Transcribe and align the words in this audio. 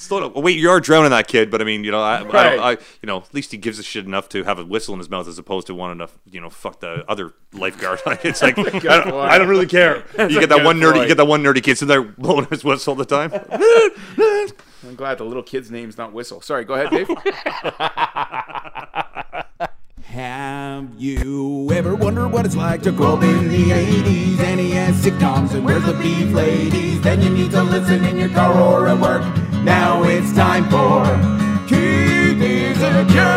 Still, 0.00 0.20
don't- 0.20 0.34
wait, 0.36 0.58
you 0.58 0.70
are 0.70 0.80
drowning 0.80 1.10
that 1.10 1.28
kid, 1.28 1.50
but 1.50 1.60
I 1.60 1.64
mean, 1.64 1.84
you 1.84 1.90
know, 1.90 2.00
I, 2.00 2.16
I, 2.16 2.22
Right. 2.22 2.56
don't, 2.56 2.60
I, 2.60 2.70
you 3.02 3.06
know, 3.06 3.18
at 3.18 3.34
least 3.34 3.52
he 3.52 3.58
gives 3.58 3.78
a 3.78 3.82
shit 3.82 4.06
enough 4.06 4.30
to 4.30 4.44
have 4.44 4.58
a 4.58 4.64
whistle 4.64 4.94
in 4.94 4.98
his 4.98 5.10
mouth 5.10 5.28
as 5.28 5.38
opposed 5.38 5.66
to 5.66 5.74
wanting 5.74 5.98
to, 6.06 6.10
you 6.30 6.40
know, 6.40 6.48
fuck 6.48 6.80
the 6.80 7.04
other 7.06 7.34
lifeguard. 7.52 8.00
it's 8.24 8.40
like 8.40 8.58
I 8.58 8.64
don't. 9.04 9.12
I 9.14 9.36
don't 9.36 9.48
really 9.48 9.66
care. 9.66 10.02
You 10.18 10.40
get 10.40 10.48
that 10.48 10.64
one 10.64 10.78
nerdy, 10.80 10.86
you 10.86 10.92
point. 10.92 11.08
get 11.08 11.16
that 11.18 11.26
one 11.26 11.42
nerdy 11.42 11.62
kid 11.62 11.76
sitting 11.76 11.88
there 11.88 12.02
blowing 12.02 12.46
his 12.46 12.64
whistle 12.64 12.92
all 12.92 12.96
the 12.96 13.04
time. 13.04 13.30
I'm 14.86 14.94
glad 14.96 15.18
the 15.18 15.24
little 15.24 15.42
kid's 15.42 15.70
name's 15.70 15.98
not 15.98 16.12
Whistle. 16.14 16.40
Sorry, 16.40 16.64
go 16.64 16.74
ahead, 16.74 16.90
Dave. 16.90 17.08
Have 20.04 20.88
you 20.98 21.70
ever 21.72 21.94
wondered 21.94 22.28
what 22.28 22.46
it's 22.46 22.56
like 22.56 22.82
to 22.82 22.92
grow 22.92 23.14
up 23.16 23.22
in 23.22 23.48
the 23.48 23.70
80s? 23.70 24.38
NES 24.38 25.04
sitcoms 25.04 25.52
and 25.52 25.64
where's 25.64 25.84
the 25.84 25.92
beef 25.94 26.32
ladies? 26.32 27.00
Then 27.02 27.20
you 27.22 27.30
need 27.30 27.50
to 27.52 27.62
listen 27.62 28.04
in 28.04 28.16
your 28.16 28.30
car 28.30 28.52
or 28.58 28.88
at 28.88 28.98
work. 28.98 29.22
Now 29.62 30.04
it's 30.04 30.32
time 30.32 30.64
for 30.70 31.04
Keith 31.68 32.40
is 32.40 32.80
a 32.80 33.04
Jerk. 33.04 33.30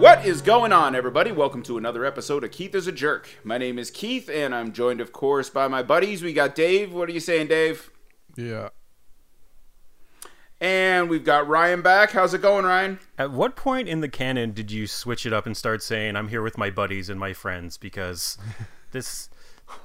What 0.00 0.26
is 0.26 0.42
going 0.42 0.72
on, 0.72 0.96
everybody? 0.96 1.30
Welcome 1.30 1.62
to 1.62 1.78
another 1.78 2.04
episode 2.04 2.42
of 2.42 2.50
Keith 2.50 2.74
is 2.74 2.88
a 2.88 2.92
Jerk. 2.92 3.28
My 3.44 3.58
name 3.58 3.78
is 3.78 3.92
Keith, 3.92 4.28
and 4.28 4.56
I'm 4.56 4.72
joined, 4.72 5.00
of 5.00 5.12
course, 5.12 5.50
by 5.50 5.68
my 5.68 5.84
buddies. 5.84 6.24
We 6.24 6.32
got 6.32 6.56
Dave. 6.56 6.92
What 6.92 7.08
are 7.08 7.12
you 7.12 7.20
saying, 7.20 7.46
Dave? 7.46 7.92
Yeah. 8.36 8.70
And 10.60 11.08
we've 11.08 11.24
got 11.24 11.46
Ryan 11.46 11.80
back. 11.80 12.10
How's 12.10 12.34
it 12.34 12.42
going, 12.42 12.64
Ryan? 12.64 12.98
At 13.16 13.30
what 13.30 13.54
point 13.54 13.88
in 13.88 14.00
the 14.00 14.08
canon 14.08 14.50
did 14.50 14.72
you 14.72 14.88
switch 14.88 15.26
it 15.26 15.32
up 15.32 15.46
and 15.46 15.56
start 15.56 15.80
saying 15.80 16.16
I'm 16.16 16.26
here 16.26 16.42
with 16.42 16.58
my 16.58 16.70
buddies 16.70 17.08
and 17.08 17.20
my 17.20 17.32
friends 17.32 17.76
because 17.76 18.36
this 18.90 19.28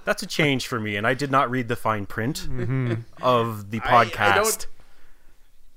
that's 0.05 0.21
a 0.23 0.27
change 0.27 0.67
for 0.67 0.80
me 0.80 0.95
and 0.95 1.05
I 1.08 1.13
did 1.13 1.31
not 1.31 1.49
read 1.49 1.67
the 1.67 1.76
fine 1.76 2.05
print 2.05 2.48
of 3.21 3.71
the 3.71 3.80
I- 3.84 4.02
I 4.02 4.05
podcast. 4.05 4.66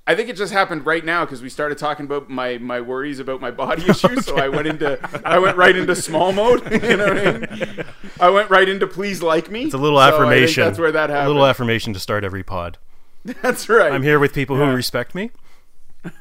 I 0.07 0.13
think 0.13 0.29
it 0.29 0.35
just 0.35 0.53
happened 0.53 0.85
right 0.85 1.03
now 1.03 1.25
because 1.25 1.41
we 1.41 1.49
started 1.49 1.79
talking 1.79 2.05
about 2.05 2.29
my, 2.29 2.59
my 2.59 2.79
worries 2.79 3.17
about 3.17 3.41
my 3.41 3.49
body 3.49 3.83
issues. 3.89 4.23
So 4.25 4.37
I 4.37 4.49
went 4.49 4.67
into 4.67 4.99
I 5.25 5.39
went 5.39 5.57
right 5.57 5.75
into 5.75 5.95
small 5.95 6.31
mode. 6.31 6.61
You 6.83 6.97
know 6.97 7.07
what 7.07 7.27
I 7.27 7.37
mean? 7.39 7.85
I 8.19 8.29
went 8.29 8.51
right 8.51 8.69
into 8.69 8.85
please 8.85 9.23
like 9.23 9.49
me. 9.49 9.63
it's 9.63 9.73
a 9.73 9.79
little 9.79 9.97
So 9.97 10.03
I 10.03 10.11
think 10.11 10.21
affirmation. 10.21 10.63
that's 10.65 10.77
where 10.77 10.91
that 10.91 11.09
happened. 11.09 11.25
A 11.25 11.29
little 11.29 11.45
affirmation 11.47 11.93
to 11.93 11.99
start 11.99 12.23
every 12.23 12.43
pod. 12.43 12.77
that's 13.41 13.67
right. 13.67 13.91
I'm 13.91 14.03
here 14.03 14.19
with 14.19 14.33
people 14.33 14.59
Yeah. 14.59 14.69
who 14.69 14.75
respect 14.75 15.15
me 15.15 15.31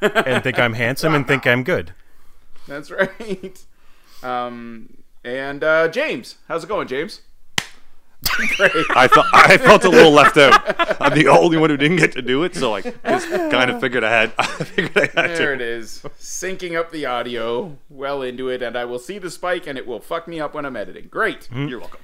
and 0.01 0.43
think 0.43 0.59
I'm 0.59 0.73
handsome 0.73 1.15
and 1.15 1.27
think 1.27 1.47
I'm 1.47 1.63
good. 1.63 1.93
That's 2.67 2.91
right. 2.91 3.63
Um, 4.23 4.95
and 5.23 5.63
uh, 5.63 5.89
James, 5.89 6.37
how's 6.49 6.65
it 6.65 6.69
going, 6.69 6.89
James? 6.89 7.21
Great. 8.57 8.73
I 8.97 9.09
felt 9.09 9.27
I 9.33 9.57
felt 9.59 9.85
a 9.85 9.89
little 9.89 10.11
left 10.13 10.37
out. 10.37 11.01
I'm 11.01 11.15
the 11.15 11.29
only 11.29 11.57
one 11.57 11.71
who 11.71 11.77
didn't 11.77 11.99
get 11.99 12.13
to 12.13 12.23
do 12.23 12.43
it, 12.45 12.55
so 12.55 12.75
I 12.75 12.81
just 12.83 13.29
kind 13.29 13.71
of 13.71 13.81
figured 13.81 14.03
I 14.05 14.11
had. 14.11 14.33
I 14.39 14.45
figured 14.47 14.97
I 14.97 15.21
had 15.23 15.37
There 15.37 15.49
to. 15.49 15.53
it 15.55 15.61
is, 15.61 16.03
syncing 16.19 16.79
up 16.79 16.91
the 16.91 17.07
audio 17.07 17.77
well 17.91 18.23
into 18.23 18.49
it, 18.49 18.63
and 18.63 18.77
I 18.77 18.85
will 18.85 18.99
see 18.99 19.19
the 19.19 19.31
spike, 19.31 19.67
and 19.67 19.79
it 19.79 19.87
will 19.87 20.01
fuck 20.01 20.27
me 20.29 20.41
up 20.41 20.55
when 20.55 20.65
I'm 20.65 20.77
editing. 20.77 21.09
Great. 21.09 21.49
You're 21.55 21.79
welcome. 21.81 22.01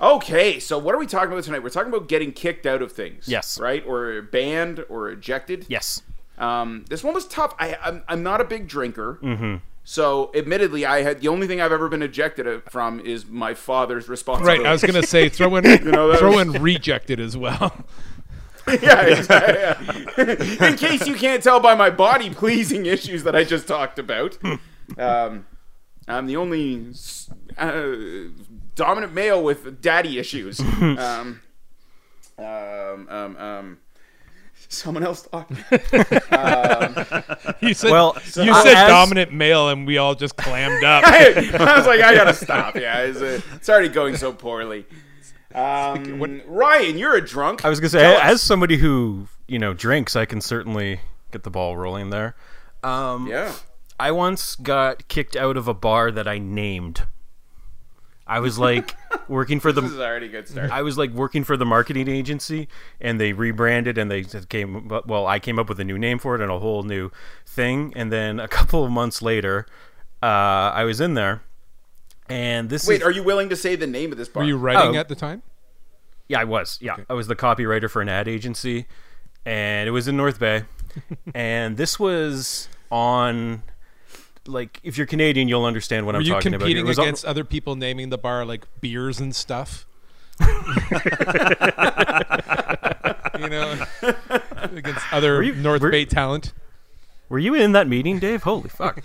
Okay, 0.00 0.60
so 0.60 0.78
what 0.78 0.94
are 0.94 0.98
we 0.98 1.06
talking 1.06 1.32
about 1.32 1.42
tonight? 1.44 1.62
We're 1.62 1.70
talking 1.70 1.92
about 1.92 2.08
getting 2.08 2.32
kicked 2.32 2.66
out 2.66 2.82
of 2.82 2.92
things. 2.92 3.26
Yes. 3.26 3.58
Right? 3.58 3.84
Or 3.86 4.22
banned 4.22 4.84
or 4.88 5.10
ejected. 5.10 5.66
Yes. 5.68 6.02
Um, 6.38 6.84
this 6.88 7.02
one 7.02 7.14
was 7.14 7.26
tough. 7.26 7.54
I, 7.58 7.76
I'm, 7.82 8.04
I'm 8.08 8.22
not 8.22 8.40
a 8.40 8.44
big 8.44 8.68
drinker. 8.68 9.18
Mm-hmm. 9.20 9.56
So, 9.90 10.30
admittedly, 10.34 10.84
I 10.84 11.00
had 11.00 11.22
the 11.22 11.28
only 11.28 11.46
thing 11.46 11.62
I've 11.62 11.72
ever 11.72 11.88
been 11.88 12.02
ejected 12.02 12.62
from 12.64 13.00
is 13.00 13.24
my 13.24 13.54
father's 13.54 14.06
responsibility. 14.06 14.58
Right. 14.58 14.68
I 14.68 14.72
was 14.72 14.84
gonna 14.84 15.02
say 15.02 15.30
throw 15.30 15.56
in 15.56 15.64
you 15.82 15.90
know, 15.90 16.14
throw 16.14 16.36
was- 16.36 16.54
in 16.54 16.62
rejected 16.62 17.18
as 17.18 17.38
well. 17.38 17.86
yeah, 18.68 19.00
exactly, 19.00 19.54
yeah. 20.18 20.68
In 20.68 20.76
case 20.76 21.06
you 21.06 21.14
can't 21.14 21.42
tell 21.42 21.58
by 21.58 21.74
my 21.74 21.88
body 21.88 22.28
pleasing 22.28 22.84
issues 22.84 23.22
that 23.22 23.34
I 23.34 23.44
just 23.44 23.66
talked 23.66 23.98
about, 23.98 24.36
um, 24.98 25.46
I'm 26.06 26.26
the 26.26 26.36
only 26.36 26.92
uh, 27.56 27.92
dominant 28.74 29.14
male 29.14 29.42
with 29.42 29.80
daddy 29.80 30.18
issues. 30.18 30.60
um, 30.60 31.40
um, 32.38 33.08
um, 33.08 33.36
um, 33.38 33.78
someone 34.68 35.02
else 35.04 35.22
talk. 35.22 35.50
You 37.60 37.74
said 37.74 37.90
Well, 37.90 38.16
you 38.36 38.52
uh, 38.52 38.62
said 38.62 38.74
as- 38.76 38.88
dominant 38.88 39.32
male, 39.32 39.68
and 39.68 39.86
we 39.86 39.98
all 39.98 40.14
just 40.14 40.36
clammed 40.36 40.84
up. 40.84 41.02
I 41.06 41.74
was 41.76 41.86
like, 41.86 42.00
I 42.00 42.14
gotta 42.14 42.34
stop. 42.34 42.76
Yeah, 42.76 43.00
it's, 43.02 43.20
uh, 43.20 43.40
it's 43.56 43.68
already 43.68 43.88
going 43.88 44.16
so 44.16 44.32
poorly. 44.32 44.86
Um, 45.54 46.42
Ryan, 46.46 46.96
you're 46.98 47.16
a 47.16 47.24
drunk. 47.24 47.64
I 47.64 47.68
was 47.68 47.80
gonna 47.80 47.88
say, 47.90 48.00
Tell 48.00 48.16
us. 48.16 48.22
as 48.22 48.42
somebody 48.42 48.76
who 48.76 49.26
you 49.48 49.58
know 49.58 49.74
drinks, 49.74 50.14
I 50.14 50.24
can 50.24 50.40
certainly 50.40 51.00
get 51.32 51.42
the 51.42 51.50
ball 51.50 51.76
rolling 51.76 52.10
there. 52.10 52.36
Um, 52.84 53.26
yeah. 53.26 53.52
I 53.98 54.12
once 54.12 54.54
got 54.54 55.08
kicked 55.08 55.34
out 55.34 55.56
of 55.56 55.66
a 55.66 55.74
bar 55.74 56.10
that 56.12 56.28
I 56.28 56.38
named. 56.38 57.02
I 58.28 58.40
was 58.40 58.58
like 58.58 58.94
working 59.28 59.58
for 59.58 59.72
the. 59.72 59.80
This 59.80 59.90
is 59.92 59.96
the 59.96 60.04
already 60.04 60.26
a 60.26 60.28
good 60.28 60.48
start. 60.48 60.70
I 60.70 60.82
was 60.82 60.98
like 60.98 61.10
working 61.10 61.44
for 61.44 61.56
the 61.56 61.64
marketing 61.66 62.08
agency 62.08 62.68
and 63.00 63.20
they 63.20 63.32
rebranded 63.32 63.96
and 63.98 64.10
they 64.10 64.24
came 64.24 64.88
well 65.06 65.26
I 65.26 65.38
came 65.38 65.58
up 65.58 65.68
with 65.68 65.80
a 65.80 65.84
new 65.84 65.98
name 65.98 66.18
for 66.18 66.34
it 66.34 66.40
and 66.40 66.50
a 66.50 66.58
whole 66.58 66.82
new 66.82 67.10
thing 67.46 67.92
and 67.96 68.12
then 68.12 68.38
a 68.38 68.48
couple 68.58 68.84
of 68.84 68.90
months 68.90 69.22
later 69.22 69.66
uh, 70.22 70.26
I 70.26 70.84
was 70.84 71.00
in 71.00 71.14
there 71.14 71.42
and 72.28 72.68
this 72.68 72.86
Wait, 72.86 72.96
is, 72.96 73.02
are 73.02 73.10
you 73.10 73.22
willing 73.22 73.48
to 73.48 73.56
say 73.56 73.74
the 73.76 73.86
name 73.86 74.12
of 74.12 74.18
this 74.18 74.28
bar? 74.28 74.42
Were 74.42 74.48
you 74.48 74.58
writing 74.58 74.96
Oh. 74.96 75.00
at 75.00 75.08
the 75.08 75.14
time? 75.14 75.42
Yeah, 76.28 76.40
I 76.40 76.44
was. 76.44 76.78
Yeah, 76.82 76.96
I 77.08 77.14
was 77.14 77.26
the 77.26 77.36
copywriter 77.36 77.90
for 77.90 78.02
an 78.02 78.08
ad 78.10 78.28
agency, 78.28 78.86
and 79.46 79.88
it 79.88 79.92
was 79.92 80.08
in 80.08 80.16
North 80.18 80.38
Bay. 80.38 80.64
and 81.34 81.78
this 81.78 81.98
was 81.98 82.68
on, 82.90 83.62
like, 84.48 84.80
if 84.82 84.96
you're 84.98 85.06
Canadian, 85.06 85.46
you'll 85.48 85.64
understand 85.64 86.06
what 86.06 86.14
Were 86.14 86.20
I'm 86.20 86.26
you 86.26 86.32
talking 86.32 86.54
about. 86.54 86.66
here. 86.68 86.78
It 86.78 86.80
competing 86.80 86.86
was 86.88 86.98
against 86.98 87.24
other 87.24 87.44
people 87.44 87.76
naming 87.76 88.10
the 88.10 88.18
bar 88.18 88.44
like 88.44 88.66
beers 88.80 89.20
and 89.20 89.34
stuff? 89.34 89.86
you 93.38 93.48
know, 93.48 93.84
against 94.72 95.12
other 95.12 95.42
you- 95.42 95.54
North 95.54 95.82
were- 95.82 95.90
Bay 95.90 96.04
talent. 96.04 96.52
were 97.28 97.38
you 97.38 97.54
in 97.54 97.72
that 97.72 97.88
meeting, 97.88 98.18
Dave? 98.18 98.42
Holy 98.42 98.68
fuck! 98.68 99.02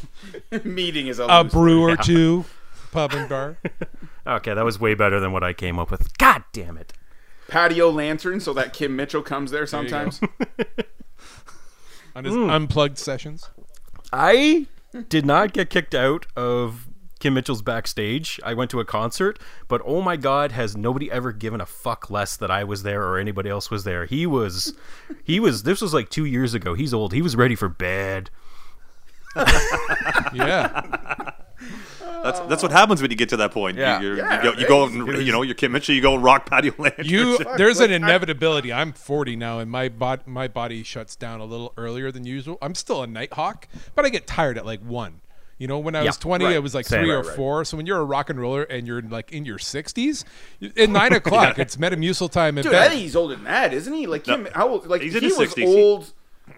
meeting 0.64 1.06
is 1.06 1.18
a, 1.18 1.26
A 1.26 1.42
loose 1.42 1.52
brew 1.52 1.82
or 1.82 1.96
two, 1.96 2.44
pub 2.92 3.12
and 3.12 3.28
bar. 3.28 3.56
okay, 4.26 4.54
that 4.54 4.64
was 4.64 4.78
way 4.80 4.94
better 4.94 5.20
than 5.20 5.32
what 5.32 5.42
I 5.44 5.52
came 5.52 5.78
up 5.78 5.90
with. 5.90 6.16
God 6.18 6.44
damn 6.52 6.76
it! 6.76 6.92
patio 7.48 7.90
lantern 7.90 8.40
so 8.40 8.52
that 8.54 8.72
Kim 8.72 8.96
Mitchell 8.96 9.22
comes 9.22 9.50
there 9.50 9.60
you 9.62 9.66
go. 9.66 9.70
sometimes. 9.70 10.20
On 12.16 12.24
his 12.24 12.34
Hmm. 12.34 12.48
unplugged 12.50 12.98
sessions. 12.98 13.50
I 14.12 14.66
did 15.08 15.26
not 15.26 15.52
get 15.52 15.70
kicked 15.70 15.94
out 15.94 16.26
of 16.36 16.88
Kim 17.20 17.34
Mitchell's 17.34 17.62
backstage. 17.62 18.38
I 18.44 18.54
went 18.54 18.70
to 18.72 18.80
a 18.80 18.84
concert, 18.84 19.38
but 19.68 19.80
oh 19.84 20.02
my 20.02 20.16
god, 20.16 20.52
has 20.52 20.76
nobody 20.76 21.10
ever 21.10 21.32
given 21.32 21.60
a 21.60 21.66
fuck 21.66 22.10
less 22.10 22.36
that 22.36 22.50
I 22.50 22.64
was 22.64 22.82
there 22.82 23.02
or 23.02 23.18
anybody 23.18 23.48
else 23.48 23.70
was 23.70 23.84
there. 23.84 24.04
He 24.06 24.26
was 24.26 24.74
he 25.22 25.40
was 25.40 25.62
this 25.62 25.80
was 25.80 25.94
like 25.94 26.10
2 26.10 26.24
years 26.24 26.54
ago. 26.54 26.74
He's 26.74 26.92
old. 26.92 27.12
He 27.12 27.22
was 27.22 27.36
ready 27.36 27.54
for 27.54 27.68
bed. 27.68 28.30
Yeah. 30.32 31.30
That's 32.24 32.40
that's 32.40 32.62
what 32.62 32.72
happens 32.72 33.02
when 33.02 33.10
you 33.10 33.16
get 33.16 33.28
to 33.28 33.36
that 33.36 33.52
point. 33.52 33.76
Yeah. 33.76 34.00
You, 34.00 34.06
you're, 34.08 34.16
Yeah, 34.16 34.42
you, 34.42 34.50
go, 34.52 34.58
you 34.58 34.66
go 34.68 34.84
and 35.14 35.26
you 35.26 35.30
know 35.30 35.42
you're 35.42 35.54
Kim 35.54 35.72
Mitchell. 35.72 35.94
You 35.94 36.00
go 36.00 36.14
and 36.14 36.24
rock 36.24 36.46
patio 36.46 36.72
land. 36.78 36.94
You 37.04 37.38
there's 37.58 37.80
an 37.80 37.90
inevitability. 37.92 38.72
I'm 38.72 38.92
40 38.92 39.36
now, 39.36 39.58
and 39.58 39.70
my 39.70 39.90
bod, 39.90 40.26
my 40.26 40.48
body 40.48 40.82
shuts 40.82 41.16
down 41.16 41.40
a 41.40 41.44
little 41.44 41.72
earlier 41.76 42.10
than 42.10 42.24
usual. 42.26 42.56
I'm 42.62 42.74
still 42.74 43.02
a 43.02 43.06
night 43.06 43.34
hawk, 43.34 43.68
but 43.94 44.04
I 44.04 44.08
get 44.08 44.26
tired 44.26 44.56
at 44.56 44.64
like 44.64 44.80
one. 44.80 45.20
You 45.58 45.68
know, 45.68 45.78
when 45.78 45.94
I 45.94 46.02
was 46.02 46.16
20, 46.16 46.44
right. 46.44 46.54
it 46.56 46.62
was 46.62 46.74
like 46.74 46.84
Same. 46.86 47.02
three 47.04 47.10
or 47.12 47.18
Right, 47.18 47.26
right. 47.26 47.36
four. 47.36 47.64
So 47.64 47.76
when 47.76 47.86
you're 47.86 48.00
a 48.00 48.04
rock 48.04 48.28
and 48.28 48.40
roller 48.40 48.64
and 48.64 48.88
you're 48.88 49.02
like 49.02 49.30
in 49.30 49.44
your 49.44 49.58
60s, 49.58 50.24
at 50.76 50.90
nine 50.90 51.12
o'clock, 51.20 51.58
it's 51.60 51.76
Metamucil 51.76 52.30
time 52.30 52.58
in 52.58 52.64
Dude, 52.64 52.74
I 52.74 52.88
think 52.88 53.02
he's 53.02 53.14
older 53.14 53.36
than 53.36 53.44
that, 53.44 53.72
isn't 53.72 53.92
he? 53.94 54.06
Like 54.06 54.24
Kim, 54.24 54.48
how 54.52 54.68
old? 54.68 54.86
Like 54.86 55.02
He's 55.02 55.12
he 55.12 55.18
in 55.18 55.24
was 55.38 55.54
60s. 55.54 55.66
old 55.66 56.12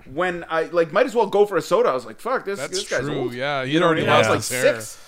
when 0.07 0.45
I 0.49 0.63
like 0.65 0.93
might 0.93 1.07
as 1.07 1.15
well 1.15 1.27
go 1.27 1.45
for 1.45 1.57
a 1.57 1.63
soda. 1.63 1.91
I 1.91 1.95
was 1.95 2.07
like, 2.07 2.21
fuck 2.21 2.45
this. 2.45 2.59
That's 2.59 2.73
this 2.73 2.89
guy's 2.89 3.01
true. 3.03 3.19
old. 3.19 3.35
Yeah, 3.35 3.63
you 3.63 3.73
he'd 3.73 3.81
know 3.81 3.87
what 3.87 3.99
I 3.99 4.01
already 4.01 4.01
mean? 4.03 4.11
I 4.11 4.19
was 4.19 4.29
lost 4.29 4.51
like 4.53 4.61
his 4.61 4.65
hair. 4.65 4.81
six. 4.81 5.06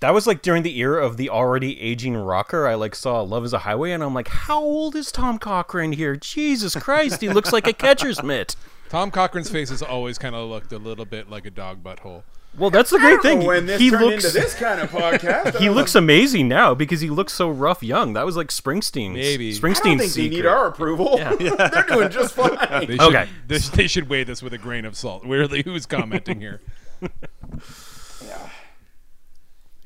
That 0.00 0.14
was 0.14 0.26
like 0.26 0.40
during 0.42 0.62
the 0.62 0.78
era 0.78 1.04
of 1.04 1.16
the 1.18 1.28
already 1.28 1.80
aging 1.80 2.16
rocker. 2.16 2.66
I 2.66 2.74
like 2.74 2.94
saw 2.94 3.20
Love 3.20 3.44
is 3.44 3.52
a 3.52 3.60
Highway 3.60 3.92
and 3.92 4.02
I'm 4.02 4.14
like, 4.14 4.28
"How 4.28 4.60
old 4.60 4.96
is 4.96 5.12
Tom 5.12 5.38
Cochrane 5.38 5.92
here? 5.92 6.16
Jesus 6.16 6.74
Christ, 6.74 7.20
he 7.20 7.28
looks 7.28 7.52
like 7.52 7.66
a 7.66 7.72
catcher's 7.72 8.22
mitt." 8.22 8.56
Tom 8.88 9.10
Cochrane's 9.10 9.50
face 9.50 9.70
has 9.70 9.82
always 9.82 10.18
kind 10.18 10.34
of 10.34 10.48
looked 10.48 10.72
a 10.72 10.78
little 10.78 11.04
bit 11.04 11.30
like 11.30 11.46
a 11.46 11.50
dog 11.50 11.82
butthole. 11.84 12.22
Well, 12.58 12.70
that's 12.70 12.90
the 12.90 12.98
great 12.98 13.22
thing. 13.22 13.44
when 13.46 13.66
this 13.66 13.80
he 13.80 13.90
turned 13.90 14.04
looks 14.06 14.24
into 14.24 14.36
this 14.36 14.54
kind 14.54 14.80
of 14.80 14.90
podcast. 14.90 15.56
he 15.60 15.70
looks 15.70 15.94
amazing 15.94 16.48
now 16.48 16.74
because 16.74 17.00
he 17.00 17.08
looks 17.08 17.32
so 17.32 17.48
rough 17.48 17.80
young. 17.82 18.14
That 18.14 18.26
was 18.26 18.36
like 18.36 18.48
Springsteen. 18.48 19.12
Maybe. 19.12 19.52
Springsteen. 19.52 19.58
I 19.58 19.60
don't 19.60 19.98
Springsteen's 20.00 20.14
think 20.14 20.30
they 20.32 20.36
need 20.36 20.46
our 20.46 20.66
approval. 20.66 21.14
Yeah, 21.18 21.34
They're 21.36 21.84
doing 21.86 22.10
just 22.10 22.34
fine. 22.36 22.56
They 22.86 22.96
should, 22.96 23.00
Okay. 23.02 23.28
They, 23.46 23.58
they 23.58 23.86
should 23.86 24.08
weigh 24.08 24.24
this 24.24 24.42
with 24.42 24.52
a 24.52 24.58
grain 24.58 24.84
of 24.84 24.96
salt. 24.96 25.24
Weirdly, 25.24 25.62
who's 25.62 25.86
commenting 25.86 26.40
here? 26.40 26.60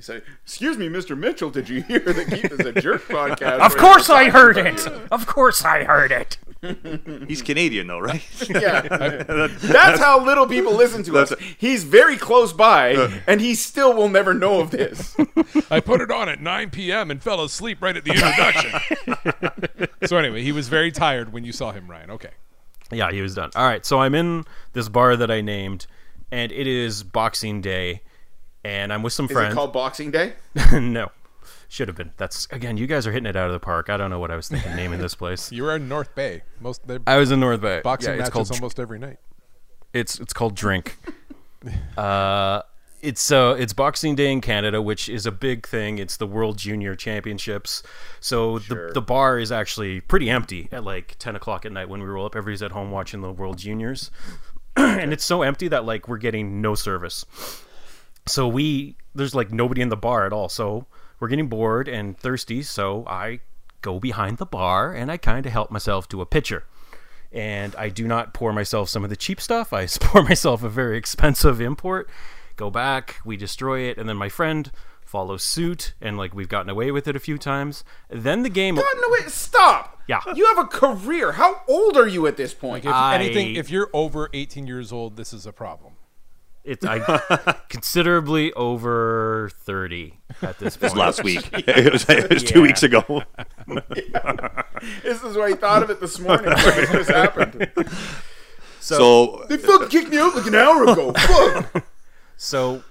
Say, 0.05 0.23
"Excuse 0.43 0.77
me, 0.77 0.89
Mr. 0.89 1.17
Mitchell, 1.17 1.51
did 1.51 1.69
you 1.69 1.83
hear 1.83 2.01
that 2.01 2.29
Keith 2.29 2.53
is 2.53 2.61
a 2.61 2.73
Jerk 2.73 3.03
podcast?" 3.09 3.61
Of 3.61 3.77
course 3.77 4.11
I 4.11 4.31
heard 4.31 4.57
it. 4.57 4.87
Of 5.11 5.27
course 5.27 5.65
I 5.65 5.85
heard 5.85 6.13
it. 6.13 6.39
He's 7.29 7.43
Canadian 7.43 7.87
though, 7.87 7.99
right? 7.99 8.23
Yeah, 8.49 8.83
that's 8.83 9.99
how 10.01 10.25
little 10.25 10.47
people 10.47 10.75
listen 10.75 11.03
to 11.05 11.19
us. 11.19 11.33
He's 11.59 11.85
very 11.85 12.17
close 12.17 12.53
by, 12.53 12.95
uh. 12.95 13.11
and 13.27 13.41
he 13.41 13.55
still 13.55 13.95
will 13.95 14.09
never 14.09 14.33
know 14.35 14.61
of 14.61 14.71
this. 14.71 15.17
I 15.71 15.81
put 15.81 16.01
it 16.01 16.11
on 16.11 16.29
at 16.29 16.41
9 16.41 16.71
p.m. 16.71 17.11
and 17.11 17.23
fell 17.23 17.43
asleep 17.43 17.83
right 17.83 17.97
at 17.97 18.05
the 18.05 18.13
introduction. 18.13 19.91
so 20.07 20.17
anyway, 20.17 20.43
he 20.43 20.53
was 20.53 20.69
very 20.69 20.91
tired 20.93 21.33
when 21.33 21.45
you 21.45 21.53
saw 21.53 21.73
him, 21.73 21.91
Ryan. 21.91 22.11
Okay. 22.13 22.31
Yeah, 22.93 23.11
he 23.11 23.21
was 23.23 23.35
done. 23.35 23.51
All 23.57 23.67
right, 23.67 23.85
so 23.85 24.01
I'm 24.01 24.15
in 24.15 24.45
this 24.73 24.89
bar 24.89 25.17
that 25.17 25.31
I 25.31 25.41
named, 25.41 25.87
and 26.31 26.53
it 26.53 26.67
is 26.67 27.03
Boxing 27.03 27.61
Day, 27.61 28.03
and 28.65 28.93
I'm 28.93 29.03
with 29.03 29.13
some 29.13 29.27
Is 29.27 29.33
friends. 29.33 29.49
Is 29.49 29.53
it 29.53 29.57
called 29.57 29.73
Boxing 29.73 30.11
Day? 30.11 30.33
no, 30.73 31.11
should 31.69 31.89
have 31.89 31.97
been. 31.97 32.13
That's 32.17 32.49
again, 32.51 32.77
you 32.77 32.87
guys 32.87 33.07
are 33.07 33.13
hitting 33.13 33.27
it 33.27 33.37
out 33.37 33.47
of 33.47 33.53
the 33.53 33.61
park. 33.61 33.91
I 33.91 33.97
don't 33.97 34.11
know 34.11 34.19
what 34.19 34.31
I 34.31 34.37
was 34.37 34.49
thinking 34.49 34.75
naming 34.75 35.01
this 35.01 35.15
place. 35.15 35.53
You 35.55 35.65
were 35.65 35.77
in 35.77 35.89
North 35.89 36.15
Bay. 36.15 36.43
Most 36.61 36.83
I 37.07 37.17
was 37.17 37.31
in 37.31 37.41
North 37.41 37.61
Bay. 37.61 37.81
boxing 37.85 38.11
yeah, 38.11 38.15
it's 38.15 38.35
matches 38.35 38.49
called 38.49 38.51
almost 38.53 38.81
every 38.81 38.99
night. 38.99 39.19
it's 39.93 40.19
it's 40.19 40.33
called 40.33 40.55
Drink. 40.55 40.97
uh, 41.97 42.63
it's 43.05 43.31
uh, 43.31 43.55
it's 43.59 43.73
Boxing 43.75 44.15
Day 44.15 44.33
in 44.33 44.41
Canada, 44.41 44.81
which 44.81 45.09
is 45.09 45.27
a 45.27 45.33
big 45.33 45.67
thing. 45.67 45.99
It's 45.99 46.17
the 46.17 46.27
World 46.27 46.57
Junior 46.57 46.95
Championships, 46.95 47.83
so 48.19 48.59
the 48.59 48.91
the 48.95 49.03
bar 49.03 49.39
is 49.39 49.53
actually 49.53 50.01
pretty 50.01 50.31
empty 50.31 50.69
at 50.73 50.85
like 50.85 51.17
ten 51.19 51.37
o'clock 51.37 51.67
at 51.67 51.73
night 51.73 51.89
when 51.89 52.01
we 52.01 52.07
roll 52.07 52.25
up. 52.25 52.35
Everybody's 52.35 52.63
at 52.63 52.73
home 52.73 52.91
watching 52.91 53.21
the 53.21 53.31
World 53.31 53.59
Juniors, 53.59 54.11
and 54.77 55.13
it's 55.13 55.25
so 55.25 55.43
empty 55.43 55.69
that 55.69 55.85
like 55.85 56.09
we're 56.09 56.17
getting 56.17 56.63
no 56.63 56.75
service. 56.75 57.27
So 58.27 58.49
we 58.49 58.97
there's 59.15 59.35
like 59.35 59.53
nobody 59.53 59.81
in 59.83 59.89
the 59.89 59.97
bar 59.97 60.27
at 60.27 60.33
all. 60.33 60.49
So 60.49 60.87
we're 61.21 61.29
getting 61.29 61.49
bored 61.49 61.89
and 61.89 62.19
thirsty. 62.19 62.63
So 62.63 63.05
I 63.07 63.41
go 63.83 64.01
behind 64.01 64.39
the 64.39 64.47
bar 64.47 64.93
and 64.93 65.11
I 65.11 65.17
kind 65.17 65.45
of 65.47 65.53
help 65.53 65.71
myself 65.71 66.09
to 66.09 66.21
a 66.21 66.27
pitcher 66.27 66.65
and 67.35 67.75
I 67.77 67.89
do 67.89 68.07
not 68.07 68.33
pour 68.33 68.53
myself 68.53 68.89
some 68.89 69.03
of 69.03 69.11
the 69.11 69.17
cheap 69.17 69.41
stuff. 69.41 69.73
I 69.73 69.87
pour 70.01 70.23
myself 70.23 70.63
a 70.63 70.69
very 70.69 70.97
expensive 70.97 71.61
import. 71.61 72.09
Go 72.57 72.71
back, 72.71 73.17
we 73.25 73.37
destroy 73.37 73.81
it, 73.81 73.99
and 73.99 74.09
then 74.09 74.17
my 74.17 74.29
friend 74.29 74.71
follows 75.05 75.43
suit, 75.43 75.93
and 76.01 76.17
like 76.17 76.35
we've 76.35 76.49
gotten 76.49 76.71
away 76.71 76.93
with 76.93 77.09
it 77.09 77.17
a 77.17 77.21
few 77.21 77.37
times. 77.37 77.83
Then 78.09 78.45
the 78.45 78.49
game. 78.49 78.77
God, 78.77 78.85
no, 79.01 79.09
wait, 79.11 79.29
stop. 79.29 80.01
Yeah. 80.07 80.21
You 80.35 80.47
have 80.47 80.59
a 80.59 80.69
career. 80.69 81.33
How 81.33 81.63
old 81.67 81.97
are 81.97 82.07
you 82.07 82.29
at 82.29 82.37
this 82.37 82.55
point? 82.55 82.85
If 82.85 82.93
I- 82.93 83.17
anything, 83.17 83.57
if 83.57 83.71
you're 83.71 83.91
over 83.93 84.31
18 84.33 84.69
years 84.69 84.93
old, 84.93 85.17
this 85.17 85.33
is 85.33 85.47
a 85.47 85.53
problem. 85.53 85.95
It's 86.65 86.85
I 86.87 86.99
considerably 87.69 88.53
over 88.55 89.51
thirty 89.55 90.19
at 90.43 90.59
this 90.59 90.77
point. 90.77 90.97
last 90.97 91.23
week. 91.23 91.49
It 91.69 91.93
was, 91.93 92.09
it 92.09 92.31
was 92.33 92.43
two 92.43 92.63
weeks 92.63 92.83
ago. 92.83 93.23
This 95.03 95.23
is 95.23 95.37
why 95.37 95.49
I 95.49 95.53
thought 95.55 95.83
of 95.83 95.91
it 95.91 96.01
this 96.01 96.19
morning. 96.19 96.47
when 96.47 96.79
it 96.79 96.91
just 96.91 97.11
happened. 97.11 97.71
So 98.81 99.45
They 99.49 99.57
fucking 99.59 99.89
kicked 99.89 100.11
me 100.11 100.19
out 100.19 100.35
like 100.35 100.47
an 100.47 100.55
hour 100.55 100.85
ago. 100.85 101.13
Fuck. 101.13 101.85
So 102.37 102.83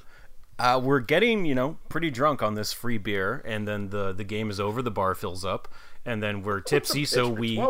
uh, 0.59 0.79
we're 0.83 0.99
getting, 0.99 1.45
you 1.45 1.55
know, 1.55 1.77
pretty 1.89 2.09
drunk 2.09 2.41
on 2.41 2.55
this 2.55 2.73
free 2.73 2.97
beer, 2.97 3.41
and 3.45 3.67
then 3.67 3.89
the 3.89 4.13
the 4.13 4.23
game 4.23 4.49
is 4.49 4.59
over. 4.59 4.81
The 4.81 4.91
bar 4.91 5.15
fills 5.15 5.43
up, 5.43 5.67
and 6.05 6.21
then 6.21 6.43
we're 6.43 6.59
tipsy. 6.59 7.05
So 7.05 7.29
we 7.29 7.61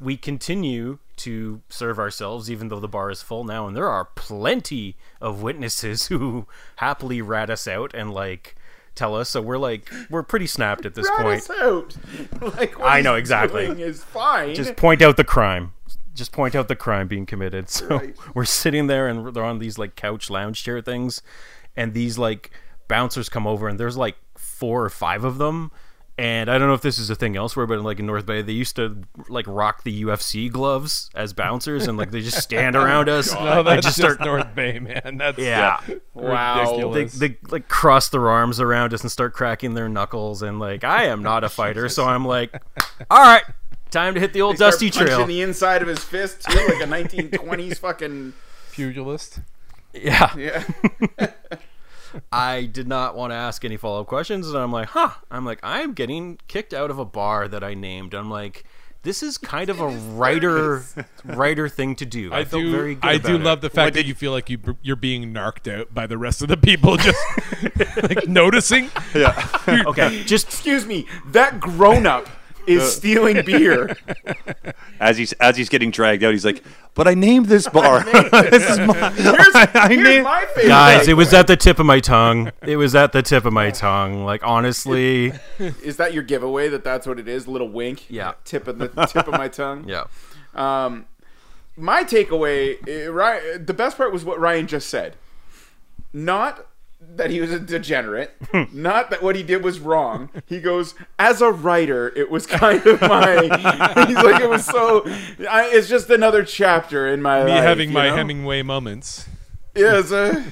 we 0.00 0.16
continue 0.16 0.98
to 1.16 1.60
serve 1.68 1.98
ourselves, 1.98 2.50
even 2.50 2.68
though 2.68 2.80
the 2.80 2.88
bar 2.88 3.10
is 3.10 3.22
full 3.22 3.44
now. 3.44 3.66
And 3.66 3.76
there 3.76 3.88
are 3.88 4.06
plenty 4.06 4.96
of 5.20 5.42
witnesses 5.42 6.06
who 6.08 6.46
happily 6.76 7.20
rat 7.22 7.50
us 7.50 7.68
out 7.68 7.92
and 7.94 8.12
like 8.12 8.56
tell 8.94 9.14
us. 9.14 9.30
So 9.30 9.42
we're 9.42 9.58
like 9.58 9.90
we're 10.10 10.22
pretty 10.22 10.46
snapped 10.46 10.86
at 10.86 10.94
this 10.94 11.08
Rat 11.10 11.20
point. 11.20 11.40
us 11.40 11.50
out. 11.50 11.96
Like, 12.56 12.78
I 12.80 13.00
know, 13.00 13.14
exactly. 13.14 13.64
Is 13.64 14.04
fine. 14.04 14.54
Just 14.54 14.76
point 14.76 15.02
out 15.02 15.16
the 15.16 15.24
crime. 15.24 15.72
Just 16.14 16.30
point 16.30 16.54
out 16.54 16.68
the 16.68 16.76
crime 16.76 17.08
being 17.08 17.26
committed. 17.26 17.68
So 17.68 17.86
Right. 17.88 18.16
we're 18.34 18.44
sitting 18.44 18.86
there 18.86 19.08
and 19.08 19.34
they're 19.34 19.44
on 19.44 19.58
these 19.58 19.78
like 19.78 19.96
couch 19.96 20.30
lounge 20.30 20.62
chair 20.62 20.80
things, 20.80 21.22
and 21.76 21.92
these 21.94 22.18
like 22.18 22.50
bouncers 22.86 23.28
come 23.28 23.46
over 23.46 23.68
and 23.68 23.78
there's 23.80 23.96
like 23.96 24.16
four 24.36 24.84
or 24.84 24.90
five 24.90 25.24
of 25.24 25.38
them. 25.38 25.72
And 26.16 26.48
I 26.48 26.58
don't 26.58 26.68
know 26.68 26.74
if 26.74 26.82
this 26.82 26.98
is 26.98 27.10
a 27.10 27.16
thing 27.16 27.36
elsewhere, 27.36 27.66
but 27.66 27.80
like 27.80 27.98
in 27.98 28.06
North 28.06 28.24
Bay, 28.24 28.40
they 28.40 28.52
used 28.52 28.76
to 28.76 29.02
like 29.28 29.46
rock 29.48 29.82
the 29.82 30.04
UFC 30.04 30.50
gloves 30.50 31.10
as 31.12 31.32
bouncers, 31.32 31.88
and 31.88 31.98
like 31.98 32.12
they 32.12 32.20
just 32.20 32.40
stand 32.40 32.76
oh 32.76 32.84
around 32.84 33.08
us. 33.08 33.34
No, 33.34 33.64
that's 33.64 33.84
just 33.84 33.98
just 33.98 34.14
start, 34.16 34.20
North 34.20 34.54
Bay, 34.54 34.78
man. 34.78 35.16
That's 35.18 35.38
yeah. 35.38 35.80
wow. 36.14 36.92
They, 36.92 37.06
they 37.06 37.36
like 37.48 37.68
cross 37.68 38.10
their 38.10 38.28
arms 38.28 38.60
around 38.60 38.94
us 38.94 39.00
and 39.00 39.10
start 39.10 39.32
cracking 39.32 39.74
their 39.74 39.88
knuckles, 39.88 40.42
and 40.42 40.60
like 40.60 40.84
I 40.84 41.06
am 41.06 41.22
not 41.22 41.42
a 41.42 41.48
fighter, 41.48 41.88
so 41.88 42.04
I'm 42.04 42.24
like, 42.24 42.62
all 43.10 43.20
right, 43.20 43.42
time 43.90 44.14
to 44.14 44.20
hit 44.20 44.32
the 44.32 44.42
old 44.42 44.56
Start 44.56 44.72
dusty 44.72 44.90
punching 44.90 45.06
trail. 45.08 45.26
the 45.26 45.42
inside 45.42 45.82
of 45.82 45.88
his 45.88 46.04
fist 46.04 46.42
too, 46.42 46.58
like 46.68 46.80
a 46.80 46.86
1920s 46.86 47.78
fucking. 47.78 48.34
pugilist. 48.72 49.40
Yeah. 49.92 50.32
Yeah. 50.36 50.64
I 52.32 52.64
did 52.64 52.88
not 52.88 53.16
want 53.16 53.32
to 53.32 53.36
ask 53.36 53.64
any 53.64 53.76
follow 53.76 54.00
up 54.00 54.06
questions, 54.06 54.48
and 54.48 54.56
I'm 54.58 54.72
like, 54.72 54.88
huh. 54.90 55.10
I'm 55.30 55.44
like, 55.44 55.60
I'm 55.62 55.92
getting 55.94 56.38
kicked 56.48 56.72
out 56.74 56.90
of 56.90 56.98
a 56.98 57.04
bar 57.04 57.48
that 57.48 57.62
I 57.64 57.74
named. 57.74 58.14
I'm 58.14 58.30
like, 58.30 58.64
this 59.02 59.22
is 59.22 59.36
kind 59.38 59.68
of 59.70 59.80
a 59.80 59.88
writer 60.16 60.82
writer 61.24 61.68
thing 61.68 61.94
to 61.96 62.06
do. 62.06 62.32
I, 62.32 62.40
I 62.40 62.44
felt 62.44 62.62
do. 62.62 62.70
very 62.72 62.94
good 62.94 63.04
I 63.04 63.12
about 63.14 63.28
do 63.28 63.34
it. 63.36 63.42
love 63.42 63.60
the 63.60 63.70
fact 63.70 63.94
that 63.94 64.06
you 64.06 64.14
feel 64.14 64.32
like 64.32 64.48
you 64.50 64.58
you're 64.82 64.96
being 64.96 65.32
narked 65.32 65.68
out 65.68 65.92
by 65.94 66.06
the 66.06 66.18
rest 66.18 66.42
of 66.42 66.48
the 66.48 66.56
people, 66.56 66.96
just 66.98 67.18
like 68.02 68.26
noticing. 68.26 68.90
yeah, 69.14 69.58
Okay, 69.68 70.22
just 70.24 70.46
Excuse 70.48 70.86
me. 70.86 71.06
That 71.26 71.60
grown 71.60 72.06
up 72.06 72.28
is 72.66 72.82
Uh. 72.82 72.86
stealing 72.86 73.44
beer. 73.44 73.96
as 75.00 75.16
he's 75.18 75.32
as 75.34 75.56
he's 75.56 75.68
getting 75.68 75.90
dragged 75.90 76.22
out, 76.24 76.32
he's 76.32 76.44
like, 76.44 76.62
"But 76.94 77.06
I 77.08 77.14
named 77.14 77.46
this 77.46 77.68
bar. 77.68 78.02
this 78.50 78.70
is 78.70 78.78
my. 78.80 79.10
Here's, 79.16 79.54
I 79.54 79.88
here's 79.88 80.02
named- 80.02 80.24
my 80.24 80.44
favorite. 80.54 80.68
guys, 80.68 81.08
it 81.08 81.14
was 81.16 81.32
at 81.34 81.46
the 81.46 81.56
tip 81.56 81.78
of 81.78 81.86
my 81.86 82.00
tongue. 82.00 82.52
It 82.62 82.76
was 82.76 82.94
at 82.94 83.12
the 83.12 83.22
tip 83.22 83.44
of 83.44 83.52
my 83.52 83.70
tongue. 83.70 84.24
Like 84.24 84.42
honestly, 84.44 85.32
Is 85.58 85.96
that 85.98 86.12
your 86.14 86.22
giveaway? 86.22 86.68
That 86.68 86.84
that's 86.84 87.06
what 87.06 87.18
it 87.18 87.28
is? 87.28 87.46
A 87.46 87.50
little 87.50 87.68
wink. 87.68 88.06
Yeah. 88.10 88.32
Tip 88.44 88.68
of 88.68 88.78
the 88.78 88.88
tip 89.06 89.26
of 89.28 89.32
my 89.34 89.48
tongue. 89.48 89.88
yeah. 89.88 90.04
Um, 90.54 91.06
my 91.76 92.04
takeaway, 92.04 92.76
uh, 93.08 93.10
Ryan, 93.12 93.66
the 93.66 93.74
best 93.74 93.96
part 93.96 94.12
was 94.12 94.24
what 94.24 94.38
Ryan 94.38 94.66
just 94.68 94.88
said. 94.88 95.16
Not 96.12 96.66
that 97.16 97.30
he 97.30 97.40
was 97.40 97.52
a 97.52 97.60
degenerate, 97.60 98.32
not 98.72 99.10
that 99.10 99.22
what 99.22 99.36
he 99.36 99.42
did 99.42 99.62
was 99.62 99.80
wrong. 99.80 100.30
He 100.46 100.60
goes, 100.60 100.94
as 101.18 101.40
a 101.40 101.50
writer, 101.50 102.12
it 102.16 102.30
was 102.30 102.46
kind 102.46 102.84
of 102.86 103.00
my. 103.00 103.42
he's 104.06 104.16
like, 104.16 104.42
it 104.42 104.48
was 104.48 104.64
so. 104.64 105.02
I, 105.48 105.70
it's 105.72 105.88
just 105.88 106.10
another 106.10 106.44
chapter 106.44 107.06
in 107.06 107.22
my 107.22 107.44
Me 107.44 107.52
life. 107.52 107.62
having 107.62 107.92
my 107.92 108.08
know? 108.08 108.16
Hemingway 108.16 108.62
moments. 108.62 109.26
Yeah, 109.76 109.98
it's, 109.98 110.12
a, 110.12 110.44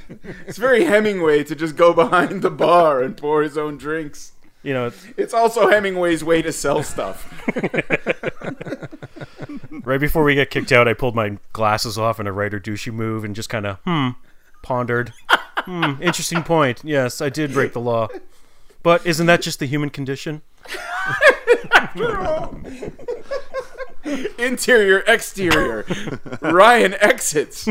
it's 0.49 0.59
very 0.59 0.85
Hemingway 0.85 1.45
to 1.45 1.55
just 1.55 1.77
go 1.77 1.93
behind 1.93 2.43
the 2.43 2.51
bar 2.51 3.03
and 3.03 3.17
pour 3.17 3.43
his 3.43 3.57
own 3.57 3.77
drinks. 3.77 4.33
You 4.65 4.75
know, 4.75 4.93
It's 5.17 5.35
also 5.35 5.69
Hemingway's 5.69 6.25
way 6.25 6.43
to 6.43 6.53
sell 6.53 6.83
stuff. 6.83 7.29
right 9.85 10.01
before 10.01 10.25
we 10.25 10.35
get 10.35 10.51
kicked 10.51 10.73
out, 10.73 10.89
I 10.89 10.95
pulled 10.95 11.15
my 11.15 11.39
glasses 11.53 11.99
off 11.99 12.21
in 12.21 12.27
a 12.27 12.33
writer 12.33 12.61
douchey 12.61 12.93
move 12.93 13.25
and 13.25 13.35
just 13.35 13.49
kind 13.49 13.67
of 13.67 13.79
hmm 13.85 14.11
pondered. 14.63 15.13
Hmm, 15.31 16.03
interesting 16.03 16.43
point. 16.43 16.81
Yes, 16.85 17.21
I 17.21 17.29
did 17.29 17.53
break 17.53 17.73
the 17.73 17.81
law. 17.81 18.09
But 18.83 19.07
isn't 19.07 19.27
that 19.27 19.43
just 19.43 19.61
the 19.61 19.67
human 19.67 19.91
condition? 19.91 20.43
Interior, 24.39 25.05
exterior. 25.07 25.85
Ryan 26.41 26.95
exits. 26.95 27.69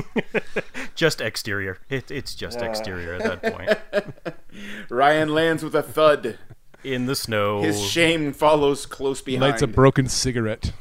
Just 0.96 1.20
exterior. 1.20 1.80
It, 1.90 2.10
it's 2.10 2.34
just 2.34 2.62
exterior 2.62 3.16
at 3.16 3.42
that 3.42 3.54
point. 3.54 4.36
Ryan 4.90 5.34
lands 5.34 5.64
with 5.64 5.76
a 5.76 5.84
thud. 5.84 6.38
In 6.84 7.06
the 7.06 7.16
snow. 7.16 7.62
His 7.62 7.86
shame 7.86 8.34
follows 8.34 8.86
close 8.86 9.22
behind. 9.22 9.42
Lights 9.42 9.62
a 9.62 9.68
broken 9.68 10.08
cigarette. 10.08 10.72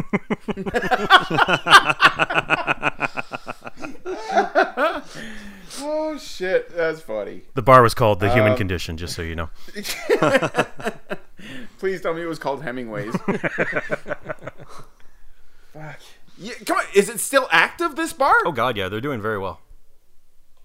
oh 5.80 6.18
shit, 6.20 6.74
that's 6.76 7.00
funny. 7.00 7.42
the 7.54 7.62
bar 7.62 7.82
was 7.82 7.94
called 7.94 8.20
the 8.20 8.28
Um, 8.30 8.36
human 8.36 8.56
condition, 8.56 8.96
just 8.96 9.14
so 9.14 9.22
you 9.22 9.34
know. 9.36 9.50
Please 11.78 12.00
tell 12.02 12.14
me 12.14 12.22
it 12.22 12.26
was 12.26 12.38
called 12.38 12.62
Hemingway's. 12.62 13.16
Fuck. 15.72 16.00
Yeah, 16.38 16.54
come 16.66 16.76
on, 16.78 16.84
is 16.94 17.08
it 17.08 17.20
still 17.20 17.48
active? 17.50 17.96
This 17.96 18.12
bar? 18.12 18.34
Oh 18.44 18.52
god, 18.52 18.76
yeah, 18.76 18.88
they're 18.88 19.00
doing 19.00 19.20
very 19.22 19.38
well. 19.38 19.60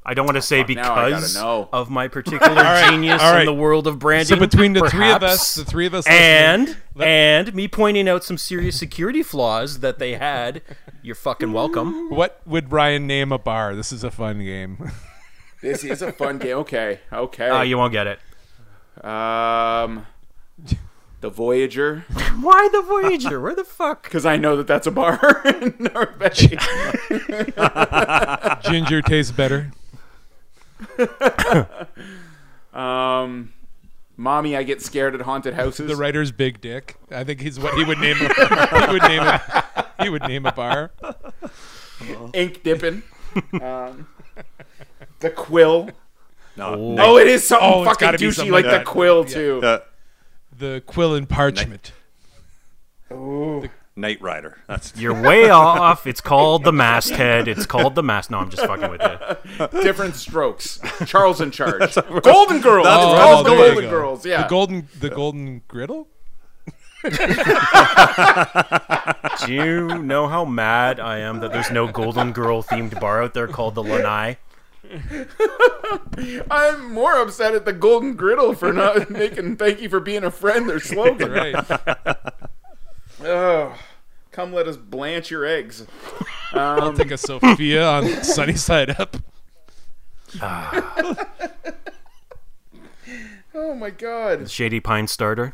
I 0.07 0.13
don't 0.13 0.25
want 0.25 0.35
to 0.35 0.41
say 0.41 0.61
fuck, 0.61 0.69
now 0.75 0.93
I 0.93 1.09
gotta 1.09 1.21
because 1.21 1.35
of 1.73 1.89
my 1.89 2.07
particular 2.09 2.81
genius 2.89 3.21
all 3.21 3.31
right. 3.33 3.39
in 3.41 3.45
the 3.47 3.53
world 3.53 3.87
of 3.87 3.97
branding. 3.99 4.27
So 4.27 4.35
between 4.39 4.73
the 4.73 4.87
three 4.89 5.11
of 5.11 5.23
us, 5.23 5.55
the 5.55 5.65
three 5.65 5.87
of 5.87 5.93
us, 5.95 6.05
and 6.07 6.77
let- 6.93 7.07
and 7.07 7.53
me 7.55 7.67
pointing 7.67 8.07
out 8.07 8.23
some 8.23 8.37
serious 8.37 8.77
security 8.77 9.23
flaws 9.23 9.79
that 9.79 9.97
they 9.97 10.13
had, 10.15 10.61
you're 11.01 11.15
fucking 11.15 11.53
welcome. 11.53 12.09
what 12.11 12.39
would 12.45 12.71
Ryan 12.71 13.07
name 13.07 13.31
a 13.31 13.39
bar? 13.39 13.75
This 13.75 13.91
is 13.91 14.03
a 14.03 14.11
fun 14.11 14.39
game. 14.39 14.91
This 15.61 15.83
is 15.83 16.03
a 16.03 16.11
fun 16.11 16.37
game. 16.37 16.57
Okay, 16.57 16.99
okay. 17.11 17.49
Uh, 17.49 17.63
you 17.63 17.75
won't 17.75 17.91
get 17.91 18.05
it. 18.05 18.19
Um, 19.03 20.05
the 21.21 21.29
Voyager, 21.29 22.05
Why 22.39 22.69
the 22.71 22.81
Voyager? 22.83 23.41
Where 23.41 23.55
the 23.55 23.63
fuck? 23.63 24.03
because 24.03 24.27
I 24.27 24.37
know 24.37 24.57
that 24.57 24.67
that's 24.67 24.85
a 24.85 24.91
bar 24.91 25.41
in 25.45 25.73
North 25.79 26.19
Bay. 26.19 26.29
Ginger 28.69 29.01
tastes 29.01 29.31
better. 29.31 29.71
Um, 32.73 33.53
mommy, 34.17 34.57
I 34.57 34.63
get 34.63 34.81
scared 34.81 35.15
at 35.15 35.21
haunted 35.21 35.53
houses. 35.53 35.87
The 35.87 35.95
writer's 35.95 36.33
big 36.33 36.59
dick. 36.59 36.97
I 37.09 37.23
think 37.23 37.39
he's 37.39 37.57
what 37.59 37.73
he 37.75 37.85
would 37.85 37.99
name. 37.99 38.17
A, 38.19 38.85
he 38.87 38.91
would 38.91 39.03
name 39.03 39.21
a, 39.23 39.85
He 40.01 40.09
would 40.09 40.23
name 40.23 40.45
a 40.45 40.51
bar. 40.51 40.91
Ink 42.33 42.63
dipping. 42.63 43.01
um, 43.61 44.07
the 45.21 45.29
quill. 45.29 45.89
No, 46.57 46.95
Oh, 46.99 47.17
it 47.17 47.27
is 47.27 47.47
something 47.47 47.69
Oh, 47.71 47.85
fucking 47.85 48.05
gotta 48.05 48.17
douchey 48.17 48.39
like 48.51 48.51
like 48.51 48.65
the 48.65 48.71
that. 48.71 48.85
quill 48.85 49.23
too. 49.23 49.61
uh, 49.63 49.79
The 50.57 50.83
quill 50.85 51.15
and 51.15 51.29
parchment. 51.29 51.93
Knight 53.97 54.21
Rider. 54.21 54.57
That's 54.67 54.93
You're 54.97 55.19
way 55.19 55.49
off. 55.49 56.05
It's 56.05 56.21
called 56.21 56.63
the 56.63 56.73
masthead. 56.73 57.47
It's 57.47 57.65
called 57.65 57.95
the 57.95 58.03
mast. 58.03 58.29
No, 58.29 58.39
I'm 58.39 58.49
just 58.49 58.65
fucking 58.65 58.89
with 58.89 59.01
you. 59.01 59.81
Different 59.81 60.15
strokes. 60.15 60.79
Charles 61.05 61.39
in 61.39 61.51
charge. 61.51 61.95
Golden 62.23 62.59
Girls. 62.61 62.85
That's 62.85 63.03
it's 63.03 63.13
right. 63.13 63.23
called 63.23 63.45
the 63.45 63.55
Golden 63.55 63.83
go. 63.83 63.89
Girls. 63.89 64.25
Yeah. 64.25 64.43
The 64.43 64.47
golden. 64.49 64.87
The 64.99 65.09
golden 65.09 65.61
griddle. 65.67 66.07
Do 69.45 69.53
you 69.53 69.99
know 70.01 70.27
how 70.27 70.43
mad 70.43 70.99
I 70.99 71.19
am 71.19 71.39
that 71.41 71.53
there's 71.53 71.69
no 71.69 71.87
Golden 71.87 72.31
Girl 72.31 72.63
themed 72.63 72.99
bar 72.99 73.21
out 73.21 73.35
there 73.35 73.47
called 73.47 73.75
the 73.75 73.83
Lanai? 73.83 74.37
I'm 76.51 76.91
more 76.91 77.19
upset 77.19 77.53
at 77.53 77.65
the 77.65 77.73
Golden 77.73 78.15
Griddle 78.15 78.53
for 78.55 78.73
not 78.73 79.09
making 79.09 79.57
"Thank 79.57 79.81
you 79.81 79.89
for 79.89 79.99
being 79.99 80.23
a 80.23 80.31
friend" 80.31 80.67
their 80.69 80.79
slogan. 80.79 81.31
Right. 81.31 81.55
Oh, 83.23 83.77
come 84.31 84.53
let 84.53 84.67
us 84.67 84.77
blanch 84.77 85.31
your 85.31 85.45
eggs. 85.45 85.85
I'll 86.53 86.93
take 86.93 87.11
a 87.11 87.17
Sophia 87.17 87.85
on 87.87 88.07
Sunny 88.23 88.55
Side 88.55 88.99
Up. 88.99 89.17
Oh 93.57 93.73
my 93.73 93.89
god. 93.89 94.49
Shady 94.49 94.79
Pine 94.79 95.07
Starter. 95.07 95.53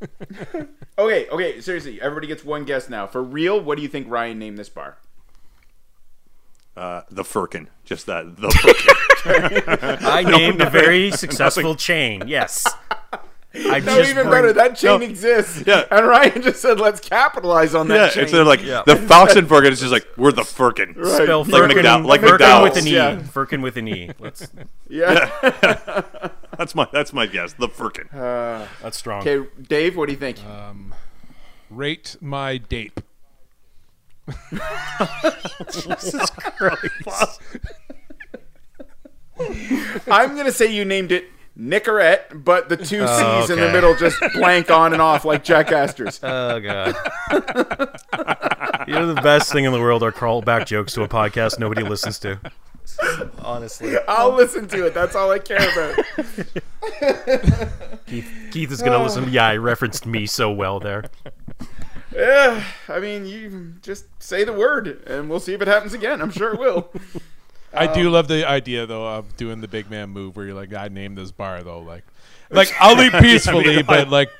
Okay, 0.98 1.26
okay, 1.30 1.58
seriously, 1.62 1.98
everybody 2.02 2.26
gets 2.26 2.44
one 2.44 2.64
guess 2.64 2.90
now. 2.90 3.06
For 3.06 3.22
real, 3.22 3.58
what 3.58 3.76
do 3.76 3.82
you 3.82 3.88
think 3.88 4.06
Ryan 4.10 4.38
named 4.38 4.58
this 4.58 4.68
bar? 4.68 4.98
uh, 6.76 7.00
the 7.10 7.24
Firkin. 7.24 7.70
Just 7.86 8.04
that. 8.06 8.36
The 8.36 8.50
Firkin. 8.50 9.98
I 10.06 10.22
named 10.22 10.60
a 10.60 10.68
very 10.68 11.10
successful 11.10 11.74
chain. 11.76 12.24
Yes. 12.26 12.66
I 13.54 13.80
No, 13.80 13.96
just 13.98 14.10
even 14.10 14.28
bring- 14.28 14.30
better. 14.30 14.52
That 14.54 14.76
chain 14.76 15.00
No. 15.00 15.06
exists. 15.06 15.62
Yeah. 15.66 15.84
And 15.90 16.06
Ryan 16.06 16.40
just 16.42 16.62
said, 16.62 16.80
"Let's 16.80 17.00
capitalize 17.00 17.74
on 17.74 17.88
that 17.88 17.94
yeah, 17.94 18.08
chain." 18.08 18.22
it's 18.24 18.32
sort 18.32 18.40
of 18.42 18.46
like 18.46 18.62
Yeah. 18.62 18.82
the 18.86 18.96
Falcon 19.08 19.46
Firkin. 19.46 19.72
It's 19.72 19.80
just 19.80 19.92
like 19.92 20.06
we're 20.16 20.32
the 20.32 20.44
Firkin. 20.44 20.94
Spell 20.94 21.44
Like 21.44 21.70
McDowell- 21.70 22.06
like 22.06 22.20
Firkin 22.22 22.46
McDowell's. 22.46 22.62
with 22.76 22.76
an 22.78 22.86
E. 22.88 22.94
Yeah. 22.94 23.18
Firkin 23.22 23.60
with 23.62 23.76
an 23.76 23.88
E. 23.88 24.10
Let's, 24.18 24.48
yeah. 24.88 25.30
That's 26.58 26.74
my 26.74 26.86
that's 26.92 27.12
my 27.12 27.26
guess. 27.26 27.52
The 27.54 27.68
Firkin. 27.68 28.08
Uh, 28.08 28.66
that's 28.82 28.96
strong. 28.98 29.26
okay, 29.26 29.48
Dave, 29.68 29.96
what 29.96 30.06
do 30.06 30.12
you 30.12 30.18
think? 30.18 30.38
Um, 30.44 30.94
rate 31.70 32.16
my 32.20 32.58
date. 32.58 32.92
Jesus. 35.72 36.30
Christ. 36.30 37.40
I'm 40.08 40.36
gonna 40.36 40.52
say 40.52 40.72
you 40.72 40.84
named 40.84 41.10
it 41.10 41.24
Nicorette, 41.58 42.44
but 42.44 42.68
the 42.68 42.76
two 42.76 43.04
oh, 43.06 43.40
C's 43.40 43.50
in 43.50 43.60
the 43.60 43.70
middle 43.70 43.94
just 43.94 44.18
blank 44.34 44.70
on 44.70 44.92
and 44.92 45.02
off 45.02 45.24
like 45.24 45.44
Jack 45.44 45.70
Astor's. 45.70 46.20
Oh 46.32 46.60
god. 46.60 46.94
you 48.86 48.94
know 48.94 49.12
the 49.12 49.20
best 49.22 49.52
thing 49.52 49.64
in 49.64 49.72
the 49.72 49.80
world 49.80 50.02
are 50.02 50.12
callback 50.12 50.66
jokes 50.66 50.94
to 50.94 51.02
a 51.02 51.08
podcast 51.08 51.58
nobody 51.58 51.82
listens 51.82 52.18
to. 52.20 52.38
Honestly. 53.40 53.96
I'll 54.08 54.32
listen 54.32 54.66
to 54.68 54.86
it. 54.86 54.94
That's 54.94 55.14
all 55.14 55.30
I 55.30 55.38
care 55.38 55.58
about. 55.58 55.98
Keith, 58.06 58.30
Keith 58.50 58.72
is 58.72 58.82
gonna 58.82 59.02
listen. 59.02 59.30
Yeah, 59.30 59.46
I 59.46 59.56
referenced 59.56 60.06
me 60.06 60.26
so 60.26 60.50
well 60.50 60.80
there. 60.80 61.04
Yeah, 62.14 62.64
I 62.88 63.00
mean, 63.00 63.26
you 63.26 63.74
just 63.80 64.04
say 64.22 64.44
the 64.44 64.52
word, 64.52 65.02
and 65.06 65.30
we'll 65.30 65.40
see 65.40 65.54
if 65.54 65.62
it 65.62 65.68
happens 65.68 65.94
again. 65.94 66.20
I'm 66.20 66.30
sure 66.30 66.54
it 66.54 66.60
will. 66.60 66.92
I 67.74 67.92
do 67.92 68.06
um, 68.08 68.12
love 68.12 68.28
the 68.28 68.48
idea 68.48 68.86
though 68.86 69.06
of 69.06 69.36
doing 69.36 69.60
the 69.60 69.68
big 69.68 69.90
man 69.90 70.10
move 70.10 70.36
where 70.36 70.46
you're 70.46 70.54
like, 70.54 70.74
I 70.74 70.88
named 70.88 71.16
this 71.18 71.30
bar 71.30 71.62
though. 71.62 71.80
Like, 71.80 72.04
like 72.50 72.72
I'll 72.80 72.96
leave 72.96 73.12
peacefully, 73.12 73.82
but 73.82 74.08
like 74.08 74.30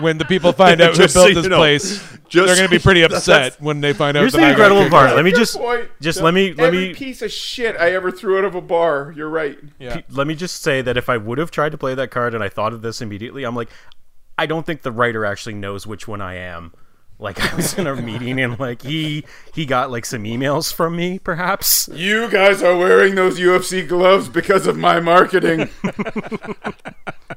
when 0.00 0.18
the 0.18 0.24
people 0.24 0.52
find 0.52 0.80
out 0.82 0.92
who 0.92 0.96
Just 1.02 1.14
so 1.14 1.20
built 1.20 1.28
you 1.30 1.34
this 1.42 1.46
know, 1.48 1.56
place, 1.58 1.98
just- 2.28 2.46
they're 2.46 2.56
gonna 2.56 2.68
be 2.68 2.78
pretty 2.78 3.02
upset 3.04 3.60
when 3.60 3.80
they 3.80 3.92
find 3.92 4.16
out. 4.16 4.20
Here's 4.20 4.32
that 4.32 4.38
the 4.40 4.44
I 4.44 4.48
got 4.50 4.52
incredible 4.52 4.82
kicked 4.82 4.92
part. 4.92 5.10
out. 5.10 5.16
Let 5.16 5.24
me 5.24 5.32
just 5.32 5.56
Point. 5.56 5.88
just 6.00 6.20
let 6.20 6.34
me 6.34 6.52
let 6.52 6.66
Every 6.68 6.88
me 6.88 6.94
piece 6.94 7.22
of 7.22 7.32
shit 7.32 7.76
I 7.76 7.92
ever 7.92 8.10
threw 8.10 8.38
out 8.38 8.44
of 8.44 8.54
a 8.54 8.60
bar. 8.60 9.12
You're 9.16 9.28
right. 9.30 9.58
Yeah. 9.78 10.00
let 10.10 10.26
me 10.26 10.34
just 10.34 10.62
say 10.62 10.82
that 10.82 10.96
if 10.96 11.08
I 11.08 11.16
would 11.16 11.38
have 11.38 11.50
tried 11.50 11.72
to 11.72 11.78
play 11.78 11.94
that 11.94 12.10
card 12.10 12.34
and 12.34 12.42
I 12.44 12.48
thought 12.48 12.72
of 12.72 12.82
this 12.82 13.00
immediately, 13.02 13.44
I'm 13.44 13.56
like, 13.56 13.70
I 14.38 14.46
don't 14.46 14.66
think 14.66 14.82
the 14.82 14.92
writer 14.92 15.24
actually 15.24 15.54
knows 15.54 15.86
which 15.86 16.06
one 16.06 16.20
I 16.20 16.34
am. 16.34 16.72
Like 17.18 17.40
I 17.40 17.54
was 17.56 17.78
in 17.78 17.86
a 17.86 17.96
meeting 17.96 18.38
and 18.40 18.58
like 18.60 18.82
he 18.82 19.24
he 19.54 19.64
got 19.64 19.90
like 19.90 20.04
some 20.04 20.24
emails 20.24 20.72
from 20.72 20.96
me, 20.96 21.18
perhaps. 21.18 21.88
You 21.92 22.28
guys 22.30 22.62
are 22.62 22.76
wearing 22.76 23.14
those 23.14 23.38
UFC 23.40 23.88
gloves 23.88 24.28
because 24.28 24.66
of 24.66 24.76
my 24.76 25.00
marketing. 25.00 25.70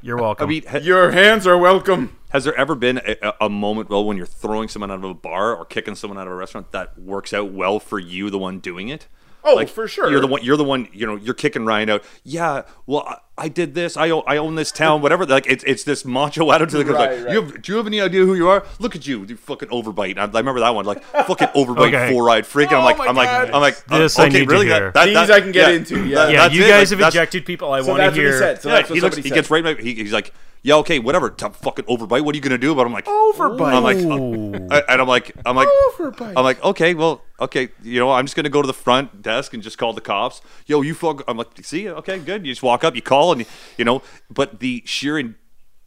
You're 0.01 0.17
welcome. 0.17 0.45
I 0.45 0.49
mean, 0.49 0.63
ha- 0.65 0.77
Your 0.77 1.11
hands 1.11 1.45
are 1.47 1.57
welcome. 1.57 2.17
has 2.29 2.43
there 2.43 2.55
ever 2.55 2.75
been 2.75 2.99
a, 3.05 3.33
a 3.41 3.49
moment, 3.49 3.89
well, 3.89 4.05
when 4.05 4.17
you're 4.17 4.25
throwing 4.25 4.67
someone 4.69 4.91
out 4.91 4.97
of 4.99 5.03
a 5.03 5.13
bar 5.13 5.55
or 5.55 5.65
kicking 5.65 5.95
someone 5.95 6.17
out 6.19 6.27
of 6.27 6.33
a 6.33 6.35
restaurant 6.35 6.71
that 6.71 6.97
works 6.99 7.33
out 7.33 7.51
well 7.51 7.79
for 7.79 7.99
you, 7.99 8.29
the 8.29 8.37
one 8.39 8.59
doing 8.59 8.89
it? 8.89 9.07
Oh, 9.43 9.65
for 9.65 9.87
sure. 9.87 10.11
You're 10.11 10.19
the 10.19 10.27
one. 10.27 10.43
You're 10.43 10.57
the 10.57 10.65
one. 10.65 10.89
You 10.91 11.07
know, 11.07 11.15
you're 11.15 11.33
kicking 11.33 11.65
Ryan 11.65 11.89
out. 11.89 12.03
Yeah. 12.23 12.63
Well, 12.85 13.03
I, 13.07 13.17
I 13.39 13.47
did 13.47 13.73
this. 13.73 13.97
I 13.97 14.09
own, 14.09 14.23
I 14.27 14.37
own 14.37 14.55
this 14.55 14.71
town. 14.71 15.01
Whatever. 15.01 15.25
Like 15.25 15.47
it's 15.47 15.63
it's 15.63 15.83
this 15.83 16.03
macho 16.05 16.51
attitude 16.55 16.81
that 16.81 16.83
goes 16.83 16.93
Right, 16.95 17.11
like, 17.17 17.25
right. 17.25 17.33
you 17.33 17.41
have, 17.41 17.61
do 17.61 17.71
you 17.71 17.77
have 17.77 17.87
any 17.87 18.01
idea 18.01 18.25
who 18.25 18.35
you 18.35 18.47
are? 18.49 18.65
Look 18.79 18.95
at 18.95 19.07
you, 19.07 19.25
you 19.25 19.37
fucking 19.37 19.69
overbite. 19.69 20.17
I, 20.17 20.23
I 20.23 20.25
remember 20.25 20.59
that 20.59 20.75
one. 20.75 20.85
Like 20.85 21.03
fucking 21.03 21.47
overbite, 21.49 21.87
Okay. 21.93 22.11
four 22.11 22.23
ride 22.25 22.45
freak. 22.45 22.67
And 22.69 22.77
I'm 22.77 22.83
Oh 22.83 22.85
like, 22.85 22.97
my 22.97 23.07
I'm 23.07 23.15
like, 23.15 23.29
I'm 23.53 23.61
like, 23.61 23.77
uh, 23.89 23.97
This 23.99 24.19
I 24.19 24.27
okay, 24.27 24.39
need 24.39 24.45
to 24.45 24.51
really? 24.51 24.65
hear. 24.67 24.91
That, 24.91 24.93
that, 24.93 25.05
These 25.05 25.13
that- 25.15 25.31
I 25.31 25.41
can 25.41 25.51
get 25.51 25.73
into, 25.73 26.05
yeah. 26.05 26.27
yeah, 26.29 26.47
you 26.49 26.61
guys 26.61 26.69
Like, 26.69 26.89
have 26.89 26.89
that's- 26.99 27.13
ejected 27.15 27.45
people. 27.45 27.71
I 27.71 27.81
So 27.81 27.87
want 27.87 27.99
to 27.99 28.03
that's 28.05 28.17
what 28.17 28.25
he 28.25 28.31
said. 28.33 28.61
So 28.61 28.69
yeah, 28.69 28.75
that's 28.75 28.89
what 28.89 28.95
he 28.95 29.01
looks. 29.01 29.15
somebody 29.15 29.29
He 29.29 29.35
gets 29.35 29.49
right. 29.49 29.79
He, 29.79 29.93
he's 29.95 30.13
like, 30.13 30.33
yeah, 30.61 30.75
okay, 30.75 30.99
whatever. 30.99 31.29
T- 31.29 31.47
fucking 31.49 31.85
overbite. 31.85 32.23
What 32.23 32.33
are 32.33 32.37
you 32.37 32.41
gonna 32.41 32.57
do 32.57 32.71
about? 32.71 32.83
it? 32.83 32.85
I'm 32.87 32.93
like, 32.93 33.05
Overbite. 33.05 33.73
I'm 33.73 33.83
like, 33.83 33.97
and 33.97 35.01
I'm 35.01 35.07
like, 35.07 35.35
I'm 35.45 35.55
like, 35.55 35.67
Overbite. 35.67 36.33
I'm 36.35 36.43
like, 36.43 36.63
okay, 36.63 36.93
well, 36.93 37.23
okay, 37.39 37.69
you 37.83 37.99
know, 37.99 38.11
I'm 38.11 38.25
just 38.25 38.35
gonna 38.35 38.49
go 38.49 38.61
to 38.61 38.67
the 38.67 38.73
front 38.73 39.21
desk 39.21 39.53
and 39.53 39.63
just 39.63 39.77
call 39.77 39.93
the 39.93 40.01
cops. 40.01 40.41
Yo, 40.65 40.81
you 40.81 40.93
fuck. 40.93 41.23
I'm 41.27 41.37
like, 41.37 41.47
see, 41.63 41.89
okay, 41.89 42.19
good. 42.19 42.45
You 42.45 42.51
just 42.51 42.63
walk 42.63 42.83
up, 42.83 42.95
you 42.95 43.01
call, 43.01 43.31
and 43.31 43.45
you 43.77 43.85
know, 43.85 44.01
but 44.29 44.59
the 44.59 44.83
sheer 44.85 45.33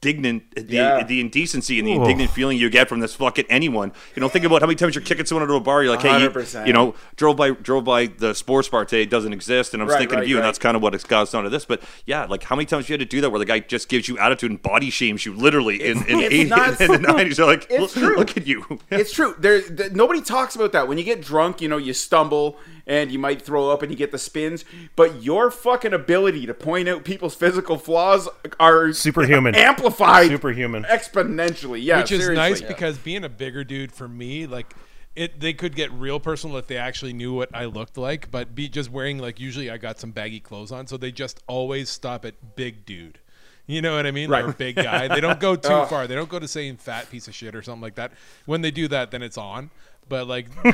indignant, 0.04 0.54
the, 0.54 0.62
Yeah. 0.74 1.04
the 1.04 1.20
indecency 1.20 1.78
and 1.78 1.86
the 1.86 1.92
Ooh. 1.92 2.02
indignant 2.02 2.30
feeling 2.30 2.58
you 2.58 2.68
get 2.70 2.88
from 2.88 3.00
this 3.00 3.14
fucking 3.14 3.44
anyone. 3.48 3.92
You 4.16 4.20
know, 4.20 4.28
think 4.28 4.44
about 4.44 4.60
how 4.60 4.66
many 4.66 4.76
times 4.76 4.94
you're 4.94 5.04
kicking 5.04 5.24
someone 5.26 5.44
out 5.48 5.50
of 5.50 5.56
a 5.56 5.64
bar. 5.64 5.82
You're 5.82 5.92
like, 5.94 6.02
hey, 6.02 6.20
you, 6.22 6.28
100%. 6.30 6.66
you 6.66 6.72
know, 6.72 6.94
drove 7.16 7.36
by 7.36 7.50
drove 7.50 7.84
by 7.84 8.06
the 8.06 8.34
sports 8.34 8.68
bar 8.68 8.84
today. 8.84 9.02
It 9.02 9.10
doesn't 9.10 9.32
exist, 9.32 9.72
and 9.74 9.82
I 9.82 9.84
was 9.86 9.92
Right, 9.92 10.00
thinking 10.00 10.16
right, 10.18 10.22
of 10.24 10.28
you, 10.28 10.36
and 10.36 10.44
that's 10.44 10.58
kind 10.58 10.76
of 10.76 10.82
what 10.82 10.94
it's 10.94 11.04
got 11.04 11.30
down 11.30 11.44
to 11.44 11.50
this. 11.50 11.64
But 11.64 11.82
yeah, 12.06 12.24
like 12.24 12.42
how 12.44 12.56
many 12.56 12.66
times 12.66 12.88
you 12.88 12.94
had 12.94 13.00
to 13.00 13.06
do 13.06 13.20
that 13.20 13.30
where 13.30 13.38
the 13.38 13.44
guy 13.44 13.60
just 13.60 13.88
gives 13.88 14.08
you 14.08 14.18
attitude 14.18 14.50
and 14.50 14.60
body 14.62 14.90
shames 14.90 15.24
you 15.24 15.34
literally 15.34 15.82
in 15.82 15.98
in, 16.08 16.18
it's 16.20 16.34
80, 16.34 16.44
not- 16.50 16.80
in 16.80 16.92
the 16.92 16.98
nineties. 16.98 17.38
You're 17.38 17.46
like, 17.46 17.66
It's 17.70 17.80
look, 17.80 17.90
true. 17.92 18.16
look 18.16 18.36
at 18.36 18.46
you. 18.46 18.80
It's 18.90 19.12
true. 19.12 19.34
There, 19.38 19.60
th- 19.62 19.92
nobody 19.92 20.20
talks 20.20 20.56
about 20.56 20.72
that. 20.72 20.88
When 20.88 20.98
you 20.98 21.04
get 21.04 21.20
drunk, 21.22 21.60
you 21.60 21.68
know, 21.68 21.76
you 21.76 21.92
stumble 21.92 22.58
and 22.86 23.10
you 23.10 23.18
might 23.18 23.42
throw 23.42 23.70
up 23.70 23.82
and 23.82 23.90
you 23.90 23.96
get 23.96 24.12
the 24.12 24.18
spins. 24.18 24.64
But 24.96 25.22
your 25.22 25.50
fucking 25.50 25.92
ability 25.92 26.46
to 26.46 26.54
point 26.54 26.88
out 26.88 27.04
people's 27.04 27.34
physical 27.34 27.78
flaws 27.78 28.28
are 28.58 28.92
Superhuman. 28.92 29.54
amplified, 29.54 30.28
Superhuman. 30.28 30.84
exponentially. 30.84 31.82
Yeah, 31.82 31.98
which 31.98 32.12
is 32.12 32.22
seriously. 32.22 32.50
nice 32.50 32.62
because 32.62 32.98
being 32.98 33.24
a 33.24 33.28
bigger 33.28 33.64
dude 33.64 33.92
for 33.92 34.08
me, 34.08 34.46
like 34.46 34.74
it, 35.14 35.40
they 35.40 35.52
could 35.52 35.74
get 35.74 35.92
real 35.92 36.20
personal 36.20 36.56
if 36.56 36.66
they 36.66 36.76
actually 36.76 37.12
knew 37.12 37.32
what 37.32 37.50
I 37.54 37.66
looked 37.66 37.98
like. 37.98 38.30
But 38.30 38.54
be 38.54 38.68
just 38.68 38.90
wearing 38.90 39.18
like 39.18 39.38
usually 39.40 39.70
I 39.70 39.76
got 39.76 39.98
some 39.98 40.10
baggy 40.10 40.40
clothes 40.40 40.72
on, 40.72 40.86
so 40.86 40.96
they 40.96 41.12
just 41.12 41.42
always 41.46 41.88
stop 41.88 42.24
at 42.24 42.56
big 42.56 42.84
dude. 42.86 43.18
You 43.66 43.80
know 43.80 43.94
what 43.94 44.06
I 44.06 44.10
mean? 44.10 44.28
Right. 44.28 44.44
Or 44.44 44.52
big 44.52 44.76
guy. 44.76 45.08
They 45.08 45.20
don't 45.20 45.38
go 45.38 45.54
too 45.56 45.68
oh. 45.72 45.86
far. 45.86 46.06
They 46.06 46.14
don't 46.14 46.28
go 46.28 46.38
to 46.38 46.48
saying 46.48 46.78
fat 46.78 47.10
piece 47.10 47.28
of 47.28 47.34
shit 47.34 47.54
or 47.54 47.62
something 47.62 47.82
like 47.82 47.94
that. 47.94 48.12
When 48.44 48.60
they 48.60 48.70
do 48.70 48.88
that, 48.88 49.10
then 49.10 49.22
it's 49.22 49.38
on. 49.38 49.70
But 50.08 50.26
like, 50.28 50.46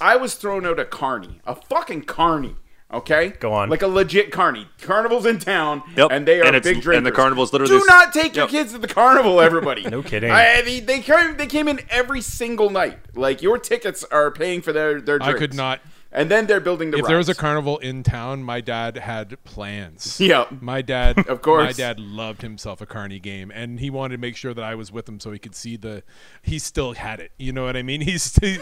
I 0.00 0.16
was 0.20 0.34
thrown 0.34 0.66
out 0.66 0.78
a 0.78 0.84
carny, 0.84 1.40
a 1.46 1.54
fucking 1.54 2.02
carny. 2.02 2.56
Okay, 2.92 3.30
Go 3.40 3.52
on. 3.52 3.68
Like 3.68 3.82
a 3.82 3.88
legit 3.88 4.30
carny. 4.30 4.68
Carnival's 4.80 5.26
in 5.26 5.40
town, 5.40 5.82
Yep. 5.96 6.08
and 6.12 6.26
they 6.26 6.40
are 6.40 6.44
And 6.46 6.54
it's- 6.54 6.62
big 6.64 6.76
and 6.76 6.82
drinkers. 6.84 7.04
the 7.04 7.10
carnival's 7.16 7.52
literally 7.52 7.72
Do 7.74 7.78
this- 7.80 7.88
not 7.88 8.12
take 8.12 8.36
your 8.36 8.44
Yep. 8.44 8.50
kids 8.50 8.72
to 8.74 8.78
the 8.78 8.86
carnival, 8.86 9.40
everybody. 9.40 9.82
No 9.90 10.02
kidding. 10.04 10.30
I, 10.30 10.62
they, 10.62 10.78
they 10.80 11.00
came. 11.00 11.36
They 11.36 11.46
came 11.48 11.66
in 11.66 11.80
every 11.90 12.20
single 12.20 12.70
night. 12.70 12.98
Like 13.16 13.42
your 13.42 13.58
tickets 13.58 14.04
are 14.04 14.30
paying 14.30 14.62
for 14.62 14.72
their 14.72 15.00
their. 15.00 15.16
I 15.20 15.32
Drinks. 15.32 15.38
could 15.40 15.54
not 15.54 15.80
and 16.12 16.30
then 16.30 16.46
they're 16.46 16.60
building 16.60 16.90
the. 16.90 16.98
If 16.98 17.06
there 17.06 17.16
was 17.18 17.28
a 17.28 17.34
carnival 17.34 17.78
in 17.78 18.02
town, 18.02 18.42
my 18.42 18.60
dad 18.60 18.96
had 18.96 19.42
plans. 19.44 20.20
Yeah. 20.26 20.46
My 20.60 20.82
dad, 20.82 21.18
Of 21.28 21.42
course. 21.42 21.64
my 21.64 21.72
dad 21.72 22.00
loved 22.00 22.42
himself 22.42 22.80
a 22.80 22.86
carny 22.86 23.18
game, 23.18 23.50
and 23.54 23.78
he 23.80 23.90
wanted 23.90 24.16
to 24.16 24.20
make 24.20 24.36
sure 24.36 24.54
that 24.54 24.64
I 24.64 24.74
was 24.74 24.90
with 24.90 25.08
him 25.08 25.20
so 25.20 25.30
he 25.32 25.38
could 25.38 25.54
see 25.54 25.76
the. 25.76 26.02
He 26.42 26.58
still 26.58 26.94
had 26.94 27.20
it. 27.20 27.32
You 27.38 27.52
know 27.52 27.64
what 27.64 27.76
I 27.76 27.82
mean? 27.82 28.00
He's 28.06 28.34
he, 28.36 28.58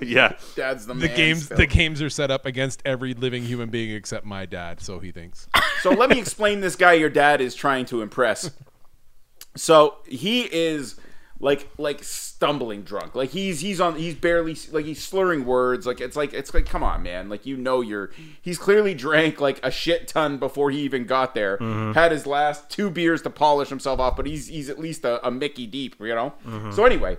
yeah. 0.00 0.34
Dad's 0.56 0.86
the, 0.86 0.94
the 0.94 1.06
man 1.08 1.16
games. 1.16 1.44
still. 1.46 1.56
The 1.56 1.66
games 1.66 2.00
are 2.02 2.10
set 2.10 2.30
up 2.30 2.46
against 2.46 2.82
every 2.84 3.14
living 3.14 3.42
human 3.44 3.70
being 3.70 3.90
except 3.94 4.24
my 4.24 4.46
dad. 4.46 4.80
So 4.80 4.98
he 4.98 5.12
thinks. 5.12 5.48
So 5.82 5.90
let 5.90 6.10
me 6.10 6.18
explain 6.18 6.60
this 6.60 6.76
guy 6.76 6.94
your 6.94 7.10
dad 7.10 7.40
is 7.40 7.54
trying 7.54 7.86
to 7.86 8.02
impress. 8.02 8.50
So 9.56 9.96
he 10.06 10.42
is 10.42 10.99
like 11.40 11.68
like 11.78 12.04
stumbling 12.04 12.82
drunk. 12.82 13.14
Like 13.14 13.30
he's 13.30 13.60
he's 13.60 13.80
on 13.80 13.96
he's 13.96 14.14
barely 14.14 14.56
like 14.70 14.84
he's 14.84 15.02
slurring 15.02 15.44
words. 15.46 15.86
Like 15.86 16.00
it's 16.00 16.14
like 16.14 16.34
it's 16.34 16.52
like 16.52 16.66
come 16.66 16.82
on 16.82 17.02
man. 17.02 17.28
Like 17.28 17.46
you 17.46 17.56
know 17.56 17.80
you're 17.80 18.10
he's 18.40 18.58
clearly 18.58 18.94
drank 18.94 19.40
like 19.40 19.58
a 19.64 19.70
shit 19.70 20.06
ton 20.06 20.36
before 20.36 20.70
he 20.70 20.80
even 20.80 21.06
got 21.06 21.34
there. 21.34 21.56
Had 21.94 22.12
his 22.12 22.26
last 22.26 22.68
two 22.70 22.90
beers 22.90 23.22
to 23.22 23.30
polish 23.30 23.70
himself 23.70 23.98
off, 24.00 24.16
but 24.16 24.26
he's 24.26 24.48
he's 24.48 24.68
at 24.68 24.78
least 24.78 25.04
a, 25.04 25.26
a 25.26 25.30
Mickey 25.30 25.66
deep, 25.66 25.96
you 25.98 26.14
know. 26.14 26.34
So 26.72 26.84
anyway, 26.84 27.16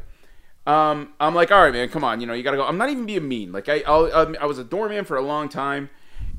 um, 0.68 1.14
I'm 1.20 1.34
like, 1.34 1.52
all 1.52 1.64
right, 1.64 1.74
man, 1.74 1.90
come 1.90 2.04
on, 2.04 2.22
you 2.22 2.28
know, 2.28 2.34
you 2.34 2.44
gotta 2.44 2.58
go. 2.58 2.66
I'm 2.66 2.78
not 2.78 2.90
even 2.90 3.08
being 3.08 3.28
mean. 3.28 3.52
Like 3.52 3.68
I, 3.70 3.84
I'll, 3.88 4.06
um, 4.14 4.38
I 4.40 4.46
was 4.46 4.60
a 4.60 4.64
doorman 4.64 5.04
for 5.06 5.18
a 5.18 5.22
long 5.24 5.50
time. 5.50 5.90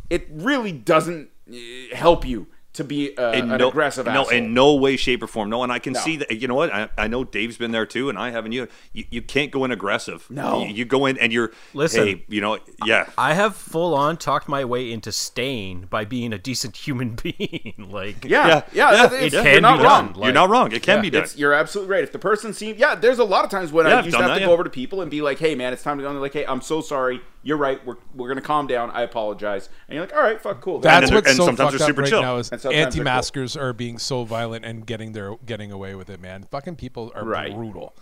It 0.09 0.29
really 0.31 0.73
doesn't 0.73 1.31
uh, 1.51 1.97
help 1.97 2.25
you 2.25 2.47
to 2.75 2.85
be 2.85 3.15
uh, 3.19 3.33
in 3.33 3.51
an 3.51 3.59
no, 3.59 3.69
aggressive 3.69 4.07
no, 4.07 4.23
asshole. 4.23 4.29
in 4.31 4.55
no 4.55 4.75
way, 4.77 4.97
shape, 4.97 5.23
or 5.23 5.27
form. 5.27 5.51
No, 5.51 5.63
and 5.63 5.71
I 5.71 5.79
can 5.79 5.93
No. 5.93 6.01
see 6.01 6.17
that. 6.17 6.31
You 6.41 6.49
know 6.49 6.55
what? 6.55 6.73
I, 6.73 6.89
I 6.97 7.07
know 7.07 7.23
Dave's 7.23 7.59
been 7.59 7.71
there 7.71 7.85
too, 7.85 8.09
and 8.09 8.19
I 8.19 8.31
haven't. 8.31 8.53
You, 8.53 8.67
you, 8.95 9.05
you 9.11 9.21
can't 9.23 9.51
go 9.51 9.65
in 9.65 9.71
aggressive. 9.71 10.27
No. 10.31 10.65
you, 10.65 10.73
you 10.75 10.85
go 10.87 11.05
in 11.07 11.19
and 11.19 11.33
you're. 11.33 11.53
Listen. 11.75 12.07
hey, 12.07 12.25
you 12.29 12.41
know, 12.41 12.59
yeah. 12.87 13.11
I 13.19 13.35
have 13.35 13.57
full 13.57 13.95
on 13.95 14.17
talked 14.17 14.49
my 14.49 14.65
way 14.65 14.91
into 14.91 15.13
staying 15.13 15.83
by 15.91 16.05
being 16.07 16.33
a 16.33 16.39
decent 16.39 16.77
human 16.77 17.15
being. 17.23 17.89
like, 17.91 18.25
yeah, 18.25 18.47
yeah, 18.47 18.63
Yeah, 18.73 18.91
that's- 18.91 19.11
yeah, 19.13 19.17
it's- 19.19 19.23
it 19.25 19.33
you're 19.35 19.43
can 19.43 19.63
not 19.63 19.79
be 19.79 19.85
wrong. 19.85 20.13
done. 20.15 20.23
you're 20.23 20.33
not 20.33 20.49
wrong. 20.49 20.73
It 20.73 20.83
can 20.83 20.97
yeah, 20.97 21.03
be 21.03 21.11
done. 21.11 21.23
It's, 21.25 21.37
you're 21.37 21.53
absolutely 21.53 21.93
right. 21.95 22.03
If 22.05 22.13
the 22.13 22.19
person 22.19 22.55
seems, 22.55 22.79
yeah, 22.79 22.95
there's 22.95 23.19
a 23.19 23.25
lot 23.25 23.45
of 23.45 23.51
times 23.51 23.71
when 23.71 23.85
Yeah, 23.87 23.97
I 23.97 23.99
I've 23.99 24.05
used 24.07 24.17
to 24.17 24.23
have 24.23 24.31
that, 24.31 24.35
to 24.37 24.41
yeah. 24.41 24.47
go 24.47 24.53
over 24.55 24.65
to 24.65 24.71
people 24.71 25.03
and 25.03 25.11
be 25.11 25.21
like, 25.21 25.39
"Hey, 25.39 25.55
man, 25.55 25.73
it's 25.75 25.83
time 25.83 25.99
to 25.99 26.03
go." 26.03 26.09
And 26.09 26.17
they're 26.17 26.23
like, 26.23 26.33
"Hey, 26.33 26.47
I'm 26.47 26.61
so 26.63 26.81
sorry. 26.81 27.21
You're 27.45 27.57
right. 27.57 27.85
We're, 27.85 27.97
we're 28.15 28.29
gonna 28.29 28.41
calm 28.41 28.67
down. 28.67 28.91
I 28.93 29.03
apologize." 29.03 29.69
And 29.89 29.97
you're 29.97 30.05
like, 30.07 30.15
"All 30.15 30.23
right, 30.23 30.41
fuck, 30.41 30.61
cool." 30.61 30.79
That's 30.81 31.09
they're- 31.11 31.19
what's 31.19 31.29
and 31.29 31.37
so 31.37 31.45
sometimes 31.47 31.71
fucked 31.73 31.79
they're 31.79 31.85
up 31.87 31.91
super 31.91 32.03
right 32.03 32.11
chill. 32.11 32.23
now 32.23 32.37
is 32.37 32.49
And 32.65 32.75
sometimes 32.75 32.95
cool. 32.95 33.01
anti-maskers 33.03 33.57
are 33.57 33.73
being 33.73 33.99
so 33.99 34.25
violent 34.25 34.65
and 34.65 34.87
getting 34.87 35.13
their 35.13 35.37
getting 35.47 35.73
away 35.73 35.95
with 35.95 36.09
it, 36.11 36.21
man. 36.21 36.45
Fucking 36.51 36.77
people 36.77 37.13
are 37.15 37.25
Right. 37.25 37.55
brutal. 37.55 37.95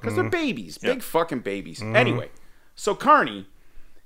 because 0.00 0.14
they're 0.14 0.28
babies, 0.28 0.78
Yeah. 0.82 0.92
big 0.92 1.02
fucking 1.02 1.40
babies. 1.40 1.82
Anyway, 1.82 2.28
so 2.74 2.94
Carney, 2.94 3.46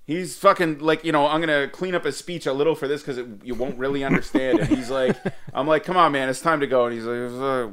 he's 0.07 0.37
fucking 0.39 0.79
like 0.79 1.05
you 1.05 1.11
know 1.13 1.27
I'm 1.27 1.41
gonna 1.41 1.67
clean 1.69 1.95
up 1.95 2.05
his 2.05 2.17
speech 2.17 2.47
a 2.47 2.53
little 2.53 2.75
for 2.77 2.87
this 2.89 3.03
because 3.03 3.19
you 3.43 3.55
won't 3.55 3.77
really 3.77 4.05
understand 4.05 4.61
it. 4.61 4.69
He's 4.69 4.89
like, 4.91 5.17
I'm 5.55 5.67
like, 5.67 5.85
come 5.85 5.97
on, 5.97 6.13
man, 6.13 6.29
it's 6.29 6.41
time 6.41 6.61
to 6.61 6.67
go, 6.67 6.87
and 6.87 6.95
he's 6.95 7.05
like, 7.05 7.31
uh, 7.33 7.69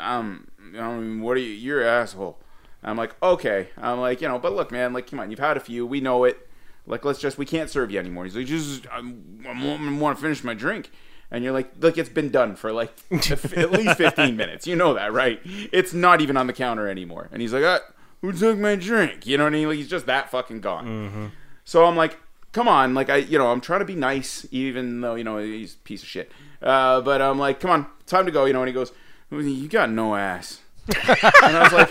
I'm, 0.00 0.48
I 0.78 0.96
mean, 0.96 1.20
what 1.22 1.36
are 1.36 1.40
you? 1.40 1.52
You're 1.52 1.82
an 1.82 1.86
asshole. 1.88 2.38
I'm 2.82 2.96
like, 2.96 3.14
okay. 3.22 3.68
I'm 3.76 3.98
like, 4.00 4.20
you 4.20 4.28
know, 4.28 4.38
but 4.38 4.52
look, 4.52 4.70
man, 4.70 4.92
like, 4.92 5.08
come 5.10 5.18
on, 5.20 5.30
you've 5.30 5.40
had 5.40 5.56
a 5.56 5.60
few, 5.60 5.86
we 5.86 6.00
know 6.00 6.24
it. 6.24 6.48
Like, 6.86 7.04
let's 7.04 7.18
just, 7.18 7.36
we 7.38 7.44
can't 7.44 7.68
serve 7.68 7.90
you 7.90 7.98
anymore. 7.98 8.24
He's 8.24 8.36
like, 8.36 8.46
just, 8.46 8.86
I, 8.88 8.98
I 8.98 9.90
want 9.98 10.16
to 10.16 10.22
finish 10.22 10.42
my 10.44 10.54
drink. 10.54 10.90
And 11.30 11.44
you're 11.44 11.52
like, 11.52 11.72
look, 11.78 11.98
it's 11.98 12.08
been 12.08 12.30
done 12.30 12.56
for 12.56 12.72
like 12.72 12.92
at 13.10 13.70
least 13.72 13.98
15 13.98 14.36
minutes. 14.36 14.66
You 14.66 14.76
know 14.76 14.94
that, 14.94 15.12
right? 15.12 15.40
It's 15.44 15.92
not 15.92 16.20
even 16.20 16.36
on 16.36 16.46
the 16.46 16.52
counter 16.52 16.88
anymore. 16.88 17.28
And 17.32 17.42
he's 17.42 17.52
like, 17.52 17.64
uh, 17.64 17.80
who 18.22 18.32
took 18.32 18.58
my 18.58 18.76
drink? 18.76 19.26
You 19.26 19.36
know 19.36 19.44
what 19.44 19.52
I 19.52 19.56
mean? 19.56 19.68
Like, 19.68 19.76
he's 19.76 19.88
just 19.88 20.06
that 20.06 20.30
fucking 20.30 20.60
gone. 20.60 21.32
So 21.64 21.84
I'm 21.84 21.96
like, 21.96 22.16
come 22.52 22.66
on, 22.68 22.94
like 22.94 23.10
I, 23.10 23.16
you 23.16 23.38
know, 23.38 23.52
I'm 23.52 23.60
trying 23.60 23.80
to 23.80 23.84
be 23.86 23.94
nice, 23.94 24.46
even 24.50 25.00
though 25.00 25.14
you 25.14 25.24
know 25.24 25.38
he's 25.38 25.74
a 25.74 25.78
piece 25.78 26.02
of 26.02 26.08
shit. 26.08 26.32
Uh, 26.62 27.00
but 27.00 27.20
I'm 27.20 27.38
like, 27.38 27.60
come 27.60 27.70
on, 27.70 27.86
time 28.06 28.26
to 28.26 28.32
go. 28.32 28.46
You 28.46 28.52
know, 28.52 28.60
and 28.62 28.68
he 28.68 28.74
goes, 28.74 28.92
you 29.30 29.68
got 29.68 29.90
no 29.90 30.14
ass. 30.14 30.60
and 30.88 31.56
I 31.56 31.62
was 31.62 31.72
like, 31.72 31.90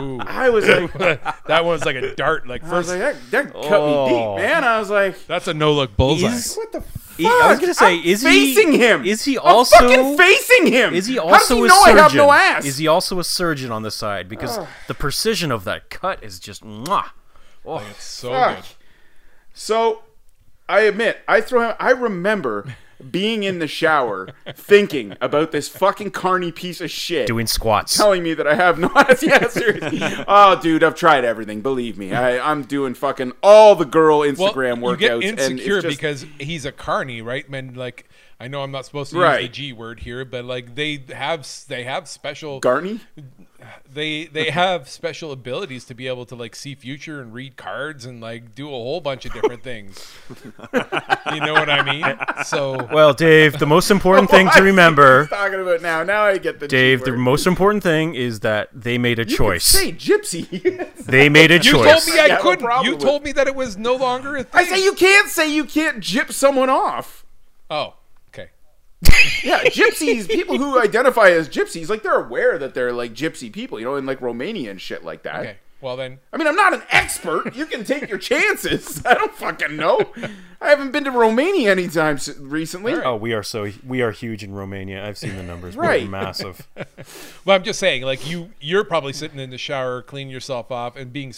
Ooh, 0.00 0.18
I 0.20 0.50
was 0.50 0.66
like, 0.66 0.92
that 1.46 1.64
one's 1.64 1.84
like 1.84 1.96
a 1.96 2.14
dart. 2.14 2.46
Like 2.46 2.62
I 2.64 2.70
was 2.78 2.86
first, 2.88 3.00
like, 3.00 3.14
that, 3.30 3.30
that 3.30 3.52
cut 3.52 3.62
me 3.62 3.94
Oh. 3.94 4.36
deep, 4.36 4.42
man. 4.44 4.64
I 4.64 4.78
was 4.78 4.90
like, 4.90 5.26
that's 5.26 5.48
a 5.48 5.54
no 5.54 5.72
look 5.72 5.96
bullseye. 5.96 6.28
Is- 6.28 6.54
what 6.56 6.72
the 6.72 6.80
fuck? 6.80 7.02
He- 7.16 7.26
I 7.26 7.48
was 7.50 7.58
gonna 7.58 7.74
say, 7.74 7.98
I'm 7.98 8.04
is 8.04 8.22
he- 8.22 8.54
facing 8.54 8.72
him? 8.74 9.04
is 9.04 9.24
he 9.24 9.36
I'm 9.38 9.44
also- 9.46 9.76
fucking 9.88 10.16
facing 10.16 10.66
him? 10.72 10.94
Is 10.94 11.06
he 11.06 11.16
How 11.16 11.24
also 11.24 11.54
does 11.54 11.58
he 11.58 11.64
a 11.64 11.68
know 11.68 11.82
surgeon? 11.84 11.98
I 11.98 12.02
have 12.02 12.14
no 12.14 12.32
ass? 12.32 12.64
Is 12.64 12.78
he 12.78 12.86
also 12.86 13.18
a 13.18 13.24
surgeon 13.24 13.72
on 13.72 13.82
the 13.82 13.90
side? 13.90 14.28
Because 14.28 14.58
the 14.86 14.94
precision 14.94 15.50
of 15.50 15.64
that 15.64 15.90
cut 15.90 16.22
is 16.22 16.38
just 16.38 16.64
mwah. 16.64 17.06
Oh, 17.66 17.78
It's 17.90 18.04
so 18.04 18.30
Fuck. 18.30 18.56
good. 18.56 18.64
So, 19.52 20.02
I 20.68 20.82
admit, 20.82 21.18
I 21.26 21.40
throw. 21.40 21.70
Him. 21.70 21.76
I 21.80 21.90
remember 21.90 22.76
being 23.10 23.42
in 23.44 23.58
the 23.58 23.68
shower 23.68 24.28
thinking 24.54 25.16
about 25.20 25.52
this 25.52 25.68
fucking 25.68 26.10
carny 26.10 26.50
piece 26.52 26.80
of 26.80 26.90
shit. 26.90 27.26
doing 27.26 27.46
squats. 27.46 27.96
telling 27.96 28.22
me 28.22 28.34
that 28.34 28.46
I 28.46 28.54
have 28.54 28.78
no 28.78 28.90
ass. 28.96 29.22
Yeah, 29.22 29.46
seriously. 29.48 30.00
oh, 30.26 30.60
dude, 30.60 30.82
I've 30.82 30.94
tried 30.94 31.24
everything. 31.24 31.60
Believe 31.60 31.96
me, 31.98 32.12
I, 32.12 32.38
I'm 32.50 32.62
doing 32.62 32.94
fucking 32.94 33.32
all 33.42 33.74
the 33.74 33.84
girl 33.84 34.20
Instagram 34.20 34.80
well, 34.80 34.96
workouts. 34.96 35.00
you 35.00 35.08
get 35.08 35.12
and 35.30 35.38
it's 35.38 35.48
insecure 35.48 35.82
just- 35.82 35.96
because 35.96 36.26
he's 36.40 36.64
a 36.64 36.72
carny, 36.72 37.22
right? 37.22 37.48
Man, 37.48 37.74
like 37.74 38.08
I 38.40 38.48
know 38.48 38.62
I'm 38.62 38.70
not 38.70 38.84
supposed 38.84 39.12
to 39.12 39.18
use 39.18 39.42
the 39.42 39.48
G 39.48 39.72
word 39.72 40.00
here, 40.00 40.24
but 40.24 40.44
like 40.44 40.74
they 40.74 41.02
have 41.14 41.48
they 41.68 41.84
have 41.84 42.08
special 42.08 42.60
Garney. 42.60 43.00
They 43.90 44.26
they 44.26 44.50
have 44.50 44.88
special 44.88 45.32
abilities 45.32 45.84
to 45.86 45.94
be 45.94 46.06
able 46.08 46.26
to 46.26 46.34
like 46.34 46.54
see 46.56 46.74
future 46.74 47.20
and 47.20 47.32
read 47.32 47.56
cards 47.56 48.04
and 48.04 48.20
like 48.20 48.54
do 48.54 48.66
a 48.68 48.70
whole 48.70 49.00
bunch 49.00 49.24
of 49.26 49.32
different 49.32 49.62
things. 49.62 50.12
you 51.34 51.40
know 51.40 51.52
what 51.54 51.70
I 51.70 51.82
mean? 51.82 52.44
So 52.44 52.88
Well, 52.92 53.12
Dave, 53.14 53.58
the 53.58 53.66
most 53.66 53.90
important 53.90 54.30
thing 54.36 54.48
to 54.54 54.62
remember, 54.62 55.26
talking 55.26 55.60
about 55.60 55.82
now. 55.82 56.02
Now 56.02 56.22
I 56.24 56.38
get 56.38 56.60
the 56.60 56.68
Dave, 56.68 57.04
the 57.04 57.12
most 57.12 57.46
important 57.46 57.82
thing 57.82 58.14
is 58.14 58.40
that 58.40 58.68
they 58.72 58.98
made 58.98 59.18
a 59.18 59.26
You 59.28 59.36
choice. 59.36 59.64
say 59.64 59.92
gypsy. 59.92 60.48
They 61.08 61.28
made 61.28 61.50
a 61.50 61.54
you 61.54 61.60
choice. 61.62 62.04
told 62.04 62.14
me 62.14 62.20
I 62.20 62.28
have 62.28 62.40
a 62.40 62.42
couldn't. 62.42 62.64
problem 62.64 62.92
You 62.92 62.98
told 62.98 63.22
me 63.24 63.32
that 63.32 63.46
it 63.46 63.54
was 63.54 63.76
no 63.78 63.94
longer 63.96 64.36
a 64.36 64.42
thing. 64.44 64.60
I 64.60 64.64
say 64.64 64.82
you 64.82 64.92
can't 64.92 65.28
say 65.30 65.50
you 65.52 65.64
can't 65.64 65.98
gyp 66.00 66.32
someone 66.32 66.68
off. 66.68 67.24
Oh, 67.70 67.84
okay. 67.86 67.97
Yeah, 69.44 69.62
gypsies, 69.64 70.28
people 70.28 70.58
who 70.58 70.80
identify 70.80 71.30
as 71.30 71.48
gypsies, 71.48 71.88
like 71.88 72.02
they're 72.02 72.20
aware 72.20 72.58
that 72.58 72.74
they're 72.74 72.92
like 72.92 73.12
gypsy 73.14 73.52
people, 73.52 73.78
you 73.78 73.84
know, 73.84 73.96
in 73.96 74.06
like 74.06 74.20
Romania 74.20 74.70
and 74.70 74.80
shit 74.80 75.04
like 75.04 75.22
that. 75.22 75.40
Okay. 75.40 75.56
Well 75.80 75.96
then, 75.96 76.18
I 76.32 76.36
mean, 76.38 76.48
I'm 76.48 76.56
not 76.56 76.74
an 76.74 76.82
expert. 76.90 77.54
You 77.54 77.64
can 77.64 77.84
take 77.84 78.08
your 78.08 78.18
chances. 78.18 79.00
I 79.06 79.14
don't 79.14 79.32
fucking 79.32 79.76
know. 79.76 80.12
I 80.60 80.70
haven't 80.70 80.90
been 80.90 81.04
to 81.04 81.12
Romania 81.12 81.70
anytime 81.70 82.16
s- 82.16 82.36
recently. 82.36 82.94
Oh, 82.94 83.14
we 83.14 83.32
are 83.32 83.44
so 83.44 83.70
we 83.86 84.02
are 84.02 84.10
huge 84.10 84.42
in 84.42 84.52
Romania. 84.52 85.06
I've 85.06 85.16
seen 85.16 85.36
the 85.36 85.44
numbers. 85.44 85.76
Right. 85.76 86.02
We're 86.02 86.10
massive. 86.10 86.66
well, 87.44 87.54
I'm 87.54 87.62
just 87.62 87.78
saying, 87.78 88.02
like 88.02 88.28
you, 88.28 88.50
you're 88.60 88.82
probably 88.82 89.12
sitting 89.12 89.38
in 89.38 89.50
the 89.50 89.58
shower, 89.58 90.02
cleaning 90.02 90.32
yourself 90.32 90.72
off, 90.72 90.96
and 90.96 91.12
being, 91.12 91.32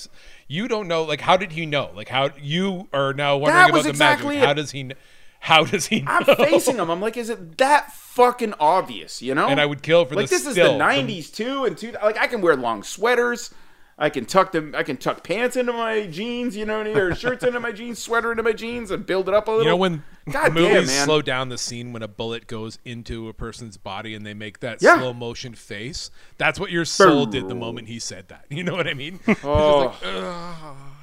you 0.49 0.68
don't 0.68 0.88
know, 0.88 1.03
like, 1.03 1.20
how 1.20 1.37
did 1.37 1.53
he 1.53 1.66
know? 1.66 1.90
Like, 1.94 2.09
how 2.09 2.31
you 2.40 2.88
are 2.94 3.12
now 3.12 3.37
wondering 3.37 3.59
That 3.59 3.68
about 3.68 3.77
was 3.77 3.85
the 3.85 3.90
exactly 3.90 4.37
magic. 4.37 4.46
How 4.46 4.55
does 4.55 4.70
he? 4.70 4.85
kn- 4.85 4.94
How 5.40 5.64
does 5.64 5.87
he? 5.87 6.03
Know? 6.03 6.12
I'm 6.12 6.24
facing 6.37 6.76
him. 6.76 6.90
I'm 6.90 7.00
like, 7.00 7.16
is 7.16 7.31
it 7.31 7.59
that 7.59 7.92
fucking 7.92 8.55
obvious? 8.61 9.20
You 9.22 9.35
know? 9.35 9.48
And 9.48 9.61
I 9.61 9.66
would 9.66 9.83
kill 9.83 10.05
for 10.05 10.14
like 10.14 10.29
the 10.29 10.35
this 10.37 10.46
is 10.46 10.53
still, 10.53 10.72
the 10.72 10.79
the- 10.79 10.85
'90s 10.85 11.35
too, 11.35 11.64
and 11.64 11.76
two. 11.76 11.92
Like 11.92 12.18
I 12.18 12.26
can 12.26 12.40
wear 12.40 12.57
long 12.57 12.83
sweaters. 12.83 13.53
I 13.98 14.09
can 14.09 14.24
tuck 14.24 14.53
them. 14.53 14.74
I 14.74 14.83
can 14.83 14.96
tuck 14.96 15.22
pants 15.24 15.57
into 15.57 15.74
my 15.74 16.07
jeans. 16.07 16.57
You 16.57 16.64
know, 16.64 16.79
what 16.79 16.87
I 16.87 16.90
mean? 16.90 16.96
or 16.98 17.14
shirts 17.14 17.44
into 17.44 17.61
my 17.61 17.70
jeans, 17.72 17.98
sweater 17.98 18.31
into 18.31 18.42
my 18.42 18.53
jeans, 18.53 18.90
and 18.90 19.05
build 19.05 19.29
it 19.29 19.35
up 19.35 19.46
a 19.48 19.50
little. 19.50 19.64
You 19.64 19.70
know 19.70 19.76
when 19.76 20.05
God 20.31 20.55
movies 20.55 20.68
damn, 20.72 20.87
man. 20.87 21.05
slow 21.05 21.20
down 21.20 21.48
the 21.50 21.59
scene 21.59 21.92
when 21.92 22.03
a 22.03 22.09
bullet 22.09 22.46
goes 22.46 22.79
into 22.87 23.29
a 23.29 23.35
person's 23.35 23.76
body 23.76 24.14
and 24.14 24.24
they 24.24 24.33
make 24.33 24.61
that 24.61 24.81
Yeah. 24.81 24.98
slow 24.98 25.12
motion 25.12 25.55
face? 25.55 26.11
That's 26.38 26.59
what 26.59 26.70
your 26.70 26.87
soul 26.87 27.26
did 27.26 27.48
the 27.48 27.55
moment 27.55 27.88
he 27.88 27.98
said 27.98 28.29
that. 28.29 28.44
You 28.50 28.64
know 28.64 28.74
what 28.74 28.87
I 28.87 28.94
mean? 28.94 29.20
Oh. 29.44 30.76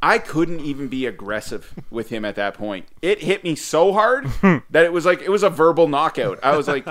I 0.00 0.18
couldn't 0.18 0.60
even 0.60 0.86
be 0.88 1.06
aggressive 1.06 1.74
with 1.90 2.08
him 2.10 2.24
at 2.24 2.36
that 2.36 2.54
point. 2.54 2.86
It 3.02 3.20
hit 3.20 3.42
me 3.42 3.56
so 3.56 3.92
hard 3.92 4.26
that 4.70 4.84
it 4.84 4.92
was 4.92 5.04
like 5.04 5.20
it 5.22 5.28
was 5.30 5.42
a 5.42 5.50
verbal 5.50 5.88
knockout. 5.88 6.38
I 6.42 6.56
was 6.56 6.68
like, 6.68 6.84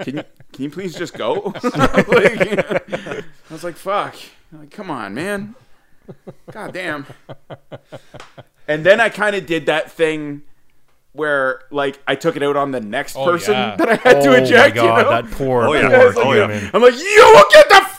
"Can 0.00 0.18
you 0.18 0.24
can 0.52 0.64
you 0.64 0.70
please 0.70 0.94
just 0.94 1.14
go?" 1.14 1.52
like, 1.62 1.64
I 2.08 3.22
was 3.50 3.64
like, 3.64 3.76
"Fuck!" 3.76 4.14
Like, 4.52 4.70
come 4.70 4.90
on, 4.90 5.14
man. 5.14 5.54
God 6.50 6.74
damn. 6.74 7.06
And 8.68 8.84
then 8.84 9.00
I 9.00 9.08
kind 9.08 9.34
of 9.36 9.46
did 9.46 9.66
that 9.66 9.90
thing 9.90 10.42
where, 11.12 11.62
like, 11.70 11.98
I 12.06 12.14
took 12.14 12.36
it 12.36 12.42
out 12.42 12.56
on 12.56 12.70
the 12.70 12.80
next 12.80 13.16
Oh, 13.16 13.24
person 13.24 13.54
yeah. 13.54 13.76
that 13.76 13.88
I 13.88 13.94
had 13.96 14.16
oh 14.18 14.22
to 14.24 14.42
eject. 14.42 14.76
my 14.76 14.82
god, 14.82 14.98
you 14.98 15.02
know? 15.04 15.10
that 15.10 15.30
poor, 15.32 15.64
Oh, 15.66 15.72
yeah. 15.72 15.88
poor 15.88 15.96
I 16.00 16.04
was 16.04 16.16
like, 16.16 16.26
Oh, 16.26 16.32
yeah. 16.32 16.46
human. 16.52 16.70
I'm 16.74 16.82
like, 16.82 16.94
you 16.98 17.32
will 17.34 17.44
get 17.50 17.68
the 17.68 17.74
fuck 17.74 17.89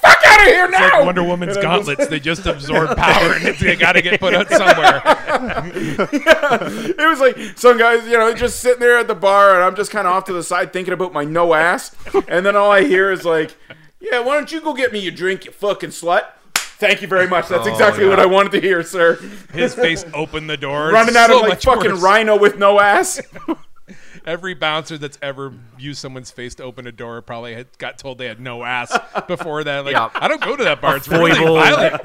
out 0.41 0.47
of 0.47 0.53
here 0.53 0.67
now. 0.69 0.97
like 0.97 1.05
Wonder 1.05 1.23
Woman's 1.23 1.57
And 1.57 1.65
I'm 1.67 1.79
just- 1.79 1.87
gauntlets. 1.87 2.09
They 2.09 2.19
just 2.19 2.45
absorb 2.45 2.95
power 2.97 3.33
and 3.33 3.55
they 3.57 3.75
got 3.75 3.93
to 3.93 4.01
get 4.01 4.19
put 4.19 4.33
out 4.33 4.49
somewhere. 4.49 5.01
it 6.13 7.07
was 7.09 7.19
like 7.19 7.37
some 7.57 7.77
guys, 7.77 8.05
you 8.05 8.17
know, 8.17 8.33
just 8.33 8.59
sitting 8.59 8.79
there 8.79 8.97
at 8.97 9.07
the 9.07 9.15
bar, 9.15 9.55
and 9.55 9.63
I'm 9.63 9.75
just 9.75 9.91
kind 9.91 10.07
of 10.07 10.13
off 10.13 10.25
to 10.25 10.33
the 10.33 10.43
side 10.43 10.73
thinking 10.73 10.93
about 10.93 11.13
my 11.13 11.23
no 11.23 11.53
ass, 11.53 11.95
and 12.27 12.45
then 12.45 12.55
all 12.55 12.71
I 12.71 12.83
hear 12.83 13.11
is 13.11 13.25
like, 13.25 13.55
"Yeah, 13.99 14.19
why 14.19 14.35
don't 14.35 14.51
you 14.51 14.61
go 14.61 14.73
get 14.73 14.91
me 14.91 15.07
a 15.07 15.11
drink, 15.11 15.45
you 15.45 15.51
fucking 15.51 15.89
slut?" 15.89 16.25
Thank 16.55 17.01
you 17.03 17.07
very 17.07 17.27
much. 17.27 17.47
That's 17.47 17.67
Oh, 17.67 17.71
exactly 17.71 18.03
yeah. 18.05 18.09
what 18.09 18.19
I 18.19 18.25
wanted 18.25 18.53
to 18.53 18.61
hear, 18.61 18.81
sir. 18.83 19.15
His 19.53 19.75
face 19.75 20.03
opened 20.15 20.49
the 20.49 20.57
door. 20.57 20.89
Running 20.91 21.15
out 21.15 21.29
so 21.29 21.43
of 21.43 21.49
like 21.49 21.61
fucking 21.61 21.91
worse. 21.91 22.01
rhino 22.01 22.37
with 22.37 22.57
no 22.57 22.79
ass. 22.79 23.21
Every 24.25 24.53
bouncer 24.53 24.97
that's 24.97 25.17
ever 25.21 25.53
used 25.79 25.99
someone's 25.99 26.31
face 26.31 26.55
to 26.55 26.63
open 26.63 26.85
a 26.87 26.91
door 26.91 27.21
probably 27.21 27.55
had, 27.55 27.67
got 27.77 27.97
told 27.97 28.17
they 28.17 28.27
had 28.27 28.39
no 28.39 28.63
ass 28.63 28.95
before 29.27 29.63
that. 29.63 29.83
Like, 29.85 29.93
Yeah. 29.93 30.09
I 30.13 30.27
don't 30.27 30.41
go 30.41 30.55
to 30.55 30.63
that 30.63 30.79
bar. 30.81 30.95
It's 30.97 31.07
really 31.07 31.31
foible. 31.31 31.55
violent. 31.55 32.01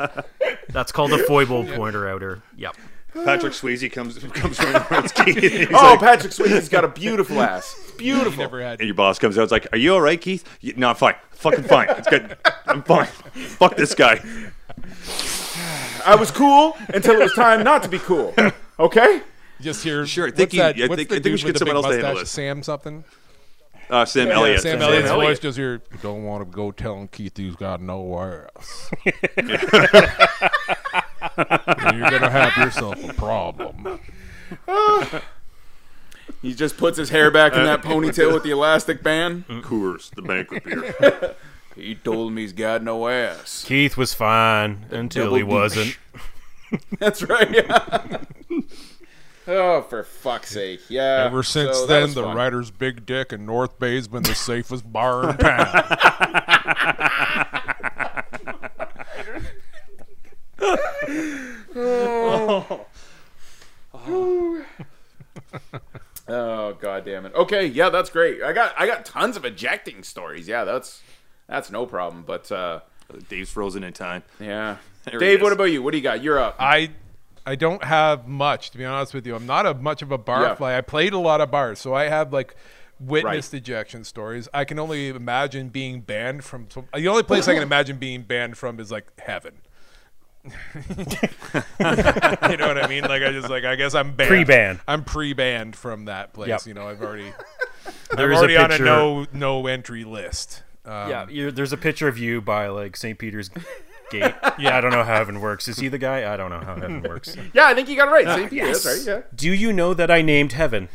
That's 0.70 0.92
called 0.92 1.12
a 1.12 1.18
foible 1.18 1.64
pointer 1.64 2.08
outer. 2.08 2.42
Yep. 2.56 2.76
Patrick 3.24 3.54
Swayze 3.54 3.90
comes 3.90 4.18
comes 4.18 4.58
running 4.58 4.82
around 4.90 5.14
Keith. 5.14 5.70
Oh, 5.74 5.90
like, 5.92 6.00
Patrick 6.00 6.32
Swayze's 6.34 6.68
got 6.68 6.84
a 6.84 6.88
beautiful 6.88 7.40
ass. 7.40 7.74
It's 7.88 7.96
beautiful. 7.96 8.44
Never 8.44 8.60
had. 8.62 8.78
and 8.80 8.86
your 8.88 8.94
boss 8.94 9.18
comes 9.18 9.38
out. 9.38 9.44
It's 9.44 9.52
like, 9.52 9.66
"Are 9.72 9.78
you 9.78 9.94
all 9.94 10.02
right, 10.02 10.20
Keith?" 10.20 10.44
"Yeah, 10.60 10.74
no, 10.76 10.90
I'm 10.90 10.96
fine. 10.96 11.14
Fucking 11.30 11.64
fine. 11.64 11.88
It's 11.90 12.06
good. 12.08 12.36
I'm 12.66 12.82
fine. 12.82 13.06
Fuck 13.06 13.76
this 13.76 13.94
guy. 13.94 14.20
I 16.04 16.14
was 16.14 16.30
cool 16.30 16.76
until 16.92 17.14
it 17.14 17.20
was 17.22 17.32
time 17.32 17.64
not 17.64 17.82
to 17.84 17.88
be 17.88 17.98
cool. 17.98 18.34
Okay? 18.78 19.22
Just 19.60 19.82
hear. 19.84 20.06
Sure, 20.06 20.28
I 20.28 20.30
think 20.30 20.52
he- 20.52 20.58
that, 20.58 20.76
I 20.76 20.86
think- 20.88 21.12
I 21.12 21.14
think 21.14 21.24
we 21.24 21.36
should 21.38 21.46
get 21.46 21.52
the 21.54 21.58
someone 21.60 21.76
big 21.76 21.84
else 21.84 21.86
to 21.96 22.02
handle 22.02 22.20
this. 22.20 22.30
Sam 22.30 22.62
something. 22.62 23.04
Uh, 23.88 24.04
Sam 24.04 24.28
Elliott. 24.32 24.60
Sam 24.62 24.80
Sam 24.80 24.82
Elliott's 24.88 25.08
Elliott. 25.08 25.28
voice. 25.30 25.38
Just 25.38 25.56
hear. 25.58 25.74
You 25.74 25.98
don't 26.02 26.24
want 26.24 26.44
to 26.44 26.50
go 26.54 26.72
telling 26.72 27.06
Keith 27.08 27.36
he's 27.36 27.54
got 27.56 27.80
no 27.80 28.18
ass. 28.20 28.90
You're 31.38 32.10
gonna 32.10 32.30
have 32.30 32.56
yourself 32.56 33.02
a 33.08 33.12
problem. 33.14 34.00
He 36.42 36.54
just 36.54 36.76
puts 36.76 36.98
his 36.98 37.10
hair 37.10 37.30
back 37.30 37.54
in 37.54 37.62
that 37.64 37.82
ponytail 37.82 38.32
with 38.32 38.42
the 38.42 38.50
elastic 38.50 39.02
band. 39.02 39.46
Coors, 39.48 40.10
the 40.14 40.22
banquet 40.22 40.64
beer. 40.64 41.34
He 41.74 41.94
told 41.94 42.32
me 42.32 42.42
he's 42.42 42.52
got 42.52 42.82
no 42.82 43.08
ass. 43.08 43.64
Keith 43.66 43.96
was 43.96 44.12
fine 44.12 44.86
until 44.90 45.24
Double 45.26 45.36
he 45.36 45.42
wasn't. 45.44 45.96
That's 46.98 47.22
right. 47.22 47.50
Yeah. 47.50 48.18
Oh, 49.48 49.82
for 49.82 50.02
fuck's 50.04 50.50
sake! 50.50 50.80
Yeah. 50.88 51.24
Ever 51.26 51.42
since 51.42 51.76
so 51.76 51.86
then, 51.86 52.14
the 52.14 52.22
fun. 52.22 52.36
writer's 52.36 52.70
Big 52.70 53.04
Dick 53.06 53.32
in 53.32 53.46
North 53.46 53.78
Bay's 53.78 54.08
been 54.08 54.22
the 54.22 54.34
safest 54.34 54.90
bar 54.92 55.30
in 55.30 55.36
town. 55.38 55.82
Oh 61.74 62.86
Oh. 66.28 66.72
god 66.80 67.04
damn 67.04 67.24
it. 67.26 67.34
Okay, 67.34 67.66
yeah, 67.66 67.88
that's 67.88 68.10
great. 68.10 68.42
I 68.42 68.52
got 68.52 68.74
I 68.78 68.86
got 68.86 69.04
tons 69.04 69.36
of 69.36 69.44
ejecting 69.44 70.02
stories. 70.02 70.48
Yeah, 70.48 70.64
that's 70.64 71.02
that's 71.48 71.70
no 71.70 71.86
problem. 71.86 72.24
But 72.26 72.50
uh 72.50 72.80
Dave's 73.28 73.50
frozen 73.50 73.84
in 73.84 73.92
time. 73.92 74.22
yeah. 74.40 74.76
There 75.04 75.20
Dave, 75.20 75.40
what 75.40 75.52
about 75.52 75.64
you? 75.64 75.82
What 75.82 75.92
do 75.92 75.98
you 75.98 76.02
got? 76.02 76.20
You're 76.22 76.38
up. 76.40 76.56
I 76.58 76.90
I 77.46 77.54
don't 77.54 77.84
have 77.84 78.26
much 78.26 78.70
to 78.72 78.78
be 78.78 78.84
honest 78.84 79.14
with 79.14 79.26
you. 79.26 79.34
I'm 79.36 79.46
not 79.46 79.66
a 79.66 79.74
much 79.74 80.02
of 80.02 80.10
a 80.12 80.18
bar 80.18 80.42
Yeah. 80.42 80.54
fly. 80.56 80.76
I 80.76 80.80
played 80.80 81.12
a 81.12 81.18
lot 81.18 81.40
of 81.40 81.50
bars, 81.50 81.78
so 81.78 81.94
I 81.94 82.08
have 82.08 82.32
like 82.32 82.56
witnessed 82.98 83.54
ejection 83.54 84.04
stories. 84.04 84.48
I 84.52 84.64
can 84.64 84.78
only 84.78 85.08
imagine 85.08 85.68
being 85.68 86.00
banned 86.00 86.44
from. 86.44 86.66
The 86.94 87.08
only 87.08 87.22
place 87.22 87.48
I 87.48 87.54
can 87.54 87.62
imagine 87.62 87.98
being 87.98 88.22
banned 88.22 88.58
from 88.58 88.80
is 88.80 88.90
like 88.90 89.06
heaven. 89.20 89.54
you 90.46 90.52
know 92.56 92.68
what 92.68 92.78
I 92.78 92.86
mean? 92.88 93.02
Like 93.02 93.22
I 93.22 93.32
just 93.32 93.50
like 93.50 93.64
I 93.64 93.74
guess 93.76 93.94
I'm 93.94 94.14
banned. 94.14 94.28
Pre-banned. 94.28 94.80
I'm 94.86 95.04
pre-banned 95.04 95.76
from 95.76 96.06
that 96.06 96.32
place. 96.32 96.48
Yep. 96.48 96.66
You 96.66 96.74
know, 96.74 96.88
I've 96.88 97.02
already 97.02 97.32
There 98.16 98.26
I'm 98.26 98.32
is 98.32 98.38
already 98.38 98.54
a 98.54 98.62
on 98.62 98.72
a 98.72 98.78
no 98.78 99.26
no 99.32 99.66
entry 99.66 100.04
list. 100.04 100.62
Um, 100.84 101.10
yeah, 101.10 101.26
you're, 101.28 101.50
there's 101.50 101.72
a 101.72 101.76
picture 101.76 102.06
of 102.06 102.16
you 102.16 102.40
by 102.40 102.68
like 102.68 102.96
St. 102.96 103.18
Peter's 103.18 103.50
Gate. 104.10 104.34
Yeah, 104.58 104.76
I 104.76 104.80
don't 104.80 104.92
know 104.92 105.04
how 105.04 105.14
heaven 105.14 105.40
works. 105.40 105.68
Is 105.68 105.78
he 105.78 105.88
the 105.88 105.98
guy? 105.98 106.32
I 106.32 106.36
don't 106.36 106.50
know 106.50 106.60
how 106.60 106.76
heaven 106.76 107.02
works. 107.08 107.36
yeah, 107.52 107.66
I 107.66 107.74
think 107.74 107.88
you 107.88 107.96
got 107.96 108.08
it 108.08 108.12
right. 108.12 108.26
St. 108.26 108.50
Peter, 108.50 108.66
that's 108.66 108.86
right. 108.86 109.02
Yeah. 109.04 109.22
Do 109.34 109.52
you 109.52 109.72
know 109.72 109.94
that 109.94 110.10
I 110.10 110.22
named 110.22 110.52
heaven? 110.52 110.88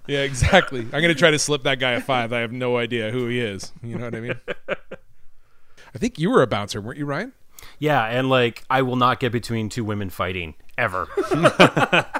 Yeah, 0.10 0.20
exactly. 0.22 0.80
I'm 0.94 1.02
gonna 1.02 1.14
try 1.14 1.32
to 1.32 1.40
slip 1.40 1.64
that 1.64 1.80
guy 1.80 1.92
a 1.92 2.00
five. 2.00 2.32
I 2.32 2.40
have 2.40 2.54
no 2.54 2.78
idea 2.78 3.12
who 3.12 3.28
he 3.28 3.42
is. 3.42 3.74
You 3.84 3.98
know 3.98 4.06
what 4.06 4.16
I 4.16 4.20
mean? 4.22 4.40
I 4.70 5.98
think 5.98 6.18
you 6.18 6.30
were 6.32 6.42
a 6.42 6.48
bouncer, 6.48 6.80
weren't 6.80 6.98
you, 6.98 7.06
Ryan? 7.06 7.34
Yeah, 7.80 8.04
and 8.06 8.30
like 8.30 8.64
I 8.70 8.82
will 8.82 8.96
not 8.96 9.20
get 9.20 9.32
between 9.32 9.70
two 9.70 9.84
women 9.84 10.10
fighting 10.10 10.56
ever, 10.78 11.08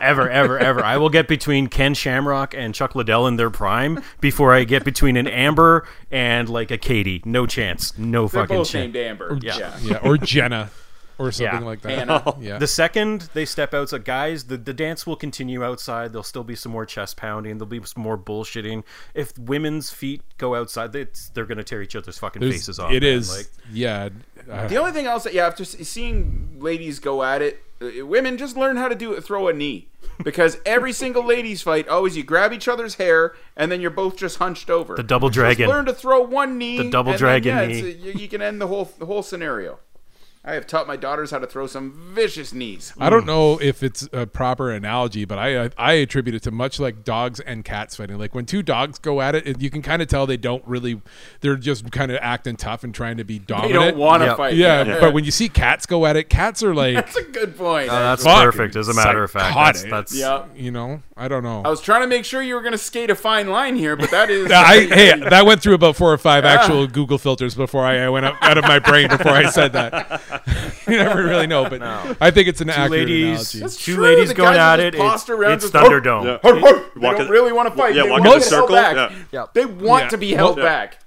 ever, 0.02 0.30
ever, 0.30 0.58
ever. 0.58 0.84
I 0.84 0.98
will 0.98 1.10
get 1.10 1.28
between 1.28 1.68
Ken 1.68 1.94
Shamrock 1.94 2.54
and 2.56 2.74
Chuck 2.74 2.96
Liddell 2.96 3.28
in 3.28 3.36
their 3.36 3.50
prime 3.50 4.02
before 4.20 4.54
I 4.54 4.64
get 4.64 4.84
between 4.84 5.16
an 5.18 5.28
Amber 5.28 5.88
and 6.12 6.50
like 6.50 6.72
a 6.72 6.78
Katie. 6.78 7.22
No 7.26 7.46
chance. 7.46 7.98
No 7.98 8.28
They're 8.28 8.42
fucking 8.44 8.58
both 8.58 8.70
chance. 8.70 8.94
named 8.94 8.96
Amber. 8.96 9.38
Yeah. 9.42 9.78
Yeah, 9.82 9.98
or 9.98 10.18
Jenna, 10.18 10.70
or 11.18 11.32
something 11.32 11.62
Yeah. 11.62 11.66
like 11.66 11.82
that. 11.82 11.92
Anna. 11.92 12.34
Yeah. 12.42 12.58
The 12.60 12.68
second 12.68 13.30
they 13.34 13.46
step 13.46 13.74
outside, 13.74 14.06
guys, 14.06 14.46
the, 14.46 14.58
the 14.58 14.74
dance 14.74 15.06
will 15.08 15.16
continue 15.16 15.64
outside. 15.64 16.14
There'll 16.14 16.24
still 16.24 16.44
be 16.44 16.56
some 16.56 16.72
more 16.72 16.86
chest 16.86 17.18
pounding. 17.18 17.58
There'll 17.58 17.70
be 17.70 17.82
some 17.86 18.04
more 18.04 18.18
bullshitting. 18.18 18.84
If 19.14 19.38
women's 19.38 19.90
feet 19.92 20.22
go 20.38 20.56
outside, 20.56 20.94
it's, 20.96 21.30
they're 21.30 21.46
going 21.46 21.58
to 21.58 21.64
tear 21.64 21.82
each 21.82 21.96
other's 21.96 22.18
fucking 22.18 22.40
There's- 22.42 22.56
faces 22.56 22.80
off. 22.80 22.92
It 22.92 23.04
man. 23.04 23.12
is. 23.14 23.36
Like, 23.36 23.48
yeah. 23.72 24.10
uh, 24.52 24.68
The 24.68 24.78
only 24.78 24.92
thing 24.92 25.08
I'll 25.08 25.20
say, 25.20 25.34
yeah, 25.34 25.48
after 25.48 25.64
s- 25.64 25.76
seeing 25.88 26.58
ladies 26.60 27.00
go 27.00 27.24
at 27.24 27.42
it, 27.42 27.64
uh, 27.82 28.06
women 28.06 28.38
just 28.38 28.58
learn 28.58 28.76
how 28.78 28.88
to 28.88 28.96
do 28.96 29.14
it. 29.14 29.24
Throw 29.24 29.48
a 29.48 29.54
knee, 29.54 29.88
because 30.24 30.58
every 30.66 30.92
single 30.94 31.24
ladies 31.24 31.62
fight, 31.62 31.88
always 31.88 32.18
you 32.18 32.24
grab 32.24 32.52
each 32.52 32.68
other's 32.68 32.96
hair 32.96 33.36
and 33.56 33.72
then 33.72 33.82
you're 33.82 33.92
both 33.92 34.16
just 34.18 34.38
hunched 34.38 34.70
over. 34.72 34.96
The 34.96 35.04
double 35.04 35.30
Just 35.30 35.36
dragon. 35.36 35.70
learn 35.70 35.86
to 35.86 35.94
throw 35.94 36.22
one 36.22 36.58
knee. 36.58 36.78
The 36.80 36.90
double 36.90 37.12
and 37.12 37.20
dragon 37.20 37.56
then, 37.56 37.70
yeah, 37.70 37.82
knee. 37.82 37.90
a- 37.90 37.94
you, 37.94 38.12
you 38.14 38.28
can 38.28 38.42
end 38.42 38.60
the 38.60 38.66
whole 38.68 38.92
the 38.98 39.06
whole 39.06 39.22
scenario. 39.22 39.78
I 40.48 40.54
have 40.54 40.66
taught 40.66 40.88
my 40.88 40.96
daughters 40.96 41.32
how 41.32 41.40
to 41.40 41.46
throw 41.46 41.68
some 41.68 41.92
vicious 42.14 42.54
knees. 42.54 42.94
I 42.98 43.10
don't 43.10 43.26
know 43.26 43.60
if 43.60 43.84
it's 43.84 44.08
a 44.14 44.26
proper 44.26 44.72
analogy, 44.72 45.26
but 45.26 45.38
I 45.38 45.66
I, 45.66 45.70
I 45.78 45.94
attribute 45.96 46.36
it 46.36 46.44
to 46.44 46.52
much 46.52 46.80
like 46.80 47.04
dogs 47.04 47.42
and 47.42 47.66
cats 47.66 47.98
fighting. 47.98 48.18
Like 48.18 48.34
when 48.34 48.46
two 48.46 48.64
dogs 48.64 48.98
go 48.98 49.20
at 49.20 49.36
it, 49.36 49.46
it 49.46 49.62
you 49.62 49.70
can 49.70 49.82
kind 49.82 50.02
of 50.02 50.08
tell 50.08 50.26
they 50.26 50.38
don't 50.38 50.64
really. 50.66 51.02
They're 51.42 51.58
just 51.58 51.92
kind 51.92 52.14
of 52.14 52.20
acting 52.22 52.56
tough 52.56 52.86
and 52.86 52.96
trying 52.96 53.18
to 53.18 53.26
be 53.26 53.40
dominant. 53.40 53.68
They 53.68 53.74
dominant. 53.74 53.98
don't 53.98 54.06
want 54.06 54.22
to 54.22 54.28
Yeah. 54.28 54.36
fight. 54.36 54.56
Yeah, 54.56 55.00
but 55.02 55.14
when 55.14 55.26
you 55.26 55.32
see 55.32 55.50
cats 55.50 55.86
go 55.86 56.06
at 56.06 56.16
it, 56.16 56.30
cats 56.30 56.64
are 56.64 56.74
like 56.74 56.96
that's 56.96 57.18
a 57.18 57.24
good 57.24 57.58
point. 57.58 57.90
Uh, 57.90 58.00
that's 58.00 58.24
Fucking 58.24 58.46
perfect. 58.52 58.78
As 58.78 58.88
a 58.88 58.94
matter 58.94 59.24
of 59.24 59.30
fact, 59.30 59.54
that's, 59.54 59.82
psychotic. 59.82 59.92
that's 59.92 60.16
yeah. 60.16 60.46
you 60.56 60.72
know. 60.72 61.02
I 61.20 61.28
don't 61.28 61.44
know. 61.44 61.64
I 61.66 61.70
was 61.70 61.82
trying 61.82 62.02
to 62.02 62.08
make 62.08 62.26
sure 62.26 62.44
you 62.44 62.54
were 62.54 62.62
going 62.62 62.74
to 62.74 62.78
skate 62.78 63.10
a 63.10 63.16
fine 63.16 63.48
line 63.48 63.76
here, 63.76 63.96
but 63.96 64.12
that 64.12 64.30
is. 64.30 64.52
I, 64.52 64.82
hey, 64.86 65.20
that 65.20 65.48
went 65.48 65.64
through 65.64 65.74
about 65.74 65.96
four 65.96 66.14
or 66.14 66.18
five 66.20 66.46
actual 66.46 66.86
Google 66.86 67.18
filters 67.18 67.56
before 67.56 67.84
I, 67.84 68.02
I 68.06 68.10
went 68.10 68.28
out, 68.28 68.36
out 68.42 68.58
of 68.60 68.64
my 68.66 68.78
brain 68.78 69.10
before 69.10 69.32
I 69.32 69.50
said 69.50 69.74
that. 69.74 70.22
you 70.88 70.98
never 70.98 71.24
really 71.24 71.48
know, 71.48 71.70
but 71.70 71.82
I 72.22 72.32
think 72.32 72.48
it's 72.48 72.62
an 72.62 72.68
two 72.68 72.74
accurate 72.74 72.92
ladies, 72.92 73.28
analogy. 73.30 73.60
That's 73.60 73.78
two 73.78 73.96
true, 73.96 74.04
ladies 74.04 74.30
the 74.30 74.36
going 74.36 74.54
guys 74.56 74.80
at 74.80 74.80
will 74.80 74.86
it. 74.88 74.92
just 74.92 75.02
posture 75.28 75.34
It's, 75.34 75.42
around 75.42 75.54
it's 75.54 75.64
just- 75.72 75.74
Thunderdome. 75.74 76.26
Yeah. 76.26 76.38
They 76.52 77.02
Walk 77.02 77.18
don't 77.18 77.26
in- 77.28 77.32
really 77.32 77.52
want 77.52 77.70
to 77.70 77.76
fight. 77.76 77.96
yeah, 77.96 78.04
they 78.04 78.10
walk 78.10 78.20
want 78.22 78.34
in 78.36 78.42
to 78.42 78.48
a 78.48 78.50
be 78.50 78.56
held 78.56 78.70
circle, 78.70 78.76
back. 78.76 79.12
yeah. 79.32 79.46
They 79.54 79.66
want 79.66 80.04
Yeah. 80.06 80.10
to 80.10 80.18
be 80.18 80.34
held 80.34 80.58
Well- 80.58 80.66
back. 80.66 81.00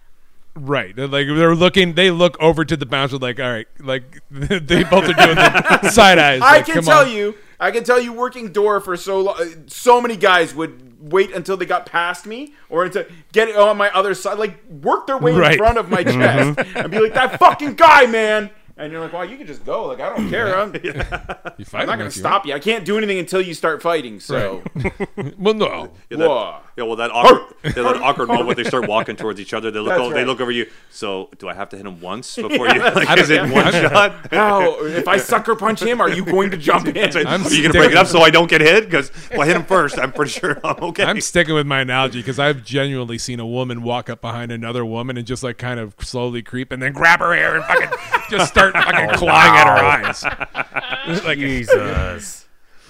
Right. 0.56 0.94
They're 0.96 1.06
like 1.06 1.28
they're 1.28 1.54
looking. 1.54 1.94
They 1.94 2.10
look 2.10 2.36
over 2.40 2.64
to 2.64 2.76
the 2.76 2.84
bouncer 2.84 3.18
like, 3.18 3.38
all 3.38 3.50
right, 3.50 3.68
like 3.78 4.20
they 4.30 4.82
both 4.82 5.04
are 5.08 5.14
doing 5.14 5.36
the 5.36 5.90
side 5.90 6.18
eyes. 6.18 6.42
I 6.42 6.56
like, 6.56 6.66
can 6.66 6.74
come 6.74 6.84
tell 6.84 7.04
on. 7.04 7.12
you, 7.12 7.36
I 7.60 7.70
can 7.70 7.84
tell 7.84 8.00
you, 8.00 8.12
working 8.12 8.50
door 8.52 8.80
for 8.80 8.96
so 8.96 9.20
long, 9.20 9.64
so 9.68 10.00
many 10.00 10.16
guys 10.16 10.52
would 10.54 10.88
wait 11.12 11.32
until 11.32 11.56
they 11.56 11.66
got 11.66 11.86
past 11.86 12.26
me 12.26 12.52
or 12.68 12.84
until 12.84 13.04
get 13.32 13.48
it 13.48 13.56
on 13.56 13.76
my 13.76 13.90
other 13.92 14.12
side, 14.12 14.38
like 14.38 14.60
work 14.68 15.06
their 15.06 15.18
way 15.18 15.32
Right. 15.32 15.52
in 15.52 15.58
front 15.58 15.78
of 15.78 15.88
my 15.88 16.02
mm-hmm. 16.02 16.20
chest 16.54 16.76
and 16.76 16.90
be 16.90 16.98
like, 16.98 17.14
"That 17.14 17.38
fucking 17.38 17.74
guy, 17.74 18.06
man." 18.06 18.50
And 18.80 18.90
you're 18.90 19.00
like, 19.02 19.12
"Well, 19.12 19.24
you 19.26 19.36
can 19.36 19.46
just 19.46 19.64
go. 19.64 19.86
Like, 19.86 20.00
I 20.00 20.08
don't 20.16 20.30
care. 20.30 20.58
I'm, 20.58 20.72
You 20.84 20.90
I'm 20.94 21.64
fighting 21.64 21.86
not 21.86 21.86
going 21.86 21.98
to 21.98 22.04
with 22.06 22.16
you. 22.16 22.20
stop 22.22 22.46
you. 22.46 22.54
I 22.54 22.58
can't 22.58 22.84
do 22.86 22.96
anything 22.96 23.18
until 23.18 23.40
you 23.42 23.52
start 23.52 23.82
fighting." 23.82 24.20
So, 24.20 24.62
Well, 25.38 25.54
no. 25.54 25.90
Yeah, 26.08 26.16
that, 26.16 26.28
Whoa. 26.28 26.56
yeah, 26.78 26.84
well, 26.84 26.96
that 26.96 27.10
awkward, 27.10 27.54
yeah, 27.62 27.70
that 27.72 27.96
awkward 28.02 28.28
moment 28.28 28.56
they 28.56 28.64
start 28.64 28.88
walking 28.88 29.16
towards 29.16 29.38
each 29.38 29.52
other. 29.52 29.70
They 29.70 29.80
look, 29.80 29.90
That's 29.90 30.00
over, 30.00 30.14
they 30.14 30.20
right. 30.20 30.26
look 30.26 30.40
over 30.40 30.50
you. 30.50 30.66
So, 30.90 31.28
do 31.38 31.48
I 31.48 31.54
have 31.54 31.68
to 31.70 31.76
hit 31.76 31.84
him 31.84 32.00
once 32.00 32.34
before 32.36 32.68
you? 32.68 32.80
Like, 32.80 33.18
is 33.18 33.28
it 33.30 33.42
one 33.42 33.70
shot? 33.72 34.28
how 34.32 34.76
oh, 34.78 34.86
if 34.86 35.06
I 35.06 35.18
sucker 35.18 35.54
punch 35.54 35.82
him, 35.82 36.00
are 36.00 36.08
you 36.08 36.24
going 36.24 36.50
to 36.50 36.56
jump 36.56 36.88
in? 36.88 36.96
I'm 37.26 37.44
Are 37.44 37.50
you 37.50 37.62
gonna 37.62 37.74
break 37.74 37.90
it 37.92 37.96
up 37.98 38.06
so 38.06 38.20
I 38.20 38.30
don't 38.30 38.48
get 38.48 38.62
hit? 38.62 38.86
Because 38.86 39.10
if 39.10 39.38
I 39.38 39.46
hit 39.46 39.56
him 39.56 39.64
first, 39.64 39.98
I'm 39.98 40.12
pretty 40.12 40.32
sure 40.32 40.58
I'm 40.64 40.82
okay. 40.84 41.04
I'm 41.04 41.20
sticking 41.20 41.54
with 41.54 41.66
my 41.66 41.80
analogy 41.80 42.20
because 42.20 42.38
I've 42.38 42.64
genuinely 42.64 43.18
seen 43.18 43.40
a 43.40 43.46
woman 43.46 43.82
walk 43.82 44.08
up 44.08 44.20
behind 44.22 44.50
another 44.50 44.84
woman 44.86 45.18
and 45.18 45.26
just 45.26 45.42
like 45.42 45.58
kind 45.58 45.78
of 45.78 45.94
slowly 46.00 46.42
creep 46.42 46.72
and 46.72 46.82
then 46.82 46.92
grab 46.92 47.20
her 47.20 47.34
hair 47.34 47.56
and 47.56 47.64
fucking 47.64 47.90
just 48.30 48.50
start 48.50 48.69
fucking 48.72 49.10
oh, 49.10 49.14
clawing 49.16 49.56
at 49.56 49.66
her 49.66 49.84
eyes. 49.84 51.24
like 51.24 51.38
Jesus. 51.38 52.46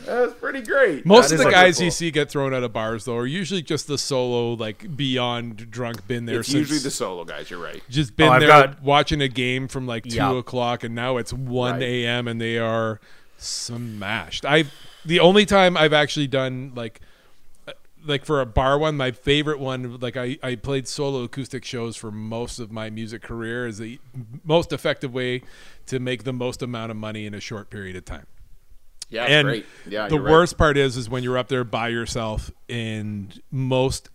That's 0.06 0.32
pretty 0.34 0.62
great. 0.62 1.04
most 1.04 1.28
That 1.28 1.34
of 1.36 1.40
is 1.40 1.44
the 1.46 1.50
guys 1.52 1.78
you 1.78 1.84
wonderful. 1.84 1.90
see 1.90 2.10
get 2.10 2.30
thrown 2.30 2.54
out 2.54 2.62
of 2.62 2.72
bars 2.72 3.04
though 3.04 3.16
are 3.18 3.26
usually 3.26 3.62
just 3.62 3.86
the 3.86 3.98
solo 3.98 4.54
like 4.54 4.96
beyond 4.96 5.70
drunk 5.70 6.06
been 6.08 6.24
there 6.24 6.40
It's 6.40 6.48
since 6.48 6.58
usually 6.60 6.78
the 6.80 6.90
solo 6.90 7.24
guys. 7.24 7.50
You're 7.50 7.62
right. 7.62 7.82
just 7.90 8.16
been 8.16 8.28
Oh, 8.28 8.32
I've 8.32 8.40
there 8.40 8.48
got- 8.48 8.82
watching 8.82 9.20
a 9.20 9.28
game 9.28 9.68
from 9.68 9.86
like 9.86 10.04
two 10.04 10.16
Yeah. 10.16 10.36
o'clock 10.38 10.84
and 10.84 10.94
now 10.94 11.18
it's 11.18 11.32
one 11.32 11.74
Right. 11.74 11.82
a.m. 11.82 12.26
and 12.28 12.40
they 12.40 12.58
are 12.58 12.98
smashed. 13.36 14.44
I 14.46 14.64
the 15.04 15.20
only 15.20 15.46
time 15.46 15.76
I've 15.76 15.92
actually 15.92 16.26
done 16.26 16.72
like 16.74 17.00
like 18.04 18.24
for 18.24 18.40
a 18.40 18.46
bar 18.46 18.78
one, 18.78 18.96
my 18.96 19.10
favorite 19.10 19.58
one, 19.58 19.98
like 20.00 20.16
I, 20.16 20.38
I 20.42 20.54
played 20.56 20.88
solo 20.88 21.22
acoustic 21.22 21.64
shows 21.64 21.96
for 21.96 22.10
most 22.10 22.58
of 22.58 22.70
my 22.70 22.90
music 22.90 23.22
career, 23.22 23.66
is 23.66 23.78
the 23.78 24.00
most 24.44 24.72
effective 24.72 25.12
way 25.12 25.42
to 25.86 25.98
make 25.98 26.24
the 26.24 26.32
most 26.32 26.62
amount 26.62 26.90
of 26.90 26.96
money 26.96 27.26
in 27.26 27.34
a 27.34 27.40
short 27.40 27.70
period 27.70 27.96
of 27.96 28.04
time. 28.04 28.26
Yeah, 29.08 29.24
and 29.24 29.46
great. 29.46 29.66
Yeah, 29.88 30.08
the 30.08 30.14
you're 30.14 30.24
right. 30.24 30.30
worst 30.30 30.56
part 30.56 30.76
is, 30.76 30.96
is 30.96 31.10
when 31.10 31.24
you're 31.24 31.38
up 31.38 31.48
there 31.48 31.64
by 31.64 31.88
yourself, 31.88 32.50
and 32.68 33.40
most 33.50 34.08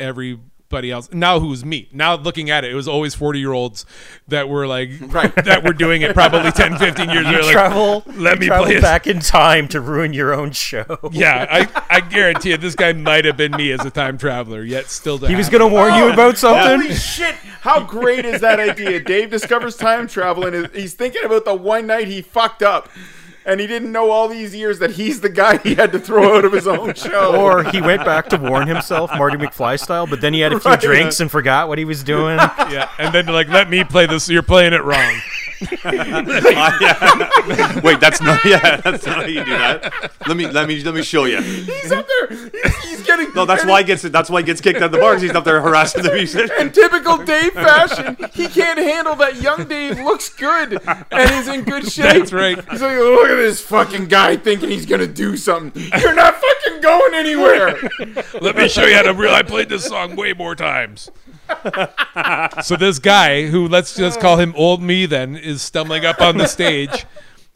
everybody 0.72 0.92
else 0.92 1.10
now 1.14 1.40
who's 1.40 1.64
me 1.64 1.88
now 1.92 2.16
looking 2.16 2.50
at 2.50 2.64
it, 2.64 2.72
it 2.72 2.76
was 2.76 2.88
always 2.88 3.14
40 3.14 3.40
year 3.40 3.54
olds 3.54 3.86
that 4.28 4.50
were 4.50 4.66
like 4.66 4.90
that 5.12 5.64
were 5.64 5.74
doing 5.74 6.02
it 6.02 6.14
probably 6.14 6.52
10, 6.52 6.78
15 6.78 7.10
years. 7.10 7.26
You 7.26 7.32
They're 7.32 7.44
like, 7.44 7.52
travel, 7.52 8.04
let 8.16 8.40
me 8.40 8.48
travel 8.48 8.66
play 8.66 8.76
this. 8.76 8.84
back 8.84 9.08
in 9.08 9.20
time 9.20 9.68
to 9.70 9.80
ruin 9.80 10.14
your 10.14 10.34
own 10.34 10.52
show. 10.52 10.86
Yeah, 11.12 11.46
I, 11.50 11.84
I 11.90 12.00
guarantee 12.02 12.52
it. 12.52 12.62
this 12.62 12.76
guy 12.76 12.94
might 12.94 13.26
have 13.26 13.38
been 13.38 13.52
me 13.52 13.72
as 13.72 13.86
a 13.86 13.92
time 13.92 14.18
traveler. 14.18 14.64
Yet 14.64 14.88
still, 14.88 15.18
He 15.20 15.36
was 15.36 15.50
gonna 15.50 15.68
warn 15.68 15.94
you 15.96 16.06
oh, 16.06 16.14
about 16.14 16.38
something. 16.38 16.82
Holy 16.82 16.96
shit! 16.96 17.36
How 17.62 17.84
great 17.84 18.26
is 18.26 18.42
that 18.42 18.60
idea? 18.60 19.00
Dave 19.00 19.30
discovers 19.30 19.76
time 19.76 20.08
travel 20.08 20.46
and 20.46 20.70
he's 20.74 20.94
thinking 20.94 21.24
about 21.24 21.46
the 21.46 21.54
one 21.54 21.88
night 21.88 22.08
he 22.08 22.22
fucked 22.22 22.64
up, 22.64 22.90
and 23.46 23.60
he 23.60 23.68
didn't 23.68 23.92
know 23.92 24.10
all 24.12 24.28
these 24.28 24.56
years 24.56 24.80
that 24.80 24.92
he's 24.92 25.22
the 25.22 25.30
guy 25.30 25.58
he 25.58 25.76
had 25.76 25.92
to 25.92 26.00
throw 26.00 26.38
out 26.38 26.46
of 26.46 26.52
his 26.54 26.68
own 26.68 26.94
show. 26.94 27.36
Or 27.46 27.64
he 27.64 27.80
went 27.82 28.04
back 28.06 28.30
to 28.30 28.38
warn 28.38 28.68
himself, 28.68 29.12
Marty 29.18 29.38
McFly 29.38 29.80
style, 29.80 30.08
but 30.08 30.22
then 30.22 30.34
he 30.34 30.40
had 30.40 30.52
a 30.54 30.60
few 30.60 30.72
Right. 30.72 30.80
drinks 30.82 31.20
and 31.20 31.30
forgot 31.30 31.68
what 31.68 31.78
he 31.78 31.86
was 31.86 32.04
doing. 32.04 32.38
Yeah, 32.66 32.90
and 32.98 33.14
then 33.14 33.28
like, 33.28 33.48
let 33.50 33.70
me 33.70 33.84
play 33.84 34.06
this. 34.08 34.28
You're 34.28 34.42
playing 34.42 34.74
it 34.74 34.84
wrong. 34.84 35.22
Wait, 37.84 38.00
that's 38.00 38.22
not. 38.22 38.44
Yeah, 38.46 38.78
that's 38.78 39.06
not 39.06 39.16
how 39.18 39.26
you 39.26 39.44
do 39.44 39.52
that. 39.52 40.12
Let 40.28 40.38
me 40.38 40.48
let 40.48 40.68
me 40.68 40.82
let 40.84 40.94
me 40.94 41.02
show 41.02 41.26
you. 41.26 41.42
he's 41.42 41.92
up 41.92 42.08
there. 42.08 42.28
He's, 42.38 42.84
he's 42.84 43.04
getting. 43.06 43.34
No, 43.34 43.46
that's 43.46 43.66
why 43.66 43.82
he 43.82 43.88
gets 43.88 44.02
that's 44.04 44.30
why 44.30 44.42
he 44.42 44.46
gets 44.46 44.62
kicked 44.62 44.78
out 44.78 44.84
of 44.86 44.92
the 44.92 44.98
bar 44.98 45.14
'cause 45.14 45.22
he's 45.22 45.34
up 45.36 45.44
there 45.46 45.62
harassing 45.62 46.04
the 46.04 46.14
musician. 46.14 46.56
In 46.60 46.72
typical 46.72 47.18
Dave 47.18 47.54
fashion, 47.54 48.18
he 48.34 48.48
can't 48.48 48.80
handle 48.80 49.16
that 49.16 49.42
young 49.42 49.68
Dave 49.68 50.00
looks 50.00 50.30
good 50.30 50.80
and 51.12 51.32
is 51.32 51.48
in 51.48 51.64
good 51.64 51.90
shape. 51.92 52.06
That's 52.14 52.34
right. 52.34 52.58
He's 52.72 52.82
like, 52.82 52.98
look 52.98 53.30
at 53.30 53.36
this 53.36 53.62
fucking 53.62 54.08
guy 54.08 54.38
thinking 54.38 54.70
he's 54.70 54.86
gonna 54.86 55.08
do 55.08 55.38
something. 55.38 55.82
You're 56.00 56.14
not 56.16 56.36
fucking 56.36 56.82
going 56.82 57.14
anywhere. 57.16 57.78
Let 58.42 58.56
me 58.58 58.68
show 58.68 58.86
you 58.86 58.96
how 58.96 59.04
to 59.04 59.14
real. 59.14 59.34
I 59.34 59.44
played 59.44 59.70
this 59.70 59.86
song 59.86 60.16
way 60.16 60.34
more 60.34 60.56
times. 60.56 61.10
So 62.64 62.76
this 62.76 63.00
guy, 63.00 63.48
who 63.48 63.68
let's 63.68 63.96
just 63.96 64.20
call 64.20 64.38
him 64.38 64.54
old 64.56 64.82
me, 64.82 65.06
then 65.06 65.36
is 65.36 65.62
stumbling 65.62 66.06
up 66.06 66.22
on 66.22 66.38
the 66.38 66.48
stage 66.48 67.06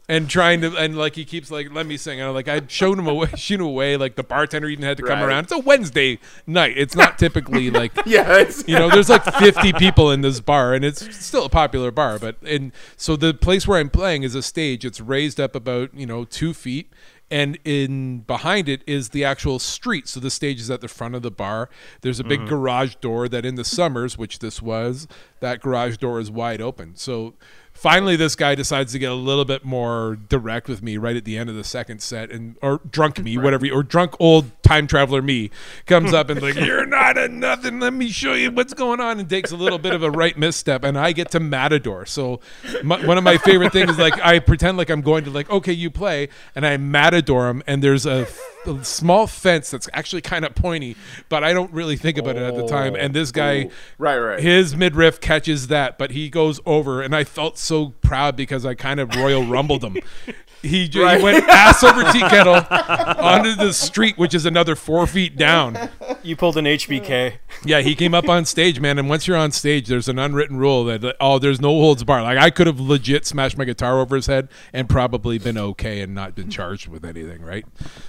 and 0.08 0.28
trying 0.28 0.60
to, 0.60 0.76
and 0.76 0.98
like 0.98 1.14
he 1.14 1.24
keeps 1.24 1.50
like, 1.50 1.72
let 1.72 1.86
me 1.86 1.96
sing. 1.96 2.18
And 2.20 2.28
I'm 2.28 2.34
like, 2.34 2.48
I 2.48 2.62
showed 2.66 2.98
him 2.98 3.06
away, 3.06 3.28
shooed 3.36 3.60
him 3.60 3.66
away. 3.66 3.96
Like 3.96 4.16
the 4.16 4.22
bartender 4.24 4.68
even 4.68 4.84
had 4.84 4.96
to 4.96 5.02
come 5.02 5.20
Right. 5.20 5.26
around. 5.26 5.44
It's 5.44 5.52
a 5.52 5.58
Wednesday 5.58 6.18
night. 6.46 6.74
It's 6.76 6.94
not 6.96 7.18
typically 7.18 7.70
like 7.70 7.92
Yeah, 8.06 8.38
it's, 8.38 8.66
you 8.66 8.76
know, 8.78 8.90
there's 8.90 9.08
like 9.08 9.24
50 9.24 9.72
people 9.74 10.10
in 10.10 10.20
this 10.20 10.40
bar, 10.40 10.74
and 10.74 10.84
it's 10.84 11.16
still 11.24 11.44
a 11.44 11.48
popular 11.50 11.90
bar. 11.90 12.18
But 12.18 12.36
and 12.42 12.72
so 12.96 13.16
the 13.16 13.32
place 13.34 13.66
where 13.68 13.78
I'm 13.78 13.90
playing 13.90 14.22
is 14.24 14.34
a 14.34 14.42
stage. 14.42 14.84
It's 14.84 15.00
raised 15.00 15.40
up 15.40 15.54
about 15.54 15.94
you 15.94 16.06
know 16.06 16.24
two 16.24 16.54
feet, 16.54 16.90
and 17.30 17.58
in 17.64 18.20
behind 18.20 18.68
it 18.68 18.82
is 18.86 19.10
the 19.10 19.24
actual 19.24 19.58
street. 19.58 20.08
So 20.08 20.20
the 20.20 20.30
stage 20.30 20.60
is 20.60 20.70
at 20.70 20.80
the 20.80 20.88
front 20.88 21.14
of 21.14 21.22
the 21.22 21.30
bar. 21.30 21.70
There's 22.00 22.20
a 22.20 22.24
big 22.24 22.40
mm-hmm. 22.40 22.48
garage 22.48 22.96
door 22.96 23.28
that 23.28 23.44
in 23.44 23.54
the 23.54 23.64
summers, 23.64 24.18
which 24.18 24.40
this 24.40 24.60
was, 24.60 25.06
that 25.40 25.60
garage 25.60 25.96
door 25.98 26.20
is 26.20 26.30
wide 26.30 26.60
open. 26.60 26.96
So. 26.96 27.34
Finally, 27.80 28.14
this 28.14 28.36
guy 28.36 28.54
decides 28.54 28.92
to 28.92 28.98
get 28.98 29.10
a 29.10 29.14
little 29.14 29.46
bit 29.46 29.64
more 29.64 30.18
direct 30.28 30.68
with 30.68 30.82
me 30.82 30.98
right 30.98 31.16
at 31.16 31.24
the 31.24 31.38
end 31.38 31.48
of 31.48 31.56
the 31.56 31.64
second 31.64 32.02
set, 32.02 32.30
and 32.30 32.58
or 32.60 32.78
drunk 32.90 33.18
me, 33.18 33.38
whatever, 33.38 33.66
or 33.70 33.82
drunk 33.82 34.14
old 34.20 34.50
time 34.62 34.86
traveler 34.86 35.22
me 35.22 35.50
comes 35.86 36.12
up 36.12 36.28
and 36.28 36.42
like, 36.42 36.56
"You're 36.56 36.84
not 36.84 37.16
a 37.16 37.26
nothing. 37.26 37.80
Let 37.80 37.94
me 37.94 38.10
show 38.10 38.34
you 38.34 38.50
what's 38.50 38.74
going 38.74 39.00
on," 39.00 39.18
and 39.18 39.30
takes 39.30 39.50
a 39.50 39.56
little 39.56 39.78
bit 39.78 39.94
of 39.94 40.02
a 40.02 40.10
right 40.10 40.36
misstep, 40.36 40.84
and 40.84 40.98
I 40.98 41.12
get 41.12 41.30
to 41.30 41.40
Matador. 41.40 42.04
So 42.04 42.40
my, 42.84 43.02
one 43.06 43.16
of 43.16 43.24
my 43.24 43.38
favorite 43.38 43.72
things 43.72 43.88
is 43.88 43.98
like 43.98 44.20
I 44.20 44.40
pretend 44.40 44.76
like 44.76 44.90
I'm 44.90 45.00
going 45.00 45.24
to 45.24 45.30
like, 45.30 45.48
okay, 45.48 45.72
you 45.72 45.90
play, 45.90 46.28
and 46.54 46.66
I 46.66 46.76
Matador 46.76 47.48
him, 47.48 47.62
and 47.66 47.82
there's 47.82 48.04
a, 48.04 48.26
a 48.66 48.84
small 48.84 49.26
fence 49.26 49.70
that's 49.70 49.88
actually 49.94 50.20
kind 50.20 50.44
of 50.44 50.54
pointy, 50.54 50.96
but 51.30 51.42
I 51.42 51.54
don't 51.54 51.72
really 51.72 51.96
think 51.96 52.18
about 52.18 52.36
it 52.36 52.42
at 52.42 52.56
the 52.56 52.66
time, 52.66 52.94
and 52.94 53.14
this 53.14 53.32
guy, 53.32 53.68
oh, 53.68 53.70
right, 53.96 54.18
right. 54.18 54.40
his 54.40 54.76
midriff 54.76 55.18
catches 55.18 55.68
that, 55.68 55.96
but 55.96 56.10
he 56.10 56.28
goes 56.28 56.60
over, 56.66 57.00
and 57.00 57.16
I 57.16 57.24
felt 57.24 57.56
so 57.70 57.94
proud 58.02 58.36
because 58.36 58.66
I 58.66 58.74
kind 58.74 59.00
of 59.00 59.14
royal 59.16 59.46
rumbled 59.46 59.82
him. 59.82 59.96
He, 60.62 60.88
j- 60.88 61.16
he 61.16 61.22
went 61.24 61.48
ass 61.48 61.82
over 61.82 62.02
tea 62.12 62.20
kettle 62.20 62.56
onto 62.70 63.54
the 63.54 63.72
street, 63.72 64.18
which 64.18 64.34
is 64.34 64.44
another 64.44 64.76
four 64.76 65.06
feet 65.06 65.34
down. 65.38 65.88
You 66.22 66.36
pulled 66.36 66.58
an 66.58 66.66
HBK. 66.66 67.38
Yeah, 67.64 67.80
he 67.80 67.94
came 67.94 68.12
up 68.12 68.28
on 68.28 68.44
stage, 68.44 68.78
man. 68.78 68.98
And 68.98 69.08
once 69.08 69.26
you're 69.26 69.38
on 69.38 69.52
stage, 69.52 69.88
there's 69.88 70.06
an 70.06 70.18
unwritten 70.18 70.58
rule 70.58 70.84
that 70.84 71.02
like, 71.02 71.16
oh, 71.18 71.38
there's 71.38 71.62
no 71.62 71.70
holds 71.70 72.04
bar. 72.04 72.22
Like 72.22 72.36
I 72.36 72.50
could 72.50 72.66
have 72.66 72.78
legit 72.78 73.24
smashed 73.24 73.56
my 73.56 73.64
guitar 73.64 74.00
over 74.00 74.14
his 74.16 74.26
head 74.26 74.50
and 74.74 74.86
probably 74.86 75.38
been 75.38 75.56
okay 75.56 76.02
and 76.02 76.14
not 76.14 76.34
been 76.34 76.50
charged 76.50 76.88
with 76.88 77.06
anything, 77.06 77.40
right? 77.40 77.64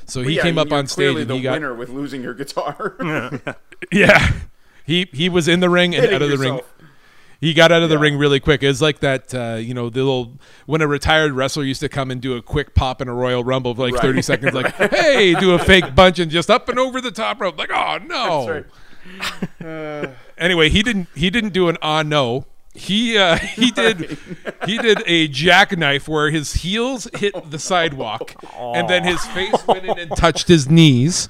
So 0.06 0.21
he 0.21 0.36
Yeah, 0.36 0.41
came 0.41 0.58
up 0.58 0.71
you're 0.71 0.78
on 0.80 0.88
stage 0.88 0.95
clearly 1.06 1.21
and 1.21 1.30
the 1.30 1.38
he 1.38 1.43
got 1.43 1.54
winner 1.54 1.74
with 1.74 1.88
losing 1.88 2.21
your 2.21 2.34
guitar. 2.34 2.97
yeah. 3.93 4.34
He 4.86 5.08
he 5.13 5.30
was 5.30 5.47
in 5.47 5.62
the 5.62 5.69
ring 5.69 5.95
and 5.95 6.02
Hitting 6.04 6.15
out 6.17 6.21
of 6.21 6.30
the 6.30 6.38
ring. 6.38 6.56
yourself. 6.56 6.74
He 7.41 7.56
got 7.56 7.71
out 7.71 7.82
of 7.82 7.89
the 7.89 7.97
ring 7.97 8.17
really 8.17 8.39
quick. 8.39 8.62
It 8.62 8.67
was 8.67 8.84
like 8.84 8.99
that, 8.99 9.34
uh, 9.34 9.56
you 9.60 9.73
know, 9.73 9.89
the 9.89 9.99
little 10.04 10.34
when 10.67 10.82
a 10.82 10.88
retired 10.88 11.34
wrestler 11.34 11.63
used 11.63 11.82
to 11.82 11.89
come 11.89 12.12
and 12.12 12.21
do 12.21 12.36
a 12.36 12.41
quick 12.41 12.75
pop 12.75 13.01
in 13.01 13.08
a 13.08 13.13
Royal 13.15 13.43
Rumble 13.43 13.73
for 13.73 13.82
like 13.82 13.93
Right. 13.95 14.01
thirty 14.04 14.21
seconds, 14.21 14.54
like, 14.54 14.73
"Hey," 14.91 15.34
do 15.34 15.54
a 15.54 15.60
fake 15.60 15.95
bunch 15.95 16.19
and 16.19 16.30
just 16.30 16.51
up 16.51 16.69
and 16.69 16.77
over 16.77 17.01
the 17.01 17.10
top 17.12 17.41
rope, 17.41 17.58
like, 17.58 17.71
"Oh 17.73 17.97
no!" 18.06 18.63
anyway, 20.38 20.69
he 20.69 20.84
didn't 20.84 21.08
he 21.15 21.30
didn't 21.32 21.54
do 21.54 21.67
an 21.67 21.77
ah 21.82 22.04
no. 22.04 22.45
He 22.73 23.17
uh, 23.17 23.36
he 23.56 23.71
did 23.71 24.17
he 24.65 24.77
did 24.77 25.01
a 25.06 25.27
jackknife 25.27 26.08
where 26.08 26.30
his 26.30 26.54
heels 26.54 27.08
hit 27.15 27.49
the 27.49 27.60
sidewalk 27.60 28.36
and 28.60 28.88
then 28.88 29.04
his 29.04 29.25
face 29.27 29.65
went 29.67 29.86
in 29.86 29.97
and 29.99 30.12
touched 30.15 30.47
his 30.47 30.69
knees. 30.69 31.27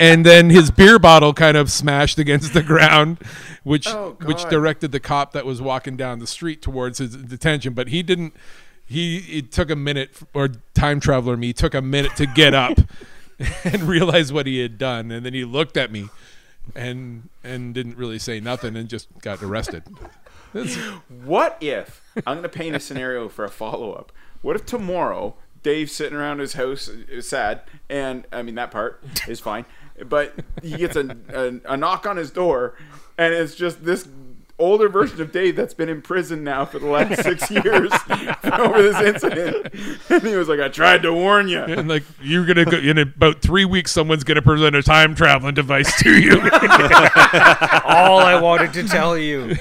And 0.00 0.26
then 0.26 0.50
his 0.50 0.70
beer 0.70 0.98
bottle 0.98 1.32
kind 1.32 1.56
of 1.56 1.70
smashed 1.70 2.18
against 2.18 2.52
the 2.52 2.62
ground, 2.62 3.18
which 3.62 3.86
Oh, 3.86 4.16
which 4.24 4.44
directed 4.48 4.90
the 4.92 5.00
cop 5.00 5.32
that 5.32 5.46
was 5.46 5.62
walking 5.62 5.96
down 5.96 6.18
the 6.18 6.26
street 6.26 6.60
towards 6.62 6.98
his 6.98 7.16
detention. 7.16 7.74
But 7.74 7.88
he 7.88 8.02
didn't. 8.02 8.34
He 8.86 9.18
it 9.38 9.52
took 9.52 9.70
a 9.70 9.76
minute, 9.76 10.10
or 10.34 10.48
time 10.74 11.00
traveler 11.00 11.36
me 11.36 11.52
took 11.52 11.74
a 11.74 11.80
minute 11.80 12.16
to 12.16 12.26
get 12.26 12.54
up 12.54 12.78
and 13.64 13.82
realize 13.84 14.32
what 14.32 14.46
he 14.46 14.58
had 14.60 14.78
done, 14.78 15.10
and 15.10 15.24
then 15.24 15.32
he 15.32 15.44
looked 15.44 15.76
at 15.76 15.90
me 15.92 16.08
and 16.74 17.28
and 17.42 17.74
didn't 17.74 17.96
really 17.96 18.18
say 18.18 18.40
nothing 18.40 18.76
and 18.76 18.88
just 18.88 19.08
got 19.20 19.42
arrested. 19.42 19.84
What 21.24 21.56
if 21.60 22.00
I'm 22.26 22.38
going 22.38 22.42
to 22.42 22.48
paint 22.48 22.76
a 22.76 22.80
scenario 22.80 23.28
for 23.28 23.44
a 23.44 23.50
follow 23.50 23.92
up? 23.92 24.12
What 24.42 24.54
if 24.56 24.66
tomorrow 24.66 25.34
Dave's 25.62 25.92
sitting 25.92 26.16
around 26.16 26.38
his 26.38 26.52
house 26.54 26.88
uh, 26.88 27.20
sad, 27.20 27.62
and 27.88 28.26
I 28.32 28.42
mean 28.42 28.54
that 28.54 28.70
part 28.70 29.02
is 29.26 29.40
fine, 29.40 29.64
but 30.06 30.34
he 30.62 30.76
gets 30.76 30.96
a, 30.96 31.16
a, 31.32 31.72
a 31.72 31.76
knock 31.76 32.06
on 32.06 32.16
his 32.16 32.30
door, 32.30 32.76
and 33.16 33.32
it's 33.34 33.54
just 33.54 33.84
this 33.84 34.08
older 34.58 34.88
version 34.88 35.20
of 35.20 35.32
Dave 35.32 35.56
that's 35.56 35.74
been 35.74 35.88
in 35.88 36.00
prison 36.00 36.44
now 36.44 36.64
for 36.64 36.78
the 36.78 36.86
last 36.86 37.22
six 37.22 37.50
years 37.64 37.92
over 38.44 38.82
this 38.82 39.00
incident, 39.00 39.74
and 40.08 40.22
he 40.22 40.36
was 40.36 40.48
like, 40.48 40.60
"I 40.60 40.68
tried 40.68 41.02
to 41.02 41.12
warn 41.12 41.48
you." 41.48 41.60
and 41.60 41.88
like 41.88 42.04
you're 42.22 42.44
gonna 42.46 42.64
go 42.64 42.78
in 42.78 42.98
about 42.98 43.42
three 43.42 43.64
weeks, 43.64 43.92
someone's 43.92 44.24
gonna 44.24 44.42
present 44.42 44.76
a 44.76 44.82
time 44.82 45.14
traveling 45.14 45.54
device 45.54 45.96
to 46.02 46.20
you. 46.20 46.40
All 47.84 48.18
I 48.20 48.38
wanted 48.40 48.72
to 48.74 48.84
tell 48.84 49.16
you. 49.18 49.56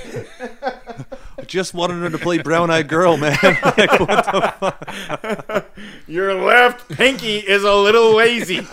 I 1.44 1.46
just 1.46 1.74
wanted 1.74 1.96
her 1.96 2.10
to 2.10 2.18
play 2.18 2.38
Brown 2.42 2.72
Eyed 2.72 2.88
Girl, 2.88 3.18
man. 3.18 3.38
Like, 3.44 4.00
what 4.00 4.24
the 4.24 5.66
Your 6.08 6.34
left 6.36 6.90
pinky 6.90 7.40
is 7.40 7.66
a 7.66 7.76
little 7.76 8.16
lazy. 8.16 8.66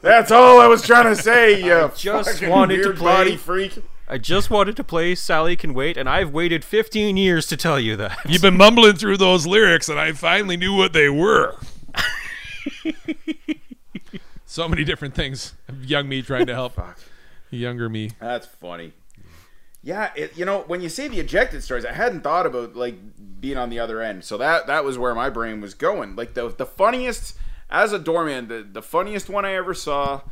That's 0.00 0.30
all 0.30 0.60
I 0.60 0.68
was 0.68 0.82
trying 0.82 1.12
to 1.12 1.20
say. 1.20 1.60
You 1.60 1.90
just 1.96 2.30
fucking 2.34 2.48
wanted 2.48 2.84
to 2.84 2.92
play- 2.92 3.12
body 3.12 3.36
freak. 3.36 3.78
I 4.08 4.18
just 4.18 4.48
wanted 4.48 4.76
to 4.76 4.84
play 4.84 5.16
Sally 5.16 5.56
Can 5.56 5.74
Wait, 5.74 5.96
and 5.96 6.08
I've 6.08 6.32
waited 6.32 6.64
15 6.64 7.16
years 7.16 7.48
to 7.48 7.56
tell 7.56 7.80
you 7.80 7.96
that. 7.96 8.16
You've 8.28 8.42
been 8.42 8.56
mumbling 8.56 8.94
through 8.94 9.16
those 9.16 9.44
lyrics, 9.44 9.88
and 9.88 9.98
I 9.98 10.12
finally 10.12 10.56
knew 10.56 10.76
what 10.76 10.92
they 10.92 11.08
were. 11.08 11.56
so 14.46 14.68
many 14.68 14.84
different 14.84 15.16
things. 15.16 15.54
Young 15.82 16.08
me 16.08 16.22
trying 16.22 16.46
to 16.46 16.54
help 16.54 16.78
younger 17.50 17.88
me. 17.88 18.10
That's 18.20 18.46
funny. 18.46 18.92
Yeah, 19.82 20.10
it, 20.14 20.36
you 20.36 20.44
know, 20.44 20.60
when 20.68 20.80
you 20.80 20.88
say 20.88 21.08
the 21.08 21.18
ejected 21.18 21.62
stories, 21.64 21.84
I 21.84 21.92
hadn't 21.92 22.22
thought 22.22 22.46
about 22.46 22.76
like 22.76 22.96
being 23.40 23.56
on 23.56 23.68
the 23.68 23.80
other 23.80 24.00
end. 24.00 24.24
So 24.24 24.38
that 24.38 24.66
that 24.68 24.84
was 24.84 24.96
where 24.96 25.14
my 25.14 25.28
brain 25.28 25.60
was 25.60 25.74
going. 25.74 26.14
Like 26.14 26.34
the 26.34 26.48
the 26.48 26.66
funniest 26.66 27.36
as 27.68 27.92
a 27.92 27.98
doorman, 27.98 28.48
the 28.48 28.66
the 28.70 28.82
funniest 28.82 29.28
one 29.28 29.44
I 29.44 29.54
ever 29.54 29.74
saw 29.74 30.22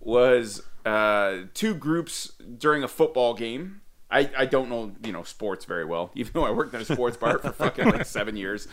was 0.00 0.62
uh, 0.86 1.40
two 1.52 1.74
groups 1.74 2.32
during 2.58 2.82
a 2.82 2.88
football 2.88 3.34
game. 3.34 3.79
I, 4.12 4.28
I 4.36 4.44
don't 4.46 4.68
know 4.68 4.92
you 5.04 5.12
know 5.12 5.22
sports 5.22 5.64
very 5.64 5.84
well, 5.84 6.10
even 6.16 6.32
though 6.34 6.44
I 6.44 6.50
worked 6.50 6.74
in 6.74 6.80
a 6.80 6.84
sports 6.84 7.16
bar 7.16 7.38
for 7.38 7.52
fucking 7.52 7.84
like 7.90 8.06
seven 8.18 8.36
years, 8.36 8.66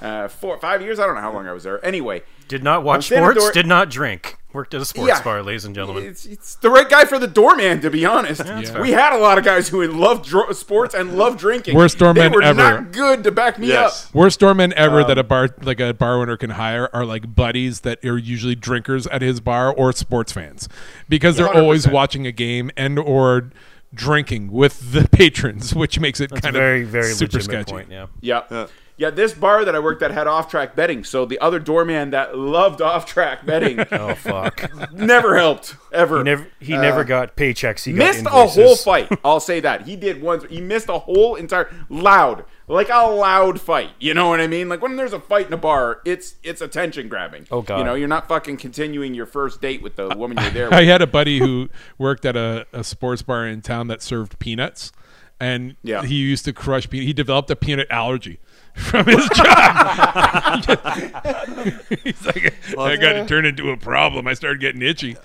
uh, 0.00 0.28
four 0.28 0.58
five 0.58 0.82
years. 0.82 0.98
I 0.98 1.06
don't 1.06 1.14
know 1.14 1.20
how 1.22 1.32
long 1.32 1.46
I 1.46 1.52
was 1.52 1.64
there. 1.64 1.84
Anyway, 1.84 2.22
Did 2.48 2.62
not 2.62 2.84
watch 2.84 3.06
sports, 3.06 3.38
door- 3.38 3.52
did 3.52 3.66
not 3.66 3.90
drink. 3.90 4.36
Worked 4.52 4.74
at 4.74 4.82
a 4.82 4.84
sports 4.84 5.08
Yeah. 5.08 5.22
bar, 5.22 5.42
ladies 5.42 5.64
and 5.64 5.74
gentlemen. 5.74 6.04
It's, 6.04 6.26
it's 6.26 6.56
the 6.56 6.68
right 6.68 6.86
guy 6.86 7.06
for 7.06 7.18
the 7.18 7.26
doorman, 7.26 7.80
to 7.80 7.88
be 7.88 8.04
honest. 8.04 8.42
fair. 8.44 8.82
We 8.82 8.90
had 8.90 9.14
a 9.14 9.18
lot 9.18 9.38
of 9.38 9.44
guys 9.46 9.70
who 9.70 9.82
loved 9.86 10.26
dro- 10.26 10.52
sports 10.52 10.94
and 10.94 11.16
loved 11.16 11.38
drinking. 11.38 11.74
Worst 11.74 11.96
doorman 11.98 12.22
they 12.30 12.36
were 12.36 12.42
ever. 12.42 12.58
not 12.82 12.92
good 12.92 13.24
to 13.24 13.32
back 13.32 13.58
me 13.58 13.68
Yes. 13.68 14.08
up. 14.08 14.14
Worst 14.14 14.40
doorman 14.40 14.74
ever 14.76 15.00
Um, 15.00 15.08
that 15.08 15.16
a 15.16 15.24
bar 15.24 15.48
like 15.62 15.80
a 15.80 15.94
bar 15.94 16.16
owner 16.20 16.36
can 16.36 16.50
hire 16.50 16.90
are 16.92 17.06
like 17.06 17.34
buddies 17.34 17.80
that 17.80 18.04
are 18.04 18.18
usually 18.18 18.54
drinkers 18.54 19.06
at 19.06 19.22
his 19.22 19.40
bar 19.40 19.72
or 19.72 19.90
sports 19.94 20.32
fans 20.32 20.68
because 21.08 21.38
they're 21.38 21.48
always 21.48 21.86
100%. 21.86 21.92
watching 21.92 22.26
a 22.26 22.32
game 22.32 22.70
and 22.76 22.98
or 22.98 23.50
drinking 23.94 24.50
with 24.52 24.92
the 24.92 25.08
patrons, 25.12 25.74
which 25.74 25.98
makes 26.00 26.20
it 26.20 26.30
That's 26.30 26.42
kind 26.42 26.56
a 26.56 26.58
very, 26.58 26.82
of 26.82 26.88
very 26.88 27.12
super 27.12 27.40
sketchy. 27.40 27.72
point. 27.72 27.90
Yeah. 27.90 28.06
Yeah. 28.20 28.66
Yeah, 28.98 29.08
this 29.10 29.32
bar 29.32 29.64
that 29.64 29.74
I 29.74 29.78
worked 29.80 30.02
at 30.02 30.10
had 30.12 30.26
off-track 30.28 30.76
betting, 30.76 31.02
so 31.02 31.24
the 31.24 31.38
other 31.40 31.58
doorman 31.58 32.10
that 32.10 32.36
loved 32.38 32.80
off-track 32.82 33.44
betting 33.44 33.80
Oh 33.90 34.14
fuck. 34.14 34.70
never 34.92 35.36
helped 35.36 35.76
ever. 35.92 36.18
He 36.18 36.22
never. 36.24 36.46
He 36.60 36.72
never 36.76 37.02
got 37.02 37.34
paychecks. 37.34 37.84
He 37.84 37.92
got 37.94 38.02
Uh, 38.02 38.06
missed 38.12 38.26
a 38.26 38.28
whole 38.30 38.76
fight. 38.76 39.08
I'll 39.24 39.40
say 39.40 39.60
that 39.60 39.86
he 39.86 39.96
did 39.96 40.22
once. 40.22 40.44
He 40.48 40.60
missed 40.60 40.88
a 40.90 40.98
whole 40.98 41.34
entire 41.36 41.74
loud, 41.88 42.44
like 42.68 42.88
a 42.88 43.06
loud 43.06 43.60
fight. 43.60 43.90
You 43.98 44.14
know 44.14 44.28
what 44.28 44.40
I 44.40 44.46
mean? 44.46 44.68
Like 44.68 44.80
when 44.82 44.96
there's 44.96 45.12
a 45.12 45.20
fight 45.20 45.46
in 45.46 45.52
a 45.52 45.56
bar, 45.56 46.00
it's 46.04 46.36
it's 46.42 46.60
attention 46.60 47.08
grabbing. 47.08 47.46
Oh, 47.50 47.62
God. 47.62 47.78
You 47.78 47.84
know, 47.84 47.94
you're 47.94 48.08
not 48.08 48.28
fucking 48.28 48.56
continuing 48.58 49.14
your 49.14 49.26
first 49.26 49.60
date 49.60 49.82
with 49.82 49.96
the 49.96 50.08
woman 50.16 50.38
you're 50.40 50.50
there 50.50 50.74
I 50.74 50.84
had 50.84 51.02
a 51.02 51.06
buddy 51.06 51.38
who 51.38 51.68
worked 51.98 52.24
at 52.24 52.36
a, 52.36 52.66
a 52.72 52.82
sports 52.84 53.22
bar 53.22 53.46
in 53.46 53.60
town 53.62 53.88
that 53.88 54.02
served 54.02 54.38
peanuts, 54.38 54.92
and 55.40 55.76
Yeah. 55.82 56.02
he 56.04 56.14
used 56.16 56.44
to 56.46 56.52
crush 56.52 56.88
peanut. 56.88 57.06
He 57.06 57.12
developed 57.12 57.50
a 57.50 57.56
peanut 57.56 57.88
allergy 57.90 58.38
from 58.74 59.04
his 59.06 59.28
job. 59.30 60.62
He's 62.04 62.24
like, 62.26 62.54
I 62.78 62.96
got 62.96 63.12
to 63.14 63.26
turn 63.26 63.44
into 63.44 63.70
a 63.70 63.76
problem. 63.76 64.26
I 64.26 64.34
started 64.34 64.60
getting 64.60 64.82
itchy. 64.82 65.16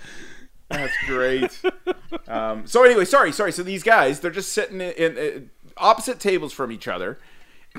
That's 0.70 0.94
great. 1.06 1.62
um, 2.28 2.68
so 2.68 2.84
anyway, 2.84 3.06
sorry, 3.06 3.32
sorry. 3.32 3.54
So 3.54 3.64
these 3.64 3.84
guys, 3.84 4.20
they're 4.20 4.32
just 4.32 4.52
sitting 4.52 4.82
in, 4.82 4.92
in, 4.94 5.18
in 5.18 5.50
opposite 5.80 6.20
tables 6.20 6.54
from 6.54 6.72
each 6.72 6.88
other, 6.88 7.20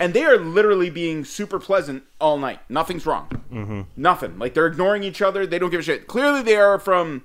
and 0.01 0.15
they 0.15 0.25
are 0.25 0.37
literally 0.39 0.91
being 0.91 1.25
super 1.25 1.59
pleasant 1.59 2.05
all 2.21 2.39
night. 2.39 2.61
Nothing's 2.69 3.07
wrong. 3.07 3.29
Mm-hmm. 3.53 3.81
Nothing. 3.97 4.39
Like 4.39 4.55
they're 4.55 4.67
ignoring 4.67 5.03
each 5.03 5.21
other. 5.23 5.47
They 5.47 5.59
don't 5.59 5.71
give 5.71 5.81
a 5.81 5.83
shit. 5.83 6.07
Clearly, 6.07 6.43
they 6.43 6.57
are 6.57 6.79
from. 6.79 7.25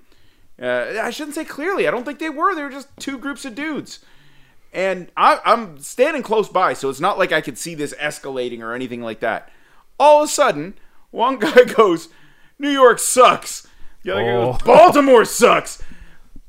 Uh, 0.62 1.00
I 1.02 1.10
shouldn't 1.10 1.36
say 1.36 1.46
clearly. 1.46 1.88
I 1.88 1.92
don't 1.92 2.04
think 2.06 2.20
they 2.20 2.30
were. 2.30 2.54
They 2.56 2.62
were 2.64 2.70
just 2.70 2.88
two 3.00 3.18
groups 3.18 3.44
of 3.46 3.56
dudes. 3.56 4.00
And 4.72 5.12
I, 5.16 5.40
I'm 5.46 5.80
standing 5.80 6.24
close 6.24 6.50
by, 6.50 6.74
so 6.74 6.90
it's 6.90 7.00
not 7.00 7.20
like 7.20 7.32
I 7.32 7.42
could 7.42 7.58
see 7.60 7.76
this 7.76 7.94
escalating 7.96 8.62
or 8.62 8.74
anything 8.74 9.02
like 9.02 9.20
that. 9.20 9.52
All 10.00 10.24
of 10.24 10.30
a 10.30 10.32
sudden, 10.32 10.74
one 11.12 11.38
guy 11.38 11.64
goes, 11.76 12.10
"New 12.58 12.70
York 12.72 12.98
sucks." 13.00 13.68
The 14.04 14.14
other 14.14 14.24
guy 14.24 14.32
goes, 14.34 14.58
Oh. 14.62 14.66
"Baltimore 14.66 15.26
sucks." 15.26 15.82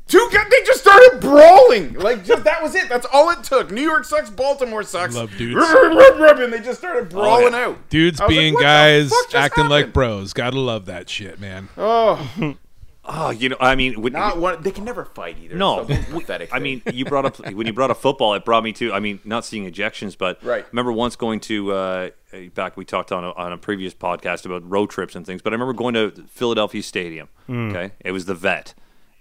Two 0.06 0.28
guys, 0.32 0.46
they 0.50 0.62
just 0.64 0.80
started 0.80 1.18
brawling. 1.20 1.94
Like 1.94 2.24
just 2.24 2.44
that 2.44 2.62
was 2.62 2.74
it. 2.74 2.88
That's 2.88 3.06
all 3.12 3.30
it 3.30 3.42
took. 3.42 3.70
New 3.70 3.82
York 3.82 4.04
sucks. 4.04 4.28
Baltimore 4.30 4.82
sucks. 4.82 5.14
Love 5.14 5.30
dudes. 5.38 5.56
Rub, 5.56 5.74
rub, 5.74 5.96
rub, 5.96 6.20
rub, 6.20 6.38
and 6.40 6.52
they 6.52 6.60
just 6.60 6.78
started 6.78 7.08
brawling 7.08 7.54
out. 7.54 7.88
Dudes 7.88 8.20
I 8.20 8.26
was 8.26 8.30
like, 8.30 8.38
being 8.38 8.54
guys, 8.54 9.08
fuck 9.10 9.30
just 9.30 9.34
acting 9.34 9.68
like 9.68 9.92
bros. 9.92 10.32
Gotta 10.34 10.60
love 10.60 10.86
that 10.86 11.08
shit, 11.08 11.40
man. 11.40 11.68
Oh, 11.78 12.56
Oh, 13.06 13.28
you 13.28 13.50
know, 13.50 13.56
I 13.60 13.74
mean, 13.74 14.00
when, 14.00 14.14
not 14.14 14.38
one. 14.38 14.62
They 14.62 14.70
can 14.70 14.84
never 14.86 15.04
fight 15.04 15.36
either. 15.42 15.56
No, 15.56 15.80
It's 15.80 15.88
the 15.88 15.94
most 16.12 16.22
pathetic. 16.22 16.48
I 16.54 16.58
mean, 16.58 16.80
you 16.90 17.04
brought 17.04 17.26
up 17.26 17.38
when 17.52 17.66
you 17.66 17.72
brought 17.74 17.90
up 17.90 17.98
football. 17.98 18.32
It 18.32 18.46
brought 18.46 18.64
me 18.64 18.72
to. 18.74 18.94
I 18.94 19.00
mean, 19.00 19.20
not 19.26 19.44
seeing 19.44 19.70
ejections, 19.70 20.16
but 20.16 20.42
Right. 20.42 20.64
remember 20.72 20.90
once 20.90 21.14
going 21.14 21.40
to 21.40 21.72
uh, 21.72 22.10
back. 22.54 22.78
We 22.78 22.86
talked 22.86 23.12
on 23.12 23.22
a, 23.22 23.32
on 23.32 23.52
a 23.52 23.58
previous 23.58 23.92
podcast 23.92 24.46
about 24.46 24.66
road 24.68 24.88
trips 24.88 25.14
and 25.14 25.26
things. 25.26 25.42
But 25.42 25.52
I 25.52 25.56
remember 25.56 25.74
going 25.74 25.92
to 25.92 26.12
Philadelphia 26.30 26.82
Stadium. 26.82 27.28
Okay, 27.48 27.90
it 28.00 28.12
was 28.12 28.24
the 28.24 28.34
Vet, 28.34 28.72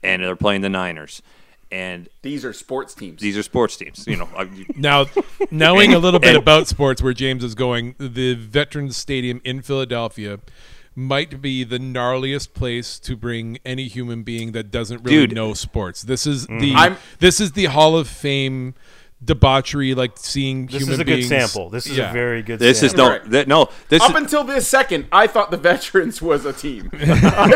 and 0.03 0.23
they're 0.23 0.35
playing 0.35 0.61
the 0.61 0.69
Niners, 0.69 1.21
and 1.71 2.07
these 2.21 2.45
are 2.45 2.53
sports 2.53 2.93
teams. 2.93 3.21
these 3.21 3.37
are 3.37 3.43
sports 3.43 3.77
teams. 3.77 4.05
You 4.07 4.17
know, 4.17 4.29
I, 4.37 4.47
Now, 4.75 5.05
knowing 5.51 5.93
a 5.93 5.99
little 5.99 6.19
bit 6.19 6.35
And- 6.35 6.37
about 6.37 6.67
sports, 6.67 7.01
where 7.01 7.13
James 7.13 7.43
is 7.43 7.55
going, 7.55 7.95
the 7.97 8.35
Veterans 8.35 8.95
Stadium 8.97 9.41
in 9.43 9.61
Philadelphia 9.61 10.39
might 10.95 11.41
be 11.41 11.63
the 11.63 11.79
gnarliest 11.79 12.53
place 12.53 12.99
to 12.99 13.15
bring 13.15 13.57
any 13.65 13.87
human 13.87 14.21
being 14.21 14.51
that 14.51 14.69
doesn't 14.69 15.03
really 15.03 15.25
Dude. 15.27 15.33
know 15.35 15.53
sports. 15.55 16.03
This 16.03 16.27
is 16.27 16.45
the 16.45 16.73
I'm- 16.75 16.97
this 17.19 17.39
is 17.41 17.53
the 17.53 17.65
Hall 17.65 17.97
of 17.97 18.07
Fame 18.07 18.75
debauchery, 19.23 19.93
like 19.95 20.13
seeing 20.17 20.65
This 20.67 20.77
human 20.81 20.93
is 20.93 20.99
a 20.99 21.03
good 21.03 21.25
sample. 21.25 21.69
This 21.69 21.85
is 21.87 21.97
Yeah. 21.97 22.09
a 22.09 22.13
very 22.13 22.41
good. 22.41 22.59
this 22.59 22.83
is 22.83 22.95
no, 22.95 23.09
Right. 23.09 23.31
th- 23.31 23.47
no. 23.47 23.69
This 23.89 24.01
Up 24.01 24.11
is, 24.11 24.15
until 24.17 24.43
this 24.43 24.67
second, 24.67 25.05
I 25.11 25.27
thought 25.27 25.51
the 25.51 25.57
veterans 25.57 26.21
was 26.21 26.45
a 26.45 26.53
team. 26.53 26.89
I 26.99 27.05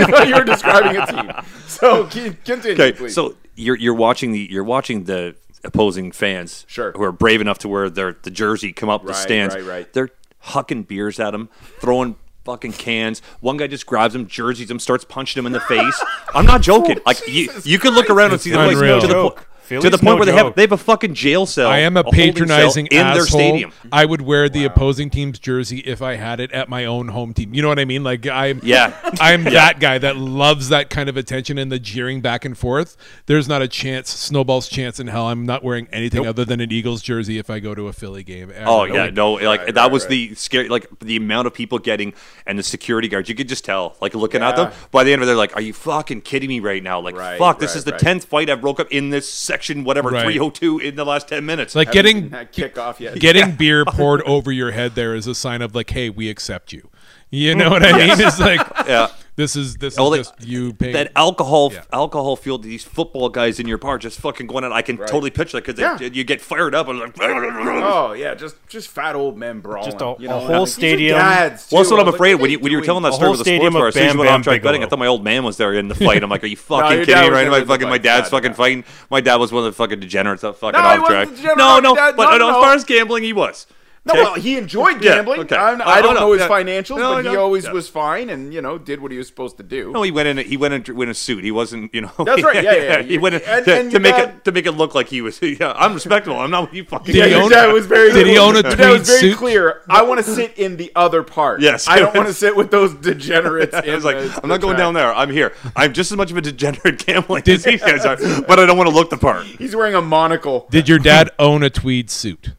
thought 0.06 0.28
you 0.28 0.36
were 0.36 0.44
describing 0.44 1.02
a 1.02 1.06
team. 1.06 1.32
So 1.68 2.06
keep- 2.06 2.44
continue, 2.44 2.74
Okay, 2.82 2.98
please. 2.98 3.14
so 3.14 3.36
you're 3.56 3.76
you're 3.78 3.94
watching 3.94 4.32
the 4.32 4.48
you're 4.52 4.64
watching 4.64 5.06
the 5.06 5.36
opposing 5.64 6.12
fans, 6.12 6.64
Sure. 6.68 6.92
who 6.96 7.04
are 7.04 7.12
brave 7.12 7.42
enough 7.42 7.58
to 7.60 7.68
wear 7.68 7.90
their 7.90 8.16
the 8.22 8.32
jersey, 8.32 8.72
come 8.72 8.90
up 8.90 9.06
the 9.06 9.14
stands. 9.14 9.56
right, 9.56 9.64
right. 9.66 9.94
They're 9.94 10.10
hucking 10.48 10.88
beers 10.88 11.20
at 11.20 11.34
him, 11.34 11.50
throwing 11.82 12.16
fucking 12.46 12.72
cans. 12.74 13.22
One 13.42 13.58
guy 13.58 13.68
just 13.68 13.86
grabs 13.86 14.16
him, 14.16 14.28
jerseys 14.28 14.72
him, 14.72 14.80
starts 14.80 15.04
punching 15.04 15.38
him 15.42 15.46
in 15.46 15.52
the 15.52 15.60
face. 15.60 16.02
I'm 16.34 16.46
not 16.46 16.62
joking. 16.62 16.98
Oh, 17.00 17.04
like 17.08 17.20
you, 17.28 17.48
Jesus 17.48 17.66
you 17.66 17.80
can 17.80 17.94
look 17.94 18.10
around 18.10 18.32
and 18.32 18.40
see 18.40 18.52
the 18.52 18.58
place 18.58 18.78
unreal. 18.78 19.02
to 19.02 19.08
the, 19.08 19.14
Joke. 19.14 19.47
Po- 19.70 19.82
to 19.82 19.90
the 19.90 19.98
point 19.98 20.04
no 20.06 20.16
where 20.16 20.26
they 20.26 20.32
joke. 20.32 20.46
have 20.46 20.56
they 20.56 20.62
have 20.64 20.72
a 20.72 20.78
fucking 20.78 21.14
jail 21.14 21.46
cell. 21.46 21.70
I 21.70 21.80
am 21.80 21.98
a 21.98 22.04
holding 22.04 22.20
cell 22.20 22.26
patronizing 22.34 22.88
in 22.88 22.98
asshole. 22.98 23.16
their 23.16 23.26
stadium. 23.26 23.72
I 23.92 24.06
would 24.06 24.22
wear 24.22 24.50
the 24.50 24.66
opposing 24.66 25.10
team's 25.10 25.40
jersey 25.40 25.80
if 25.80 26.02
I 26.02 26.16
had 26.16 26.40
it 26.40 26.52
at 26.52 26.70
my 26.70 26.86
own 26.86 27.10
home 27.10 27.34
team. 27.34 27.54
You 27.54 27.62
know 27.62 27.68
what 27.68 27.80
I 27.80 27.86
mean? 27.86 28.04
Like 28.04 28.26
I'm 28.28 28.60
Yeah. 28.64 28.94
I'm 29.20 29.44
that 29.46 29.80
guy 29.80 29.98
that 29.98 30.18
loves 30.18 30.70
that 30.70 30.90
kind 30.90 31.10
of 31.10 31.18
attention 31.18 31.58
and 31.58 31.72
the 31.72 31.80
jeering 31.80 32.22
back 32.22 32.46
and 32.46 32.58
forth. 32.58 32.98
There's 33.26 33.48
not 33.48 33.62
a 33.62 33.68
chance, 33.68 34.10
snowball's 34.10 34.68
chance 34.68 35.00
in 35.00 35.08
hell. 35.08 35.28
I'm 35.28 35.46
not 35.46 35.64
wearing 35.64 35.88
anything 35.92 36.26
other 36.26 36.46
than 36.46 36.60
an 36.62 36.72
Eagles 36.72 37.02
jersey 37.02 37.38
if 37.38 37.50
I 37.50 37.60
go 37.60 37.74
to 37.76 37.88
a 37.88 37.94
Philly 37.94 38.24
game. 38.24 38.52
ever. 38.54 38.66
Oh 38.68 38.84
yeah, 38.86 39.10
no, 39.10 39.34
like 39.34 39.62
Right, 39.62 39.74
that 39.74 39.82
right, 39.84 39.92
was 39.92 40.04
right. 40.04 40.10
the 40.10 40.36
scary, 40.36 40.70
like 40.70 40.88
the 41.00 41.16
amount 41.18 41.48
of 41.48 41.54
people 41.54 41.80
getting 41.80 42.14
and 42.46 42.58
the 42.60 42.64
security 42.64 43.08
guards. 43.08 43.30
You 43.30 43.36
could 43.36 43.50
just 43.50 43.66
tell, 43.66 43.96
like 44.02 44.14
looking 44.16 44.42
at 44.42 44.56
them. 44.56 44.72
By 44.92 45.04
the 45.04 45.14
end 45.14 45.22
of 45.22 45.26
it, 45.26 45.28
they're 45.28 45.36
like, 45.36 45.56
"Are 45.56 45.62
you 45.62 45.74
fucking 45.74 46.22
kidding 46.22 46.50
me 46.50 46.60
right 46.60 46.82
now? 46.84 47.00
Like, 47.00 47.16
Right, 47.16 47.38
fuck, 47.40 47.60
this 47.60 47.76
is 47.76 47.84
the 47.84 47.92
right. 47.92 48.00
tenth 48.00 48.26
fight 48.26 48.50
I've 48.50 48.62
broke 48.62 48.80
up 48.80 48.88
in 48.92 49.10
this 49.10 49.32
section, 49.58 49.84
whatever 49.84 50.10
Right. 50.10 50.24
three 50.24 50.38
hundred 50.38 50.56
two 50.56 50.80
in 50.80 50.96
the 50.96 51.06
last 51.06 51.28
ten 51.28 51.46
minutes." 51.46 51.76
Like 51.76 51.88
Haven't 51.93 52.30
getting 52.30 52.70
kickoff 52.72 53.00
yet. 53.00 53.20
getting 53.20 53.52
beer 53.58 53.84
poured 53.86 54.22
over 54.24 54.52
your 54.52 54.72
head 54.72 54.96
there 54.96 55.15
is 55.15 55.28
a 55.28 55.36
sign 55.36 55.62
of 55.62 55.74
like, 55.76 55.89
hey, 55.89 56.10
we 56.10 56.30
accept 56.30 56.72
you. 56.74 56.89
You 57.30 57.56
know 57.56 57.70
what 57.70 57.84
I 57.84 57.91
mean? 57.98 58.20
It's 58.20 58.39
like 58.39 58.62
yeah, 58.88 59.10
this 59.38 59.56
is 59.56 59.76
this 59.78 59.93
is 59.93 60.00
Oh, 60.00 60.10
they- 60.10 60.17
just 60.17 60.34
you 60.41 60.73
paying. 60.73 60.91
that 60.93 61.12
alcohol, 61.15 61.71
Yeah. 61.71 61.84
alcohol 61.93 62.36
fueled 62.36 62.63
these 62.63 62.84
football 62.84 63.30
guys 63.30 63.60
in 63.60 63.67
your 63.67 63.78
bar 63.78 63.97
just 63.97 64.19
fucking 64.19 64.47
going 64.47 64.65
out. 64.65 64.73
I 64.73 64.82
can 64.82 64.97
totally 64.97 65.30
picture 65.30 65.58
that 65.62 65.65
because 65.65 65.80
Yeah. 66.02 66.10
you 66.12 66.23
get 66.26 66.41
fired 66.41 66.76
up 66.76 66.89
and 66.89 67.00
like. 67.00 67.15
Oh 67.88 68.12
yeah, 68.13 68.34
just 68.34 68.56
just 68.67 68.89
fat 68.89 69.15
old 69.15 69.38
men 69.38 69.60
brawling. 69.62 69.89
Just 69.91 70.02
a- 70.02 70.15
you 70.19 70.28
know, 70.28 70.38
a 70.38 70.39
whole 70.39 70.50
like, 70.50 70.60
these 70.65 70.69
are 70.69 70.80
stadium. 70.80 71.17
Dads, 71.17 71.67
Well, 71.71 71.82
that's 71.84 71.91
what 71.91 72.00
I'm 72.00 72.06
I 72.06 72.10
like, 72.10 72.15
afraid 72.15 72.34
what 72.36 72.41
when 72.41 72.52
you 72.52 72.60
when 72.60 72.71
you 72.71 72.80
were 72.80 72.84
telling 72.84 73.04
that 73.04 73.13
story 73.13 73.28
whole 73.28 73.32
with 73.38 73.39
the 73.39 73.43
sports 73.45 73.56
stadium 73.58 73.73
bar. 73.73 73.84
of 73.84 73.88
As 73.89 73.93
soon 73.93 74.04
as 74.04 74.08
you 74.08 74.12
Bam 74.13 74.17
went 74.19 74.28
Bam 74.30 74.39
off 74.41 74.43
track 74.43 74.62
betting, 74.63 74.84
I 74.84 74.88
thought 74.88 75.00
my 75.00 75.08
old 75.08 75.23
man 75.23 75.43
was 75.43 75.58
there 75.58 75.73
in 75.73 75.88
the 75.88 75.95
fight. 76.08 76.23
I'm 76.23 76.30
like, 76.30 76.43
are 76.43 76.47
you 76.47 76.58
fucking 76.58 76.97
your 76.97 77.06
kidding 77.06 77.21
me 77.23 77.30
right? 77.30 77.47
My 77.50 77.63
fucking 77.63 77.88
my 77.89 77.97
dad's 78.00 78.30
fucking 78.30 78.54
fighting. 78.56 78.84
My 79.12 79.21
dad 79.21 79.36
was 79.36 79.52
one 79.52 79.65
of 79.65 79.71
the 79.71 79.78
fucking 79.78 80.00
degenerates 80.00 80.41
that 80.41 80.58
fucking 80.58 80.82
No, 80.82 80.86
off 80.88 81.08
track. 81.08 81.30
No, 81.58 81.80
no, 81.80 81.93
but 81.95 82.17
no, 82.17 82.23
I 82.26 82.38
know 82.39 82.50
no. 82.50 82.58
as 82.60 82.63
far 82.63 82.73
as 82.73 82.84
gambling, 82.84 83.23
he 83.23 83.34
was. 83.34 83.67
No, 84.08 84.13
well, 84.13 84.34
he 84.36 84.58
enjoyed 84.58 85.04
Yeah, 85.04 85.15
gambling. 85.15 85.41
okay. 85.41 85.56
I'm- 85.56 85.82
uh, 85.82 85.84
Oh, 85.86 85.89
I 85.89 86.02
don't 86.02 86.15
know 86.15 86.32
his 86.32 86.41
yeah. 86.41 86.48
financials, 86.50 86.98
No, 86.98 87.13
but 87.15 87.26
he 87.26 87.34
no, 87.34 87.41
always 87.41 87.65
yeah. 87.65 87.72
was 87.74 87.88
fine 87.89 88.30
and 88.30 88.54
you 88.54 88.62
know 88.62 88.78
did 88.78 89.02
what 89.02 89.12
he 89.12 89.17
was 89.17 89.28
supposed 89.28 89.58
to 89.58 89.63
do. 89.63 89.91
No, 89.91 90.02
he 90.02 90.12
went 90.12 90.28
in. 90.28 90.38
He 90.38 90.58
went 90.58 90.74
in, 90.74 91.02
in 91.02 91.10
a 91.10 91.13
suit. 91.13 91.43
He 91.43 91.52
wasn't, 91.52 91.93
you 91.93 92.02
know. 92.02 92.12
That's 92.26 92.43
right, 92.43 92.63
yeah, 92.63 92.74
yeah, 92.76 93.02
he 93.02 93.17
went 93.17 93.36
in 93.36 93.41
and- 93.48 93.65
to, 93.65 93.76
and 93.76 93.89
to 93.89 93.93
your 93.93 94.02
make 94.02 94.15
dad- 94.15 94.30
it 94.30 94.46
to 94.46 94.52
make 94.52 94.65
it 94.65 94.72
look 94.74 94.96
like 94.96 95.08
he 95.10 95.22
was. 95.22 95.39
Yeah, 95.60 95.74
I'm 95.76 95.93
respectable. 95.93 96.38
I'm 96.39 96.52
not 96.52 96.63
what 96.63 96.74
you 96.74 96.84
fucking. 96.84 97.13
Did 97.13 97.15
yeah, 97.15 97.26
he 97.26 97.32
your 97.32 97.43
own- 97.43 97.50
dad 97.52 97.72
was 97.72 97.86
very. 97.86 98.12
did 98.12 98.28
he 98.28 98.38
own 98.38 98.56
a 98.56 98.62
Your 98.67 98.76
dad 98.76 98.91
was 99.00 99.08
very 99.08 99.20
suit? 99.20 99.38
clear. 99.38 99.82
I 99.89 100.02
want 100.04 100.24
to 100.24 100.30
sit 100.32 100.58
in 100.58 100.78
the 100.78 100.91
other 100.96 101.24
part. 101.24 101.62
Yes. 101.62 101.88
I 101.88 102.00
don't 102.00 102.13
want 102.15 102.28
to 102.28 102.34
sit 102.34 102.56
with 102.56 102.70
those 102.72 102.93
degenerates. 102.96 103.74
I 103.74 103.96
was 103.96 104.04
like, 104.06 104.17
I'm 104.43 104.50
not 104.50 104.62
going 104.62 104.78
down 104.78 104.93
there. 104.93 105.13
I'm 105.13 105.30
here. 105.32 105.54
I'm 105.76 105.93
just 105.93 106.12
as 106.12 106.17
much 106.17 106.32
of 106.32 106.38
a 106.38 106.41
degenerate 106.41 107.06
gambling 107.06 107.43
as 107.48 107.63
these 107.63 107.82
guys 107.82 108.06
are, 108.06 108.17
but 108.48 108.60
I 108.60 108.65
don't 108.65 108.78
want 108.78 108.89
to 108.89 108.96
look 108.96 109.10
the 109.10 109.17
part. 109.17 109.46
He's 109.46 109.76
wearing 109.76 109.96
a 109.96 110.02
monocle. 110.02 110.67
Did 110.70 110.88
your 110.89 111.00
dad 111.00 111.30
own 111.39 111.63
a 111.63 111.70
tweed 111.70 112.10
suit? 112.10 112.50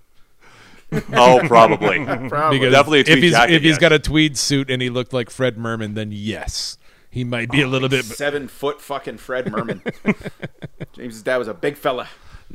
Oh, 1.13 1.41
probably. 1.47 2.05
Probably. 2.05 2.59
Because 2.59 2.73
Definitely 2.73 2.99
a 2.99 3.01
if 3.01 3.07
tweed 3.07 3.23
he's 3.23 3.33
jacket, 3.33 3.55
if 3.55 3.63
he's 3.63 3.71
yes. 3.73 3.79
got 3.79 3.93
a 3.93 3.99
tweed 3.99 4.39
suit 4.39 4.71
and 4.71 4.81
he 4.81 4.89
looked 4.89 5.13
like 5.13 5.31
Fred 5.31 5.59
Merman, 5.59 5.95
then 5.95 6.11
yes, 6.13 6.79
he 7.11 7.25
might 7.25 7.51
be 7.51 7.63
a 7.63 7.69
little 7.69 7.89
bit. 7.89 8.05
Seven 8.05 8.49
foot 8.49 8.81
fucking 8.81 9.19
Fred 9.19 9.51
Merman. 9.51 9.83
James's 10.95 11.23
dad 11.23 11.37
was 11.37 11.49
a 11.49 11.55
big 11.55 11.77
fella. 11.77 12.09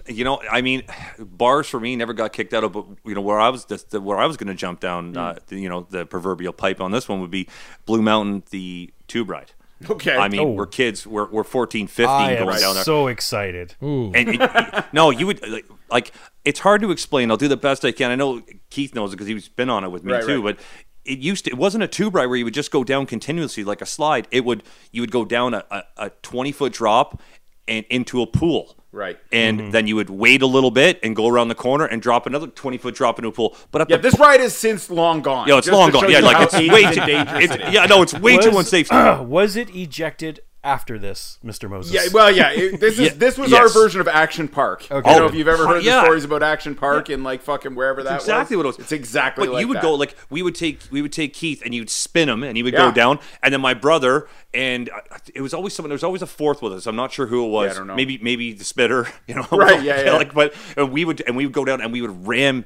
You 0.08 0.24
know, 0.24 0.42
I 0.52 0.62
mean, 0.62 0.84
bars 1.20 1.70
for 1.70 1.80
me 1.80 1.96
never 1.96 2.14
got 2.14 2.34
kicked 2.34 2.54
out 2.54 2.64
of. 2.64 2.72
But 2.72 2.86
you 3.06 3.14
know, 3.14 3.22
where 3.22 3.40
I 3.40 3.50
was, 3.50 3.66
the, 3.66 3.84
the, 3.92 4.02
where 4.02 4.18
I 4.18 4.26
was 4.26 4.38
going 4.38 4.48
to 4.48 4.56
jump 4.56 4.80
down, 4.80 5.16
uh, 5.16 5.36
the, 5.48 5.60
you 5.60 5.70
know, 5.70 5.86
the 5.90 6.06
proverbial 6.06 6.54
pipe 6.54 6.82
on 6.82 6.92
this 6.92 7.08
one 7.08 7.22
would 7.22 7.32
be 7.32 7.48
Blue 7.86 8.02
Mountain, 8.02 8.44
the 8.50 8.92
tube 9.08 9.30
ride. 9.30 9.52
Okay. 9.90 10.16
I 10.18 10.28
mean, 10.30 10.40
Oh. 10.42 10.52
we're 10.52 10.66
kids. 10.68 11.06
We're, 11.08 11.30
we're 11.30 11.44
14, 11.44 11.88
15 11.88 12.10
I 12.10 12.36
going 12.36 12.50
am 12.56 12.60
down 12.62 12.76
there. 12.76 12.84
so 12.84 13.08
excited. 13.08 13.76
Ooh. 13.84 14.12
And 14.14 14.30
it, 14.30 14.86
no, 14.94 15.10
you 15.10 15.28
would 15.28 15.48
like, 15.48 15.66
like. 15.90 16.12
It's 16.46 16.60
hard 16.60 16.82
to 16.82 16.92
explain. 16.92 17.32
I'll 17.32 17.38
do 17.38 17.48
the 17.48 17.56
best 17.58 17.86
I 17.86 17.92
can. 17.94 18.12
I 18.12 18.16
know 18.16 18.42
Keith 18.70 18.94
knows 18.94 19.12
it 19.14 19.16
because 19.18 19.28
he's 19.28 19.48
been 19.48 19.70
on 19.70 19.84
it 19.84 19.90
with 19.90 20.04
me 20.04 20.12
Right, 20.14 20.24
too. 20.26 20.44
right. 20.44 20.58
But 20.58 20.66
it 21.06 21.20
used 21.20 21.46
to 21.46 21.52
it 21.52 21.58
wasn't 21.58 21.84
a 21.84 21.88
tube 21.88 22.16
ride 22.16 22.26
where 22.28 22.36
you 22.38 22.44
would 22.46 22.54
just 22.54 22.72
go 22.72 22.84
down 22.84 23.06
continuously 23.06 23.64
like 23.64 23.82
a 23.82 23.86
slide. 23.86 24.28
It 24.32 24.44
would 24.46 24.64
you 24.92 25.02
would 25.02 25.12
go 25.12 25.24
down 25.26 25.54
a, 25.54 25.64
a, 25.72 25.84
a 25.98 26.10
twenty 26.22 26.52
foot 26.52 26.74
drop 26.74 27.22
and 27.68 27.86
into 27.90 28.22
a 28.22 28.28
pool. 28.28 28.76
Right. 28.92 29.18
And 29.32 29.60
mm-hmm. 29.60 29.72
then 29.72 29.88
you 29.88 29.96
would 29.96 30.12
wait 30.12 30.44
a 30.44 30.46
little 30.46 30.70
bit 30.70 31.00
and 31.02 31.16
go 31.16 31.28
around 31.28 31.48
the 31.48 31.56
corner 31.56 31.86
and 31.86 32.00
drop 32.00 32.28
another 32.28 32.46
twenty 32.46 32.78
foot 32.78 32.94
drop 32.94 33.18
into 33.18 33.30
a 33.30 33.32
pool. 33.32 33.56
But 33.72 33.82
up 33.82 33.90
Yeah, 33.90 33.98
the 33.98 34.04
this 34.04 34.20
ride 34.20 34.40
is 34.40 34.56
since 34.56 34.90
long 34.92 35.22
gone. 35.22 35.48
Yo, 35.48 35.58
it's 35.58 35.66
Just 35.66 35.76
long 35.76 35.90
gone. 35.90 36.10
Yeah, 36.12 36.20
like 36.20 36.44
it's 36.44 36.54
way 36.54 36.84
too 36.94 37.06
dangerous 37.06 37.44
it's, 37.44 37.56
it 37.56 37.62
is. 37.62 37.74
Yeah, 37.74 37.86
no, 37.86 38.04
it's 38.04 38.14
way 38.14 38.38
too 38.38 38.52
Was- 38.52 38.72
unsafe. 38.72 38.92
was 39.28 39.56
it 39.56 39.76
ejected 39.76 40.42
after 40.64 40.98
this, 40.98 41.40
Mr. 41.44 41.70
Moses? 41.70 41.94
Yeah, 41.94 42.02
well, 42.14 42.32
yeah. 42.32 42.52
It, 42.52 42.80
this 42.80 42.94
is 42.94 43.00
Yeah, 43.12 43.14
this 43.16 43.38
was 43.38 43.52
yes. 43.52 43.60
our 43.62 43.70
version 43.70 44.00
of 44.00 44.08
Action 44.08 44.48
Park. 44.48 44.88
Okay. 44.90 45.10
I 45.10 45.14
don't 45.14 45.22
know 45.24 45.28
if 45.28 45.36
you've 45.36 45.48
ever 45.48 45.68
heard 45.68 45.84
yeah. 45.84 45.96
the 45.98 46.02
stories 46.06 46.24
about 46.24 46.42
Action 46.44 46.74
Park 46.76 47.10
in 47.10 47.24
like 47.24 47.42
fucking 47.42 47.76
wherever 47.76 48.02
that 48.04 48.14
was. 48.16 48.24
exactly 48.24 48.56
was. 48.56 48.64
what 48.66 48.66
it 48.66 48.78
was. 48.78 48.84
It's 48.86 48.92
exactly 48.92 49.48
But 49.48 49.54
like 49.56 49.62
you 49.62 49.68
would 49.68 49.78
that. 49.78 49.84
go 49.84 49.94
like 49.96 50.16
we 50.30 50.42
would 50.42 50.56
take 50.56 50.80
we 50.92 51.02
would 51.02 51.12
take 51.12 51.34
Keith 51.34 51.62
and 51.66 51.74
you'd 51.76 51.90
spin 51.90 52.30
him 52.30 52.44
and 52.44 52.56
he 52.56 52.64
would 52.64 52.74
Yeah. 52.74 52.88
go 52.88 52.92
down 52.92 53.20
and 53.42 53.54
then 53.54 53.62
my 53.62 53.74
brother 53.74 54.28
and 54.54 54.90
I- 55.12 55.18
it 55.36 55.42
was 55.42 55.54
always 55.54 55.74
someone 55.74 55.90
there 55.90 55.96
was 55.96 56.04
always 56.04 56.22
a 56.22 56.28
fourth 56.28 56.62
with 56.62 56.74
us. 56.74 56.86
I'm 56.88 56.96
not 56.96 57.12
sure 57.12 57.28
who 57.28 57.46
it 57.46 57.50
was. 57.50 57.72
I 57.74 57.78
don't 57.78 57.88
know. 57.88 57.96
Maybe 57.96 58.18
maybe 58.20 58.54
the 58.54 58.64
spitter. 58.64 59.08
You 59.28 59.36
know. 59.36 59.48
Right, 59.52 59.82
yeah, 59.84 60.02
yeah. 60.06 60.14
Like 60.14 60.34
but 60.34 60.54
and 60.78 60.92
we 60.92 61.06
would 61.06 61.22
and 61.22 61.36
we 61.38 61.46
would 61.46 61.54
go 61.54 61.66
down 61.66 61.82
and 61.82 61.92
we 61.92 62.02
would 62.02 62.28
ram 62.28 62.66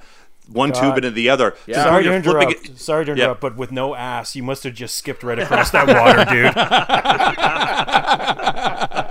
one 0.51 0.71
God. 0.71 0.81
tube 0.81 0.97
into 0.97 1.11
the 1.11 1.29
other. 1.29 1.55
Yeah. 1.65 1.75
So 1.77 1.83
Sorry 1.83 2.03
to 2.03 2.09
you're 2.11 2.21
flipping 2.23 2.41
interrupt. 2.49 2.69
it- 2.69 2.79
Sorry 2.79 3.05
to 3.05 3.11
Yeah. 3.11 3.17
interrupt, 3.23 3.41
but 3.41 3.55
with 3.57 3.71
no 3.71 3.95
ass, 3.95 4.35
you 4.35 4.43
must 4.43 4.63
have 4.63 4.73
just 4.73 4.97
skipped 4.97 5.23
right 5.23 5.39
across 5.39 5.71
that 5.71 5.87
water, 5.87 6.25
dude. 6.25 6.53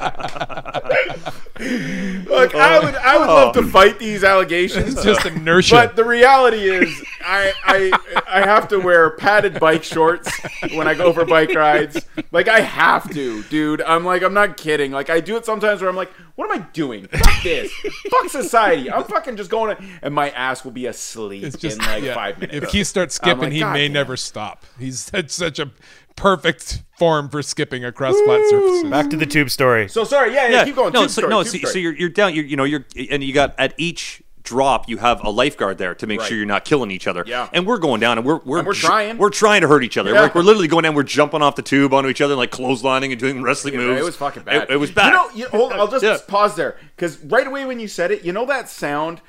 Look, 2.37 2.55
I 2.55 2.77
oh. 2.77 2.85
would 2.85 2.95
I 2.95 3.19
would 3.19 3.27
love 3.27 3.55
to 3.55 3.61
oh. 3.61 3.69
fight 3.69 3.99
these 3.99 4.25
allegations. 4.25 4.95
It's 4.95 5.05
just 5.05 5.27
inertia. 5.27 5.75
But 5.75 5.97
the 5.97 6.05
reality 6.05 6.69
is, 6.69 7.03
I, 7.21 7.53
I 7.65 8.21
I 8.29 8.41
have 8.41 8.69
to 8.69 8.79
wear 8.79 9.11
padded 9.11 9.59
bike 9.59 9.83
shorts 9.83 10.31
when 10.75 10.87
I 10.87 10.95
go 10.95 11.13
for 11.13 11.25
bike 11.25 11.55
rides. 11.55 12.07
Like 12.33 12.49
I 12.49 12.61
have 12.61 13.13
to, 13.13 13.43
dude. 13.45 13.83
I'm 13.83 14.05
like 14.05 14.23
I'm 14.23 14.35
not 14.35 14.57
kidding. 14.57 14.93
Like 14.93 15.11
I 15.11 15.21
do 15.21 15.37
it 15.37 15.45
sometimes 15.45 15.81
where 15.81 15.91
I'm 15.91 15.97
like, 15.97 16.11
what 16.37 16.51
am 16.51 16.63
I 16.63 16.67
doing? 16.73 17.07
Fuck 17.07 17.43
this. 17.43 17.73
Fuck 18.11 18.29
society. 18.29 18.91
I'm 18.91 19.05
fucking 19.05 19.37
just 19.37 19.51
going, 19.51 19.77
to, 19.77 19.83
and 20.03 20.15
my 20.15 20.31
ass 20.31 20.65
will 20.65 20.73
be 20.73 20.87
asleep 20.87 21.43
just 21.59 21.79
in 21.79 21.85
like 21.85 22.05
yeah. 22.05 22.15
five 22.15 22.39
minutes. 22.39 22.67
If 22.67 22.71
he 22.71 22.85
starts 22.85 23.15
skipping, 23.15 23.45
like, 23.45 23.53
he 23.53 23.61
"God 23.61 23.73
may 23.73 23.87
damn." 23.87 23.95
never 23.95 24.17
stop. 24.17 24.65
He's 24.79 25.11
such 25.27 25.59
a 25.59 25.71
perfect 26.17 26.83
form 26.99 27.29
for 27.29 27.43
skipping 27.43 27.85
across 27.85 28.19
flat 28.23 28.43
surfaces. 28.49 28.91
Back 28.91 29.11
to 29.11 29.17
the 29.17 29.27
tube 29.27 29.51
story. 29.51 29.89
So 29.89 30.05
sorry. 30.05 30.35
Yeah, 30.35 30.45
yeah. 30.49 30.51
Yeah, 30.57 30.65
keep 30.65 30.77
going. 30.77 30.93
No, 30.93 31.03
Tube 31.03 31.11
so, 31.11 31.21
story, 31.21 31.31
no. 31.31 31.43
tube 31.43 31.53
So, 31.53 31.59
story. 31.59 31.73
so 31.73 31.79
you're 31.79 31.93
you're 31.95 32.09
down. 32.09 32.35
You're 32.35 32.45
you 32.45 32.57
know 32.57 32.65
you're 32.65 32.85
and 33.11 33.23
you 33.23 33.33
got 33.33 33.55
at 33.59 33.75
each 33.77 34.23
drop 34.43 34.89
you 34.89 34.97
have 34.99 35.21
a 35.25 35.29
lifeguard 35.29 35.77
there 35.77 35.93
to 35.93 36.07
make 36.07 36.21
Right. 36.21 36.29
sure 36.29 36.37
you're 36.37 36.47
not 36.47 36.65
killing 36.65 36.93
each 36.93 37.09
other. 37.09 37.25
Yeah. 37.27 37.49
And 37.53 37.67
we're 37.67 37.79
going 37.79 38.01
down 38.01 38.17
and 38.17 38.25
we're 38.27 38.39
we're 38.45 38.59
And 38.59 38.67
we're 38.67 38.75
ju- 38.75 38.87
trying. 38.87 39.19
We're 39.19 39.29
trying 39.31 39.61
to 39.63 39.69
hurt 39.69 39.83
each 39.83 39.97
other. 39.99 40.13
Yeah. 40.13 40.21
Like 40.21 40.35
we're 40.37 40.43
literally 40.43 40.69
going 40.69 40.85
down. 40.85 40.95
We're 40.95 41.03
jumping 41.03 41.43
off 41.43 41.57
the 41.57 41.63
tube 41.63 41.93
onto 41.93 42.09
each 42.09 42.21
other, 42.21 42.35
like 42.37 42.53
clotheslining 42.53 43.11
and 43.11 43.19
doing 43.19 43.43
wrestling 43.43 43.75
Yeah, 43.75 43.81
moves. 43.81 44.01
It 44.01 44.05
was 44.05 44.17
fucking 44.17 44.45
bad. 44.45 44.63
It, 44.63 44.71
it 44.71 44.77
was 44.77 44.91
bad. 44.93 45.09
You 45.09 45.13
know, 45.13 45.31
you, 45.35 45.49
hold, 45.49 45.73
I'll 45.73 45.89
just 45.89 46.05
Yeah. 46.05 46.17
pause 46.29 46.55
there 46.55 46.77
because 46.95 47.19
right 47.25 47.47
away 47.47 47.65
when 47.65 47.81
you 47.81 47.89
said 47.89 48.11
it, 48.13 48.25
you 48.25 48.33
know 48.33 48.47
that 48.47 48.69
sound 48.69 49.21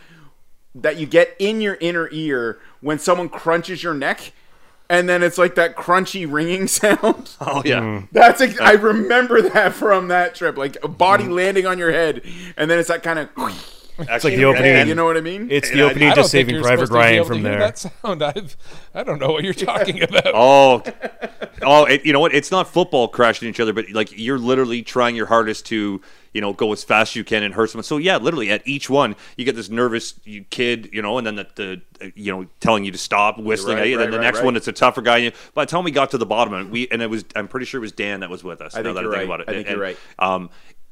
that 0.76 0.98
you 0.98 1.08
get 1.08 1.36
in 1.40 1.62
your 1.62 1.78
inner 1.82 2.08
ear 2.12 2.60
when 2.82 3.00
someone 3.00 3.28
crunches 3.28 3.82
your 3.82 3.96
neck, 3.96 4.32
and 4.90 5.08
then 5.08 5.24
it's 5.24 5.38
like 5.38 5.56
that 5.56 5.76
crunchy 5.76 6.32
ringing 6.32 6.68
sound. 6.68 7.36
oh 7.42 7.62
yeah. 7.66 7.80
Mm. 7.80 8.08
That's 8.12 8.42
ex- 8.42 8.60
I 8.60 8.74
remember 8.74 9.42
that 9.42 9.74
from 9.74 10.08
that 10.10 10.36
trip, 10.36 10.58
like 10.58 10.78
a 10.84 10.88
body 10.88 11.26
mm. 11.26 11.34
landing 11.34 11.66
on 11.66 11.78
your 11.78 11.92
head, 11.92 12.22
and 12.56 12.70
then 12.70 12.80
it's 12.80 12.90
that 12.90 13.04
kind 13.04 13.20
of. 13.20 13.30
It's 14.00 14.24
like 14.24 14.36
the 14.36 14.46
opening. 14.46 14.88
You 14.88 14.96
know 14.96 15.06
what 15.06 15.18
I 15.18 15.22
mean? 15.22 15.48
It's 15.50 15.70
the 15.70 15.80
And 15.80 15.82
I- 15.84 15.92
opening 15.92 16.10
I 16.10 16.16
to 16.16 16.24
Saving 16.24 16.56
you're 16.56 16.64
Private 16.64 16.88
supposed 16.88 16.92
to 16.92 16.94
be 16.94 17.00
Ryan 17.00 17.16
able 17.16 17.26
from 17.26 17.44
to 17.44 17.50
hear 17.50 17.52
there. 17.52 17.60
That 17.60 17.78
sound, 17.78 18.24
I've, 18.24 18.58
I 18.94 19.04
don't 19.04 19.20
know 19.20 19.32
what 19.32 19.44
you're 19.44 19.54
talking 19.54 20.02
about. 20.04 20.28
Oh, 20.34 20.84
oh! 21.64 21.86
It, 21.86 22.06
you 22.06 22.14
know 22.14 22.20
what? 22.20 22.34
It's 22.34 22.52
not 22.52 22.68
football 22.68 23.08
crashing 23.08 23.48
each 23.50 23.60
other, 23.60 23.74
but 23.74 23.90
like 23.92 24.10
you're 24.18 24.38
literally 24.38 24.84
trying 24.84 25.16
your 25.16 25.26
hardest 25.26 25.66
to, 25.68 26.02
you 26.34 26.42
know, 26.42 26.54
go 26.54 26.72
as 26.74 26.84
fast 26.84 27.12
as 27.12 27.16
you 27.16 27.24
can 27.24 27.42
and 27.44 27.54
hurt 27.54 27.70
someone. 27.72 27.84
So 27.84 27.98
yeah, 27.98 28.18
literally 28.18 28.52
at 28.52 28.68
each 28.68 28.90
one, 28.90 29.16
you 29.36 29.46
get 29.46 29.56
this 29.56 29.70
nervous 29.70 30.14
kid, 30.50 30.90
you 30.94 31.02
know, 31.02 31.18
and 31.18 31.26
then 31.26 31.36
the, 31.36 31.48
the 32.00 32.12
you 32.16 32.32
know 32.32 32.48
telling 32.60 32.84
you 32.86 32.92
to 32.92 32.98
stop, 32.98 33.40
whistling 33.40 33.78
Right, 33.78 33.84
at 33.84 33.90
you. 33.90 33.98
right, 33.98 34.04
then 34.04 34.12
the 34.12 34.18
right, 34.20 34.24
next 34.24 34.38
right. 34.40 34.46
one, 34.46 34.56
it's 34.56 34.68
a 34.68 34.72
tougher 34.74 35.02
guy. 35.02 35.18
And 35.20 35.34
by 35.54 35.66
the 35.66 35.72
time 35.72 35.84
we 35.84 35.92
got 35.92 36.12
to 36.12 36.18
the 36.18 36.26
bottom 36.26 36.54
of 36.54 36.68
it, 36.68 36.70
we 36.72 36.88
and 36.90 37.02
it 37.02 37.10
was 37.10 37.26
I'm 37.36 37.48
pretty 37.48 37.66
sure 37.66 37.80
it 37.80 37.82
was 37.82 37.92
Dan 37.94 38.20
that 38.20 38.30
was 38.30 38.44
with 38.44 38.62
us. 38.62 38.76
I 38.76 38.82
now 38.82 38.94
think 38.94 38.96
that 38.98 39.04
you're 39.04 39.16
I 39.16 39.20
think 39.20 39.30
right. 39.30 39.36
about 39.36 39.42
it, 39.42 39.50
I 39.50 39.54
think 39.54 39.68
And, 39.68 39.76
you're 39.76 39.84
right. 39.84 39.98
Um, 40.20 40.50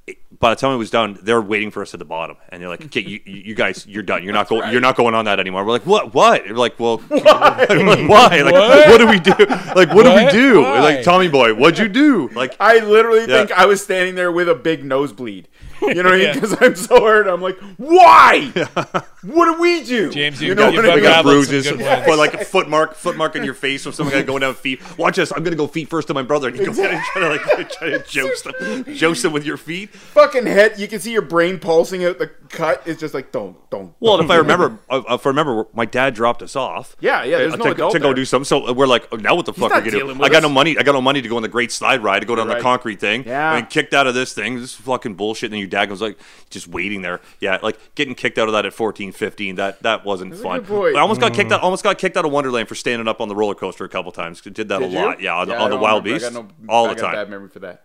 it- 0.08 0.18
by 0.40 0.50
the 0.54 0.60
time 0.60 0.74
it 0.74 0.78
was 0.78 0.90
done, 0.90 1.18
they're 1.24 1.42
waiting 1.42 1.72
for 1.72 1.82
us 1.82 1.94
at 1.94 2.00
the 2.00 2.06
bottom, 2.06 2.36
and 2.50 2.62
they're 2.62 2.70
like, 2.70 2.84
"Okay, 2.86 3.00
you, 3.00 3.20
you 3.26 3.56
guys, 3.56 3.88
you're 3.88 4.04
done. 4.04 4.24
You're 4.24 4.34
not 4.34 4.48
going. 4.50 4.70
You're 4.72 4.82
not 4.82 4.96
going 4.98 5.16
on 5.16 5.26
that 5.26 5.40
anymore." 5.40 5.64
We're 5.64 5.72
like, 5.72 5.86
"What? 5.86 6.14
What?" 6.14 6.44
We're 6.48 6.56
like, 6.56 6.80
"Well, 6.80 6.98
why? 7.08 7.66
why? 8.08 8.42
Like, 8.42 8.54
What? 8.54 8.90
what? 8.90 8.98
do 9.00 9.08
we 9.08 9.20
do? 9.20 9.34
Like, 9.76 9.94
what, 9.94 10.04
do 10.04 10.14
we 10.14 10.30
do? 10.32 10.62
Why? 10.62 10.80
Like, 10.82 11.04
Tommy 11.04 11.30
boy, 11.30 11.54
what'd 11.56 11.80
you 11.80 11.88
do? 11.88 12.28
Like, 12.36 12.56
I 12.60 12.80
literally 12.80 13.22
Yeah. 13.22 13.28
think 13.46 13.52
I 13.54 13.66
was 13.66 13.82
standing 13.84 14.16
there 14.16 14.32
with 14.32 14.50
a 14.50 14.56
big 14.56 14.84
nosebleed. 14.84 15.48
You 15.88 16.04
know 16.04 16.10
what 16.10 16.14
I 16.14 16.18
mean? 16.24 16.34
Because 16.34 16.58
I'm 16.62 16.76
so 16.76 17.02
hurt. 17.06 17.28
I'm 17.28 17.42
like, 17.42 17.58
why? 17.78 18.52
what 19.24 19.46
do 19.46 19.62
we 19.62 19.84
do? 19.84 20.12
James, 20.12 20.42
you 20.42 20.50
you've 20.50 20.58
know 20.58 20.72
got- 20.72 20.76
what 20.76 20.84
you've 20.84 20.92
I 20.92 20.96
we 20.96 21.02
mean? 21.02 21.10
got 21.12 21.24
bruises, 21.24 21.70
good 21.70 21.80
but 21.80 22.18
like 22.18 22.34
a 22.34 22.44
foot 22.46 22.70
mark, 22.70 22.96
foot 22.96 23.18
mark 23.18 23.36
in 23.36 23.44
your 23.44 23.54
face 23.54 23.84
from 23.84 23.92
some 23.94 24.10
guy 24.10 24.22
going 24.22 24.42
down 24.42 24.54
feet. 24.56 24.82
Watch 24.98 25.16
this. 25.18 25.32
I'm 25.36 25.44
gonna 25.44 25.56
go 25.56 25.68
feet 25.68 25.90
first 25.90 26.08
to 26.10 26.14
my 26.14 26.22
brother, 26.24 26.48
and 26.50 26.58
you 26.58 26.66
go 26.66 26.74
trying 26.74 27.02
to 27.16 27.30
like 27.30 27.70
try 27.72 27.90
to 27.92 28.00
joust 28.08 28.46
them, 28.60 28.84
joust 28.96 29.24
them 29.24 29.34
with 29.34 29.46
your 29.46 29.58
feet. 29.58 29.90
Fucking 29.94 30.46
head. 30.46 30.80
You 30.80 30.88
can 30.88 31.00
see 31.00 31.12
your 31.12 31.22
brain 31.22 31.60
pulsing 31.60 32.04
out 32.06 32.18
the 32.20 32.28
cut. 32.50 32.82
It's 32.86 33.00
just 33.00 33.14
like, 33.14 33.32
don't, 33.32 33.58
don't. 33.70 33.94
Well, 34.00 34.18
don't. 34.18 34.26
if 34.26 34.32
I 34.32 34.36
remember, 34.38 34.80
uh, 34.90 35.02
if 35.10 35.26
I 35.26 35.30
remember, 35.30 35.68
my 35.74 35.86
dad 35.86 36.14
dropped 36.14 36.42
us 36.42 36.56
off. 36.56 36.96
Yeah, 37.00 37.24
yeah, 37.24 37.38
there's 37.40 37.54
uh, 37.54 37.58
no 37.58 37.66
to, 37.66 37.72
adult 37.72 37.94
to 37.94 38.00
go 38.00 38.08
there. 38.08 38.14
do 38.16 38.26
something. 38.26 38.46
So 38.46 38.72
we're 38.74 38.88
like, 38.88 39.08
oh, 39.12 39.18
now 39.18 39.36
what 39.36 39.46
the 39.46 39.54
fuck 39.54 39.72
are 39.72 39.82
we 39.82 39.92
gonna 39.92 40.14
do? 40.14 40.24
I 40.24 40.30
got 40.30 40.38
us. 40.38 40.44
no 40.44 40.50
money. 40.50 40.78
I 40.78 40.84
got 40.84 40.94
no 40.94 41.02
money 41.02 41.22
to 41.22 41.28
go 41.30 41.36
on 41.38 41.42
the 41.42 41.48
Great 41.48 41.72
Slide 41.72 42.02
Ride 42.04 42.20
to 42.20 42.26
go 42.26 42.36
down 42.36 42.48
Right. 42.48 42.58
the 42.58 42.64
concrete 42.64 43.00
thing. 43.00 43.24
Yeah. 43.26 43.56
and 43.56 43.70
kicked 43.70 43.94
out 43.94 44.08
of 44.08 44.14
this 44.14 44.34
thing. 44.34 44.56
This 44.56 44.64
is 44.72 44.76
fucking 44.76 45.16
bullshit. 45.16 45.48
And 45.48 45.54
then 45.54 45.60
your 45.60 45.68
dad 45.76 45.88
goes 45.88 46.02
like, 46.02 46.18
just 46.50 46.68
waiting 46.68 47.02
there. 47.02 47.20
Yeah, 47.40 47.60
like 47.62 47.78
getting 47.96 48.16
kicked 48.16 48.38
out 48.38 48.48
of 48.48 48.54
that 48.54 48.66
at 48.66 48.74
14, 48.74 49.12
15. 49.12 49.56
That 49.56 49.82
that 49.84 50.06
wasn't 50.06 50.34
a 50.34 50.38
fun. 50.38 50.62
good. 50.62 50.96
I 50.96 51.02
almost 51.02 51.20
got 51.22 51.34
kicked 51.34 51.52
out. 51.52 51.62
Almost 51.62 51.84
got 51.84 51.98
kicked 51.98 52.18
out 52.18 52.26
of 52.26 52.32
Wonderland 52.32 52.68
for 52.68 52.76
standing 52.76 53.08
up 53.08 53.20
on 53.22 53.28
the 53.28 53.36
roller 53.36 53.56
coaster 53.56 53.84
a 53.86 53.90
couple 53.90 54.12
times. 54.12 54.42
Did 54.42 54.56
that 54.56 54.68
Did 54.80 54.82
a 54.82 54.88
you? 54.88 54.98
lot. 55.00 55.22
Yeah, 55.22 55.36
on, 55.36 55.48
the 55.48 55.58
on 55.58 55.70
the 55.70 55.78
Wild 55.78 56.04
remember. 56.06 56.26
Beast, 56.26 56.32
I 56.32 56.42
got 56.42 56.60
no, 56.62 56.70
all 56.74 56.86
I 56.90 56.94
the 56.94 57.02
got 57.02 57.06
time. 57.08 57.16
Bad 57.16 57.30
memory 57.30 57.50
for 57.50 57.60
that. 57.60 57.82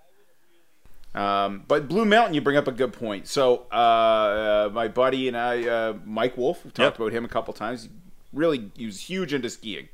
Um, 1.13 1.65
but 1.67 1.89
Blue 1.89 2.05
Mountain, 2.05 2.35
you 2.35 2.41
bring 2.41 2.57
up 2.57 2.69
a 2.69 2.73
good 2.73 2.93
point. 2.93 3.27
So 3.27 3.67
uh, 3.73 3.75
uh, 3.75 4.71
my 4.73 4.87
buddy 4.89 5.27
and 5.27 5.37
I, 5.37 5.67
uh, 5.69 5.95
Mike 6.05 6.37
Wolf, 6.37 6.65
we've 6.65 6.73
talked 6.73 6.95
Yep. 6.95 7.01
about 7.01 7.13
him 7.13 7.25
a 7.25 7.29
couple 7.29 7.53
times. 7.53 7.89
Really, 8.33 8.71
he 8.77 8.87
was 8.87 9.01
huge 9.01 9.35
into 9.35 9.51
skiing, 9.51 9.89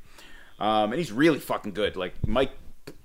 um, 0.58 0.92
and 0.92 0.94
he's 0.98 1.10
really 1.12 1.38
fucking 1.38 1.72
good. 1.72 1.96
Like 1.96 2.12
Mike 2.26 2.50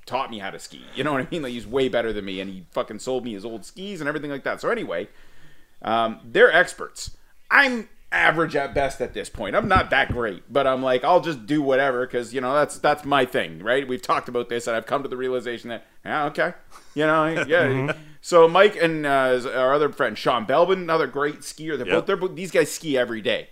taught 0.05 0.29
me 0.31 0.39
how 0.39 0.49
to 0.49 0.59
ski. 0.59 0.81
You 0.95 1.03
know 1.03 1.13
what 1.13 1.21
I 1.25 1.27
mean? 1.31 1.41
Like 1.43 1.53
he's 1.53 1.67
way 1.67 1.89
better 1.89 2.11
than 2.13 2.25
me, 2.25 2.39
and 2.41 2.49
he 2.49 2.65
fucking 2.71 2.99
sold 2.99 3.23
me 3.25 3.33
his 3.33 3.45
old 3.45 3.65
skis 3.65 4.01
and 4.01 4.07
everything 4.07 4.31
like 4.31 4.43
that. 4.43 4.61
So 4.61 4.69
anyway, 4.69 5.07
um, 5.81 6.19
they're 6.23 6.51
experts. 6.51 7.17
I'm 7.49 7.89
average 8.13 8.57
at 8.57 8.73
best 8.75 8.99
at 8.99 9.13
this 9.13 9.29
point. 9.29 9.55
I'm 9.55 9.69
not 9.69 9.89
that 9.91 10.11
great, 10.11 10.43
but 10.51 10.67
I'm 10.67 10.81
like 10.83 11.03
I'll 11.03 11.21
just 11.21 11.45
do 11.45 11.61
whatever 11.61 12.05
because 12.05 12.33
you 12.33 12.41
know 12.41 12.53
that's 12.53 12.77
that's 12.79 13.05
my 13.05 13.25
thing, 13.25 13.59
right? 13.63 13.87
We've 13.87 14.01
talked 14.01 14.27
about 14.29 14.49
this, 14.49 14.67
and 14.67 14.75
I've 14.75 14.85
come 14.85 15.03
to 15.03 15.09
the 15.09 15.17
realization 15.17 15.69
that 15.69 15.85
yeah, 16.05 16.25
okay, 16.25 16.53
you 16.95 17.05
know, 17.05 17.25
yeah. 17.47 17.93
So 18.21 18.47
Mike 18.47 18.75
and 18.75 19.05
uh, 19.05 19.41
our 19.55 19.73
other 19.73 19.89
friend 19.89 20.17
Sean 20.17 20.45
Belbin, 20.45 20.73
another 20.73 21.07
great 21.07 21.39
skier. 21.39 21.77
They're 21.77 21.87
Yep. 21.87 22.05
both 22.05 22.19
they're 22.19 22.27
these 22.35 22.51
guys 22.51 22.71
ski 22.71 22.97
every 22.97 23.21
day, 23.21 23.49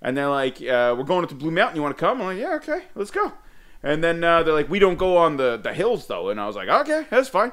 and 0.00 0.16
they're 0.16 0.30
like, 0.30 0.56
uh, 0.62 0.94
"We're 0.96 1.04
going 1.04 1.26
to 1.26 1.34
Blue 1.34 1.50
Mountain. 1.50 1.76
You 1.76 1.82
want 1.82 1.96
to 1.96 2.00
come?" 2.00 2.20
I'm 2.20 2.28
like, 2.28 2.38
"Yeah, 2.38 2.54
okay, 2.56 2.84
let's 2.94 3.10
go." 3.10 3.32
And 3.86 4.02
then 4.02 4.22
uh, 4.24 4.42
they're 4.42 4.54
like, 4.54 4.68
"We 4.68 4.78
don't 4.78 4.96
go 4.98 5.16
on 5.16 5.36
the 5.36 5.56
the 5.56 5.72
hills 5.72 6.06
though," 6.06 6.28
and 6.30 6.40
I 6.40 6.46
was 6.46 6.56
like, 6.56 6.68
"Okay, 6.68 7.06
that's 7.10 7.28
fine." 7.28 7.52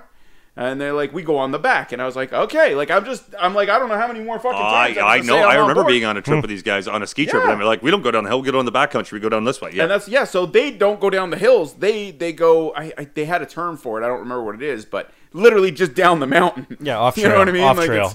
And 0.56 0.80
they're 0.80 0.94
like, 0.94 1.14
"We 1.14 1.24
go 1.24 1.38
on 1.38 1.52
the 1.52 1.60
back," 1.60 1.92
and 1.94 2.02
I 2.02 2.06
was 2.06 2.16
like, 2.16 2.32
"Okay." 2.32 2.76
Like 2.76 2.92
I'm 2.92 3.06
just, 3.06 3.24
I'm 3.40 3.54
like, 3.56 3.70
I 3.70 3.80
don't 3.80 3.90
know 3.90 3.98
how 3.98 4.08
many 4.08 4.20
more 4.22 4.38
fucking 4.40 4.60
times. 4.60 4.98
I, 4.98 5.02
I'm 5.02 5.08
I 5.08 5.18
know. 5.26 5.34
say 5.34 5.42
I'm 5.44 5.50
I 5.50 5.56
remember 5.56 5.82
board. 5.84 5.88
being 5.88 6.06
on 6.06 6.16
a 6.18 6.22
trip 6.22 6.42
with 6.42 6.50
these 6.50 6.62
guys 6.64 6.88
on 6.88 7.02
a 7.04 7.08
ski 7.08 7.26
trip, 7.26 7.44
Yeah. 7.44 7.52
and 7.52 7.60
they're 7.60 7.68
like, 7.68 7.82
"We 7.84 7.92
don't 7.92 8.02
go 8.04 8.12
down 8.12 8.24
the 8.24 8.30
hill. 8.30 8.42
We 8.42 8.46
go 8.46 8.52
down 8.52 8.66
the 8.66 8.72
back 8.72 8.92
country. 8.92 9.18
We 9.18 9.22
go 9.22 9.30
down 9.30 9.46
this 9.46 9.62
way." 9.62 9.72
Yeah, 9.74 9.84
And 9.84 9.92
that's 9.92 10.08
yeah. 10.08 10.24
So 10.26 10.46
they 10.46 10.70
don't 10.72 11.00
go 11.00 11.10
down 11.10 11.30
the 11.32 11.38
hills. 11.38 11.76
They 11.76 12.12
they 12.12 12.34
go. 12.34 12.74
I, 12.76 12.94
I 12.98 13.06
they 13.14 13.26
had 13.26 13.42
a 13.42 13.46
term 13.48 13.78
for 13.78 14.00
it. 14.02 14.06
I 14.06 14.08
don't 14.08 14.20
remember 14.20 14.44
what 14.44 14.56
it 14.56 14.62
is, 14.64 14.86
but 14.86 15.12
literally 15.34 15.72
just 15.72 15.94
down 15.96 16.20
the 16.20 16.28
mountain. 16.28 16.78
Yeah, 16.80 16.98
off 17.06 17.16
trail. 17.16 17.24
You 17.26 17.30
know 17.30 17.36
trail, 17.36 17.40
what 17.42 17.50
I 17.50 17.52
mean? 17.52 17.64
off 17.64 17.78
Like, 17.78 17.86
trail. 17.88 18.14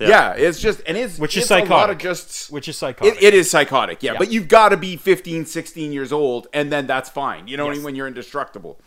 It's- 0.00 0.08
yeah. 0.10 0.32
it's 0.32 0.60
just 0.60 0.80
and 0.86 0.96
it's 0.96 1.18
Which 1.18 1.36
is 1.36 1.44
it's 1.44 1.50
a 1.50 1.54
lot 1.54 1.62
of 1.62 1.68
psychotic. 1.68 1.98
just 1.98 2.50
Which 2.52 2.68
is 2.68 2.76
psychotic. 2.78 3.14
It, 3.16 3.22
it 3.22 3.34
is 3.34 3.50
psychotic, 3.50 4.02
yeah, 4.02 4.16
But 4.18 4.30
you've 4.32 4.48
got 4.48 4.70
to 4.70 4.76
be 4.76 4.96
15, 4.96 5.46
16 5.46 5.92
years 5.92 6.12
old, 6.12 6.46
and 6.52 6.70
then 6.72 6.86
that's 6.86 7.08
fine. 7.10 7.48
You 7.48 7.56
know 7.56 7.64
what 7.64 7.70
I 7.70 7.72
Yes. 7.74 7.78
mean? 7.78 7.84
When 7.84 7.94
you're 7.96 8.06
indestructible. 8.08 8.80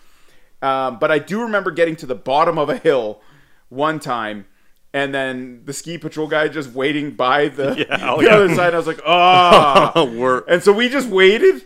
Um, 0.62 0.98
but 1.00 1.12
I 1.12 1.20
do 1.20 1.42
remember 1.42 1.72
getting 1.72 1.96
to 1.98 2.06
the 2.06 2.16
bottom 2.16 2.58
of 2.58 2.70
a 2.70 2.78
hill 2.78 3.22
one 3.70 4.00
time, 4.00 4.46
and 4.94 5.14
then 5.14 5.62
the 5.66 5.74
ski 5.74 5.98
patrol 5.98 6.28
guy 6.28 6.48
just 6.48 6.72
waiting 6.72 7.12
by 7.12 7.50
the, 7.50 7.76
Yeah, 7.90 7.98
oh, 8.12 8.18
the 8.22 8.26
yeah. 8.28 8.36
other 8.36 8.56
side. 8.56 8.74
I 8.74 8.78
was 8.78 8.88
like, 8.88 9.02
oh. 9.06 10.44
And 10.48 10.64
so 10.64 10.72
we 10.74 10.90
just 10.90 11.10
waited. 11.10 11.64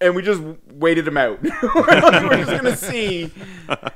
And 0.00 0.14
we 0.14 0.22
just 0.22 0.40
waited 0.72 1.06
him 1.06 1.16
out. 1.16 1.42
we're, 1.74 2.36
just 2.44 2.50
gonna 2.50 2.76
see 2.92 3.30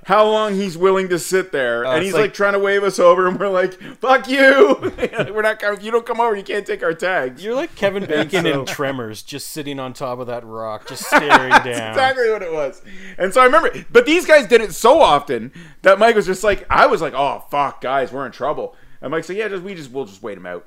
how 0.04 0.26
long 0.28 0.54
he's 0.54 0.76
willing 0.76 1.08
to 1.08 1.18
sit 1.18 1.50
there, 1.52 1.82
and 1.84 1.92
Uh, 1.92 1.96
it's 1.96 2.04
he's 2.06 2.12
like, 2.14 2.20
like- 2.22 2.34
trying 2.34 2.52
to 2.52 2.58
wave 2.58 2.84
us 2.84 2.98
over, 2.98 3.26
and 3.26 3.38
we're 3.40 3.48
like, 3.48 3.74
"Fuck 4.00 4.28
you! 4.28 4.76
we're 5.32 5.42
not 5.42 5.58
coming. 5.58 5.78
If 5.78 5.84
you 5.84 5.90
don't 5.90 6.04
come 6.04 6.20
over, 6.20 6.36
you 6.36 6.42
can't 6.42 6.66
take 6.66 6.82
our 6.82 6.92
tags." 6.94 7.42
You're 7.42 7.54
like 7.54 7.74
Kevin 7.74 8.04
Bacon 8.04 8.44
so- 8.44 8.60
in 8.60 8.66
Tremors, 8.66 9.22
just 9.22 9.48
sitting 9.50 9.80
on 9.80 9.92
top 9.94 10.18
of 10.18 10.26
that 10.26 10.44
rock, 10.44 10.86
just 10.88 11.04
staring 11.06 11.50
down. 11.50 11.66
Exactly 11.66 12.30
what 12.30 12.42
it 12.42 12.52
was. 12.52 12.82
And 13.18 13.32
so 13.32 13.40
I 13.40 13.44
remember, 13.46 13.70
but 13.90 14.04
these 14.06 14.26
guys 14.26 14.46
did 14.46 14.60
it 14.60 14.72
so 14.74 15.00
often 15.00 15.52
that 15.82 15.98
Mike 15.98 16.16
was 16.16 16.26
just 16.26 16.44
like, 16.44 16.66
I 16.68 16.86
was 16.86 17.00
like, 17.00 17.14
oh 17.14 17.44
fuck, 17.50 17.80
guys, 17.80 18.12
we're 18.12 18.26
in 18.26 18.32
trouble. 18.32 18.76
And 19.00 19.10
Mike 19.10 19.24
said, 19.24 19.36
yeah, 19.36 19.48
just 19.48 19.62
we 19.62 19.74
just 19.74 19.90
we'll 19.90 20.04
just 20.06 20.22
wait 20.22 20.36
him 20.38 20.46
out. 20.46 20.66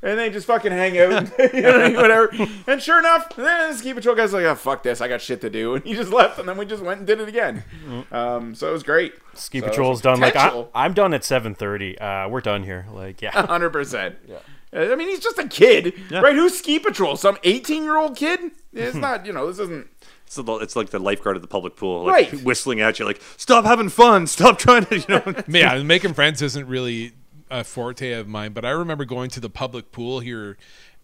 And 0.00 0.16
they 0.16 0.30
just 0.30 0.46
fucking 0.46 0.70
hang 0.70 0.96
out, 0.98 1.28
you 1.52 1.60
know, 1.62 1.90
whatever. 2.00 2.30
And 2.68 2.80
sure 2.80 3.00
enough, 3.00 3.34
then 3.34 3.72
the 3.72 3.76
ski 3.76 3.92
patrol 3.94 4.14
guy's 4.14 4.32
like, 4.32 4.44
oh 4.44 4.54
fuck 4.54 4.84
this, 4.84 5.00
I 5.00 5.08
got 5.08 5.20
shit 5.20 5.40
to 5.40 5.50
do, 5.50 5.74
and 5.74 5.84
he 5.84 5.94
just 5.94 6.12
left, 6.12 6.38
and 6.38 6.48
then 6.48 6.56
we 6.56 6.66
just 6.66 6.84
went 6.84 6.98
and 6.98 7.06
did 7.06 7.20
it 7.20 7.28
again. 7.28 7.64
Um, 8.12 8.54
so 8.54 8.68
it 8.68 8.72
was 8.72 8.84
great. 8.84 9.14
Ski 9.34 9.58
So 9.60 9.66
patrol's 9.68 9.98
it's 9.98 10.04
done. 10.04 10.20
Like 10.20 10.36
I, 10.36 10.66
I'm 10.72 10.94
done 10.94 11.14
at 11.14 11.22
7:30. 11.22 12.00
Uh, 12.00 12.28
we're 12.28 12.40
done 12.40 12.62
here. 12.62 12.86
Like 12.92 13.20
yeah. 13.20 13.30
hundred 13.46 13.70
percent. 13.70 14.16
Yeah. 14.28 14.38
I 14.72 14.94
mean, 14.96 15.08
he's 15.08 15.20
just 15.20 15.38
a 15.38 15.48
kid, 15.48 15.94
right? 16.12 16.34
Who's 16.34 16.56
ski 16.58 16.78
patrol? 16.78 17.16
Some 17.16 17.36
eighteen-year-old 17.42 18.16
kid? 18.16 18.38
It's 18.72 18.94
not. 19.06 19.26
You 19.26 19.32
know, 19.32 19.46
this 19.48 19.58
isn't. 19.58 19.88
It's, 20.26 20.36
the- 20.36 20.58
it's 20.58 20.76
like 20.76 20.90
the 20.90 20.98
lifeguard 20.98 21.36
at 21.36 21.42
the 21.42 21.48
public 21.48 21.74
pool, 21.74 22.04
like 22.04 22.12
Right. 22.32 22.42
whistling 22.44 22.80
at 22.82 22.98
you, 22.98 23.06
like 23.06 23.20
"Stop 23.38 23.64
having 23.64 23.88
fun! 23.88 24.26
Stop 24.26 24.58
trying 24.58 24.84
to," 24.86 24.98
you 24.98 25.04
know. 25.08 25.34
yeah, 25.48 25.82
making 25.82 26.12
friends 26.12 26.42
isn't 26.42 26.68
really 26.68 27.12
a 27.50 27.64
forte 27.64 28.12
of 28.12 28.28
mine, 28.28 28.52
but 28.52 28.64
I 28.64 28.70
remember 28.70 29.04
going 29.04 29.30
to 29.30 29.40
the 29.40 29.50
public 29.50 29.92
pool 29.92 30.20
here, 30.20 30.56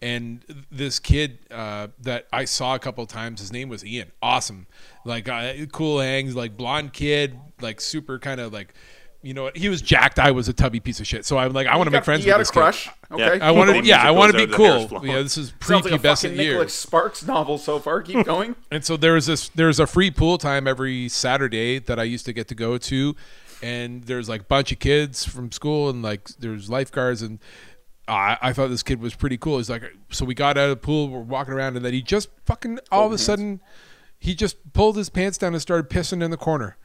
and 0.03 0.45
this 0.71 0.99
kid 0.99 1.39
uh, 1.51 1.89
that 2.01 2.27
I 2.33 2.45
saw 2.45 2.75
a 2.75 2.79
couple 2.79 3.07
times, 3.07 3.41
his 3.41 3.53
name 3.53 3.69
was 3.69 3.85
Ian. 3.85 4.13
Awesome, 4.23 4.67
like 5.05 5.29
uh, 5.29 5.53
cool 5.73 6.01
hangs, 6.01 6.35
like 6.37 6.57
blonde 6.57 6.93
kid, 6.93 7.39
like 7.61 7.81
super 7.81 8.19
kind 8.19 8.41
of 8.41 8.53
like. 8.53 8.75
You 9.23 9.33
know 9.33 9.45
what? 9.45 9.57
He 9.57 9.71
was 9.71 9.81
jacked. 9.81 10.19
I 10.19 10.33
was 10.33 10.49
a 10.49 10.53
tubby 10.53 10.81
piece 10.81 11.01
of 11.01 11.07
shit. 11.07 11.25
So 11.25 11.39
I'm 11.39 11.55
like, 11.55 11.67
I 11.67 11.77
want 11.77 11.87
to 11.87 11.91
make 11.91 12.05
friends 12.05 12.25
He 12.25 12.29
with 12.29 12.35
had 12.35 12.41
a 12.41 12.43
this 12.43 12.51
kid. 12.51 12.61
crush. 12.61 12.91
Okay. 13.11 13.41
I 13.41 13.53
want 13.53 13.71
to, 13.71 13.83
yeah, 13.83 14.03
I 14.03 14.11
want 14.11 14.33
to 14.33 14.37
be 14.37 14.43
out, 14.43 14.51
the 14.51 14.57
hair's 14.63 14.81
cool. 14.81 14.89
flowing. 14.89 15.11
Yeah, 15.11 15.23
this 15.23 15.39
is 15.39 15.55
Sounds 15.63 15.87
like 15.87 15.95
a 15.95 15.99
pre-pubescent 15.99 16.23
fucking 16.25 16.37
Nicholas. 16.37 16.75
Sparks 16.75 17.27
novel 17.27 17.57
so 17.57 17.79
far. 17.79 18.03
Keep 18.03 18.27
going. 18.27 18.55
And 18.71 18.85
so 18.85 18.99
there 18.99 19.15
was 19.15 19.25
this 19.25 19.49
there's 19.49 19.81
a 19.81 19.87
free 19.87 20.11
pool 20.11 20.37
time 20.37 20.69
every 20.69 21.09
Saturday 21.09 21.79
that 21.79 21.99
I 21.99 22.03
used 22.03 22.27
to 22.27 22.35
get 22.35 22.49
to 22.49 22.55
go 22.55 22.77
to 22.77 23.17
and 23.63 24.05
there's 24.05 24.29
like 24.29 24.43
a 24.43 24.45
bunch 24.45 24.73
of 24.73 24.79
kids 24.79 25.25
from 25.25 25.53
school 25.53 25.89
and 25.89 26.03
like 26.03 26.29
there's 26.39 26.69
lifeguards 26.69 27.23
and 27.23 27.39
I, 28.07 28.37
I 28.41 28.53
thought 28.53 28.69
this 28.69 28.83
kid 28.83 29.01
was 29.01 29.15
pretty 29.15 29.39
cool. 29.39 29.59
He's 29.59 29.71
like 29.71 29.85
so 30.11 30.25
we 30.25 30.35
got 30.35 30.59
out 30.59 30.65
of 30.65 30.71
the 30.71 30.77
pool, 30.77 31.09
we're 31.09 31.21
walking 31.21 31.55
around 31.55 31.77
and 31.77 31.85
then 31.85 31.93
he 31.93 32.03
just 32.03 32.29
fucking 32.45 32.79
all 32.91 33.07
of 33.07 33.13
a 33.13 33.19
sudden 33.19 33.61
he 34.19 34.35
just 34.35 34.73
pulled 34.73 34.97
his 34.97 35.11
pants 35.11 35.39
down 35.39 35.53
and 35.53 35.63
started 35.63 35.91
pissing 35.91 36.23
in 36.23 36.31
the 36.31 36.37
corner. 36.37 36.77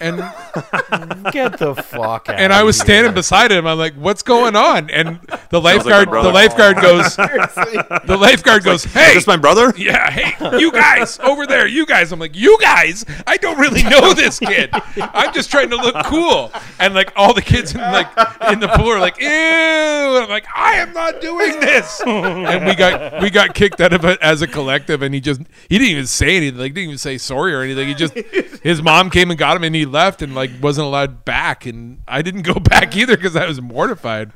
And 0.00 0.16
Get 1.32 1.58
the 1.58 1.74
fuck 1.76 2.28
out. 2.28 2.40
and 2.40 2.52
I 2.52 2.64
was 2.64 2.80
of 2.80 2.84
standing 2.84 3.14
beside 3.14 3.52
him. 3.52 3.64
I'm 3.66 3.78
like, 3.78 3.94
"What's 3.94 4.22
going 4.24 4.56
on?" 4.56 4.90
And 4.90 5.20
the 5.50 5.60
like 5.60 5.84
lifeguard, 5.84 6.08
the 6.10 6.32
lifeguard 6.32 6.76
goes, 6.80 7.14
the 7.16 8.16
lifeguard 8.18 8.64
goes, 8.64 8.82
"Hey, 8.84 9.10
Is 9.10 9.14
this 9.14 9.26
my 9.28 9.36
brother? 9.36 9.72
yeah, 9.76 10.10
hey, 10.10 10.58
you 10.58 10.72
guys 10.72 11.18
over 11.20 11.46
there, 11.46 11.66
you 11.68 11.86
guys. 11.86 12.10
I'm 12.10 12.18
like, 12.18 12.34
you 12.34 12.58
guys. 12.60 13.04
I 13.26 13.36
don't 13.36 13.58
really 13.58 13.82
know 13.88 14.12
this 14.14 14.40
kid. 14.40 14.70
I'm 14.96 15.32
just 15.32 15.50
trying 15.50 15.70
to 15.70 15.76
look 15.76 15.94
cool. 16.06 16.50
And 16.80 16.92
like 16.94 17.12
all 17.14 17.32
the 17.32 17.42
kids 17.42 17.72
in 17.72 17.80
like 17.80 18.08
in 18.50 18.58
the 18.60 18.68
pool 18.68 18.90
are 18.90 19.00
like, 19.00 19.20
ew. 19.20 19.28
And 19.28 20.24
I'm 20.24 20.28
like, 20.28 20.46
I 20.54 20.74
am 20.74 20.92
not 20.92 21.20
doing 21.20 21.60
this. 21.60 22.00
And 22.04 22.66
we 22.66 22.74
got 22.74 23.22
we 23.22 23.30
got 23.30 23.54
kicked 23.54 23.80
out 23.80 23.92
of 23.92 24.04
it 24.04 24.18
as 24.20 24.42
a 24.42 24.46
collective. 24.48 25.02
And 25.02 25.14
he 25.14 25.20
just 25.20 25.40
he 25.68 25.78
didn't 25.78 25.90
even 25.92 26.06
say 26.06 26.36
anything. 26.36 26.58
Like 26.58 26.74
didn't 26.74 26.88
even 26.88 26.98
say 26.98 27.16
sorry 27.18 27.54
or 27.54 27.62
anything. 27.62 27.86
He 27.88 27.94
just 27.94 28.14
his 28.62 28.82
mom 28.82 29.08
came 29.10 29.30
and 29.30 29.38
got 29.38 29.56
him 29.56 29.62
and 29.64 29.73
he 29.74 29.84
left 29.86 30.22
and 30.22 30.34
like 30.34 30.50
wasn't 30.60 30.86
allowed 30.86 31.24
back. 31.24 31.66
And 31.66 32.02
I 32.08 32.22
didn't 32.22 32.42
go 32.42 32.54
back 32.60 32.96
either 32.96 33.16
because 33.16 33.36
I 33.36 33.46
was 33.46 33.60
mortified. 33.60 34.32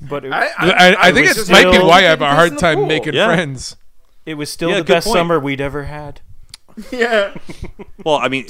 But 0.00 0.24
it, 0.24 0.32
I, 0.32 0.48
But 0.60 0.74
I, 0.80 1.08
I, 1.08 1.12
think 1.12 1.28
was 1.28 1.38
it 1.38 1.44
still- 1.46 1.62
might 1.70 1.72
be 1.76 1.84
why 1.84 1.98
I 1.98 2.02
have 2.02 2.22
a 2.22 2.28
hard 2.34 2.56
time 2.58 2.76
pool. 2.78 2.86
making 2.86 3.14
Yeah. 3.14 3.26
friends. 3.26 3.76
it 4.26 4.34
was 4.34 4.50
still 4.50 4.70
Yeah, 4.70 4.78
the 4.78 4.84
best 4.84 5.06
point. 5.06 5.16
summer 5.16 5.38
we'd 5.40 5.60
ever 5.60 5.84
had. 5.84 6.20
yeah. 6.92 7.34
Well, 8.04 8.16
I 8.16 8.28
mean, 8.28 8.46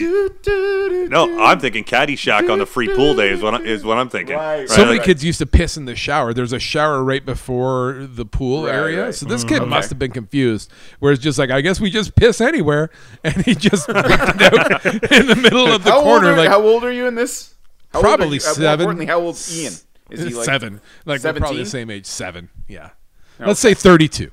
no, 1.09 1.41
I'm 1.43 1.59
thinking 1.61 1.85
Caddyshack 1.85 2.51
on 2.51 2.59
the 2.59 2.67
free 2.67 2.89
pool 2.95 3.15
day 3.15 3.31
is 3.31 3.43
what 3.43 3.55
I, 3.55 3.59
is 3.61 3.85
what 3.85 3.97
I'm 3.99 4.09
thinking. 4.09 4.37
Right. 4.37 4.69
So 4.69 4.85
many 4.85 4.99
Like, 4.99 5.07
kids 5.07 5.25
used 5.25 5.39
to 5.39 5.47
piss 5.47 5.77
in 5.77 5.85
the 5.87 5.95
shower. 5.97 6.35
There's 6.35 6.53
a 6.53 6.59
shower 6.59 7.03
right 7.03 7.25
before 7.25 8.07
the 8.11 8.25
pool 8.27 8.65
Right, 8.67 8.75
area. 8.75 9.05
right. 9.05 9.15
So 9.15 9.27
this 9.27 9.45
kid 9.45 9.63
Okay. 9.63 9.71
must 9.71 9.89
have 9.91 9.99
been 9.99 10.11
confused. 10.13 10.71
Whereas 10.99 11.19
just 11.19 11.39
like, 11.39 11.51
I 11.51 11.61
guess 11.61 11.81
we 11.81 11.91
just 11.91 12.15
piss 12.17 12.41
anywhere. 12.41 12.91
And 13.25 13.45
he 13.45 13.55
just 13.55 13.89
ripped 13.89 13.99
out 14.09 14.85
in 15.13 15.27
the 15.27 15.39
middle 15.41 15.67
of 15.73 15.85
the 15.85 15.91
How 15.91 15.97
old, 15.99 16.05
corner. 16.07 16.33
are, 16.33 16.37
like 16.37 16.49
how 16.49 16.63
old 16.63 16.85
are 16.85 16.93
you 16.93 17.07
in 17.07 17.15
this? 17.15 17.55
How 17.93 17.99
old 18.01 18.07
are 18.07 18.09
Probably 18.17 18.37
you- 18.37 18.43
uh, 18.43 18.55
seven. 18.55 18.81
importantly, 18.81 19.07
how 19.07 19.21
old's 19.21 19.57
Ian? 19.57 19.73
Is 20.11 20.21
he 20.23 20.31
like 20.35 20.45
seven. 20.45 20.81
Like 21.05 21.23
we're 21.23 21.33
probably 21.35 21.59
the 21.59 21.67
same 21.67 21.91
age. 21.91 22.07
Seven. 22.07 22.49
Yeah. 22.69 22.91
Let's 23.39 23.61
say 23.61 23.75
32. 23.75 24.31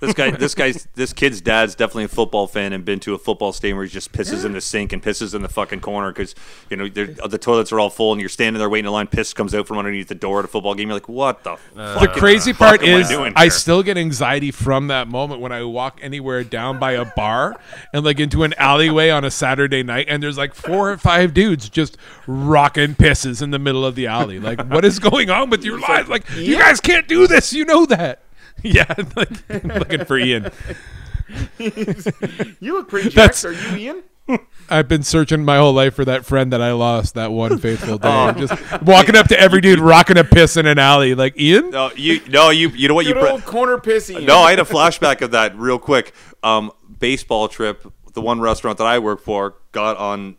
This 0.00 0.14
guy, 0.14 0.30
this 0.30 0.54
guy's, 0.56 0.86
this 0.94 1.12
kid's 1.12 1.40
dad's 1.40 1.74
definitely 1.74 2.04
a 2.04 2.08
football 2.08 2.46
fan 2.46 2.72
and 2.72 2.84
been 2.84 3.00
to 3.00 3.14
a 3.14 3.18
football 3.18 3.52
stadium 3.52 3.76
where 3.76 3.86
he 3.86 3.92
just 3.92 4.12
pisses 4.12 4.44
in 4.44 4.52
the 4.52 4.60
sink 4.68 4.92
and 4.92 5.02
pisses 5.02 5.34
in 5.34 5.42
the 5.42 5.48
fucking 5.48 5.80
corner 5.80 6.12
because 6.12 6.34
you 6.70 6.76
know 6.76 6.88
the 6.88 7.38
toilets 7.38 7.72
are 7.72 7.80
all 7.80 7.90
full 7.90 8.12
and 8.12 8.20
you're 8.20 8.28
standing 8.28 8.58
there 8.58 8.68
waiting 8.68 8.86
in 8.86 8.92
line. 8.92 9.06
Piss 9.06 9.32
comes 9.34 9.54
out 9.54 9.66
from 9.66 9.78
underneath 9.78 10.08
the 10.08 10.14
door 10.14 10.40
at 10.40 10.44
a 10.44 10.48
football 10.48 10.74
game. 10.74 10.88
You're 10.88 10.96
like, 10.96 11.08
what 11.08 11.44
the? 11.44 11.52
Uh, 11.52 11.94
the 11.94 12.00
fuck 12.00 12.16
crazy 12.16 12.52
part 12.52 12.82
am 12.82 12.96
I 12.96 13.00
is 13.00 13.32
I 13.36 13.48
still 13.48 13.82
get 13.82 13.96
anxiety 13.96 14.50
from 14.50 14.88
that 14.88 15.08
moment 15.08 15.40
when 15.40 15.52
I 15.52 15.62
walk 15.64 15.98
anywhere 16.02 16.44
down 16.44 16.78
by 16.78 16.92
a 16.92 17.04
bar 17.04 17.58
and 17.92 18.04
like 18.04 18.20
into 18.20 18.42
an 18.44 18.54
alleyway 18.54 19.10
on 19.10 19.24
a 19.24 19.30
Saturday 19.30 19.82
night 19.82 20.06
and 20.08 20.22
there's 20.22 20.38
like 20.38 20.54
four 20.54 20.90
or 20.90 20.98
five 20.98 21.34
dudes 21.34 21.68
just 21.68 21.96
rocking 22.26 22.94
pisses 22.94 23.42
in 23.42 23.50
the 23.50 23.58
middle 23.58 23.84
of 23.84 23.94
the 23.94 24.06
alley. 24.06 24.38
Like 24.38 24.66
what 24.68 24.84
is 24.84 24.98
going 24.98 25.30
on 25.30 25.50
with 25.50 25.64
your 25.64 25.80
life? 25.80 26.08
Like 26.08 26.28
you 26.36 26.58
guys 26.58 26.80
can't 26.80 27.08
do 27.08 27.26
this. 27.26 27.52
You 27.52 27.64
know 27.64 27.86
that. 27.86 28.20
Yeah, 28.62 28.92
like 29.16 29.64
looking 29.64 30.04
for 30.04 30.18
Ian. 30.18 30.50
You 31.58 32.72
look 32.74 32.88
pretty 32.88 33.10
That's- 33.10 33.44
Are 33.44 33.52
you 33.52 33.76
Ian? 33.76 34.02
I've 34.68 34.88
been 34.88 35.02
searching 35.02 35.42
my 35.44 35.56
whole 35.56 35.72
life 35.72 35.94
for 35.94 36.04
that 36.04 36.26
friend 36.26 36.52
that 36.52 36.60
I 36.60 36.72
lost 36.72 37.14
that 37.14 37.32
one 37.32 37.56
faithful 37.58 37.96
day. 37.96 38.08
Oh. 38.10 38.32
Just 38.32 38.82
walking 38.82 39.16
up 39.16 39.28
to 39.28 39.40
every 39.40 39.62
dude 39.62 39.78
rocking 39.78 40.18
a 40.18 40.24
piss 40.24 40.58
in 40.58 40.66
an 40.66 40.78
alley. 40.78 41.14
Like 41.14 41.38
Ian? 41.40 41.70
No, 41.70 41.90
you, 41.96 42.20
no, 42.28 42.50
you, 42.50 42.68
you 42.70 42.88
know 42.88 42.94
what? 42.94 43.06
You, 43.06 43.14
Good 43.14 43.42
pre- 43.42 43.50
corner 43.50 43.78
piss 43.78 44.10
Ian. 44.10 44.26
no, 44.26 44.38
I 44.40 44.50
had 44.50 44.58
a 44.60 44.64
flashback 44.64 45.22
of 45.22 45.30
that 45.30 45.56
real 45.56 45.78
quick. 45.78 46.12
Um, 46.42 46.72
baseball 46.98 47.48
trip. 47.48 47.90
The 48.12 48.20
one 48.20 48.40
restaurant 48.40 48.76
that 48.78 48.86
I 48.86 48.98
work 48.98 49.20
for 49.22 49.54
got 49.72 49.96
on 49.96 50.36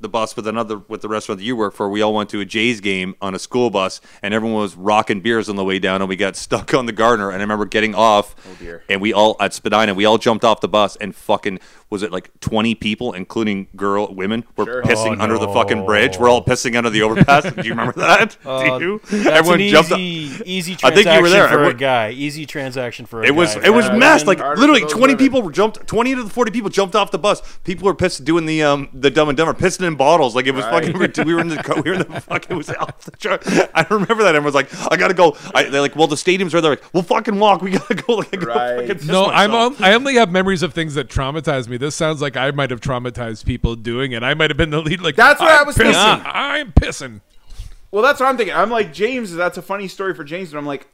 the 0.00 0.08
bus 0.08 0.36
with 0.36 0.46
another 0.46 0.78
with 0.78 1.02
the 1.02 1.08
restaurant 1.08 1.38
that 1.40 1.44
you 1.44 1.56
work 1.56 1.74
for. 1.74 1.88
We 1.88 2.02
all 2.02 2.14
went 2.14 2.30
to 2.30 2.40
a 2.40 2.44
Jays 2.44 2.80
game 2.80 3.14
on 3.20 3.34
a 3.34 3.38
school 3.38 3.70
bus, 3.70 4.00
and 4.22 4.32
everyone 4.32 4.60
was 4.60 4.76
rocking 4.76 5.20
beers 5.20 5.48
on 5.48 5.56
the 5.56 5.64
way 5.64 5.78
down, 5.78 6.00
and 6.02 6.08
we 6.08 6.16
got 6.16 6.36
stuck 6.48 6.74
on 6.74 6.86
the 6.86 6.92
Gardiner. 6.92 7.30
And 7.30 7.38
I 7.38 7.44
remember 7.44 7.66
getting 7.66 7.94
off, 7.94 8.34
oh, 8.46 8.56
dear. 8.58 8.84
and 8.88 9.00
we 9.00 9.12
all 9.12 9.36
at 9.40 9.54
Spadina, 9.54 9.94
we 9.94 10.04
all 10.04 10.18
jumped 10.18 10.44
off 10.44 10.60
the 10.60 10.68
bus, 10.68 10.96
and 10.96 11.14
fucking 11.14 11.58
was 11.90 12.02
it 12.02 12.12
like 12.12 12.30
twenty 12.40 12.74
people, 12.74 13.12
including 13.14 13.68
girl 13.76 14.14
women, 14.14 14.44
were 14.56 14.64
Sure. 14.66 14.82
pissing 14.82 15.16
Oh, 15.18 15.22
under 15.22 15.38
the 15.38 15.48
fucking 15.48 15.86
bridge. 15.86 16.18
We're 16.18 16.28
all 16.28 16.44
pissing 16.44 16.76
under 16.76 16.90
the 16.90 17.02
overpass. 17.02 17.44
Do 17.52 17.62
you 17.62 17.70
remember 17.70 17.92
that? 18.00 18.36
Uh, 18.46 18.78
Do 18.78 18.84
you? 18.84 19.00
That's 19.10 19.26
Everyone 19.38 19.60
an 19.60 19.68
jumped. 19.68 19.92
easy, 19.92 20.40
up. 20.40 20.46
easy 20.46 20.76
I 20.82 20.90
think 20.90 21.06
you 21.06 21.12
were 21.22 21.28
transaction 21.28 21.30
there. 21.32 21.48
for 21.48 21.54
a 21.54 21.58
Everyone- 21.60 21.76
guy. 21.76 22.10
Easy 22.10 22.46
transaction 22.46 23.06
for 23.06 23.22
a 23.22 23.26
It 23.26 23.34
was 23.34 23.54
guy. 23.54 23.66
it 23.66 23.70
was 23.70 23.86
Yeah, 23.86 23.96
mass. 23.96 24.26
Like 24.26 24.38
literally, 24.38 24.80
twenty 24.82 25.14
women. 25.14 25.16
people 25.18 25.50
jumped. 25.50 25.86
Twenty 25.86 26.14
to 26.14 26.22
the 26.22 26.30
forty 26.30 26.50
people 26.50 26.70
jumped 26.70 26.94
off 26.94 27.10
the 27.10 27.18
bus. 27.18 27.40
People 27.64 27.86
were 27.86 27.94
pissed 27.94 28.24
doing 28.24 28.46
the 28.46 28.62
um 28.62 28.88
the 28.92 29.10
dumb 29.10 29.28
and 29.28 29.36
dumber, 29.38 29.54
pissing 29.54 29.86
in 29.86 29.94
bottles. 29.96 30.34
Like 30.36 30.46
it 30.46 30.52
was 30.54 30.64
Right. 30.66 30.94
fucking. 30.94 31.24
We 31.26 31.34
were 31.34 31.40
in 31.40 31.48
the 31.48 31.62
car- 31.62 31.80
we 31.82 31.90
were 31.90 31.96
in 31.96 32.10
the 32.10 32.20
fucking. 32.28 32.50
It 32.50 32.56
was 32.58 32.70
off 32.70 33.00
the 33.04 33.12
chart. 33.16 33.42
I 33.74 33.86
remember 33.90 34.22
that. 34.24 34.34
Everyone 34.34 34.44
was 34.44 34.54
like, 34.54 34.68
"I 34.92 34.96
gotta 34.96 35.14
go." 35.14 35.36
I, 35.54 35.64
they're 35.64 35.80
like, 35.80 35.96
"Well, 35.96 36.06
the 36.06 36.16
stadium's 36.16 36.52
right 36.54 36.60
there." 36.60 36.72
Like, 36.72 36.84
"We'll 36.92 37.02
fucking 37.02 37.38
walk. 37.38 37.62
We 37.62 37.70
gotta 37.72 37.94
go." 37.94 38.16
Like, 38.16 38.34
I 38.34 38.36
go 38.36 38.46
Right. 38.46 38.88
fucking 38.88 39.06
No, 39.06 39.26
I'm 39.26 39.50
myself. 39.50 39.80
I 39.82 39.94
only 39.94 40.14
have 40.16 40.30
memories 40.30 40.62
of 40.62 40.74
things 40.74 40.94
that 40.94 41.08
traumatize 41.08 41.66
me. 41.68 41.77
This 41.78 41.94
sounds 41.94 42.20
like 42.20 42.36
I 42.36 42.50
might 42.50 42.70
have 42.70 42.80
traumatized 42.80 43.44
people 43.44 43.74
doing 43.76 44.12
it. 44.12 44.22
I 44.22 44.34
might 44.34 44.50
have 44.50 44.56
been 44.56 44.70
the 44.70 44.80
lead. 44.82 45.00
Like 45.00 45.16
That's 45.16 45.40
what 45.40 45.50
I 45.50 45.62
was 45.62 45.76
pissing. 45.76 45.92
thinking. 45.94 46.26
I'm 46.32 46.72
pissing. 46.72 47.20
Well, 47.90 48.02
that's 48.02 48.20
what 48.20 48.26
I'm 48.28 48.36
thinking. 48.36 48.54
I'm 48.54 48.70
like 48.70 48.92
James. 48.92 49.32
That's 49.34 49.56
a 49.58 49.62
funny 49.62 49.88
story 49.88 50.14
for 50.14 50.24
James. 50.24 50.52
But 50.52 50.58
I'm 50.58 50.66
like, 50.66 50.86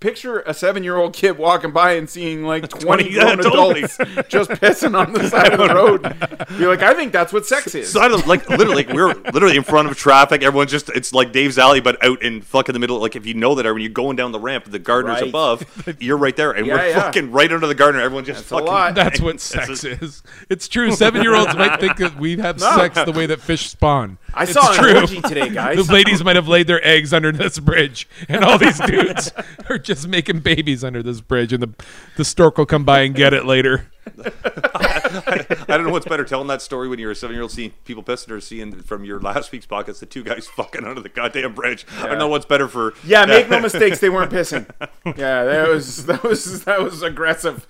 picture 0.00 0.40
a 0.40 0.54
seven 0.54 0.82
year 0.82 0.96
old 0.96 1.12
kid 1.14 1.36
walking 1.38 1.72
by 1.72 1.92
and 1.92 2.08
seeing 2.08 2.42
like 2.44 2.68
20 2.80 3.10
yeah, 3.10 3.34
grown 3.34 3.38
totally. 3.38 3.82
adults 3.84 3.96
just 4.28 4.50
pissing 4.50 4.96
on 4.98 5.12
the 5.12 5.28
side 5.28 5.52
of 5.52 5.58
the 5.58 5.74
road. 5.74 6.50
You're 6.58 6.70
like, 6.70 6.82
I 6.82 6.94
think 6.94 7.12
that's 7.12 7.32
what 7.32 7.46
sex 7.46 7.74
is. 7.74 7.92
So 7.92 8.00
I 8.00 8.08
don't- 8.08 8.26
like 8.26 8.48
literally, 8.48 8.84
like, 8.84 8.92
we're 8.94 9.14
literally 9.32 9.56
in 9.56 9.62
front 9.62 9.88
of 9.90 9.96
traffic. 9.96 10.42
Everyone's 10.42 10.70
just 10.70 10.88
it's 10.90 11.12
like 11.12 11.32
Dave's 11.32 11.58
Alley, 11.58 11.80
but 11.80 12.02
out 12.04 12.22
in 12.22 12.40
fucking 12.42 12.72
the 12.72 12.78
middle. 12.78 12.98
Like 12.98 13.16
if 13.16 13.26
you 13.26 13.34
know 13.34 13.54
that, 13.54 13.64
when 13.64 13.80
you're 13.80 13.90
going 13.90 14.16
down 14.16 14.32
the 14.32 14.40
ramp, 14.40 14.64
the 14.66 14.78
Gardiner's 14.78 15.20
Right. 15.20 15.28
above, 15.28 15.96
you're 16.00 16.16
right 16.18 16.34
there, 16.36 16.52
and 16.52 16.66
Yeah, 16.66 16.74
we're 16.76 16.88
yeah. 16.88 17.00
fucking 17.02 17.30
right 17.32 17.50
under 17.52 17.66
the 17.66 17.74
gardener. 17.74 18.02
Everyone 18.02 18.24
just 18.24 18.48
That's 18.48 18.62
a 18.62 18.66
fucking. 18.66 18.94
That's 18.94 19.20
what 19.20 19.40
sex 19.40 19.84
a- 19.84 20.02
is. 20.02 20.22
It's 20.48 20.68
true. 20.68 20.92
Seven 20.92 21.22
year 21.22 21.34
olds 21.34 21.54
might 21.56 21.80
think 21.80 21.96
that 21.98 22.18
we 22.18 22.36
have 22.38 22.60
sex 22.60 23.02
the 23.04 23.12
way 23.12 23.26
that 23.26 23.40
fish 23.40 23.68
spawn. 23.70 24.18
I 24.34 24.42
It's 24.44 24.52
saw 24.52 24.70
an 24.72 24.78
true. 24.78 24.94
orgy 25.00 25.20
today, 25.22 25.48
guys. 25.48 25.86
The 25.86 25.92
ladies 25.92 26.22
might 26.22 26.36
have 26.36 26.48
laid 26.48 26.66
their 26.66 26.86
eggs 26.86 27.12
under 27.12 27.32
this 27.32 27.58
bridge, 27.58 28.08
and 28.28 28.44
all 28.44 28.58
these 28.58 28.78
dudes 28.80 29.32
or 29.70 29.78
just 29.78 30.08
making 30.08 30.40
babies 30.40 30.84
under 30.84 31.02
this 31.02 31.20
bridge, 31.20 31.52
and 31.52 31.62
the 31.62 31.74
the 32.16 32.24
stork 32.24 32.58
will 32.58 32.66
come 32.66 32.84
by 32.84 33.00
and 33.00 33.14
get 33.14 33.32
it 33.32 33.44
later. 33.44 33.90
I 34.24 35.64
don't 35.68 35.84
know 35.84 35.92
what's 35.92 36.06
better, 36.06 36.24
telling 36.24 36.48
that 36.48 36.62
story 36.62 36.88
when 36.88 36.98
you're 36.98 37.10
a 37.10 37.16
seven 37.16 37.34
year 37.34 37.42
old 37.42 37.50
seeing 37.50 37.72
people 37.84 38.02
pissing 38.02 38.30
or 38.30 38.40
seeing 38.40 38.80
from 38.82 39.04
your 39.04 39.20
last 39.20 39.52
week's 39.52 39.66
podcast 39.66 40.00
the 40.00 40.06
two 40.06 40.22
guys 40.24 40.46
fucking 40.56 40.84
under 40.84 41.00
the 41.00 41.08
goddamn 41.08 41.54
bridge. 41.54 41.86
I 41.98 42.06
don't 42.06 42.18
know 42.18 42.28
what's 42.28 42.46
better 42.46 42.68
for. 42.68 42.94
Yeah, 43.04 43.26
make 43.26 43.48
no 43.48 43.60
mistakes, 43.60 44.00
they 44.00 44.10
weren't 44.10 44.32
pissing. 44.32 44.68
Yeah, 45.04 45.44
that 45.44 45.68
was 45.68 46.06
that 46.06 46.22
was 46.22 46.64
that 46.64 46.80
was 46.82 47.02
aggressive. 47.02 47.66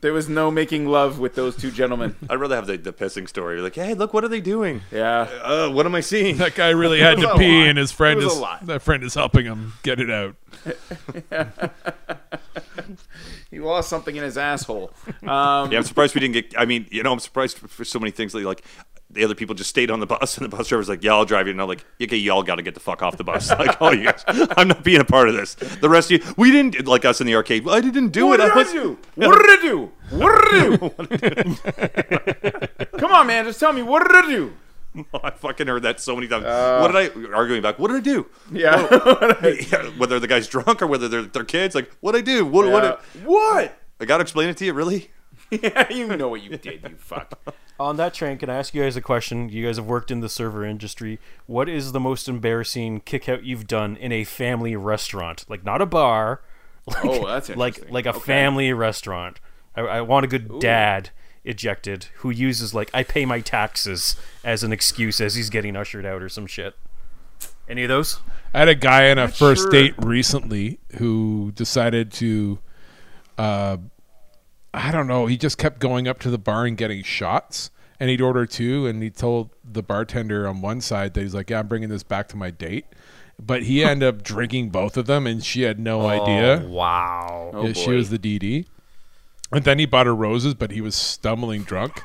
There 0.00 0.12
was 0.12 0.28
no 0.28 0.50
making 0.52 0.86
love 0.86 1.18
with 1.18 1.34
those 1.34 1.56
two 1.56 1.72
gentlemen. 1.72 2.14
I'd 2.30 2.36
rather 2.36 2.54
have 2.54 2.68
the, 2.68 2.76
the 2.76 2.92
pissing 2.92 3.28
story. 3.28 3.60
Like, 3.60 3.74
hey, 3.74 3.94
look, 3.94 4.14
what 4.14 4.22
are 4.22 4.28
they 4.28 4.40
doing? 4.40 4.82
Yeah. 4.92 5.22
Uh, 5.42 5.70
what 5.70 5.86
am 5.86 5.94
I 5.96 6.00
seeing? 6.00 6.36
That 6.36 6.54
guy 6.54 6.70
really 6.70 7.00
had 7.00 7.18
to 7.20 7.34
pee, 7.36 7.66
and 7.66 7.76
his 7.76 7.90
friend 7.90 8.20
It 8.20 8.24
was 8.24 8.34
is 8.34 8.38
a 8.38 8.42
lot. 8.42 8.66
that 8.66 8.82
friend 8.82 9.02
is 9.02 9.14
helping 9.14 9.44
him 9.44 9.72
get 9.82 9.98
it 10.00 10.10
out. 10.10 10.36
He 13.50 13.60
lost 13.60 13.88
something 13.88 14.14
in 14.14 14.22
his 14.22 14.36
asshole. 14.36 14.92
Um, 15.22 15.72
Yeah, 15.72 15.78
I'm 15.78 15.82
surprised 15.82 16.14
we 16.14 16.20
didn't 16.20 16.34
get. 16.34 16.54
I 16.58 16.66
mean, 16.66 16.86
you 16.90 17.02
know, 17.02 17.12
I'm 17.12 17.18
surprised 17.18 17.56
for, 17.58 17.66
for 17.66 17.84
so 17.84 17.98
many 17.98 18.10
things. 18.10 18.34
Like, 18.34 18.44
like 18.44 18.62
the 19.10 19.24
other 19.24 19.34
people 19.34 19.54
just 19.54 19.70
stayed 19.70 19.90
on 19.90 20.00
the 20.00 20.06
bus, 20.06 20.36
and 20.36 20.44
the 20.50 20.54
bus 20.54 20.68
driver's 20.68 20.88
like, 20.88 21.02
"Yeah, 21.02 21.14
I'll 21.14 21.24
drive 21.24 21.46
you." 21.46 21.52
And 21.52 21.60
I'm 21.62 21.68
like, 21.68 21.84
"Okay, 22.02 22.16
y'all 22.16 22.42
got 22.42 22.56
to 22.56 22.62
get 22.62 22.74
the 22.74 22.80
fuck 22.80 23.02
off 23.02 23.16
the 23.16 23.24
bus." 23.24 23.50
Like, 23.58 23.80
oh, 23.80 23.92
you 23.92 24.04
guys, 24.04 24.22
I'm 24.26 24.68
not 24.68 24.84
being 24.84 25.00
a 25.00 25.04
part 25.04 25.28
of 25.28 25.34
this. 25.34 25.54
The 25.54 25.88
rest 25.88 26.10
of 26.12 26.22
you, 26.22 26.34
we 26.36 26.50
didn't 26.50 26.86
like 26.86 27.04
us 27.04 27.20
in 27.20 27.26
the 27.26 27.34
arcade. 27.34 27.66
I 27.68 27.80
didn't 27.80 28.08
do 28.10 28.26
What 28.26 28.40
it. 28.40 28.44
did 28.44 28.52
I 28.52 28.60
I 28.60 28.64
do? 28.72 28.98
What 29.14 29.38
did 29.38 29.58
I 29.58 29.62
do? 29.62 29.92
What 30.10 30.50
did 30.50 31.24
I 31.24 31.42
do? 31.42 32.88
Come 32.98 33.12
on, 33.12 33.26
man. 33.26 33.44
Just 33.46 33.60
tell 33.60 33.72
me. 33.72 33.82
What 33.82 34.06
did 34.06 34.14
I 34.16 34.28
do? 34.28 34.52
I 35.22 35.30
fucking 35.30 35.66
heard 35.68 35.82
that 35.82 36.00
so 36.00 36.14
many 36.16 36.26
times. 36.28 36.44
Uh. 36.44 36.80
what 36.80 36.92
did 36.92 37.30
I 37.30 37.34
arguing 37.34 37.62
back? 37.62 37.78
What 37.78 37.88
did 37.88 37.98
I 37.98 38.00
do? 38.00 38.26
Yeah. 38.52 38.80
Yeah, 39.70 39.90
whether 39.98 40.18
the 40.18 40.26
guy's 40.26 40.48
drunk 40.48 40.82
or 40.82 40.86
whether 40.86 41.08
they're 41.08 41.22
their 41.22 41.44
kids, 41.44 41.74
like, 41.74 41.90
what 42.00 42.12
did 42.12 42.18
I 42.18 42.22
do? 42.22 42.44
What? 42.44 42.66
Yeah. 42.66 42.72
What? 42.72 43.02
What? 43.24 43.78
I 44.00 44.04
gotta 44.04 44.22
explain 44.22 44.48
it 44.48 44.56
to 44.58 44.64
you, 44.64 44.72
really? 44.72 45.10
Yeah, 45.50 45.90
you 45.90 46.06
know 46.16 46.28
what 46.28 46.42
you 46.42 46.56
did, 46.58 46.82
you 46.82 46.96
fuck. 46.98 47.38
On 47.80 47.96
that 47.96 48.12
train, 48.12 48.38
can 48.38 48.50
I 48.50 48.56
ask 48.56 48.74
you 48.74 48.82
guys 48.82 48.96
a 48.96 49.00
question? 49.00 49.48
You 49.48 49.64
guys 49.64 49.76
have 49.76 49.86
worked 49.86 50.10
in 50.10 50.20
the 50.20 50.28
server 50.28 50.64
industry. 50.64 51.18
What 51.46 51.68
is 51.68 51.92
the 51.92 52.00
most 52.00 52.28
embarrassing 52.28 53.00
kick 53.00 53.28
out 53.28 53.44
you've 53.44 53.66
done 53.66 53.96
in 53.96 54.10
a 54.12 54.24
family 54.24 54.74
restaurant? 54.76 55.44
Like 55.48 55.64
not 55.64 55.80
a 55.80 55.86
bar. 55.86 56.42
Like, 56.88 57.04
Oh, 57.04 57.26
that's 57.26 57.48
like 57.50 57.74
interesting. 57.74 57.92
like 57.94 58.06
a 58.06 58.10
Okay. 58.10 58.20
family 58.20 58.72
restaurant. 58.72 59.40
I, 59.76 59.80
I 59.82 60.00
want 60.00 60.24
a 60.24 60.26
good 60.28 60.58
dad 60.58 61.10
ejected 61.44 62.06
who 62.16 62.30
uses 62.30 62.72
like 62.74 62.90
I 62.94 63.02
pay 63.02 63.26
my 63.26 63.40
taxes 63.40 64.16
as 64.42 64.62
an 64.64 64.72
excuse 64.72 65.20
as 65.20 65.34
he's 65.34 65.50
getting 65.50 65.76
ushered 65.76 66.06
out 66.06 66.22
or 66.22 66.30
some 66.30 66.46
shit. 66.46 66.76
Any 67.68 67.82
of 67.84 67.88
those? 67.90 68.20
I 68.54 68.60
had 68.60 68.68
a 68.68 68.74
guy 68.74 69.10
on 69.10 69.18
a 69.18 69.28
first 69.28 69.62
sure. 69.64 69.70
date 69.70 69.94
recently 69.98 70.78
who 70.96 71.52
decided 71.54 72.10
to, 72.14 72.58
uh, 73.36 73.76
I 74.78 74.92
don't 74.92 75.06
know, 75.06 75.26
he 75.26 75.36
just 75.36 75.58
kept 75.58 75.80
going 75.80 76.06
up 76.06 76.20
to 76.20 76.30
the 76.30 76.38
bar 76.38 76.64
and 76.64 76.76
getting 76.76 77.02
shots. 77.02 77.70
And 78.00 78.08
he'd 78.08 78.20
order 78.20 78.46
two, 78.46 78.86
and 78.86 79.02
he 79.02 79.10
told 79.10 79.50
the 79.64 79.82
bartender 79.82 80.46
on 80.46 80.60
one 80.60 80.80
side 80.80 81.14
that 81.14 81.20
he's 81.20 81.34
like, 81.34 81.50
"Yeah, 81.50 81.58
I'm 81.58 81.66
bringing 81.66 81.88
this 81.88 82.04
back 82.04 82.28
to 82.28 82.36
my 82.36 82.48
date," 82.52 82.86
but 83.44 83.64
he 83.64 83.82
ended 83.82 84.08
up 84.08 84.22
drinking 84.22 84.70
both 84.70 84.96
of 84.96 85.06
them, 85.06 85.26
and 85.26 85.44
she 85.44 85.62
had 85.62 85.80
no 85.80 86.02
oh, 86.02 86.06
idea. 86.06 86.62
Oh, 86.64 86.68
wow. 86.68 87.50
Oh, 87.52 87.66
Yeah, 87.66 87.72
she 87.72 87.90
was 87.90 88.10
the 88.10 88.18
DD. 88.18 88.66
And 89.50 89.64
then 89.64 89.80
he 89.80 89.86
bought 89.86 90.06
her 90.06 90.14
roses, 90.14 90.54
but 90.54 90.70
he 90.70 90.80
was 90.80 90.94
stumbling 90.94 91.62
drunk. 91.62 92.00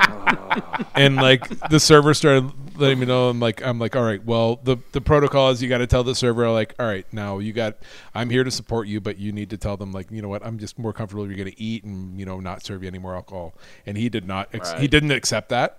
and 0.96 1.16
like 1.16 1.46
the 1.68 1.78
server 1.78 2.14
started 2.14 2.50
letting 2.76 2.98
me 2.98 3.06
know. 3.06 3.28
I'm 3.28 3.40
like, 3.40 3.64
I'm 3.64 3.78
like, 3.78 3.94
all 3.96 4.02
right. 4.02 4.24
Well, 4.24 4.56
the 4.62 4.76
the 4.92 5.00
protocol 5.00 5.50
is 5.50 5.62
you 5.62 5.68
got 5.68 5.78
to 5.78 5.86
tell 5.86 6.04
the 6.04 6.14
server 6.14 6.48
like, 6.50 6.74
all 6.78 6.86
right, 6.86 7.06
now 7.12 7.38
you 7.38 7.52
got. 7.52 7.76
I'm 8.14 8.30
here 8.30 8.44
to 8.44 8.50
support 8.50 8.88
you, 8.88 9.00
but 9.00 9.18
you 9.18 9.32
need 9.32 9.50
to 9.50 9.56
tell 9.56 9.76
them 9.76 9.92
like, 9.92 10.10
you 10.10 10.22
know 10.22 10.28
what? 10.28 10.44
I'm 10.44 10.58
just 10.58 10.78
more 10.78 10.92
comfortable 10.92 11.24
if 11.24 11.28
you're 11.30 11.38
going 11.38 11.50
to 11.50 11.60
eat 11.60 11.84
and 11.84 12.18
you 12.18 12.26
know 12.26 12.40
not 12.40 12.64
serve 12.64 12.82
you 12.82 12.88
any 12.88 12.98
more 12.98 13.14
alcohol. 13.14 13.54
And 13.86 13.96
he 13.96 14.08
did 14.08 14.26
not. 14.26 14.48
Ex- 14.52 14.72
He 14.74 14.88
didn't 14.88 15.10
accept 15.12 15.48
that. 15.50 15.78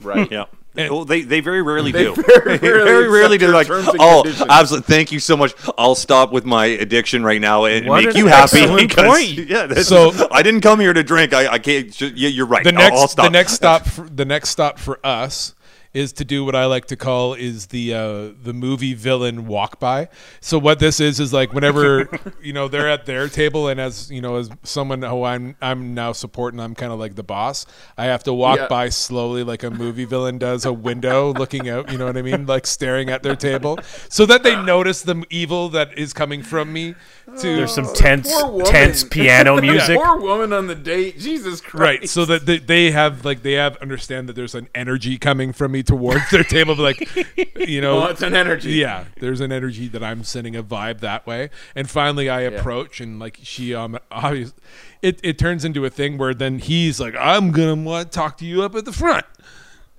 Right. 0.00 0.30
Yeah. 0.30 0.46
Hmm. 0.46 0.56
And- 0.80 0.90
well, 0.90 1.04
they 1.04 1.22
they 1.22 1.38
very 1.38 1.62
rarely 1.62 1.92
They 1.92 2.02
do. 2.04 2.14
very 2.36 2.58
rarely 2.58 2.84
very 2.84 3.08
rarely 3.08 3.38
do. 3.38 3.46
Like, 3.52 3.68
oh, 3.70 4.24
absolutely. 4.50 4.92
Thank 4.92 5.12
you 5.12 5.20
so 5.20 5.36
much. 5.36 5.54
I'll 5.78 5.94
stop 5.94 6.32
with 6.32 6.44
my 6.44 6.66
addiction 6.66 7.22
right 7.22 7.40
now 7.40 7.64
and 7.66 7.86
What 7.86 8.02
make 8.04 8.14
an 8.14 8.16
you 8.16 8.26
happy. 8.26 8.66
because- 8.66 9.06
point. 9.36 9.48
Yeah. 9.48 9.66
This, 9.66 9.86
So- 9.88 10.28
I 10.32 10.42
didn't 10.42 10.62
come 10.62 10.80
here 10.80 10.92
to 10.92 11.04
drink. 11.04 11.32
I, 11.32 11.46
I 11.46 11.58
can't. 11.60 11.92
ju- 11.92 12.12
Yeah, 12.16 12.28
you're 12.28 12.46
right. 12.46 12.64
the 12.64 12.70
I'll- 12.70 12.78
next 12.78 12.98
I'll 13.00 13.08
stop. 13.08 13.24
the 13.26 13.30
next 13.30 13.52
stop 13.52 13.86
for, 13.86 14.08
the 14.08 14.24
next 14.24 14.48
stop 14.48 14.80
for 14.80 14.98
us 15.06 15.54
is 15.94 16.12
to 16.12 16.24
do 16.24 16.44
what 16.44 16.56
I 16.56 16.66
like 16.66 16.86
to 16.86 16.96
call 16.96 17.34
is 17.34 17.66
the 17.66 17.94
uh, 17.94 18.28
the 18.42 18.52
movie 18.52 18.94
villain 18.94 19.46
walk 19.46 19.78
by. 19.78 20.08
So 20.40 20.58
what 20.58 20.80
this 20.80 20.98
is 20.98 21.20
is 21.20 21.32
like 21.32 21.52
whenever 21.52 22.08
you 22.42 22.52
know 22.52 22.66
they're 22.66 22.90
at 22.90 23.06
their 23.06 23.28
table 23.28 23.68
and 23.68 23.80
as 23.80 24.10
you 24.10 24.20
know 24.20 24.34
as 24.36 24.50
someone 24.64 25.02
who 25.02 25.22
I'm 25.22 25.54
I'm 25.62 25.94
now 25.94 26.10
supporting 26.10 26.58
I'm 26.58 26.74
kind 26.74 26.92
of 26.92 26.98
like 26.98 27.14
the 27.14 27.22
boss. 27.22 27.64
I 27.96 28.06
have 28.06 28.24
to 28.24 28.32
walk 28.34 28.58
Yeah. 28.58 28.66
by 28.66 28.88
slowly 28.88 29.44
like 29.44 29.62
a 29.62 29.70
movie 29.70 30.04
villain 30.04 30.38
does 30.38 30.64
a 30.64 30.72
window 30.72 31.32
looking 31.32 31.68
out, 31.68 31.90
you 31.92 31.96
know 31.96 32.06
what 32.06 32.16
I 32.16 32.22
mean? 32.22 32.44
Like 32.46 32.66
staring 32.66 33.08
at 33.08 33.22
their 33.22 33.36
table 33.36 33.78
so 34.08 34.26
that 34.26 34.42
they 34.42 34.60
notice 34.60 35.02
the 35.02 35.24
evil 35.30 35.68
that 35.68 35.96
is 35.96 36.12
coming 36.12 36.42
from 36.42 36.72
me 36.72 36.96
to 37.40 37.56
There's 37.56 37.72
some 37.72 37.92
tense 37.94 38.34
tense 38.64 39.04
piano 39.10 39.60
music. 39.60 39.96
Poor 39.96 40.18
woman 40.20 40.52
on 40.52 40.66
the 40.66 40.74
date. 40.74 41.20
Jesus 41.20 41.60
Christ. 41.60 41.80
Right, 41.80 42.08
so 42.08 42.24
that 42.24 42.46
they, 42.46 42.58
they 42.58 42.90
have 42.90 43.24
like 43.24 43.42
they 43.44 43.52
have 43.52 43.76
understand 43.76 44.28
that 44.28 44.32
there's 44.34 44.56
an 44.56 44.68
energy 44.74 45.18
coming 45.18 45.52
from 45.52 45.70
me 45.70 45.83
towards 45.84 46.30
their 46.30 46.44
table, 46.44 46.74
like 46.76 47.08
you 47.56 47.80
know, 47.80 48.04
Oh, 48.04 48.06
it's 48.06 48.22
an 48.22 48.34
energy. 48.34 48.72
Yeah, 48.72 49.04
there's 49.20 49.40
an 49.40 49.52
energy 49.52 49.88
that 49.88 50.02
I'm 50.02 50.24
sending 50.24 50.56
a 50.56 50.62
vibe 50.62 51.00
that 51.00 51.26
way, 51.26 51.50
and 51.74 51.88
finally 51.90 52.28
I 52.28 52.40
approach 52.42 53.00
and 53.00 53.18
like 53.18 53.38
she 53.42 53.74
um 53.74 53.98
obviously, 54.10 54.54
it 55.02 55.20
it 55.22 55.38
turns 55.38 55.64
into 55.64 55.84
a 55.84 55.90
thing 55.90 56.18
where 56.18 56.34
then 56.34 56.58
he's 56.58 57.00
like 57.00 57.14
I'm 57.18 57.50
gonna 57.52 57.74
want 57.74 58.10
to 58.10 58.14
talk 58.16 58.38
to 58.38 58.44
you 58.44 58.62
up 58.62 58.74
at 58.74 58.84
the 58.84 58.92
front, 58.92 59.24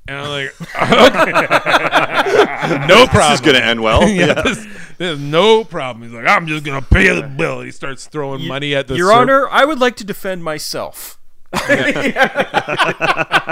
and 0.08 0.18
I'm 0.18 0.30
like 0.30 0.62
okay. 0.76 2.86
no 2.88 3.06
problem. 3.08 3.32
This 3.32 3.34
is 3.36 3.42
going 3.42 3.56
to 3.56 3.64
end 3.64 3.82
well. 3.82 4.08
yeah, 4.08 4.26
yeah. 4.28 4.42
this- 4.42 4.68
there's 4.98 5.20
no 5.20 5.66
problem. 5.66 6.04
He's 6.04 6.14
like, 6.14 6.26
I'm 6.26 6.48
just 6.48 6.64
gonna 6.64 6.82
pay 6.82 7.14
the 7.14 7.28
bill. 7.28 7.60
He 7.60 7.72
starts 7.72 8.08
throwing 8.08 8.48
money 8.48 8.74
at 8.74 8.88
the 8.88 8.96
Your 8.96 9.10
serv- 9.10 9.18
Honor, 9.18 9.50
I 9.50 9.66
would 9.66 9.80
like 9.80 9.98
to 9.98 10.06
defend 10.06 10.42
myself. 10.42 11.20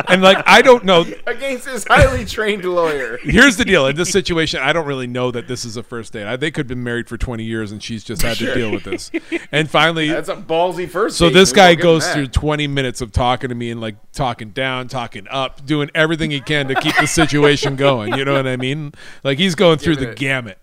and 0.07 0.21
like 0.21 0.37
I 0.45 0.61
don't 0.63 0.83
know. 0.83 1.05
Against 1.25 1.65
this 1.65 1.85
highly 1.87 2.25
trained 2.25 2.65
lawyer. 2.65 3.17
Here's 3.21 3.57
the 3.57 3.65
deal. 3.65 3.87
In 3.87 3.95
this 3.95 4.11
situation, 4.11 4.59
I 4.61 4.73
don't 4.73 4.85
really 4.85 5.07
know 5.07 5.31
that 5.31 5.47
this 5.47 5.63
is 5.65 5.77
a 5.77 5.83
first 5.83 6.13
date. 6.13 6.25
I, 6.27 6.35
they 6.35 6.51
could 6.51 6.61
have 6.65 6.67
been 6.67 6.83
married 6.83 7.07
for 7.07 7.17
20 7.17 7.43
years, 7.43 7.71
and 7.71 7.81
she's 7.81 8.03
just 8.03 8.21
had 8.21 8.37
to 8.37 8.53
deal 8.53 8.71
with 8.71 8.83
this. 8.83 9.11
And 9.51 9.69
finally, 9.69 10.09
That's 10.09 10.29
a 10.29 10.35
ballsy 10.35 10.89
first 10.89 11.17
so 11.17 11.27
date. 11.29 11.33
this 11.35 11.51
We'll 11.51 11.55
guy 11.55 11.75
goes 11.75 12.07
through 12.11 12.27
20 12.27 12.67
minutes 12.67 13.01
of 13.01 13.11
talking 13.11 13.49
to 13.49 13.55
me 13.55 13.71
and 13.71 13.79
like 13.79 13.95
talking 14.11 14.49
down, 14.51 14.87
talking 14.87 15.27
up, 15.29 15.65
doing 15.65 15.89
everything 15.95 16.31
he 16.31 16.41
can 16.41 16.67
to 16.67 16.75
keep 16.75 16.95
the 16.99 17.07
situation 17.07 17.75
going. 17.75 18.13
You 18.17 18.25
know 18.25 18.33
what 18.33 18.47
I 18.47 18.57
mean? 18.57 18.93
Like 19.23 19.37
he's 19.37 19.55
going 19.55 19.77
through 19.77 19.97
the 19.97 20.11
it- 20.11 20.17
gamut. 20.17 20.57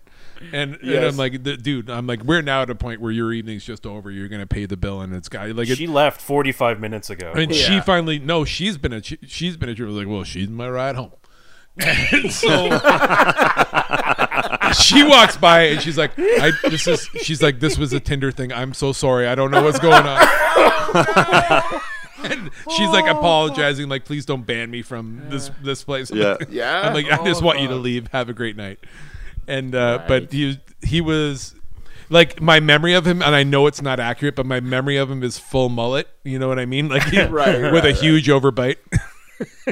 And, 0.53 0.75
and 0.81 1.05
I'm 1.05 1.17
like, 1.17 1.43
dude, 1.43 1.89
I'm 1.89 2.07
like, 2.07 2.23
we're 2.23 2.41
now 2.41 2.63
at 2.63 2.69
a 2.69 2.75
point 2.75 3.01
where 3.01 3.11
your 3.11 3.31
evening's 3.33 3.63
just 3.63 3.85
over. 3.85 4.11
You're 4.11 4.27
gonna 4.27 4.47
pay 4.47 4.65
the 4.65 4.77
bill, 4.77 5.01
and 5.01 5.13
it's 5.13 5.29
got 5.29 5.49
like 5.55 5.69
it, 5.69 5.77
She 5.77 5.87
left 5.87 6.21
45 6.21 6.79
minutes 6.79 7.09
ago. 7.09 7.33
and 7.35 7.53
she 7.53 7.79
finally 7.81 8.19
no, 8.19 8.45
she's 8.45 8.77
been 8.77 8.93
a 8.93 9.03
she, 9.03 9.17
she's 9.25 9.57
been 9.57 9.69
a 9.69 9.75
she 9.75 9.83
was 9.83 9.95
like, 9.95 10.07
well, 10.07 10.23
she's 10.23 10.49
my 10.49 10.69
ride 10.69 10.95
home. 10.95 11.11
And 11.77 12.31
so 12.31 12.69
she 14.81 15.03
walks 15.03 15.37
by 15.37 15.63
and 15.69 15.81
she's 15.81 15.97
like, 15.97 16.11
I 16.17 16.51
this 16.63 16.85
is 16.85 17.07
she's 17.21 17.41
like, 17.41 17.59
this 17.59 17.77
was 17.77 17.93
a 17.93 17.99
Tinder 17.99 18.31
thing. 18.31 18.51
I'm 18.51 18.73
so 18.73 18.91
sorry. 18.91 19.27
I 19.27 19.35
don't 19.35 19.51
know 19.51 19.63
what's 19.63 19.79
going 19.79 20.05
on. 20.05 20.21
and 22.23 22.49
she's 22.75 22.89
like 22.89 23.05
oh. 23.05 23.17
apologizing, 23.17 23.89
like, 23.89 24.05
please 24.05 24.25
don't 24.25 24.45
ban 24.45 24.69
me 24.69 24.81
from 24.81 25.21
this 25.29 25.49
this 25.63 25.83
place. 25.83 26.11
Yeah. 26.11 26.37
Yeah? 26.49 26.81
I'm 26.81 26.93
like, 26.93 27.07
I 27.07 27.23
just 27.25 27.41
Oh, 27.41 27.45
want 27.45 27.59
you 27.59 27.67
to 27.69 27.75
oh, 27.75 27.77
leave. 27.77 28.07
Have 28.09 28.29
a 28.29 28.33
great 28.33 28.57
night. 28.57 28.79
And 29.47 29.75
uh, 29.75 29.97
Right. 29.99 30.07
but 30.07 30.31
he 30.31 30.59
he 30.83 31.01
was 31.01 31.55
like 32.09 32.41
my 32.41 32.59
memory 32.59 32.93
of 32.93 33.05
him, 33.07 33.21
and 33.21 33.33
I 33.35 33.43
know 33.43 33.67
it's 33.67 33.81
not 33.81 33.99
accurate, 33.99 34.35
but 34.35 34.45
my 34.45 34.59
memory 34.59 34.97
of 34.97 35.09
him 35.11 35.23
is 35.23 35.37
full 35.39 35.69
mullet. 35.69 36.07
You 36.23 36.39
know 36.39 36.47
what 36.47 36.59
I 36.59 36.65
mean? 36.65 36.89
Like 36.89 37.03
he, 37.03 37.19
Right, 37.21 37.61
right, 37.61 37.73
with 37.73 37.85
a 37.85 37.89
right. 37.89 37.95
huge 37.95 38.27
overbite. 38.27 38.77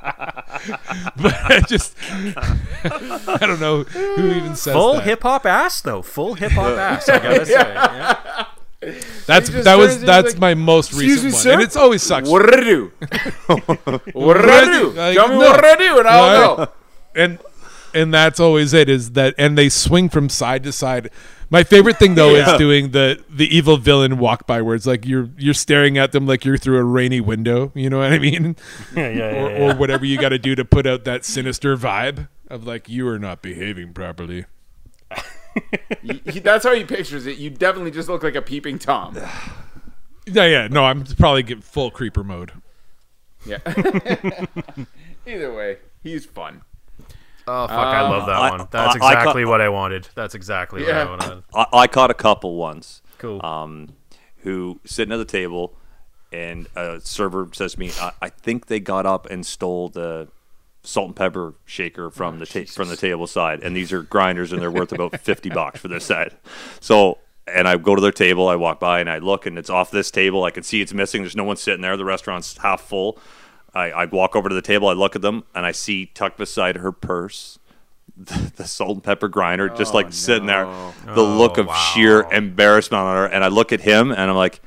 but 0.00 1.34
I 1.44 1.62
just 1.66 1.96
I 2.84 3.38
don't 3.40 3.60
know 3.60 3.84
who 3.84 4.30
even 4.32 4.56
says 4.56 4.72
Full 4.74 4.98
hip 5.00 5.22
hop 5.22 5.46
ass 5.46 5.80
though. 5.82 6.02
Full 6.02 6.34
hip 6.34 6.52
hop 6.52 6.76
ass. 6.78 7.08
I 7.08 7.18
gotta 7.18 7.46
say. 7.46 7.52
Yeah. 7.52 8.46
That's 9.26 9.50
that 9.50 9.76
was 9.76 10.00
that's 10.00 10.32
like, 10.32 10.38
my 10.40 10.54
most 10.54 10.88
Excuse 10.92 11.22
recent 11.22 11.24
me, 11.24 11.32
one, 11.32 11.42
sir? 11.42 11.52
and 11.52 11.62
it's 11.62 11.76
always 11.76 12.02
sucks. 12.02 12.28
What 12.28 12.46
did 12.46 12.54
I 12.60 12.64
do? 12.64 12.92
what 14.14 14.34
did 14.34 14.48
I 14.50 14.64
do? 14.64 14.90
Like, 14.90 15.14
Tell 15.16 15.28
me 15.28 15.34
no. 15.34 15.40
what 15.40 15.56
did 15.60 15.64
I 15.64 15.76
do, 15.76 15.98
and 15.98 16.08
I'll 16.08 16.56
Right. 16.56 16.66
go. 16.66 16.72
And 17.14 17.38
and 17.94 18.14
that's 18.14 18.38
always 18.40 18.72
it 18.72 18.88
is 18.88 19.12
that 19.12 19.34
and 19.38 19.56
they 19.58 19.68
swing 19.68 20.08
from 20.08 20.28
side 20.28 20.62
to 20.62 20.72
side 20.72 21.10
my 21.50 21.64
favorite 21.64 21.98
thing 21.98 22.14
though 22.14 22.34
Yeah. 22.34 22.52
is 22.52 22.58
doing 22.58 22.90
the 22.92 23.22
the 23.28 23.46
evil 23.54 23.76
villain 23.76 24.18
walk 24.18 24.46
by 24.46 24.62
where 24.62 24.76
it's 24.76 24.86
like 24.86 25.04
you're 25.06 25.28
you're 25.36 25.54
staring 25.54 25.98
at 25.98 26.12
them 26.12 26.26
like 26.26 26.44
you're 26.44 26.56
through 26.56 26.78
a 26.78 26.84
rainy 26.84 27.20
window 27.20 27.72
you 27.74 27.90
know 27.90 27.98
what 27.98 28.12
i 28.12 28.18
mean 28.18 28.54
Yeah, 28.96 29.08
yeah, 29.08 29.10
yeah, 29.10 29.24
or, 29.44 29.50
yeah. 29.50 29.72
or 29.72 29.76
whatever 29.76 30.04
you 30.06 30.18
got 30.20 30.28
to 30.28 30.38
do 30.38 30.54
to 30.54 30.64
put 30.64 30.86
out 30.86 31.04
that 31.04 31.24
sinister 31.24 31.76
vibe 31.76 32.28
of 32.48 32.66
like 32.66 32.88
you 32.88 33.06
are 33.08 33.18
not 33.18 33.42
behaving 33.42 33.92
properly. 33.92 34.44
Y- 36.04 36.20
y- 36.26 36.40
that's 36.44 36.64
how 36.64 36.74
he 36.74 36.84
pictures 36.84 37.26
it. 37.26 37.38
You 37.38 37.50
definitely 37.50 37.90
just 37.90 38.08
look 38.08 38.22
like 38.22 38.34
a 38.36 38.42
peeping 38.42 38.78
tom. 38.78 39.16
Yeah, 40.26 40.44
yeah. 40.46 40.68
No, 40.68 40.84
I'm 40.84 41.04
probably 41.04 41.42
get 41.42 41.64
full 41.64 41.90
creeper 41.90 42.22
mode. 42.22 42.52
Yeah. 43.44 43.58
Either 45.26 45.52
way, 45.52 45.78
he's 46.04 46.24
fun. 46.24 46.62
Oh 47.50 47.66
fuck! 47.66 47.76
I 47.78 48.02
love 48.02 48.26
that 48.26 48.36
I- 48.36 48.50
one. 48.50 48.68
That's 48.70 48.96
I- 48.96 49.06
I 49.06 49.12
exactly 49.12 49.44
ca- 49.44 49.50
what 49.50 49.60
I 49.60 49.68
wanted. 49.68 50.08
That's 50.14 50.34
exactly 50.34 50.86
Yeah. 50.86 51.10
what 51.10 51.22
I 51.22 51.28
wanted. 51.28 51.44
I, 51.54 51.66
I 51.72 51.86
caught 51.86 52.10
a 52.10 52.14
couple 52.14 52.56
once. 52.56 53.02
Cool. 53.18 53.44
um, 53.44 53.90
who 54.38 54.80
sitting 54.86 55.12
at 55.12 55.18
the 55.18 55.24
table, 55.26 55.74
and 56.32 56.66
a 56.76 57.00
server 57.02 57.48
says 57.52 57.74
to 57.74 57.80
me, 57.80 57.90
"I, 58.00 58.12
I 58.22 58.28
think 58.30 58.66
they 58.66 58.80
got 58.80 59.04
up 59.06 59.26
and 59.30 59.44
stole 59.44 59.88
the 59.90 60.28
salt 60.82 61.08
and 61.08 61.16
pepper 61.16 61.54
shaker 61.66 62.10
from 62.10 62.38
the 62.38 62.46
ta- 62.46 62.64
from 62.72 62.88
the 62.88 62.96
table 62.96 63.26
side, 63.26 63.60
and 63.62 63.76
these 63.76 63.92
are 63.92 64.02
grinders, 64.02 64.52
and 64.52 64.62
they're 64.62 64.70
worth 64.70 64.92
about 64.92 65.20
fifty 65.22 65.50
bucks 65.50 65.80
for 65.80 65.88
this 65.88 66.04
set." 66.06 66.40
So. 66.80 67.18
And 67.52 67.66
I 67.66 67.76
go 67.78 67.96
to 67.96 68.00
their 68.00 68.12
table. 68.12 68.46
I 68.46 68.54
walk 68.54 68.78
by 68.78 69.00
and 69.00 69.10
I 69.10 69.18
look, 69.18 69.44
and 69.44 69.58
it's 69.58 69.70
off 69.70 69.90
this 69.90 70.12
table. 70.12 70.44
I 70.44 70.50
can 70.52 70.62
see 70.62 70.80
it's 70.82 70.94
missing. 70.94 71.22
There's 71.22 71.34
no 71.34 71.42
one 71.42 71.56
sitting 71.56 71.80
there. 71.80 71.96
The 71.96 72.04
restaurant's 72.04 72.56
half 72.58 72.80
full. 72.82 73.18
I, 73.74 73.90
I 73.90 74.04
walk 74.06 74.34
over 74.36 74.48
to 74.48 74.54
the 74.54 74.62
table. 74.62 74.88
I 74.88 74.92
look 74.94 75.14
at 75.16 75.22
them, 75.22 75.44
and 75.54 75.64
I 75.64 75.72
see 75.72 76.06
tucked 76.06 76.38
beside 76.38 76.76
her 76.76 76.92
purse 76.92 77.58
the, 78.16 78.52
the 78.56 78.66
salt 78.66 78.94
and 78.96 79.04
pepper 79.04 79.28
grinder, 79.28 79.68
just 79.70 79.94
like 79.94 80.12
sitting 80.12 80.46
there. 80.46 80.66
The 81.06 81.22
look 81.22 81.58
Oh, 81.58 81.62
of 81.62 81.76
sheer 81.76 82.22
embarrassment 82.30 83.00
on 83.00 83.16
her, 83.16 83.26
and 83.26 83.42
I 83.44 83.48
look 83.48 83.72
at 83.72 83.80
him, 83.80 84.10
and 84.10 84.20
I'm 84.20 84.36
like, 84.36 84.60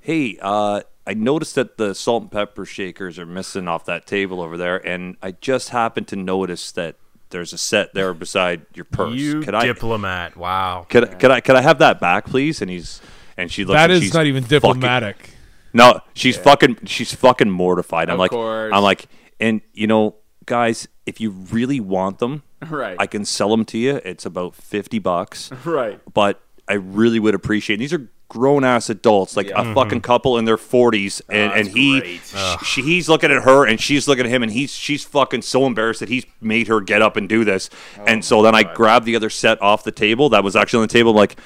"Hey, 0.00 0.38
uh, 0.40 0.82
I 1.06 1.14
noticed 1.14 1.54
that 1.56 1.76
the 1.76 1.94
salt 1.94 2.22
and 2.24 2.32
pepper 2.32 2.64
shakers 2.64 3.18
are 3.18 3.26
missing 3.26 3.68
off 3.68 3.84
that 3.86 4.06
table 4.06 4.40
over 4.40 4.56
there, 4.56 4.76
and 4.86 5.16
I 5.22 5.32
just 5.32 5.70
happened 5.70 6.08
to 6.08 6.16
notice 6.16 6.72
that 6.72 6.96
there's 7.30 7.52
a 7.52 7.58
set 7.58 7.92
there 7.92 8.14
beside 8.14 8.64
your 8.74 8.86
purse. 8.86 9.14
You 9.16 9.42
could 9.42 9.54
I, 9.54 9.66
diplomat. 9.66 10.36
Wow. 10.36 10.86
could, 10.88 11.18
could 11.18 11.30
I, 11.30 11.40
could 11.40 11.56
I 11.56 11.60
have 11.62 11.78
that 11.80 12.00
back, 12.00 12.24
please?" 12.26 12.62
And 12.62 12.70
he's, 12.70 13.02
and 13.36 13.50
she 13.52 13.64
looks. 13.66 13.76
That 13.76 13.90
and 13.90 13.98
is 13.98 14.04
she's 14.04 14.14
not 14.14 14.24
even 14.26 14.44
fucking- 14.44 14.58
diplomatic. 14.60 15.30
No, 15.78 16.00
she's 16.14 16.36
fucking 16.36 16.78
she's 16.84 17.14
fucking 17.14 17.50
mortified. 17.50 18.08
I'm 18.10 18.14
Of 18.14 18.18
like 18.20 18.30
course. 18.32 18.72
I'm 18.74 18.82
like 18.82 19.06
and 19.40 19.60
you 19.72 19.86
know, 19.86 20.16
guys, 20.46 20.88
if 21.06 21.20
you 21.20 21.30
really 21.30 21.80
want 21.80 22.18
them, 22.18 22.42
Right. 22.68 22.96
I 22.98 23.06
can 23.06 23.24
sell 23.24 23.50
them 23.50 23.64
to 23.66 23.78
you. 23.78 24.00
It's 24.04 24.26
about 24.26 24.54
50 24.54 24.98
bucks. 24.98 25.50
Right. 25.64 26.00
But 26.12 26.40
I 26.68 26.74
really 26.74 27.20
would 27.20 27.34
appreciate. 27.34 27.76
These 27.78 27.92
are 27.92 28.10
grown 28.28 28.62
ass 28.64 28.90
adults, 28.90 29.36
like 29.38 29.48
Yeah. 29.48 29.60
a 29.62 29.74
fucking 29.74 29.98
mm-hmm. 30.00 30.12
couple 30.12 30.36
in 30.38 30.44
their 30.44 30.56
40s 30.58 31.22
ah, 31.30 31.32
and 31.32 31.52
Oh, 31.52 31.54
and 31.54 31.68
he 31.68 32.00
great. 32.00 32.20
sh- 32.24 32.66
she, 32.66 32.82
he's 32.82 33.08
looking 33.08 33.30
at 33.30 33.44
her 33.44 33.64
and 33.66 33.80
she's 33.80 34.06
looking 34.08 34.26
at 34.26 34.30
him 34.30 34.42
and 34.42 34.52
he's 34.52 34.70
she's 34.72 35.02
fucking 35.04 35.42
so 35.42 35.66
embarrassed 35.66 36.00
that 36.00 36.08
he's 36.10 36.26
made 36.40 36.66
her 36.68 36.80
get 36.82 37.00
up 37.00 37.16
and 37.16 37.26
do 37.28 37.44
this. 37.44 37.70
Oh 37.98 38.04
and 38.06 38.22
so 38.24 38.42
then 38.42 38.54
I 38.54 38.64
grabbed 38.64 39.06
the 39.06 39.16
other 39.16 39.30
set 39.30 39.62
off 39.62 39.82
the 39.84 39.92
table 39.92 40.28
that 40.30 40.42
was 40.44 40.56
actually 40.56 40.78
on 40.82 40.88
the 40.88 40.92
table 40.92 41.12
I'm 41.12 41.16
like 41.16 41.38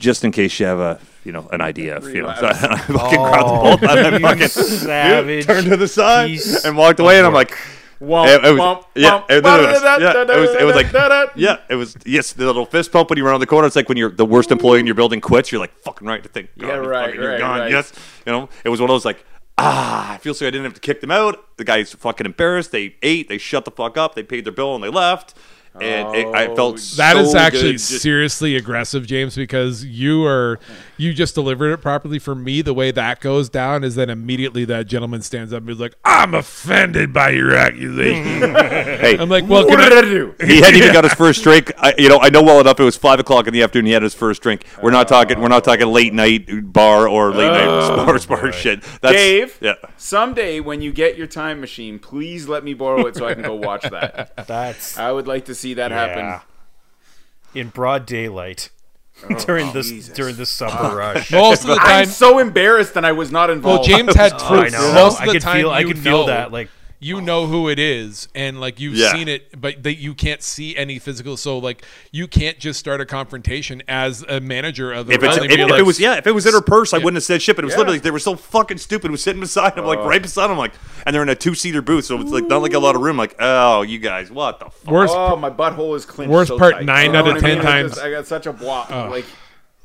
just 0.00 0.24
in 0.24 0.32
case 0.32 0.58
you 0.58 0.66
have 0.66 0.80
a 0.80 0.98
you 1.24 1.30
know 1.30 1.48
an 1.52 1.60
idea 1.60 1.96
of 1.96 2.08
you 2.12 2.22
know 2.22 2.28
I 2.36 2.52
fucking 2.78 3.20
oh, 3.20 3.76
the 3.76 3.76
bolt 3.76 3.82
out 3.84 4.20
fucking 4.20 4.48
savage 4.48 5.46
dude, 5.46 5.54
turned 5.54 5.68
to 5.68 5.76
the 5.76 5.86
side 5.86 6.38
and 6.64 6.76
walked 6.76 6.98
away 6.98 7.18
and 7.18 7.26
I'm 7.26 7.34
like 7.34 7.56
Womp, 8.00 8.28
it, 8.28 8.40
was, 8.40 8.84
yeah, 8.94 9.22
it, 9.28 9.44
was, 9.44 9.82
yeah, 9.92 10.58
it 10.58 10.64
was, 10.64 10.74
like, 10.74 10.90
yeah, 11.36 11.58
it 11.68 11.74
was, 11.74 11.98
yes, 12.06 12.32
the 12.32 12.46
little 12.46 12.64
fist 12.64 12.92
pump 12.92 13.10
when 13.10 13.18
you 13.18 13.24
run 13.24 13.32
around 13.32 13.40
the 13.40 13.46
corner. 13.46 13.66
It's 13.66 13.76
like 13.76 13.90
when 13.90 13.98
you're 13.98 14.10
the 14.10 14.24
worst 14.24 14.50
employee 14.50 14.80
in 14.80 14.86
your 14.86 14.94
building 14.94 15.20
quits, 15.20 15.52
you're 15.52 15.60
like, 15.60 15.74
fucking 15.80 16.08
right 16.08 16.22
to 16.22 16.28
think, 16.30 16.48
yeah, 16.56 16.68
right, 16.68 16.78
fucking, 16.78 16.88
right, 16.88 17.14
you're 17.14 17.38
gone, 17.38 17.60
right. 17.60 17.70
yes. 17.70 17.92
You 18.24 18.32
know, 18.32 18.48
it 18.64 18.70
was 18.70 18.80
one 18.80 18.88
of 18.88 18.94
those 18.94 19.04
like, 19.04 19.22
ah, 19.58 20.14
I 20.14 20.16
feel 20.16 20.32
so 20.32 20.46
I 20.46 20.50
didn't 20.50 20.64
have 20.64 20.72
to 20.74 20.80
kick 20.80 21.02
them 21.02 21.10
out. 21.10 21.44
The 21.58 21.64
guy's 21.64 21.92
fucking 21.92 22.24
embarrassed. 22.24 22.72
They 22.72 22.96
ate, 23.02 23.28
they 23.28 23.36
shut 23.36 23.66
the 23.66 23.70
fuck 23.70 23.98
up, 23.98 24.14
they 24.14 24.22
paid 24.22 24.46
their 24.46 24.52
bill, 24.54 24.74
and 24.74 24.82
they 24.82 24.88
left. 24.88 25.34
And 25.74 26.14
it, 26.14 26.26
I 26.28 26.46
Oh, 26.48 26.56
felt 26.56 26.76
That 26.96 27.16
is 27.16 27.32
so 27.32 27.38
actually 27.38 27.72
good 27.72 27.80
seriously 27.80 28.56
aggressive, 28.56 29.06
James, 29.06 29.36
because 29.36 29.84
you 29.84 30.24
are 30.24 30.58
you 31.00 31.14
just 31.14 31.34
delivered 31.34 31.72
it 31.72 31.78
properly. 31.78 32.18
For 32.18 32.34
me, 32.34 32.60
the 32.62 32.74
way 32.74 32.90
that 32.90 33.20
goes 33.20 33.48
down 33.48 33.84
is 33.84 33.94
then 33.94 34.10
immediately 34.10 34.64
that 34.66 34.86
gentleman 34.86 35.22
stands 35.22 35.52
up 35.52 35.62
and 35.62 35.70
is 35.70 35.80
like, 35.80 35.94
"I'm 36.04 36.34
offended 36.34 37.12
by 37.12 37.30
your 37.30 37.54
accusation." 37.54 38.54
Hey, 39.00 39.16
I'm 39.18 39.28
like, 39.28 39.48
"Well, 39.48 39.66
What 39.66 39.78
can 39.78 39.90
did 39.90 39.92
I 39.92 39.98
I, 39.98 40.10
do? 40.10 40.34
he 40.46 40.60
hadn't 40.60 40.76
even 40.76 40.92
got 40.92 41.04
his 41.04 41.14
first 41.14 41.42
drink. 41.42 41.72
I, 41.78 41.94
you 41.96 42.08
know, 42.08 42.18
I 42.20 42.28
know 42.28 42.42
well 42.42 42.60
enough. 42.60 42.78
It 42.78 42.84
was 42.84 42.96
five 42.96 43.18
o'clock 43.18 43.46
in 43.46 43.54
the 43.54 43.62
afternoon. 43.62 43.86
He 43.86 43.92
had 43.92 44.02
his 44.02 44.14
first 44.14 44.42
drink. 44.42 44.64
We're 44.82 44.90
not 44.90 45.08
talking. 45.08 45.40
We're 45.40 45.48
not 45.48 45.64
talking 45.64 45.86
late 45.88 46.12
night 46.12 46.46
bar 46.72 47.08
or 47.08 47.32
late 47.32 47.48
night 47.50 47.86
sports 48.02 48.26
bar 48.26 48.52
shit. 48.52 48.82
That's, 49.00 49.14
Dave, 49.14 49.58
Yeah. 49.62 49.74
someday 49.96 50.60
when 50.60 50.82
you 50.82 50.92
get 50.92 51.16
your 51.16 51.26
time 51.26 51.60
machine, 51.60 51.98
please 51.98 52.46
let 52.48 52.62
me 52.62 52.74
borrow 52.74 53.06
it 53.06 53.16
so 53.16 53.26
I 53.26 53.34
can 53.34 53.42
go 53.42 53.54
watch 53.54 53.82
that. 53.82 54.36
That's 54.46 54.98
I 54.98 55.10
would 55.12 55.26
like 55.26 55.46
to 55.46 55.54
see 55.54 55.74
that 55.74 55.90
yeah. 55.90 56.06
happen. 56.06 56.40
in 57.54 57.68
broad 57.68 58.04
daylight 58.06 58.70
Oh, 59.28 59.34
during 59.44 59.72
this 59.72 59.88
Jesus. 59.88 60.14
during 60.14 60.36
this 60.36 60.60
ah. 60.62 60.68
summer 60.68 60.96
rush. 60.96 61.30
most 61.32 61.62
of 61.62 61.68
the 61.68 61.76
time, 61.76 61.88
I'm 61.88 62.06
so 62.06 62.38
embarrassed 62.38 62.94
that 62.94 63.04
I 63.04 63.12
was 63.12 63.30
not 63.30 63.50
involved. 63.50 63.88
well. 63.88 63.98
James 63.98 64.14
had 64.14 64.32
Oh, 64.34 64.60
I 64.60 64.68
know. 64.68 64.94
Most 64.94 65.16
of 65.16 65.22
I 65.22 65.26
the 65.26 65.32
could 65.32 65.42
time, 65.42 65.56
feel. 65.56 65.70
I 65.70 65.84
could 65.84 65.98
feel 65.98 66.20
know- 66.22 66.26
that. 66.26 66.52
Like 66.52 66.70
you 67.02 67.20
know 67.20 67.46
who 67.46 67.68
it 67.68 67.78
is 67.78 68.28
and 68.34 68.60
like 68.60 68.78
you've 68.78 68.94
Yeah. 68.94 69.12
seen 69.12 69.26
it 69.26 69.58
but 69.58 69.82
that 69.82 69.96
you 69.96 70.14
can't 70.14 70.42
see 70.42 70.76
any 70.76 70.98
physical 70.98 71.38
so 71.38 71.56
like 71.58 71.82
you 72.12 72.28
can't 72.28 72.58
just 72.58 72.78
start 72.78 73.00
a 73.00 73.06
confrontation 73.06 73.82
as 73.88 74.22
a 74.28 74.38
manager 74.38 74.92
of 74.92 75.06
the 75.06 75.14
If, 75.14 75.22
it's, 75.22 75.36
if, 75.38 75.42
be 75.48 75.54
if 75.54 75.70
it 75.78 75.82
was 75.86 75.98
yeah, 75.98 76.16
if 76.16 76.26
it 76.26 76.32
was 76.32 76.44
in 76.46 76.52
her 76.52 76.60
purse, 76.60 76.92
I 76.92 76.98
wouldn't 76.98 77.14
have 77.16 77.24
said 77.24 77.40
shit. 77.42 77.56
But 77.56 77.64
it 77.64 77.66
was 77.66 77.72
Yeah. 77.74 77.78
literally 77.78 77.98
they 78.00 78.10
were 78.10 78.18
so 78.18 78.36
fucking 78.36 78.78
stupid. 78.78 79.08
It 79.08 79.12
was 79.12 79.22
sitting 79.22 79.40
beside 79.40 79.76
him, 79.78 79.84
like 79.86 79.98
oh. 80.00 80.06
right 80.08 80.20
beside 80.20 80.50
him, 80.50 80.58
like, 80.58 80.72
and 81.06 81.14
they're 81.14 81.22
in 81.22 81.28
a 81.30 81.34
two 81.34 81.54
seater 81.54 81.80
booth, 81.82 82.04
so 82.04 82.20
it's 82.20 82.30
like 82.30 82.46
not 82.46 82.60
like 82.62 82.74
a 82.74 82.78
lot 82.78 82.96
of 82.96 83.02
room. 83.02 83.16
Like, 83.16 83.34
oh, 83.38 83.82
you 83.82 83.98
guys, 83.98 84.30
what 84.30 84.58
the 84.60 84.66
fuck? 84.66 84.92
worst 84.92 85.14
Oh, 85.16 85.36
my 85.36 85.50
butthole 85.50 85.96
is 85.96 86.04
clenched. 86.04 86.30
Worst 86.30 86.48
so 86.48 86.58
part, 86.58 86.74
tight. 86.74 86.84
nine 86.84 87.06
You 87.06 87.12
know 87.12 87.18
out 87.20 87.28
of 87.28 87.34
what 87.34 87.44
I 87.44 87.48
10 87.48 87.48
mean? 87.48 87.58
It's 87.58 87.66
times. 87.66 87.90
just- 87.92 88.02
I 88.02 88.10
got 88.10 88.26
such 88.26 88.46
a 88.46 88.52
wop. 88.52 88.90
Like, 88.90 89.24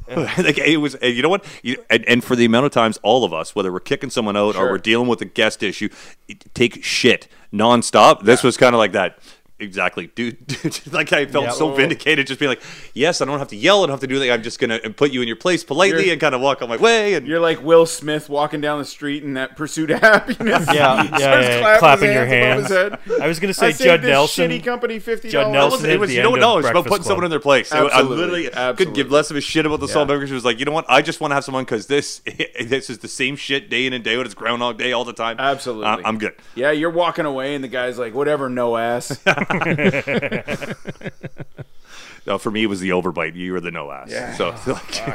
like 0.16 0.58
it 0.58 0.78
was, 0.78 0.96
you 1.02 1.22
know 1.22 1.30
what? 1.30 1.44
You, 1.64 1.84
and, 1.90 2.06
and 2.06 2.24
for 2.24 2.36
the 2.36 2.46
amount 2.46 2.66
of 2.66 2.72
times, 2.72 3.00
all 3.02 3.24
of 3.24 3.34
us, 3.34 3.56
whether 3.56 3.72
we're 3.72 3.80
kicking 3.80 4.10
someone 4.10 4.38
out 4.38 4.56
or 4.56 4.70
we're 4.70 4.78
dealing 4.78 5.08
with 5.08 5.22
a 5.22 5.26
guest 5.26 5.64
issue, 5.64 5.90
take 6.54 6.84
shit 6.84 7.28
nonstop. 7.52 8.24
This 8.24 8.44
was 8.44 8.58
kind 8.58 8.76
of 8.76 8.80
like 8.80 8.92
that. 8.92 9.18
Exactly, 9.58 10.08
dude. 10.16 10.38
like 10.92 11.14
I 11.14 11.26
felt 11.28 11.46
Yeah. 11.46 11.52
so 11.52 11.72
vindicated, 11.74 12.28
just 12.28 12.42
being 12.42 12.50
like, 12.50 12.62
"Yes, 12.94 13.22
I 13.22 13.26
don't 13.26 13.40
have 13.40 13.48
to 13.48 13.56
yell. 13.56 13.84
I 13.84 13.88
don't 13.88 13.92
have 13.94 14.00
to 14.02 14.08
do 14.08 14.20
that. 14.20 14.30
I'm 14.32 14.44
just 14.44 14.60
gonna 14.60 14.82
uh, 14.84 14.90
put 14.90 15.12
you 15.12 15.22
in 15.22 15.28
your 15.30 15.38
place 15.38 15.64
politely 15.64 16.02
You're- 16.02 16.12
and 16.12 16.20
kind 16.20 16.36
of 16.36 16.42
walk 16.42 16.62
on 16.62 16.68
my 16.68 16.76
way." 16.76 17.14
And 17.14 17.26
you're 17.26 17.40
like 17.40 17.64
Will 17.64 17.86
Smith 17.86 18.28
walking 18.28 18.60
down 18.60 18.80
the 18.80 18.86
street 18.86 19.24
in 19.24 19.36
that 19.36 19.56
pursuit 19.56 19.92
of 19.92 20.00
happiness. 20.02 20.68
Yeah, 20.74 21.04
He 21.04 21.10
yeah, 21.10 21.40
yeah, 21.40 21.60
clapping, 21.60 21.80
clapping 21.80 22.12
your 22.14 22.26
hands. 22.26 22.68
hands. 22.70 22.96
I 23.22 23.28
was 23.28 23.40
gonna 23.40 23.54
say 23.54 23.72
saved 23.72 23.84
Judd 23.86 24.02
this 24.02 24.10
Nelson. 24.10 24.52
shitty 24.52 24.62
company 24.66 25.00
fifty 25.00 25.30
Judd 25.30 25.54
dollars. 25.54 25.56
It 25.56 25.64
was, 25.66 25.72
Nelson 25.84 25.90
it 25.92 26.00
was 26.02 26.10
the 26.10 26.16
you 26.18 26.24
know 26.24 26.32
what? 26.32 26.42
No, 26.42 26.54
of 26.58 26.60
it's 26.60 26.66
about 26.70 26.74
Breakfast 26.84 26.90
putting 26.92 27.04
someone 27.06 27.24
in 27.24 27.30
their 27.32 27.40
place. 27.40 27.72
It- 27.72 27.76
I 27.78 27.86
Absolutely. 27.86 28.18
literally 28.50 28.76
couldn't 28.76 28.94
give 28.94 29.10
less 29.10 29.32
of 29.32 29.38
a 29.38 29.42
shit 29.42 29.66
about 29.66 29.80
the 29.80 29.88
salt 29.88 30.10
Yeah. 30.10 30.16
burger. 30.16 30.28
She 30.28 30.34
was 30.34 30.44
like, 30.44 30.60
you 30.60 30.66
know 30.66 30.74
what? 30.74 30.84
I 30.90 31.02
just 31.02 31.22
want 31.22 31.32
to 31.32 31.36
have 31.36 31.46
someone 31.46 31.64
because 31.64 31.88
this 31.88 32.20
this 32.60 32.90
is 32.90 32.98
the 32.98 33.08
same 33.08 33.38
shit 33.38 33.70
day 33.70 33.86
in 33.86 33.94
and 33.94 34.04
day 34.04 34.18
out. 34.18 34.26
It's 34.26 34.36
Groundhog 34.36 34.78
Day 34.78 34.92
all 34.92 35.06
the 35.06 35.14
time. 35.14 35.38
Absolutely. 35.40 35.86
I- 35.86 36.02
I'm 36.04 36.18
good. 36.18 36.34
Yeah, 36.56 36.72
you're 36.72 36.90
walking 36.90 37.26
away, 37.26 37.56
and 37.56 37.64
the 37.64 37.70
guy's 37.70 37.98
like, 37.98 38.14
"Whatever, 38.14 38.50
no 38.50 38.76
ass." 38.76 39.18
No, 42.28 42.40
for 42.40 42.50
me, 42.50 42.64
it 42.64 42.68
was 42.68 42.80
the 42.80 42.90
overbite. 42.90 43.36
You 43.36 43.54
were 43.54 43.60
the 43.62 43.70
no 43.70 43.92
ass. 43.92 44.10
Yeah. 44.10 44.34
So, 44.34 44.56
like, 44.66 45.08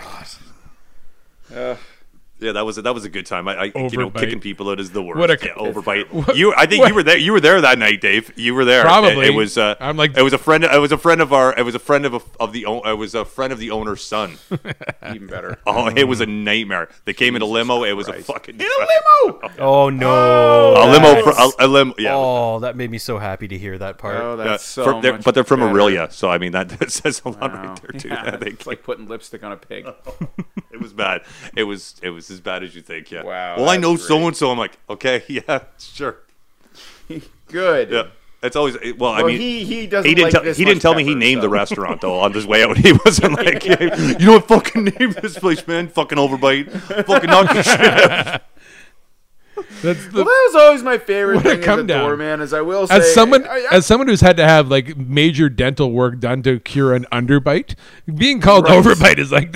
Uh, 1.53 1.77
yeah, 2.41 2.53
that 2.53 2.65
was 2.67 2.79
a, 2.79 2.83
that 2.83 2.95
was 2.95 3.05
a 3.05 3.09
good 3.11 3.27
time. 3.27 3.47
I, 3.49 3.57
I 3.57 3.65
you 3.75 3.99
know, 3.99 4.11
kicking 4.11 4.41
people 4.41 4.69
out 4.71 4.81
is 4.81 4.91
the 4.91 5.03
worst. 5.03 5.19
What 5.19 5.31
a- 5.31 5.39
yeah, 5.43 5.55
overbite. 5.55 6.11
what- 6.13 6.37
you, 6.37 6.53
I 6.57 6.67
think 6.67 6.81
what- 6.81 6.89
you 6.89 6.95
were 6.95 7.03
there. 7.03 7.17
You 7.19 7.33
were 7.33 7.41
there 7.41 7.61
that 7.61 7.79
night, 7.79 8.01
Dave. 8.01 8.33
You 8.37 8.55
were 8.55 8.65
there. 8.65 8.83
Probably. 8.83 9.27
It, 9.27 9.31
it 9.31 9.35
was. 9.35 9.59
Uh, 9.59 9.75
I'm 9.81 9.97
like- 9.97 10.17
it 10.17 10.23
was 10.23 10.33
a 10.33 10.39
friend. 10.39 10.65
It 10.65 10.79
was 10.81 10.93
a 10.93 10.99
friend 10.99 11.21
of 11.21 11.33
our. 11.33 11.57
It 11.59 11.63
was 11.65 11.75
a 11.75 11.79
friend 11.79 12.05
of 12.07 12.15
a, 12.15 12.21
of 12.41 12.53
the. 12.53 12.67
own- 12.67 12.87
It 12.87 12.95
was 12.99 13.15
a 13.15 13.25
friend 13.25 13.53
of 13.53 13.59
the 13.59 13.71
owner's 13.71 14.03
son. 14.05 14.39
even 15.15 15.27
better. 15.27 15.59
Oh, 15.67 15.89
it 15.89 16.05
was 16.05 16.21
a 16.21 16.27
nightmare. 16.27 16.89
They 17.05 17.13
came 17.15 17.37
in 17.37 17.43
a 17.43 17.47
limo. 17.47 17.85
It 17.85 17.93
was 17.93 18.09
a 18.09 18.15
fucking 18.23 18.57
In 18.57 18.61
a 18.63 18.65
limo. 18.65 19.49
Oh 19.59 19.91
no! 19.91 20.75
A 20.77 20.87
limo, 20.91 21.23
for, 21.23 21.31
a, 21.31 21.67
a 21.67 21.69
limo. 21.69 21.95
Yeah. 21.99 22.15
Oh, 22.15 22.61
that 22.61 22.77
made 22.77 22.91
me 22.91 22.97
so 22.99 23.19
happy 23.19 23.47
to 23.49 23.59
hear 23.59 23.77
that 23.79 23.99
part. 23.99 24.17
Oh, 24.17 24.33
Uh, 24.33 24.37
that's 24.37 24.65
so 24.65 24.85
from- 24.85 25.03
they're- 25.03 25.19
but 25.19 25.35
they're 25.35 25.45
from 25.45 25.61
better. 25.61 25.75
Orillia, 25.75 26.11
so 26.13 26.31
I 26.31 26.39
mean 26.39 26.53
that, 26.53 26.69
that 26.71 26.91
says 26.91 27.21
a 27.25 27.29
lot 27.29 27.41
Wow. 27.53 27.63
right 27.69 27.83
there 27.83 28.01
too. 28.01 28.09
Yeah, 28.09 28.23
I 28.25 28.37
think 28.39 28.55
it's 28.55 28.67
like 28.67 28.83
putting 28.83 29.07
lipstick 29.07 29.43
on 29.45 29.53
a 29.53 29.57
pig. 29.57 29.87
it 30.73 30.81
was 30.81 30.93
bad. 30.93 31.23
It 31.57 31.65
was 31.65 31.97
it 32.03 32.11
was 32.11 32.30
as 32.31 32.41
bad 32.41 32.63
as 32.63 32.75
you 32.75 32.83
think. 32.83 33.11
Yeah. 33.11 33.23
Wow, 33.23 33.57
Well, 33.59 33.69
I 33.69 33.77
know 33.77 33.97
so 33.97 34.27
and 34.27 34.37
so. 34.37 34.51
I'm 34.51 34.59
like, 34.59 34.79
okay, 34.89 35.25
yeah, 35.29 35.65
sure. 35.79 36.17
Good. 37.49 37.91
Yeah. 37.91 38.05
It's 38.43 38.57
always 38.57 38.77
well. 38.97 39.13
I 39.13 39.23
mean, 39.23 39.39
he 39.39 39.65
he 39.65 39.87
doesn't. 39.87 40.09
he 40.09 40.15
didn't 40.15 40.33
like 40.33 40.43
tell 40.43 40.55
he 40.55 40.65
didn't 40.65 40.81
tell 40.81 40.95
me 40.95 41.05
he 41.05 41.11
pepper, 41.11 41.19
named 41.19 41.43
the 41.43 41.51
restaurant 41.51 42.01
though 42.01 42.21
on 42.21 42.33
his 42.33 42.47
way 42.47 42.63
out. 42.65 42.79
He 42.79 42.93
wasn't 43.05 43.35
like, 43.35 43.65
you 44.21 44.27
know 44.27 44.33
what, 44.33 44.49
fucking 44.49 44.85
name 44.99 45.13
this 45.21 45.39
place, 45.39 45.67
man. 45.67 45.89
Fucking 45.89 46.17
overbite. 46.17 46.71
Fucking 47.05 47.29
knock 47.29 47.53
your 47.53 47.63
shit 47.63 47.81
out. 47.81 48.43
That's 49.83 50.07
the, 50.07 50.11
Well, 50.15 50.25
that 50.25 50.51
was 50.53 50.55
always 50.57 50.83
my 50.83 50.99
favorite 50.99 51.37
What 51.37 51.47
a 51.47 51.51
thing 51.51 51.59
as 51.61 51.65
come 51.65 51.81
a 51.81 51.85
down. 51.85 52.01
doorman, 52.09 52.41
as 52.41 52.53
I 52.53 52.61
will 52.61 52.87
say. 52.87 52.97
as 52.97 53.15
someone 53.15 53.47
I- 53.47 53.67
I- 53.71 53.77
as 53.77 53.87
someone 53.87 54.09
who's 54.09 54.21
had 54.21 54.37
to 54.39 54.45
have 54.45 54.69
like 54.69 54.97
major 54.97 55.49
dental 55.49 55.93
work 55.93 56.19
done 56.21 56.43
to 56.43 56.59
cure 56.61 56.95
an 56.95 57.07
underbite, 57.13 57.75
being 58.15 58.41
called 58.41 58.65
Right. 58.65 58.83
overbite 58.85 59.19
is 59.19 59.31
like 59.33 59.55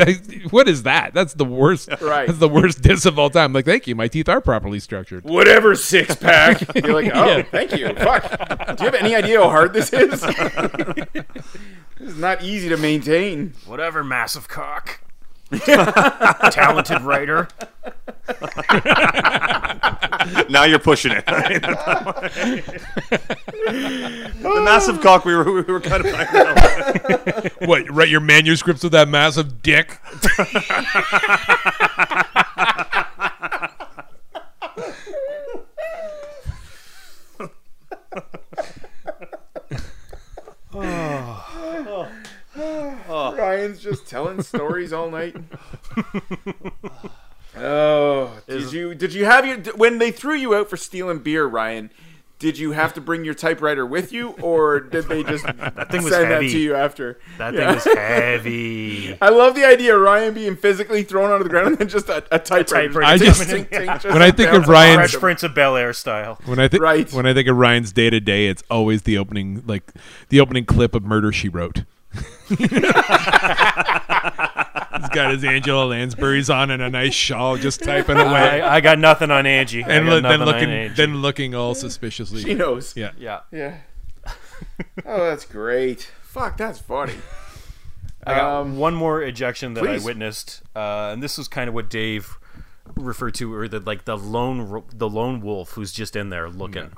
what 0.53 0.69
is 0.69 0.83
that? 0.85 1.13
That's 1.15 1.35
the 1.35 1.45
worst. 1.45 1.89
Right. 2.01 2.27
That's 2.27 2.39
the 2.39 2.49
worst 2.49 2.83
diss 2.83 3.05
of 3.07 3.19
all 3.19 3.31
time. 3.31 3.53
Like, 3.53 3.65
thank 3.65 3.87
you, 3.87 3.95
my 3.95 4.09
teeth 4.09 4.29
are 4.29 4.41
properly 4.41 4.81
structured. 4.81 5.25
whatever 5.25 5.75
six 5.75 6.15
pack. 6.15 6.63
You're 6.85 6.95
like, 6.95 7.11
oh, 7.15 7.37
Yeah. 7.37 7.43
thank 7.43 7.73
you. 7.77 7.93
Fuck. 7.95 8.77
Do 8.77 8.85
you 8.85 8.91
have 8.91 8.95
any 8.95 9.15
idea 9.15 9.41
how 9.43 9.51
hard 9.51 9.73
this 9.73 9.93
is? 9.93 10.21
this 11.99 12.09
is 12.13 12.19
not 12.19 12.43
easy 12.43 12.69
to 12.69 12.77
maintain. 12.77 13.55
Whatever, 13.67 14.03
massive 14.05 14.49
cock. 14.49 15.01
Talented 16.51 17.03
writer. 17.03 17.49
now 20.49 20.65
you're 20.65 20.79
pushing 20.79 21.13
it. 21.13 21.25
the 21.27 21.61
massive 24.65 25.01
cock 25.01 25.25
we 25.25 25.35
were 25.35 25.45
we 25.45 25.63
were 25.63 25.81
kind 25.81 26.05
of 26.05 26.13
talking 26.13 26.41
oh. 26.41 26.53
about. 26.53 27.69
What? 27.69 27.91
Write 27.91 28.09
your 28.09 28.21
manuscripts 28.21 28.83
with 28.83 28.93
that 28.93 29.09
massive 29.09 29.63
dick? 29.63 29.99
Oh. 40.77 42.11
Oh. 42.57 43.35
Ryan's 43.37 43.81
just 43.81 44.07
telling 44.07 44.43
stories 44.53 44.93
all 44.93 45.11
night. 45.11 45.37
Oh, 47.57 48.33
did 48.49 48.73
you 48.73 48.97
did 48.97 49.13
you 49.15 49.27
have 49.27 49.47
your 49.47 49.59
when 49.77 49.99
they 49.99 50.11
threw 50.11 50.35
you 50.35 50.57
out 50.57 50.69
for 50.69 50.77
stealing 50.77 51.21
beer, 51.21 51.47
Ryan? 51.47 51.91
Did 52.41 52.59
you 52.59 52.73
have 52.73 52.93
to 52.95 53.01
bring 53.01 53.25
your 53.25 53.33
typewriter 53.35 53.87
with 53.87 54.13
you, 54.13 54.31
or 54.43 54.81
did 54.81 55.05
they 55.05 55.23
just 55.23 55.45
that 55.57 55.89
thing 55.89 56.01
send 56.01 56.05
was 56.05 56.11
that 56.15 56.27
heavy. 56.27 56.51
to 56.51 56.59
you 56.59 56.75
after? 56.75 57.21
That 57.39 57.55
Yeah. 57.55 57.67
thing 57.67 57.75
was 57.93 57.97
heavy. 57.97 59.19
I 59.23 59.29
love 59.29 59.55
the 59.55 59.65
idea 59.65 59.95
of 59.95 60.03
Ryan 60.03 60.35
being 60.35 60.57
physically 60.57 61.05
thrown 61.05 61.31
onto 61.31 61.45
the 61.45 61.49
ground 61.49 61.69
and 61.69 61.79
then 61.79 61.89
just 61.89 62.09
a, 62.09 62.25
a 62.35 62.41
typewriter. 62.41 62.89
typewriter. 62.89 63.05
I 63.05 63.19
Just 63.19 63.39
just- 63.39 63.51
tink, 63.51 63.69
tink, 63.71 63.87
just 64.03 64.05
when 64.07 64.21
I 64.21 64.33
think 64.33 64.49
of 64.49 64.63
bounce 64.63 64.69
Ryan's- 64.69 64.97
around 64.99 65.09
Fresh. 65.11 65.21
Prince 65.21 65.43
of 65.45 65.55
Bel 65.55 65.77
Air 65.77 65.93
style. 65.93 66.41
When 66.47 66.59
I 66.59 66.67
think 66.67 66.83
Right. 66.83 67.11
when 67.13 67.25
I 67.25 67.35
think 67.35 67.47
of 67.47 67.57
Ryan's 67.57 67.93
day 67.93 68.11
to 68.11 68.19
day, 68.19 68.49
it's 68.49 68.65
always 68.69 69.03
the 69.03 69.17
opening 69.17 69.63
like 69.65 69.93
the 70.31 70.41
opening 70.41 70.65
clip 70.65 70.97
of 70.97 71.05
Murder 71.05 71.31
She 71.31 71.49
Wrote. 71.49 71.85
He's 72.49 72.59
got 75.11 75.33
his 75.33 75.45
Angela 75.45 75.85
Lansbury's 75.87 76.51
on 76.51 76.71
and 76.71 76.83
a 76.83 76.91
nice 76.91 77.15
shawl, 77.15 77.57
just 77.57 77.83
typing 77.83 78.17
away, 78.17 78.61
I, 78.63 78.77
I 78.77 78.81
got 78.81 78.99
nothing 78.99 79.31
on 79.31 79.47
Angie. 79.47 79.85
I 79.85 79.89
and 79.89 80.07
got 80.07 80.15
li- 80.15 80.21
then 80.21 80.23
nothing 80.23 80.41
on 80.41 80.47
looking 80.47 80.71
Angie. 80.71 80.95
then 80.95 81.17
looking 81.23 81.55
all 81.55 81.75
suspiciously. 81.75 82.43
She 82.43 82.55
knows. 82.55 82.95
Yeah. 82.97 83.11
yeah. 83.19 83.41
Yeah. 83.51 83.79
oh, 85.07 85.25
that's 85.25 85.45
great. 85.45 86.11
Fuck, 86.23 86.57
that's 86.57 86.79
funny. 86.79 87.15
I 88.27 88.35
got 88.37 88.61
Um, 88.63 88.77
one 88.79 88.95
more 88.95 89.23
ejection 89.23 89.75
that 89.75 89.85
please. 89.85 90.03
I 90.03 90.07
witnessed, 90.07 90.63
uh, 90.75 91.11
and 91.13 91.23
this 91.23 91.37
was 91.37 91.47
kind 91.49 91.69
of 91.69 91.75
what 91.75 91.91
Dave 91.91 92.39
referred 92.97 93.35
to, 93.35 93.53
or 93.53 93.69
the 93.69 93.81
like 93.81 94.05
the 94.07 94.17
lone 94.17 94.63
ro- 94.63 94.85
the 94.95 95.09
lone 95.09 95.41
wolf 95.41 95.73
who's 95.73 95.93
just 95.93 96.17
in 96.17 96.31
there 96.31 96.49
looking. 96.49 96.93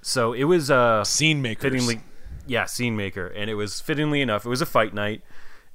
So 0.00 0.32
it 0.32 0.44
was 0.44 0.70
uh, 0.70 1.04
Scene 1.04 1.42
makers. 1.42 1.62
fittingly, 1.64 2.00
yeah, 2.48 2.64
scene 2.64 2.96
maker, 2.96 3.26
and 3.28 3.48
it 3.48 3.54
was 3.54 3.80
fittingly 3.80 4.20
enough. 4.20 4.44
It 4.44 4.48
was 4.48 4.60
a 4.60 4.66
fight 4.66 4.92
night, 4.94 5.22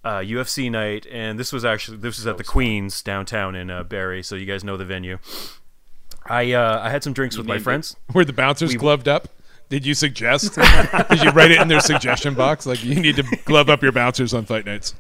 uh, 0.04 0.18
UFC 0.20 0.70
night, 0.70 1.06
and 1.12 1.40
this 1.40 1.54
was 1.54 1.64
actually 1.64 1.98
this 1.98 2.18
was 2.18 2.28
at 2.28 2.38
the 2.38 2.44
Queens 2.44 3.02
downtown 3.02 3.56
in 3.56 3.70
uh, 3.70 3.84
Barrie, 3.84 4.24
so 4.24 4.36
you 4.36 4.46
guys 4.46 4.64
know 4.64 4.76
the 4.78 4.86
venue. 4.86 5.20
I 6.26 6.52
uh, 6.54 6.80
I 6.82 6.90
had 6.90 7.04
some 7.04 7.14
drinks 7.14 7.38
with 7.38 7.46
my 7.48 7.54
named 7.56 7.62
it. 7.62 7.64
friends. 7.64 7.96
Were 8.14 8.26
the 8.26 8.34
bouncers 8.34 8.76
gloved 8.76 9.08
up? 9.08 9.28
Did 9.70 9.86
you 9.86 9.94
suggest? 9.94 10.56
Did 11.10 11.24
you 11.24 11.32
write 11.32 11.52
it 11.52 11.60
in 11.62 11.68
their 11.68 11.80
suggestion 11.80 12.34
box? 12.36 12.66
Like 12.66 12.84
you 12.84 12.96
need 12.96 13.16
to 13.16 13.24
glove 13.46 13.70
up 13.70 13.82
your 13.82 13.92
bouncers 13.92 14.34
on 14.34 14.46
fight 14.46 14.66
nights. 14.66 14.94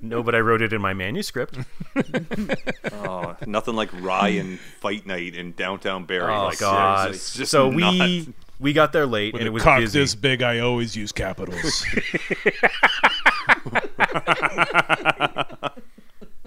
No, 0.00 0.22
but 0.22 0.34
I 0.34 0.40
wrote 0.40 0.62
it 0.62 0.72
in 0.72 0.80
my 0.80 0.92
manuscript. 0.94 1.58
Oh, 2.92 3.36
nothing 3.46 3.74
like 3.74 3.90
Ryan 4.00 4.58
fight 4.80 5.04
night 5.06 5.34
in 5.34 5.52
downtown 5.52 6.04
Barrie. 6.04 6.32
Oh 6.32 6.46
like, 6.46 6.58
God! 6.58 7.10
it's 7.10 7.34
just 7.34 7.50
so 7.50 7.70
not- 7.70 7.92
we 7.92 8.28
we 8.60 8.72
got 8.72 8.92
there 8.92 9.06
late, 9.06 9.32
With 9.32 9.40
and 9.40 9.46
it 9.48 9.50
was 9.50 9.62
cock 9.62 9.80
busy. 9.80 9.98
this 9.98 10.14
big, 10.14 10.42
I 10.42 10.58
always 10.60 10.94
use 10.94 11.10
capitals. 11.12 11.84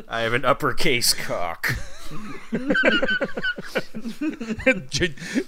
I 0.08 0.22
have 0.22 0.34
an 0.34 0.46
uppercase 0.46 1.14
cock. 1.14 1.76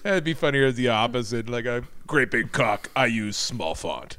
That'd 0.03 0.24
be 0.24 0.34
funnier 0.34 0.66
as 0.66 0.76
the 0.76 0.88
opposite. 0.89 1.47
Like 1.49 1.66
a 1.66 1.84
great 2.07 2.32
big 2.32 2.51
cock, 2.51 2.89
I 2.95 3.05
use 3.07 3.38
small 3.38 3.76
font. 3.76 4.18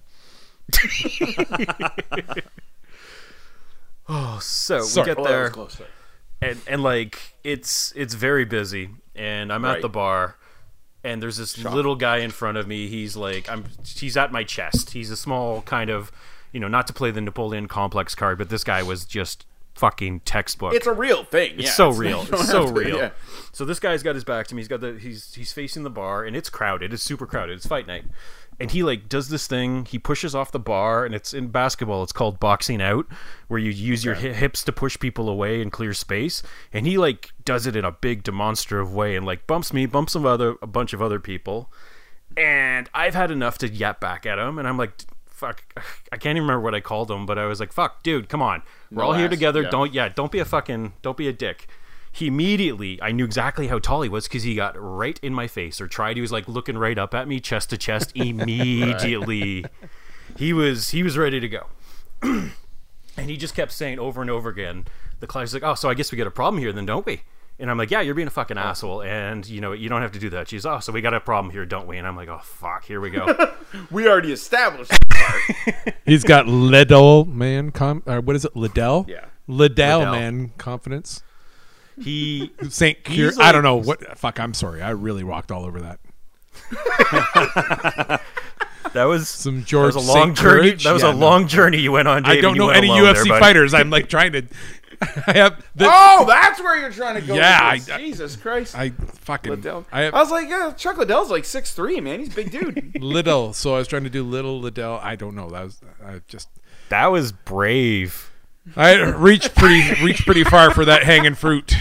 Oh, 4.09 4.39
so 4.41 4.83
Sorry. 4.83 5.11
we 5.11 5.15
get 5.17 5.25
there, 5.25 5.43
was 5.43 5.51
close. 5.53 5.81
and 6.41 6.61
and 6.69 6.81
like 6.81 7.35
it's 7.43 7.93
it's 7.97 8.15
very 8.15 8.45
busy, 8.45 8.91
and 9.17 9.53
I'm 9.53 9.65
at 9.65 9.83
the 9.83 9.89
bar, 9.89 10.37
and 11.07 11.23
there's 11.23 11.37
this 11.37 11.57
little 11.65 11.95
guy 11.97 12.19
in 12.19 12.31
front 12.31 12.59
of 12.59 12.67
me. 12.67 12.89
He's 12.89 13.17
like 13.17 13.49
I'm 13.49 13.65
he's 13.85 14.17
at 14.17 14.33
my 14.33 14.45
chest. 14.45 14.91
He's 14.91 15.11
a 15.11 15.17
small 15.17 15.63
kind 15.63 15.89
of 15.91 16.11
you 16.53 16.61
know 16.61 16.69
not 16.69 16.87
to 16.89 16.93
play 16.93 17.11
the 17.11 17.21
Napoleon 17.21 17.69
complex 17.69 18.15
card, 18.15 18.39
but 18.39 18.49
this 18.49 18.65
guy 18.65 18.83
was 18.83 19.05
just 19.05 19.47
fucking 19.75 20.21
textbook. 20.21 20.73
It's 20.75 20.87
a 20.87 20.93
real 20.93 21.25
thing. 21.25 21.55
It's 21.57 21.65
yeah. 21.65 21.71
so 21.73 21.89
It's- 21.91 21.99
real. 22.01 22.23
It's 22.33 22.49
so 22.49 22.67
real. 22.73 22.97
yeah. 22.97 23.11
So 23.53 23.65
this 23.65 23.79
guy's 23.79 24.03
got 24.03 24.15
his 24.15 24.25
back 24.25 24.47
to 24.49 24.55
me. 24.55 24.61
He's 24.61 24.69
got 24.69 24.81
the 24.81 24.95
he's 24.99 25.35
he's 25.35 25.53
facing 25.53 25.83
the 25.83 25.91
bar 25.91 26.25
and 26.25 26.35
it's 26.37 26.49
crowded. 26.51 26.93
It's 26.95 27.03
super 27.03 27.27
crowded. 27.27 27.57
It's 27.57 27.67
fight 27.67 27.87
night. 27.87 28.05
And 28.59 28.71
he 28.71 28.83
like 28.83 29.09
does 29.09 29.29
this 29.29 29.47
thing. 29.47 29.85
He 29.85 29.99
pushes 29.99 30.35
off 30.35 30.51
the 30.51 30.59
bar 30.59 31.05
and 31.05 31.15
it's 31.15 31.35
in 31.35 31.49
basketball. 31.49 32.03
It's 32.03 32.13
called 32.13 32.41
boxing 32.41 32.81
out, 32.81 33.07
where 33.49 33.61
you 33.61 33.71
use 33.71 34.03
your 34.05 34.15
hi- 34.15 34.33
hips 34.33 34.65
to 34.65 34.73
push 34.73 34.99
people 34.99 35.29
away 35.29 35.61
and 35.61 35.71
clear 35.71 35.93
space. 35.93 36.43
And 36.73 36.87
he 36.87 36.97
like 36.97 37.33
does 37.45 37.67
it 37.67 37.77
in 37.77 37.85
a 37.85 37.93
big 37.93 38.23
demonstrative 38.23 38.95
way 38.95 39.15
and 39.15 39.27
like 39.27 39.47
bumps 39.47 39.73
me, 39.75 39.85
bumps 39.85 40.15
some 40.15 40.25
other 40.25 40.57
a 40.63 40.67
bunch 40.67 40.93
of 40.95 41.03
other 41.03 41.21
people. 41.21 41.71
And 42.37 42.89
I've 42.95 43.15
had 43.15 43.31
enough 43.31 43.59
to 43.59 43.69
yap 43.69 44.01
back 44.01 44.25
at 44.27 44.39
him. 44.39 44.59
And 44.59 44.67
I'm 44.67 44.77
like, 44.79 44.93
fuck, 45.27 45.63
I 46.13 46.17
can't 46.17 46.37
even 46.37 46.43
remember 46.43 46.61
what 46.61 46.75
I 46.75 46.81
called 46.81 47.11
him, 47.11 47.27
but 47.27 47.39
I 47.39 47.45
was 47.47 47.61
like, 47.61 47.73
fuck, 47.73 48.03
dude, 48.03 48.29
come 48.29 48.41
on. 48.43 48.63
We're 48.91 49.03
No 49.03 49.09
all 49.09 49.15
here 49.15 49.29
together. 49.29 49.63
yeah. 49.63 49.71
Don't, 49.71 49.93
yeah, 49.93 50.09
don't 50.09 50.33
be 50.33 50.39
a 50.39 50.45
fucking, 50.47 50.95
don't 51.03 51.17
be 51.17 51.29
a 51.29 51.33
dick. 51.33 51.67
He 52.17 52.29
immediately, 52.29 52.99
I 53.03 53.13
knew 53.13 53.27
exactly 53.27 53.69
how 53.69 53.79
tall 53.79 54.01
he 54.01 54.09
was 54.09 54.27
because 54.27 54.43
he 54.43 54.55
got 54.55 54.75
right 54.79 55.21
in 55.23 55.35
my 55.35 55.47
face 55.47 55.83
or 55.83 55.87
tried. 55.87 56.17
He 56.17 56.23
was 56.23 56.33
like 56.33 56.49
looking 56.49 56.79
right 56.79 56.97
up 56.97 57.13
at 57.13 57.29
me, 57.29 57.41
chest 57.41 57.69
to 57.71 57.77
chest, 57.77 58.13
immediately. 58.15 59.67
He 60.39 60.55
was, 60.55 60.89
he 60.89 61.03
was 61.03 61.19
ready 61.19 61.41
to 61.41 61.49
go. 61.49 61.67
and 62.23 62.51
he 63.19 63.37
just 63.37 63.55
kept 63.55 63.71
saying 63.71 63.99
over 63.99 64.23
and 64.23 64.31
over 64.31 64.49
again, 64.49 64.87
the 65.21 65.27
client's 65.27 65.53
like, 65.53 65.63
oh, 65.63 65.75
so 65.75 65.91
I 65.91 65.95
guess 65.95 66.11
we 66.11 66.17
got 66.17 66.27
a 66.27 66.31
problem 66.31 66.59
here 66.59 66.73
then, 66.73 66.87
don't 66.87 67.05
we? 67.05 67.21
And 67.59 67.71
I'm 67.71 67.77
like, 67.77 67.91
yeah, 67.91 68.01
you're 68.01 68.15
being 68.15 68.29
a 68.29 68.31
fucking 68.31 68.57
oh. 68.57 68.63
asshole, 68.63 69.03
and 69.03 69.47
you 69.47 69.61
know 69.61 69.73
you 69.73 69.91
don't 69.91 70.01
have 70.01 70.13
to 70.13 70.19
do 70.19 70.31
that. 70.31 70.49
She's, 70.49 70.65
oh, 70.65 70.79
so 70.79 70.93
we 70.93 71.03
got 71.03 71.13
a 71.13 71.21
problem 71.21 71.53
here, 71.53 71.67
don't 71.67 71.87
we? 71.87 71.99
And 71.99 72.07
I'm 72.07 72.17
like, 72.17 72.29
oh 72.29 72.41
fuck, 72.43 72.85
here 72.85 73.01
we 73.01 73.11
go. 73.11 73.27
We 73.91 74.09
already 74.09 74.33
established. 74.33 74.93
He's 76.07 76.25
got 76.25 76.47
Liddell 76.47 77.27
man, 77.27 77.73
com- 77.73 78.03
or 78.07 78.21
what 78.21 78.37
is 78.37 78.47
it? 78.47 78.57
Liddell. 78.57 79.05
Yeah. 79.07 79.27
Liddell, 79.47 79.99
Liddell. 79.99 80.13
man 80.13 80.53
confidence. 80.57 81.23
He 82.01 82.53
Saint 82.69 83.03
Cure. 83.05 83.29
He's 83.31 83.39
I 83.39 83.53
don't 83.53 83.63
know 83.63 83.77
what. 83.77 84.19
Fuck. 84.19 84.39
I'm 84.41 84.55
sorry. 84.55 84.83
I 84.83 84.91
really 84.91 85.25
walked 85.25 85.51
all 85.51 85.65
over 85.65 85.81
that. 85.81 86.01
that 88.93 89.05
was 89.05 89.29
Some 89.29 89.61
that 89.61 89.67
George. 89.67 89.95
was 89.95 90.09
a 90.09 90.13
long 90.13 90.29
St. 90.29 90.39
journey. 90.39 90.61
Courage? 90.69 90.85
That 90.85 90.93
was 90.93 91.03
Yeah, 91.03 91.11
a 91.11 91.13
no. 91.13 91.19
long 91.19 91.49
journey 91.49 91.79
you 91.79 91.93
went 91.93 92.09
on. 92.09 92.23
Dave, 92.23 92.39
I 92.39 92.41
don't 92.41 92.57
know 92.57 92.71
any 92.71 92.89
UFC 92.89 93.29
there, 93.29 93.39
fighters. 93.41 93.75
I'm 93.75 93.91
like 93.91 94.09
trying 94.09 94.33
to. 94.33 94.43
I 95.27 95.33
have. 95.35 95.65
The, 95.75 95.87
oh, 95.93 96.25
that's 96.27 96.59
where 96.61 96.79
you're 96.79 96.91
trying 96.93 97.21
to 97.21 97.27
go. 97.27 97.35
Yeah. 97.35 97.59
I- 97.63 97.79
Jesus 97.79 98.37
Christ. 98.37 98.75
I 98.77 98.91
fucking. 98.91 99.51
Liddell. 99.51 99.87
I 99.93 100.03
have 100.03 100.15
I 100.15 100.19
was 100.21 100.31
like, 100.31 100.49
yeah, 100.49 100.73
Chuck 100.77 100.97
Liddell's 100.97 101.31
like 101.31 101.45
six 101.45 101.73
three, 101.73 102.01
man. 102.01 102.21
He's 102.21 102.33
a 102.33 102.35
big 102.37 102.51
dude. 102.51 102.97
Liddell. 103.03 103.53
So 103.53 103.75
I 103.75 103.79
was 103.79 103.89
trying 103.89 104.05
to 104.05 104.11
do 104.11 104.23
little 104.25 104.59
Liddell. 104.61 104.99
I 105.03 105.17
don't 105.17 105.35
know. 105.35 105.51
That 105.51 105.65
was. 105.65 105.81
I 106.05 106.21
just. 106.29 106.49
That 106.89 107.07
was 107.09 107.33
brave. 107.33 108.31
I 108.75 109.01
reached 109.03 109.55
pretty 109.55 110.03
reached 110.03 110.25
pretty 110.25 110.45
far 110.45 110.73
for 110.73 110.85
that 110.85 111.05
hanging 111.05 111.35
fruit. 111.35 111.75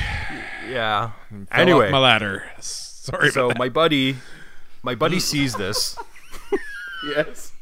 Yeah. 0.69 1.11
Fell 1.29 1.45
Anyway, 1.51 1.89
my 1.91 1.97
ladder. 1.97 2.43
Sorry. 2.59 3.31
so 3.31 3.45
about 3.45 3.53
that. 3.53 3.59
my 3.59 3.69
buddy, 3.69 4.17
my 4.83 4.95
buddy 4.95 5.19
sees 5.19 5.55
this. 5.55 5.97
yes. 7.07 7.53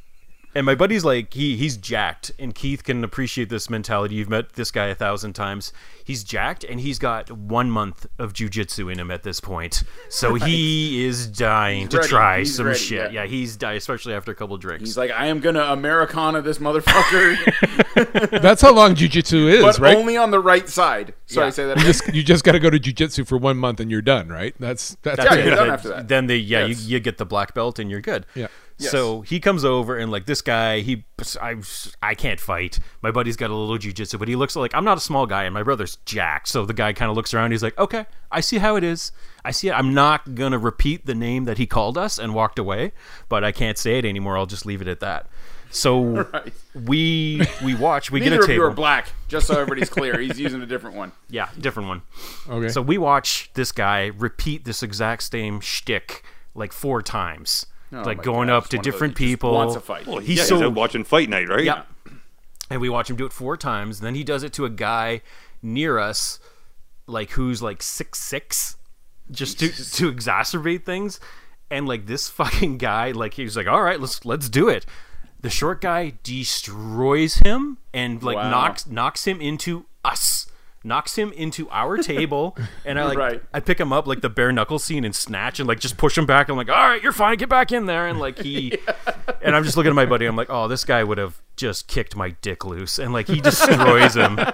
And 0.56 0.66
my 0.66 0.76
buddy's 0.76 1.04
like 1.04 1.34
he 1.34 1.58
he's 1.58 1.78
jacked, 1.78 2.32
and 2.38 2.54
Keith 2.54 2.84
can 2.84 3.04
appreciate 3.04 3.50
this 3.50 3.70
mentality. 3.70 4.16
You've 4.16 4.30
met 4.30 4.54
this 4.54 4.70
guy 4.72 4.88
a 4.88 4.96
thousand 4.96 5.34
times. 5.34 5.74
He's 6.06 6.24
jacked, 6.24 6.64
and 6.64 6.80
he's 6.80 7.00
got 7.00 7.32
one 7.32 7.72
month 7.72 8.06
of 8.20 8.34
jujitsu 8.34 8.92
in 8.92 9.00
him 9.00 9.10
at 9.10 9.24
this 9.24 9.40
point, 9.40 9.84
so 10.10 10.34
he 10.36 11.06
is 11.06 11.28
dying 11.28 11.88
to 11.90 11.98
ready. 11.98 12.10
try 12.10 12.40
He's 12.40 12.56
some 12.56 12.68
ready, 12.68 12.78
shit. 12.80 13.12
yeah. 13.14 13.24
Yeah. 13.24 13.28
he's 13.28 13.56
dying, 13.58 13.78
especially 13.78 14.14
after 14.14 14.32
a 14.32 14.36
couple 14.36 14.56
drinks. 14.58 14.84
He's 14.84 14.98
like, 14.98 15.12
I 15.12 15.28
am 15.28 15.40
gonna 15.40 15.64
Americana 15.64 16.42
this 16.42 16.60
motherfucker, 16.60 18.40
That's 18.42 18.62
how 18.62 18.74
long 18.74 18.96
jujitsu 18.96 19.52
is, 19.54 19.62
but 19.64 19.80
right? 19.80 19.96
only 19.98 20.18
on 20.18 20.32
the 20.32 20.40
right 20.40 20.68
side. 20.70 21.14
Sorry, 21.26 21.48
Yeah. 21.48 21.52
say 21.52 21.66
that 21.68 21.78
you 21.80 21.84
just 21.86 22.14
you 22.14 22.24
just 22.24 22.44
got 22.44 22.52
to 22.54 22.60
go 22.60 22.70
to 22.70 22.80
jujitsu 22.80 23.26
for 23.28 23.38
one 23.38 23.58
month 23.58 23.80
and 23.80 23.90
you're 23.90 24.02
done, 24.02 24.28
right? 24.30 24.54
That's 24.60 24.98
that's 25.02 25.24
Yeah, 25.24 25.34
it. 25.36 25.46
you're 25.46 25.56
done 25.56 25.66
Then- 25.68 25.74
after 25.74 25.88
that. 25.90 26.08
Then 26.08 26.28
they 26.28 26.38
yeah 26.38 26.66
Yes. 26.66 26.84
you, 26.86 26.94
you 26.96 27.00
get 27.00 27.18
the 27.18 27.26
black 27.26 27.54
belt 27.54 27.80
and 27.80 27.90
you're 27.90 28.02
good. 28.02 28.26
Yeah. 28.36 28.48
Yes. 28.78 28.92
So 28.92 29.22
he 29.22 29.40
comes 29.40 29.64
over 29.64 29.98
and 29.98 30.12
like 30.12 30.26
this 30.26 30.42
guy, 30.42 30.80
he 30.82 31.04
I 31.42 31.56
I 32.02 32.16
can't 32.16 32.40
fight. 32.40 32.80
My 33.02 33.12
buddy's 33.12 33.36
got 33.38 33.50
a 33.50 33.56
little 33.56 33.78
jujitsu, 33.78 34.18
but 34.20 34.28
he 34.28 34.36
looks 34.36 34.56
like 34.56 34.74
I'm 34.74 34.84
not 34.86 34.98
a 34.98 35.02
small 35.02 35.26
guy, 35.26 35.44
and 35.44 35.54
my 35.54 35.64
brother's 35.64 35.98
Jack. 36.06 36.48
So 36.48 36.66
the 36.66 36.74
guy 36.74 36.94
kind 36.94 37.10
of 37.10 37.16
looks 37.16 37.34
around. 37.34 37.52
He's 37.52 37.64
like, 37.64 37.78
okay, 37.78 38.06
I 38.32 38.42
see 38.42 38.58
how 38.58 38.76
it 38.76 38.84
is. 38.84 39.12
I 39.46 39.52
see 39.52 39.68
it. 39.70 39.74
I'm 39.74 39.94
not 39.94 40.36
gonna 40.36 40.58
repeat 40.58 41.06
the 41.06 41.16
name 41.16 41.46
that 41.46 41.58
he 41.58 41.66
called 41.68 41.98
us 41.98 42.18
and 42.18 42.34
walked 42.34 42.58
away, 42.60 42.92
but 43.30 43.44
I 43.44 43.52
can't 43.52 43.78
say 43.78 43.98
it 44.00 44.06
anymore. 44.06 44.38
I'll 44.38 44.46
just 44.46 44.66
leave 44.66 44.82
it 44.82 44.88
at 44.88 45.00
that. 45.02 45.28
So 45.70 46.02
Right. 46.34 46.54
we 46.76 47.42
we 47.64 47.76
watch. 47.76 48.12
We 48.12 48.20
get 48.22 48.34
a 48.34 48.38
table. 48.38 48.44
of 48.46 48.50
you 48.56 48.64
are 48.64 48.72
black, 48.72 49.08
just 49.28 49.48
so 49.48 49.54
everybody's 49.54 49.90
clear. 49.90 50.20
He's 50.20 50.40
using 50.48 50.62
a 50.62 50.66
different 50.66 50.96
one. 50.96 51.12
Yeah, 51.30 51.50
different 51.60 51.90
one. 51.90 52.02
Okay. 52.50 52.70
So 52.70 52.82
we 52.82 52.98
watch 52.98 53.50
this 53.54 53.72
guy 53.72 54.08
repeat 54.18 54.66
this 54.66 54.84
exact 54.84 55.24
same 55.24 55.60
shtick 55.62 56.24
like 56.56 56.72
four 56.72 57.02
times, 57.02 57.66
Oh 57.94 58.02
like 58.04 58.24
going 58.24 58.48
God, 58.48 58.56
up 58.58 58.68
to 58.70 58.78
one 58.78 58.84
those- 58.84 58.92
different 58.94 59.16
people. 59.16 59.54
wants 59.54 59.76
a 59.76 59.80
fight. 59.80 60.08
Well, 60.08 60.18
He's 60.20 60.40
yeah, 60.40 60.44
so- 60.46 60.60
he's 60.60 60.68
watching 60.76 61.04
Fight 61.04 61.30
Night, 61.30 61.48
right? 61.48 61.64
Yeah. 61.64 61.84
And 62.70 62.82
we 62.82 62.90
watch 62.90 63.10
him 63.10 63.16
do 63.18 63.26
it 63.26 63.34
four 63.34 63.56
times. 63.58 64.00
Then 64.00 64.16
he 64.16 64.24
does 64.24 64.42
it 64.44 64.54
to 64.54 64.66
a 64.66 64.70
guy 64.70 65.22
near 65.62 66.00
us, 66.00 66.40
like 67.08 67.32
who's 67.32 67.62
like 67.62 67.84
six 67.84 68.20
six, 68.20 68.78
just 69.30 69.60
to 69.60 69.68
to 69.70 70.12
exacerbate 70.12 70.84
things. 70.86 71.20
And 71.70 71.88
like 71.88 72.06
this 72.08 72.30
fucking 72.30 72.78
guy, 72.78 73.12
like 73.12 73.36
he's 73.36 73.56
like, 73.58 73.68
all 73.68 73.82
right, 73.84 74.00
let's 74.00 74.26
let's 74.26 74.50
do 74.50 74.70
it. 74.70 74.86
The 75.42 75.50
short 75.50 75.82
guy 75.82 76.14
destroys 76.24 77.36
him 77.36 77.78
and 77.94 78.24
like 78.24 78.38
Wow. 78.38 78.50
knocks 78.50 78.88
knocks 78.88 79.26
him 79.28 79.42
into 79.42 79.86
us. 80.06 80.43
Knocks 80.86 81.18
him 81.18 81.32
into 81.32 81.70
our 81.70 81.98
table, 81.98 82.58
and 82.84 83.00
I 83.00 83.06
like 83.08 83.18
Right. 83.18 83.42
I 83.54 83.62
pick 83.62 83.80
him 83.80 83.94
up 83.94 84.06
like 84.06 84.20
the 84.20 84.30
bare 84.30 84.52
knuckle 84.52 84.80
scene 84.80 85.06
and 85.06 85.16
snatch 85.16 85.60
and 85.60 85.68
like 85.68 85.80
just 85.80 85.96
push 85.96 86.18
him 86.18 86.26
back. 86.26 86.50
I'm 86.50 86.58
like, 86.58 86.70
all 86.70 86.76
right, 86.76 87.02
you're 87.02 87.14
fine, 87.14 87.38
get 87.38 87.48
back 87.48 87.72
in 87.72 87.86
there. 87.86 88.06
And 88.08 88.20
like 88.20 88.38
he, 88.40 88.78
and 89.42 89.56
I'm 89.56 89.64
just 89.64 89.78
looking 89.78 89.92
at 89.92 89.96
my 89.96 90.06
buddy. 90.06 90.26
I'm 90.26 90.36
like, 90.36 90.50
oh, 90.50 90.68
this 90.68 90.84
guy 90.84 91.02
would 91.04 91.18
have 91.18 91.42
just 91.56 91.88
kicked 91.88 92.16
my 92.18 92.32
dick 92.42 92.66
loose, 92.66 93.00
and 93.00 93.14
like 93.14 93.28
he 93.28 93.40
destroys 93.40 94.16
him. 94.18 94.38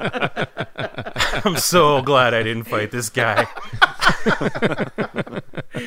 I'm 1.46 1.58
so 1.58 2.02
glad 2.04 2.34
I 2.36 2.44
didn't 2.44 2.66
fight 2.66 2.92
this 2.92 3.10
guy. 3.10 3.46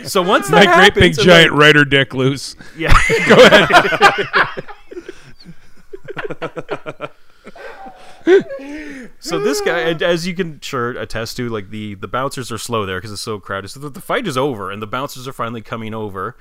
so 0.05 0.23
once 0.23 0.49
that 0.49 0.57
my 0.57 0.65
great 0.65 0.75
happens, 0.75 0.95
big 0.95 1.19
and, 1.19 1.21
giant 1.21 1.53
like, 1.53 1.61
rider 1.61 1.85
dick 1.85 2.15
loose. 2.15 2.57
yeah, 2.77 2.93
Go 3.29 3.37
ahead. 6.41 7.11
So 9.19 9.39
this 9.39 9.61
guy, 9.61 9.81
and 9.81 10.03
as 10.03 10.27
you 10.27 10.35
can 10.35 10.61
sure 10.61 10.91
attest 10.91 11.37
to, 11.37 11.49
like 11.49 11.71
the 11.71 11.95
the 11.95 12.09
bouncers 12.09 12.51
are 12.51 12.59
slow 12.59 12.87
there 12.87 12.99
because 12.99 13.13
it's 13.13 13.23
so 13.23 13.39
crowded. 13.39 13.69
So 13.69 13.81
the, 13.81 13.91
the 13.91 14.01
fight 14.01 14.27
is 14.27 14.37
over, 14.37 14.71
and 14.71 14.83
the 14.83 14.87
bouncers 14.87 15.29
are 15.29 15.33
finally 15.33 15.61
coming 15.61 15.95
over, 15.95 16.37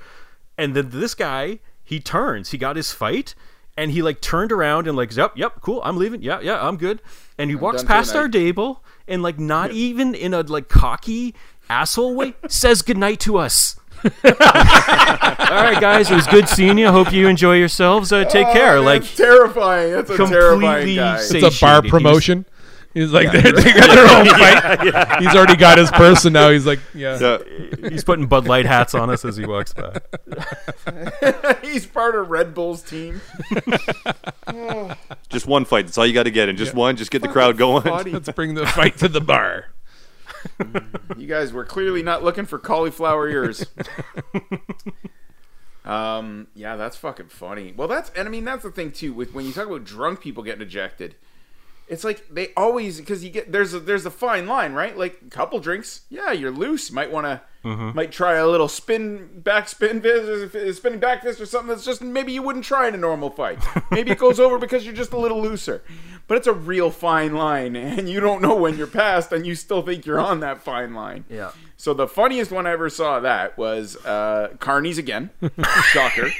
and 0.58 0.74
then 0.74 0.90
this 0.90 1.14
guy 1.14 1.60
he 1.84 2.00
turns. 2.00 2.50
He 2.50 2.58
got 2.58 2.76
his 2.76 2.92
fight, 2.92 3.34
and 3.76 3.90
he 3.90 4.02
like 4.02 4.20
turned 4.20 4.52
around 4.52 4.86
and 4.86 4.96
like, 4.96 5.14
yep, 5.16 5.32
yep, 5.36 5.60
cool, 5.60 5.80
I'm 5.84 5.96
leaving. 5.96 6.22
Yeah, 6.22 6.40
yeah, 6.40 6.66
I'm 6.66 6.76
good. 6.76 7.00
And 7.38 7.50
he 7.50 7.56
walks 7.56 7.82
for 7.82 7.86
the 7.86 7.88
past 7.88 8.14
our 8.14 8.28
table, 8.28 8.82
and 9.06 9.22
like 9.22 9.38
not 9.38 9.70
even 9.72 10.14
in 10.14 10.34
a 10.34 10.40
like 10.42 10.68
cocky 10.68 11.34
asshole 11.68 12.14
way, 12.14 12.34
says 12.48 12.82
goodnight 12.82 13.20
to 13.20 13.36
us. 13.38 13.76
All 14.04 15.62
right, 15.62 15.78
guys, 15.80 16.10
it 16.10 16.14
was 16.14 16.26
good 16.26 16.48
seeing 16.48 16.78
you. 16.78 16.88
Hope 16.90 17.12
you 17.12 17.28
enjoy 17.28 17.56
yourselves. 17.56 18.12
Uh, 18.12 18.24
take 18.24 18.48
care. 18.52 18.76
Oh, 18.78 18.82
Like 18.82 19.02
that's 19.02 19.16
terrifying. 19.16 19.92
That's 19.92 20.10
a 20.10 20.16
terrifying 20.26 20.96
guy. 20.96 21.18
safe. 21.18 21.42
It's 21.44 21.56
a 21.58 21.60
bar 21.64 21.76
Satiated. 21.76 21.84
He's- 21.84 21.90
promotion. 21.90 22.46
He's 22.94 23.10
like 23.10 23.32
they, 23.32 23.40
they 23.52 23.72
got 23.72 23.88
their 23.88 24.18
own 24.18 24.26
fight. 24.26 25.22
He's 25.22 25.34
already 25.34 25.56
got 25.56 25.78
his 25.78 25.90
person 25.90 26.34
now. 26.34 26.50
He's 26.50 26.66
like, 26.66 26.78
yeah. 26.92 27.18
Yeah. 27.18 27.88
he's 27.88 28.04
putting 28.04 28.26
Bud 28.26 28.46
Light 28.46 28.66
hats 28.66 28.94
on 28.94 29.08
us 29.08 29.24
as 29.24 29.34
he 29.38 29.46
walks 29.46 29.72
by. 29.72 29.96
He's 31.62 31.86
part 31.86 32.14
of 32.16 32.28
Red 32.28 32.52
Bull's 32.52 32.82
team. 32.82 33.22
Just 35.30 35.46
one 35.46 35.64
fight. 35.64 35.86
That's 35.86 35.96
all 35.96 36.04
you 36.06 36.12
got 36.12 36.24
to 36.24 36.30
get 36.30 36.50
in. 36.50 36.58
Just 36.58 36.74
one. 36.74 36.96
Just 36.96 37.10
get 37.10 37.22
the 37.22 37.28
crowd 37.28 37.56
going. 37.56 37.84
Let's 38.12 38.28
bring 38.32 38.52
the 38.56 38.66
fight 38.66 38.98
to 38.98 39.08
the 39.08 39.22
bar. 39.22 39.68
You 41.16 41.26
guys 41.26 41.52
were 41.52 41.64
clearly 41.64 42.02
not 42.02 42.24
looking 42.24 42.46
for 42.46 42.58
cauliflower 42.58 43.28
ears. 43.28 43.66
um, 45.84 46.48
yeah, 46.54 46.76
that's 46.76 46.96
fucking 46.96 47.28
funny. 47.28 47.72
Well, 47.76 47.86
that's 47.86 48.10
and 48.10 48.26
I 48.26 48.30
mean 48.30 48.44
that's 48.44 48.62
the 48.62 48.70
thing 48.70 48.92
too 48.92 49.12
with 49.12 49.34
when 49.34 49.44
you 49.44 49.52
talk 49.52 49.66
about 49.66 49.84
drunk 49.84 50.20
people 50.20 50.42
getting 50.42 50.62
ejected. 50.62 51.16
It's 51.92 52.04
like 52.04 52.26
they 52.30 52.54
always 52.56 52.98
because 52.98 53.22
you 53.22 53.28
get 53.28 53.52
there's 53.52 53.74
a 53.74 53.78
there's 53.78 54.06
a 54.06 54.10
fine 54.10 54.46
line, 54.46 54.72
right? 54.72 54.96
Like 54.96 55.20
a 55.26 55.28
couple 55.30 55.60
drinks, 55.60 56.00
yeah, 56.08 56.32
you're 56.32 56.50
loose. 56.50 56.90
Might 56.90 57.12
want 57.12 57.26
to 57.26 57.42
might 57.64 58.10
try 58.10 58.36
a 58.36 58.46
little 58.46 58.66
spin 58.66 59.40
back 59.40 59.68
spin 59.68 60.00
fist, 60.00 60.54
or 60.54 60.72
spinning 60.72 60.98
back 61.00 61.22
fist 61.22 61.38
or 61.38 61.44
something 61.44 61.68
that's 61.68 61.84
just 61.84 62.00
maybe 62.00 62.32
you 62.32 62.42
wouldn't 62.42 62.64
try 62.64 62.88
in 62.88 62.94
a 62.94 62.96
normal 62.96 63.28
fight. 63.28 63.58
Maybe 63.90 64.10
it 64.10 64.18
goes 64.18 64.40
over 64.40 64.58
because 64.58 64.86
you're 64.86 64.94
just 64.94 65.12
a 65.12 65.18
little 65.18 65.40
looser. 65.40 65.82
But 66.28 66.38
it's 66.38 66.46
a 66.46 66.54
real 66.54 66.90
fine 66.90 67.34
line, 67.34 67.76
and 67.76 68.08
you 68.08 68.20
don't 68.20 68.40
know 68.40 68.54
when 68.56 68.78
you're 68.78 68.86
past, 68.86 69.30
and 69.30 69.46
you 69.46 69.54
still 69.54 69.82
think 69.82 70.06
you're 70.06 70.18
on 70.20 70.40
that 70.40 70.62
fine 70.62 70.94
line. 70.94 71.26
Yeah. 71.28 71.50
So 71.76 71.92
the 71.92 72.08
funniest 72.08 72.50
one 72.50 72.66
I 72.66 72.70
ever 72.70 72.88
saw 72.88 73.20
that 73.20 73.58
was 73.58 73.96
uh, 74.06 74.54
Carney's 74.60 74.96
again. 74.98 75.28
Shocker. 75.92 76.30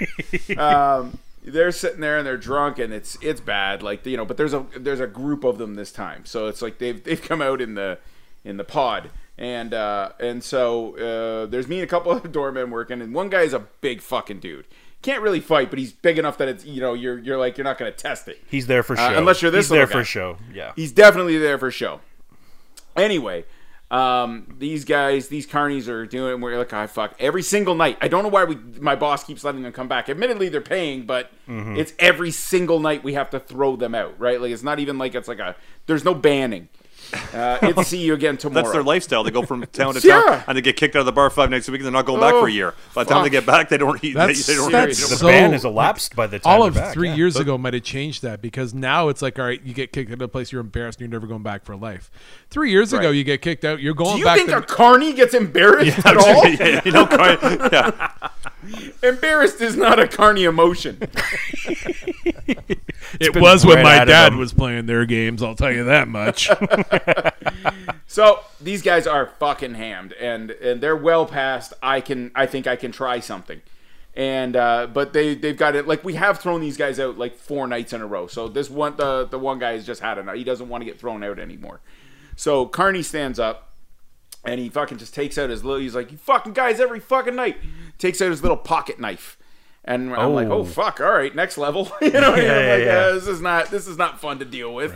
Um, 0.57 1.19
they're 1.45 1.72
sitting 1.72 2.01
there 2.01 2.18
and 2.18 2.26
they're 2.26 2.36
drunk 2.36 2.78
and 2.78 2.93
it's 2.93 3.16
it's 3.20 3.40
bad. 3.40 3.82
Like 3.82 4.07
you 4.07 4.16
know, 4.16 4.24
but 4.24 4.36
there's 4.36 4.55
a 4.55 4.64
there's 4.78 5.01
a 5.01 5.07
group 5.07 5.45
of 5.45 5.59
them 5.59 5.74
this 5.74 5.93
time. 5.93 6.24
So 6.24 6.47
it's 6.47 6.62
like 6.62 6.78
they've 6.78 7.03
they've 7.03 7.20
come 7.20 7.43
out 7.43 7.61
in 7.61 7.74
the 7.74 7.99
in 8.45 8.57
the 8.57 8.64
pod. 8.64 9.11
And 9.38 9.72
uh, 9.74 10.11
and 10.20 10.45
so 10.45 10.97
uh, 10.97 11.47
there's 11.47 11.66
me 11.66 11.76
and 11.76 11.84
a 11.84 11.86
couple 11.88 12.12
of 12.16 12.30
doormen 12.30 12.70
working, 12.70 13.01
and 13.01 13.14
one 13.14 13.28
guy 13.30 13.43
is 13.43 13.55
a 13.55 13.61
big 13.80 14.01
fucking 14.01 14.40
dude. 14.40 14.66
Can't 15.01 15.22
really 15.22 15.40
fight, 15.40 15.68
but 15.70 15.80
he's 15.80 15.93
big 15.93 16.16
enough 16.18 16.38
that 16.38 16.49
it's 16.49 16.64
you 16.64 16.80
know 16.80 16.95
you're 16.95 17.18
you're 17.18 17.38
like 17.38 17.57
you're 17.57 17.64
not 17.64 17.76
gonna 17.78 17.90
test 17.90 18.28
it. 18.28 18.40
He's 18.49 18.66
there 18.68 18.82
for 18.82 18.95
show. 18.95 19.03
Uh, 19.03 19.14
unless 19.18 19.43
you're 19.43 19.51
this 19.51 19.66
He's 19.66 19.70
there 19.70 19.86
guy. 19.86 19.93
for 19.93 20.05
show. 20.05 20.36
Yeah. 20.55 20.72
He's 20.76 20.93
definitely 20.93 21.38
there 21.38 21.59
for 21.59 21.70
show. 21.72 22.01
Anyway, 22.97 23.45
um, 23.93 24.47
these 24.59 24.84
guys, 24.84 25.28
these 25.28 25.47
carnies 25.47 25.86
are 25.86 26.07
doing. 26.07 26.40
We're 26.40 26.57
like, 26.59 26.72
I 26.72 26.86
fuck 26.86 27.14
every 27.18 27.43
single 27.43 27.74
night. 27.74 27.99
I 28.01 28.09
don't 28.09 28.22
know 28.22 28.30
why 28.30 28.45
we, 28.45 28.57
my 28.80 28.97
boss 28.97 29.22
keeps 29.22 29.45
letting 29.45 29.62
them 29.62 29.72
come 29.72 29.86
back. 29.86 30.09
Admittedly, 30.09 30.49
they're 30.49 30.61
paying, 30.61 31.05
but 31.07 31.30
Mm-hmm. 31.49 31.76
it's 31.76 31.93
every 31.99 32.30
single 32.30 32.78
night 32.80 33.03
we 33.05 33.12
have 33.14 33.28
to 33.30 33.40
throw 33.40 33.76
them 33.76 33.95
out. 33.95 34.18
Right? 34.18 34.40
Like 34.40 34.53
it's 34.53 34.62
not 34.62 34.78
even 34.78 34.97
like 34.99 35.14
it's 35.14 35.28
like 35.28 35.38
a. 35.40 35.55
There's 35.86 36.05
no 36.05 36.14
banning. 36.14 36.68
Uh, 37.13 37.59
it's 37.63 37.89
see 37.89 37.99
you 37.99 38.15
again 38.15 38.37
tomorrow. 38.37 38.63
That's 38.63 38.73
their 38.73 38.83
lifestyle. 38.83 39.25
They 39.25 39.31
go 39.31 39.43
from 39.43 39.65
town 39.73 39.95
to 39.95 40.07
Yeah. 40.07 40.23
town, 40.23 40.45
and 40.49 40.57
they 40.57 40.63
get 40.63 40.77
kicked 40.77 40.97
out 40.97 41.01
of 41.01 41.07
the 41.07 41.13
bar 41.13 41.29
five 41.31 41.51
nights 41.51 41.69
a 41.69 41.73
week, 41.73 41.81
and 41.81 41.87
they're 41.87 41.93
not 41.93 42.07
going 42.07 42.21
back 42.21 42.35
Oh, 42.35 42.41
for 42.43 42.49
a 42.49 42.53
year. 42.53 42.75
By 42.95 43.05
the 43.05 43.11
time 43.11 43.23
they 43.25 43.31
get 43.31 43.47
back, 43.47 43.69
they 43.69 43.79
don't. 43.79 44.03
eat. 44.05 44.15
That's- 44.15 44.47
they 44.47 44.55
don't. 44.55 44.73
that's 44.73 44.99
they 45.03 45.09
don't- 45.09 45.19
so- 45.19 45.27
ban 45.27 45.55
is 45.55 45.65
elapsed 45.65 46.15
by 46.17 46.27
the 46.27 46.39
time 46.39 46.53
All 46.61 46.67
of 46.67 46.75
back, 46.75 46.93
three 46.95 47.09
yeah. 47.09 47.15
years 47.17 47.37
ago 47.37 47.57
might 47.59 47.75
have 47.75 47.83
changed 47.83 48.23
that 48.23 48.41
because 48.43 48.73
now 48.75 49.09
it's 49.09 49.23
like, 49.23 49.39
all 49.39 49.45
right, 49.45 49.61
you 49.65 49.75
get 49.75 49.93
kicked 49.93 50.11
out 50.11 50.15
of 50.15 50.21
a 50.23 50.29
place, 50.29 50.53
you're 50.53 50.61
embarrassed, 50.61 51.01
and 51.01 51.11
you're 51.11 51.19
never 51.21 51.27
going 51.27 51.43
back 51.43 51.65
for 51.65 51.77
life. 51.77 52.11
Three 52.51 52.71
years 52.71 52.93
ago, 52.93 53.11
you 53.11 53.25
get 53.25 53.43
kicked 53.43 53.65
out, 53.65 53.81
you're 53.81 53.95
going 53.95 54.15
Do 54.15 54.19
you 54.21 54.25
back. 54.25 54.37
think 54.37 54.51
to, 54.51 54.59
a 54.59 54.63
carny 54.63 55.13
gets 55.13 55.35
embarrassed 55.35 55.99
at 56.07 56.17
all? 56.19 56.47
yeah, 56.49 56.67
yeah, 56.67 56.81
you 56.85 56.93
know, 56.93 57.07
Carney- 57.07 57.39
yeah. 57.73 58.09
Embarrassed 59.03 59.61
is 59.61 59.77
not 59.77 59.99
a 59.99 60.07
carny 60.07 60.45
emotion. 60.45 60.99
it 63.21 63.33
been 63.33 63.43
was 63.43 63.67
when 63.67 63.77
right 63.77 63.99
my 63.99 64.05
dad 64.05 64.33
them. 64.33 64.39
was 64.39 64.53
playing 64.53 64.87
their 64.87 65.05
games. 65.07 65.43
I'll 65.43 65.55
tell 65.55 65.73
you 65.73 65.85
that 65.85 66.09
much. 66.09 66.51
So 68.13 68.41
these 68.61 68.83
guys 68.83 69.07
are 69.07 69.25
fucking 69.39 69.73
hammed, 69.73 70.13
and 70.13 70.51
and 70.51 70.83
they're 70.83 70.95
well 70.95 71.25
past. 71.25 71.73
I 71.83 72.03
can, 72.03 72.31
I 72.35 72.45
think 72.45 72.67
I 72.67 72.77
can 72.77 72.93
try 72.93 73.21
something, 73.21 73.63
and 74.15 74.55
uh, 74.55 74.89
but 74.93 75.15
they 75.15 75.35
they've 75.35 75.57
got 75.57 75.75
it. 75.77 75.89
Like 75.89 76.05
we 76.05 76.13
have 76.13 76.39
thrown 76.39 76.61
these 76.61 76.77
guys 76.77 77.01
out 77.01 77.17
like 77.17 77.39
four 77.39 77.67
nights 77.67 77.95
in 77.95 78.03
a 78.03 78.07
row. 78.07 78.27
So 78.27 78.49
this 78.49 78.69
one, 78.69 78.97
the 78.97 79.25
the 79.25 79.39
one 79.39 79.59
guy 79.59 79.73
has 79.73 79.87
just 79.87 80.03
had 80.03 80.19
enough. 80.19 80.35
He 80.35 80.45
doesn't 80.45 80.69
want 80.69 80.83
to 80.83 80.85
get 80.85 81.01
thrown 81.01 81.25
out 81.25 81.39
anymore. 81.39 81.81
So 82.37 82.67
Carney 82.67 83.03
stands 83.03 83.39
up. 83.39 83.72
And 84.45 84.59
he 84.59 84.68
fucking 84.68 84.99
just 84.99 85.14
takes 85.14 85.38
out 85.38 85.51
his 85.51 85.64
little. 85.64 85.80
He's 85.80 85.95
like, 85.95 86.11
"You 86.11 86.18
fucking 86.18 86.53
guys, 86.53 86.80
every 86.80 86.99
fucking 87.01 87.36
night." 87.36 87.57
Takes 87.99 88.20
out 88.20 88.30
his 88.30 88.43
little 88.43 88.57
pocket 88.57 88.99
knife, 88.99 89.38
and 89.84 90.12
I'm 90.14 90.34
like, 90.34 90.49
Oh. 90.49 90.59
"Oh 90.59 90.64
fuck, 90.64 91.01
all 91.01 91.12
right, 91.12 91.32
next 91.34 91.57
level." 91.59 91.90
you 92.03 92.11
know, 92.11 92.34
Yeah, 92.34 92.43
yeah, 92.66 92.74
like, 92.74 92.84
yeah. 92.84 92.99
uh, 92.99 93.12
"This 93.14 93.28
is 93.28 93.40
not 93.40 93.70
this 93.70 93.86
is 93.86 93.97
not 93.97 94.20
fun 94.20 94.40
to 94.40 94.45
deal 94.45 94.74
with." 94.74 94.93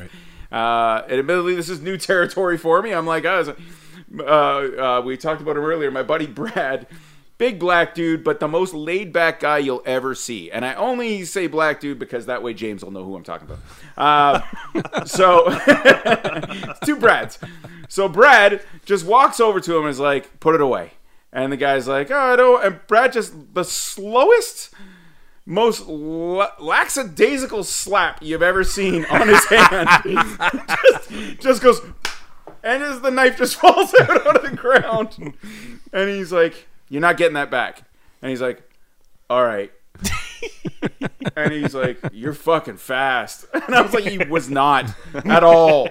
Uh, 0.50 1.02
and 1.08 1.18
admittedly, 1.20 1.54
this 1.54 1.68
is 1.68 1.80
new 1.80 1.96
territory 1.96 2.58
for 2.58 2.82
me. 2.82 2.92
I'm 2.92 3.06
like, 3.06 3.24
I 3.24 3.38
was, 3.38 3.48
uh, 3.48 4.22
uh, 4.22 5.02
we 5.04 5.16
talked 5.16 5.40
about 5.40 5.56
him 5.56 5.64
earlier. 5.64 5.90
My 5.90 6.02
buddy 6.02 6.26
Brad, 6.26 6.86
big 7.38 7.58
black 7.58 7.94
dude, 7.94 8.24
but 8.24 8.40
the 8.40 8.48
most 8.48 8.72
laid 8.74 9.12
back 9.12 9.40
guy 9.40 9.58
you'll 9.58 9.82
ever 9.84 10.14
see. 10.14 10.50
And 10.50 10.64
I 10.64 10.74
only 10.74 11.24
say 11.24 11.46
black 11.46 11.80
dude 11.80 11.98
because 11.98 12.26
that 12.26 12.42
way 12.42 12.54
James 12.54 12.84
will 12.84 12.92
know 12.92 13.04
who 13.04 13.16
I'm 13.16 13.22
talking 13.22 13.48
about. 13.48 13.58
Uh, 13.96 15.04
so, 15.06 15.44
it's 15.46 16.80
two 16.86 16.96
Brads. 16.96 17.38
So 17.88 18.08
Brad 18.08 18.62
just 18.84 19.04
walks 19.06 19.40
over 19.40 19.60
to 19.60 19.76
him 19.76 19.82
and 19.82 19.90
is 19.90 20.00
like, 20.00 20.40
put 20.40 20.54
it 20.54 20.60
away. 20.60 20.92
And 21.32 21.52
the 21.52 21.56
guy's 21.56 21.86
like, 21.86 22.10
oh, 22.10 22.18
I 22.18 22.36
don't. 22.36 22.64
And 22.64 22.80
Brad 22.86 23.12
just, 23.12 23.54
the 23.54 23.64
slowest, 23.64 24.72
most 25.44 25.86
la- 25.86 26.52
lackadaisical 26.58 27.62
slap 27.64 28.22
you've 28.22 28.42
ever 28.42 28.64
seen 28.64 29.04
on 29.06 29.28
his 29.28 29.44
hand. 29.50 29.88
just, 30.06 31.40
just 31.40 31.62
goes, 31.62 31.80
and 32.62 32.82
as 32.82 33.02
the 33.02 33.10
knife 33.10 33.36
just 33.36 33.56
falls 33.56 33.94
out 34.00 34.26
on 34.26 34.42
the 34.42 34.56
ground. 34.56 35.34
And 35.92 36.08
he's 36.10 36.32
like, 36.32 36.68
You're 36.88 37.00
not 37.00 37.16
getting 37.16 37.34
that 37.34 37.50
back. 37.50 37.82
And 38.22 38.30
he's 38.30 38.40
like, 38.40 38.62
All 39.28 39.44
right. 39.44 39.72
and 41.36 41.52
he's 41.52 41.74
like, 41.74 41.98
You're 42.12 42.34
fucking 42.34 42.76
fast. 42.76 43.46
And 43.54 43.74
I 43.74 43.80
was 43.80 43.92
like, 43.92 44.04
He 44.04 44.18
was 44.18 44.48
not 44.48 44.92
at 45.14 45.42
all. 45.42 45.88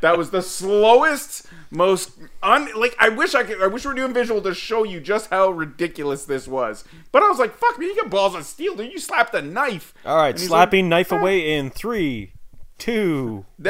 That 0.00 0.18
was 0.18 0.30
the 0.30 0.42
slowest, 0.42 1.46
most 1.70 2.12
un 2.42 2.68
like 2.76 2.94
I 2.98 3.08
wish 3.08 3.34
I 3.34 3.44
could 3.44 3.62
I 3.62 3.66
wish 3.66 3.84
we 3.84 3.90
were 3.90 3.94
doing 3.94 4.12
visual 4.12 4.42
to 4.42 4.54
show 4.54 4.84
you 4.84 5.00
just 5.00 5.30
how 5.30 5.50
ridiculous 5.50 6.24
this 6.24 6.48
was. 6.48 6.84
But 7.12 7.22
I 7.22 7.28
was 7.28 7.38
like, 7.38 7.54
fuck 7.54 7.78
me, 7.78 7.86
you 7.86 7.96
got 7.96 8.10
balls 8.10 8.34
of 8.34 8.44
steel, 8.44 8.74
dude. 8.74 8.92
You 8.92 8.98
slapped 8.98 9.34
a 9.34 9.42
knife. 9.42 9.94
All 10.04 10.16
right, 10.16 10.38
slapping 10.38 10.86
like, 10.86 11.08
knife 11.08 11.12
away 11.12 11.56
in 11.56 11.70
three, 11.70 12.32
two. 12.78 13.46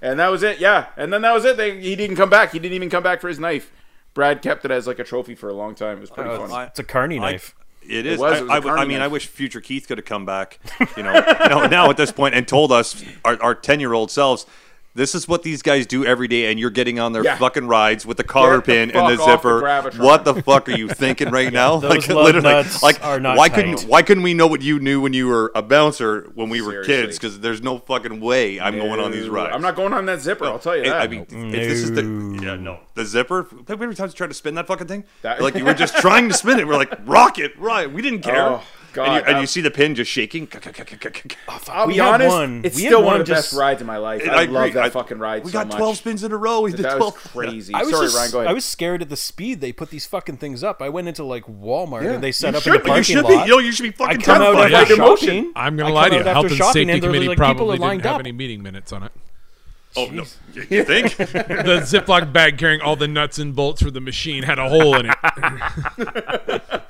And 0.00 0.20
that 0.20 0.28
was 0.28 0.42
it, 0.42 0.60
yeah. 0.60 0.86
And 0.96 1.12
then 1.12 1.22
that 1.22 1.34
was 1.34 1.44
it. 1.44 1.56
They, 1.56 1.80
he 1.80 1.96
didn't 1.96 2.16
come 2.16 2.30
back. 2.30 2.52
He 2.52 2.58
didn't 2.58 2.74
even 2.74 2.90
come 2.90 3.02
back 3.02 3.20
for 3.20 3.28
his 3.28 3.38
knife. 3.38 3.72
Brad 4.18 4.42
kept 4.42 4.64
it 4.64 4.72
as 4.72 4.88
like 4.88 4.98
a 4.98 5.04
trophy 5.04 5.36
for 5.36 5.48
a 5.48 5.52
long 5.52 5.76
time. 5.76 5.98
It 5.98 6.00
was 6.00 6.10
pretty 6.10 6.28
funny. 6.28 6.66
it's 6.66 6.80
a 6.80 6.82
carny 6.82 7.18
I- 7.20 7.30
knife. 7.32 7.54
It 7.88 8.04
is. 8.04 8.18
was, 8.18 8.32
I, 8.32 8.38
it 8.38 8.42
was 8.42 8.50
a 8.50 8.52
I 8.52 8.56
w- 8.56 8.72
I 8.72 8.76
carny 8.78 8.94
mean, 8.94 9.00
I 9.00 9.06
wish 9.06 9.28
future 9.28 9.60
Keith 9.60 9.86
could 9.86 9.96
have 9.96 10.04
come 10.04 10.26
back, 10.26 10.58
you 10.96 11.04
know, 11.04 11.12
now, 11.48 11.66
now 11.68 11.88
at 11.88 11.96
this 11.96 12.10
point 12.10 12.34
and 12.34 12.46
told 12.46 12.72
us, 12.72 13.02
our, 13.24 13.40
our 13.40 13.54
10 13.54 13.78
year 13.78 13.92
old 13.92 14.10
selves, 14.10 14.44
this 14.98 15.14
is 15.14 15.26
what 15.26 15.42
these 15.42 15.62
guys 15.62 15.86
do 15.86 16.04
every 16.04 16.28
day, 16.28 16.50
and 16.50 16.60
you're 16.60 16.68
getting 16.70 16.98
on 16.98 17.12
their 17.12 17.24
Yeah. 17.24 17.38
fucking 17.38 17.66
rides 17.68 18.04
with 18.04 18.16
the 18.18 18.24
collar 18.24 18.56
Get 18.58 18.66
the 18.66 18.72
pin 18.72 18.90
and 18.90 19.12
the 19.12 19.16
fuck 19.16 19.28
off 19.28 19.42
the 19.42 19.90
zipper. 19.92 20.02
What 20.04 20.24
the 20.24 20.42
fuck 20.42 20.68
are 20.68 20.72
you 20.72 20.88
thinking 20.88 21.30
right 21.30 21.52
now? 21.62 21.78
those 21.78 22.08
lug 22.08 22.42
nuts 22.42 22.82
like 22.82 23.02
are 23.04 23.18
not 23.20 23.36
why 23.36 23.48
tight. 23.48 23.54
couldn't 23.54 23.82
why 23.84 24.02
couldn't 24.02 24.22
we 24.22 24.34
know 24.34 24.46
what 24.46 24.60
you 24.60 24.78
knew 24.78 25.00
when 25.00 25.12
you 25.12 25.26
were 25.28 25.50
a 25.54 25.62
bouncer 25.62 26.30
when 26.34 26.48
we 26.50 26.60
were 26.60 26.84
Seriously. 26.84 26.94
kids? 27.06 27.18
Because 27.18 27.40
there's 27.40 27.62
no 27.62 27.78
fucking 27.78 28.20
way 28.20 28.60
I'm 28.60 28.76
going 28.76 29.00
on 29.00 29.10
these 29.12 29.28
rides. 29.28 29.54
I'm 29.54 29.62
not 29.62 29.76
going 29.76 29.92
on 29.92 30.04
that 30.06 30.20
zipper. 30.20 30.44
I'll 30.46 30.58
tell 30.58 30.76
you 30.76 30.82
I- 30.82 30.88
that. 30.88 31.00
I 31.02 31.06
mean, 31.08 31.22
if 31.30 31.68
this 31.68 31.82
is 31.82 31.92
the 31.92 32.02
yeah 32.42 32.56
no 32.56 32.80
the 32.94 33.04
zipper. 33.06 33.46
How 33.68 33.76
many 33.76 33.94
times 33.94 34.12
you 34.12 34.16
tried 34.16 34.28
to 34.28 34.34
spin 34.34 34.54
that 34.56 34.66
fucking 34.66 34.86
thing? 34.88 35.04
That- 35.22 35.40
like 35.40 35.54
you 35.54 35.64
were 35.64 35.74
just 35.84 35.96
trying 35.98 36.28
to 36.28 36.34
spin 36.34 36.58
it. 36.58 36.66
We're 36.66 36.76
like 36.76 36.92
rock 37.06 37.38
it, 37.38 37.58
right? 37.58 37.90
We 37.90 38.02
didn't 38.02 38.20
care. 38.22 38.42
Oh, 38.42 38.62
God, 38.98 39.08
and, 39.08 39.26
you, 39.26 39.32
and 39.32 39.40
you 39.40 39.46
see 39.46 39.60
the 39.60 39.70
pin 39.70 39.94
just 39.94 40.10
shaking. 40.10 40.48
Oh, 41.48 41.60
I'll 41.68 41.86
we 41.86 41.94
be 41.94 41.98
had 41.98 42.14
honest. 42.14 42.30
one. 42.30 42.60
It's 42.64 42.76
We 42.76 42.82
still 42.82 42.98
had 43.00 43.04
one 43.04 43.12
one 43.14 43.20
of 43.22 43.26
the 43.26 43.34
just- 43.34 43.50
best 43.52 43.58
rides 43.58 43.80
in 43.80 43.86
my 43.86 43.96
life. 43.96 44.22
And 44.22 44.30
I, 44.32 44.42
agree. 44.42 44.54
love 44.54 44.72
that 44.74 44.84
I- 44.84 44.90
fucking 44.90 45.18
ride 45.18 45.44
We 45.44 45.50
so 45.50 45.58
got 45.60 45.68
much. 45.68 45.76
12 45.78 45.96
spins 45.96 46.24
in 46.24 46.32
a 46.32 46.36
row. 46.36 46.60
We 46.60 46.72
did 46.72 46.80
That 46.84 46.96
12. 46.98 47.14
was 47.14 47.22
crazy. 47.32 47.74
I 47.74 47.82
was 47.82 47.90
Sorry, 47.90 48.06
just, 48.06 48.16
Ryan. 48.16 48.30
Go 48.30 48.38
ahead. 48.40 48.50
I 48.50 48.52
was 48.54 48.64
scared 48.64 49.02
at 49.02 49.08
the 49.08 49.16
speed 49.16 49.60
they 49.60 49.72
put 49.72 49.90
these 49.90 50.06
fucking 50.06 50.36
things 50.38 50.62
up. 50.62 50.82
I 50.82 50.88
went 50.88 51.08
into 51.08 51.24
like 51.24 51.44
Walmart 51.46 52.04
Yeah. 52.04 52.12
and 52.12 52.22
they 52.22 52.32
set 52.32 52.52
You 52.52 52.58
up 52.58 52.62
should 52.62 52.74
in 52.74 52.78
the 52.80 52.84
be. 52.84 52.88
You 52.88 52.94
parking 52.94 52.98
You 52.98 53.20
should 53.22 53.24
lot. 53.36 53.44
be. 53.44 53.50
Yo, 53.50 53.58
you 53.58 53.72
should 53.72 53.82
be 53.84 53.88
I 54.04 54.06
fucking 54.06 54.20
come 54.20 54.42
out 54.42 54.52
terrified. 54.54 54.72
after 54.74 54.94
Yeah. 54.94 55.14
shopping. 55.16 55.52
I'm 55.56 55.76
gonna 55.76 55.90
I 55.90 55.92
lie 55.92 56.08
to 56.10 56.14
you. 56.16 56.20
out 56.20 56.26
after 56.26 56.32
Health 56.34 56.46
and 56.46 56.54
shopping 56.56 56.72
safety 56.72 56.92
and 56.92 57.02
there 57.02 57.10
was, 57.10 57.16
committee 57.18 57.28
like, 57.28 57.36
people 57.38 57.54
probably 57.54 57.76
that 57.78 57.82
lined 57.82 57.98
didn't 58.02 58.06
have 58.12 58.14
up. 58.16 58.20
any 58.20 58.32
meeting 58.32 58.62
minutes 58.62 58.92
on 58.92 59.02
it. 59.04 59.12
Oh 59.96 60.06
no, 60.12 60.24
you 60.54 60.66
you 60.68 60.84
think? 60.84 61.16
The 61.16 61.80
Ziploc 61.82 62.30
bag 62.32 62.58
carrying 62.58 62.82
all 62.82 62.94
the 62.94 63.08
nuts 63.08 63.38
and 63.38 63.56
bolts 63.56 63.82
for 63.82 63.90
the 63.90 64.00
machine 64.02 64.42
had 64.42 64.58
a 64.58 64.68
hole 64.68 64.94
in 64.96 65.06
it. 65.06 66.62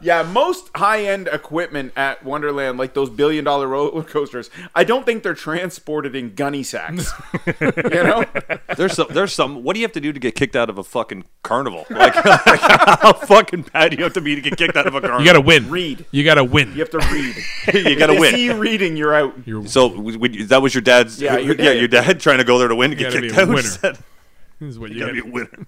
Yeah, 0.00 0.22
most 0.22 0.70
high 0.74 1.04
end 1.04 1.28
equipment 1.32 1.92
at 1.96 2.24
Wonderland, 2.24 2.78
like 2.78 2.94
those 2.94 3.10
billion 3.10 3.44
dollar 3.44 3.66
roller 3.68 4.02
coasters, 4.02 4.50
I 4.74 4.84
don't 4.84 5.04
think 5.04 5.22
they're 5.22 5.34
transported 5.34 6.14
in 6.16 6.34
gunny 6.34 6.62
sacks. 6.62 7.12
you 7.60 7.72
know? 8.02 8.24
there's 8.76 8.94
some. 8.94 9.06
There's 9.10 9.32
some. 9.32 9.62
What 9.62 9.74
do 9.74 9.80
you 9.80 9.84
have 9.84 9.92
to 9.92 10.00
do 10.00 10.12
to 10.12 10.20
get 10.20 10.34
kicked 10.34 10.56
out 10.56 10.70
of 10.70 10.78
a 10.78 10.84
fucking 10.84 11.24
carnival? 11.42 11.86
Like, 11.98 12.14
like 12.24 12.60
how 12.60 13.12
fucking 13.12 13.62
bad 13.72 13.90
do 13.90 13.96
you 13.96 14.04
have 14.04 14.12
to 14.14 14.20
be 14.20 14.34
to 14.36 14.40
get 14.40 14.56
kicked 14.56 14.76
out 14.76 14.86
of 14.86 14.94
a 14.94 15.00
carnival? 15.00 15.20
You 15.20 15.26
gotta 15.26 15.40
win. 15.40 15.68
Read. 15.68 16.06
You 16.12 16.22
gotta 16.24 16.44
win. 16.44 16.72
You 16.72 16.78
have 16.78 16.90
to 16.90 16.98
read. 16.98 17.36
you 17.86 17.96
gotta 17.98 18.12
They 18.14 18.18
win. 18.20 18.34
see 18.34 18.44
you 18.44 18.54
reading, 18.54 18.96
you're 18.96 19.14
out. 19.14 19.34
So 19.68 19.88
w- 19.88 20.12
w- 20.18 20.44
that 20.46 20.62
was 20.62 20.74
your 20.74 20.82
dad's. 20.82 21.20
Yeah, 21.20 21.38
your 21.38 21.56
yeah, 21.56 21.64
dad- 21.64 21.78
your 21.78 21.88
dad 21.88 22.20
trying 22.20 22.38
to 22.38 22.44
go 22.44 22.58
there 22.58 22.68
to 22.68 22.74
win 22.76 22.90
to 22.92 22.96
You 22.96 23.02
get 23.02 23.10
gotta 23.12 23.22
be 23.22 23.28
kicked 23.28 23.38
a 23.38 23.42
out. 23.42 23.48
winner. 23.48 23.62
Said, 23.62 23.98
This 24.60 24.70
is 24.70 24.78
what 24.78 24.90
You 24.90 24.96
you 24.96 25.00
gotta 25.02 25.12
be 25.14 25.20
gotta 25.20 25.30
a 25.30 25.32
winner. 25.32 25.66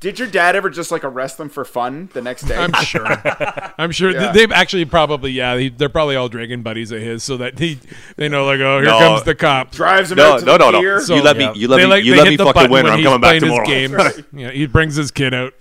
Did 0.00 0.20
your 0.20 0.28
dad 0.28 0.54
ever 0.54 0.70
just 0.70 0.92
like 0.92 1.02
arrest 1.02 1.38
them 1.38 1.48
for 1.48 1.64
fun 1.64 2.08
the 2.12 2.22
next 2.22 2.42
day? 2.42 2.56
I'm 2.56 2.72
sure. 2.84 3.04
I'm 3.78 3.90
sure 3.90 4.12
Yeah. 4.12 4.30
they've 4.30 4.52
actually 4.52 4.84
probably 4.84 5.32
yeah 5.32 5.56
he, 5.56 5.70
they're 5.70 5.88
probably 5.88 6.14
all 6.14 6.28
drinking 6.28 6.62
buddies 6.62 6.92
of 6.92 7.00
his 7.00 7.24
so 7.24 7.36
that 7.38 7.58
he 7.58 7.80
they 8.16 8.28
know 8.28 8.44
like 8.46 8.60
oh 8.60 8.78
here 8.80 8.90
No. 8.90 8.98
comes 9.00 9.24
the 9.24 9.34
cop. 9.34 9.72
Drives 9.72 10.12
him 10.12 10.18
No, 10.18 10.34
out 10.34 10.40
to 10.40 10.44
no, 10.46 10.52
the 10.58 10.70
no, 10.70 10.80
no. 10.80 10.98
So- 11.00 11.16
you 11.16 11.22
let 11.22 11.36
Yeah. 11.36 11.52
me. 11.52 11.58
You 11.60 11.66
let 11.68 11.78
they 11.78 11.82
me. 11.84 11.90
like 11.90 12.04
you 12.04 12.14
let 12.16 12.28
me 12.28 12.36
fucking 12.36 12.70
win, 12.70 12.86
or 12.86 12.90
I'm 12.90 13.02
coming 13.02 13.20
back 13.20 13.40
playing 13.40 13.40
tomorrow. 13.40 13.66
his 13.68 14.14
games. 14.16 14.24
yeah, 14.32 14.50
he 14.52 14.66
brings 14.66 14.94
his 14.94 15.10
kid 15.10 15.34
out. 15.34 15.52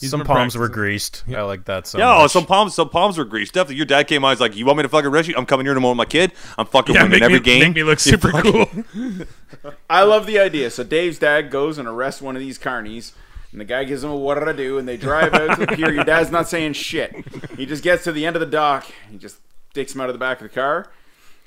He's 0.00 0.10
Some 0.10 0.20
been 0.20 0.28
palms 0.28 0.56
were 0.56 0.68
practicing. 0.68 0.82
greased. 0.82 1.24
I 1.36 1.42
like 1.42 1.66
that 1.66 1.86
so 1.86 1.98
Yeah, 1.98 2.16
oh, 2.16 2.26
some 2.26 2.46
palms, 2.46 2.74
some 2.74 2.88
palms 2.88 3.18
were 3.18 3.24
greased. 3.26 3.52
Definitely, 3.52 3.76
your 3.76 3.84
dad 3.86 4.04
came 4.04 4.24
out. 4.24 4.30
He's 4.30 4.40
like, 4.40 4.56
"You 4.56 4.64
want 4.64 4.78
me 4.78 4.82
to 4.84 4.88
fucking 4.88 5.10
arrest 5.10 5.28
you? 5.28 5.34
I'm 5.36 5.44
coming 5.44 5.66
here 5.66 5.74
tomorrow 5.74 5.90
with 5.92 5.98
my 5.98 6.04
kid. 6.06 6.32
I'm 6.56 6.64
fucking 6.66 6.94
Yeah, 6.94 7.02
winning 7.02 7.22
every 7.22 7.34
me, 7.40 7.44
game. 7.44 7.60
make 7.64 7.74
me 7.74 7.82
look 7.82 7.98
super 7.98 8.30
fucking- 8.30 8.84
cool. 8.94 9.70
I 9.90 10.04
love 10.04 10.26
the 10.26 10.38
idea. 10.38 10.70
So 10.70 10.84
Dave's 10.84 11.18
dad 11.18 11.50
goes 11.50 11.76
and 11.76 11.86
arrests 11.88 12.22
one 12.22 12.34
of 12.34 12.40
these 12.40 12.58
carnies, 12.58 13.12
and 13.52 13.60
the 13.60 13.64
guy 13.64 13.84
gives 13.84 14.04
him 14.04 14.10
a 14.10 14.16
what 14.16 14.46
I 14.46 14.52
do, 14.52 14.78
and 14.78 14.86
they 14.86 14.96
drive 14.96 15.34
out 15.34 15.58
to 15.58 15.66
the 15.66 15.76
pier. 15.76 15.92
Your 15.92 16.04
dad's 16.04 16.30
not 16.30 16.48
saying 16.48 16.74
shit. 16.74 17.14
He 17.56 17.66
just 17.66 17.82
gets 17.82 18.04
to 18.04 18.12
the 18.12 18.26
end 18.26 18.36
of 18.36 18.40
the 18.40 18.46
dock. 18.46 18.86
He 19.10 19.18
just 19.18 19.38
takes 19.74 19.94
him 19.94 20.00
out 20.00 20.08
of 20.08 20.14
the 20.14 20.18
back 20.18 20.40
of 20.40 20.48
the 20.48 20.54
car, 20.54 20.90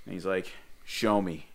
and 0.06 0.14
he's 0.14 0.26
like, 0.26 0.52
"Show 0.86 1.22
me." 1.22 1.48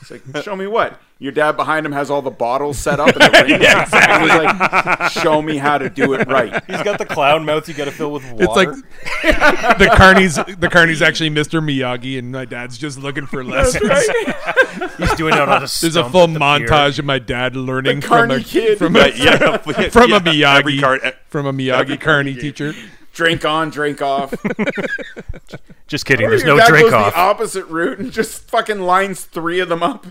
He's 0.00 0.10
like, 0.10 0.42
"Show 0.44 0.56
me 0.56 0.66
what?" 0.66 1.00
Your 1.18 1.32
dad 1.32 1.52
behind 1.56 1.86
him 1.86 1.92
has 1.92 2.10
all 2.10 2.20
the 2.20 2.30
bottles 2.30 2.78
set 2.78 3.00
up 3.00 3.08
in 3.08 3.14
the 3.18 3.30
ring. 3.48 3.62
yeah, 3.62 3.82
exactly. 3.84 4.28
he's 4.28 4.38
like, 4.38 5.10
"Show 5.12 5.40
me 5.40 5.56
how 5.56 5.78
to 5.78 5.88
do 5.88 6.12
it 6.14 6.26
right." 6.28 6.62
He's 6.66 6.82
got 6.82 6.98
the 6.98 7.06
clown 7.06 7.44
mouth 7.44 7.66
you 7.68 7.74
got 7.74 7.86
to 7.86 7.90
fill 7.90 8.12
with 8.12 8.24
water. 8.32 8.44
It's 8.44 8.54
like 8.56 8.68
the 9.78 9.90
carney's 9.96 10.34
the 10.34 10.68
carney's 10.70 11.00
actually 11.02 11.30
Mr. 11.30 11.62
Miyagi 11.64 12.18
and 12.18 12.32
my 12.32 12.44
dad's 12.44 12.76
just 12.76 12.98
looking 12.98 13.26
for 13.26 13.42
lessons. 13.44 13.82
he's 14.98 15.14
doing 15.14 15.34
it 15.34 15.40
on 15.40 15.48
a 15.48 15.60
There's 15.60 15.96
a 15.96 16.08
full 16.10 16.26
the 16.26 16.38
pier. 16.38 16.68
montage 16.68 16.98
of 16.98 17.04
my 17.04 17.18
dad 17.18 17.56
learning 17.56 18.00
The 18.00 18.06
from 18.06 18.28
carny 18.28 18.34
a 18.34 18.40
kid. 18.44 18.78
from 18.78 18.96
Yeah, 18.96 19.04
a, 19.06 19.16
yeah, 19.16 19.56
from 19.88 20.10
yeah, 20.10 20.16
a 20.16 20.20
Miyagi 20.20 20.58
Every 20.60 20.78
card, 20.80 21.00
eh, 21.02 21.12
from 21.28 21.46
a 21.46 21.52
Miyagi 21.52 22.00
carney 22.00 22.34
teacher. 22.34 22.74
Drink 23.16 23.46
on, 23.46 23.70
drink 23.70 24.02
off. 24.02 24.34
Just 25.86 26.04
kidding. 26.04 26.26
Or 26.26 26.30
There's 26.30 26.44
no 26.44 26.58
dad 26.58 26.68
drink 26.68 26.84
goes 26.90 26.92
off. 26.92 27.14
the 27.14 27.18
opposite 27.18 27.64
route 27.64 27.98
and 27.98 28.12
just 28.12 28.42
fucking 28.50 28.80
lines 28.80 29.24
three 29.24 29.58
of 29.58 29.70
them 29.70 29.82
up. 29.82 30.06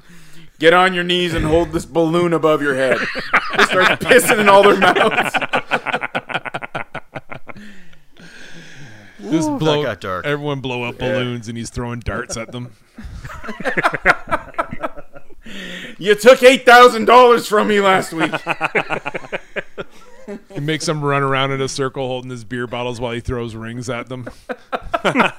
Get 0.58 0.74
on 0.74 0.95
your 0.95 1.03
knees 1.03 1.36
and 1.36 1.45
hold 1.45 1.72
this 1.72 1.86
balloon 1.86 2.34
above 2.34 2.64
your 2.64 2.74
head. 2.74 2.97
They 3.58 3.64
start 3.66 3.88
pissing 3.99 4.39
in 4.39 4.49
all 4.49 4.64
their 4.64 4.78
mouths. 4.78 5.36
Just 9.30 9.60
blow 9.60 9.84
got 9.84 10.01
dark. 10.01 10.26
everyone 10.26 10.62
blow 10.62 10.82
up 10.84 10.97
balloons 10.97 11.47
and 11.47 11.56
he's 11.56 11.70
throwing 11.70 11.99
darts 11.99 12.38
at 12.38 12.51
them. 12.51 12.72
You 15.97 16.16
took 16.16 16.43
eight 16.43 16.66
thousand 16.66 17.06
dollars 17.06 17.47
from 17.47 17.70
me 17.70 17.80
last 17.80 18.12
week. 18.12 18.32
He 20.53 20.59
makes 20.59 20.86
them 20.86 21.03
run 21.03 21.23
around 21.23 21.51
in 21.51 21.61
a 21.61 21.67
circle 21.67 22.07
holding 22.07 22.32
his 22.32 22.43
beer 22.43 22.67
bottles 22.67 22.99
while 22.99 23.11
he 23.11 23.19
throws 23.19 23.55
rings 23.55 23.89
at 23.89 24.09
them. 24.09 24.28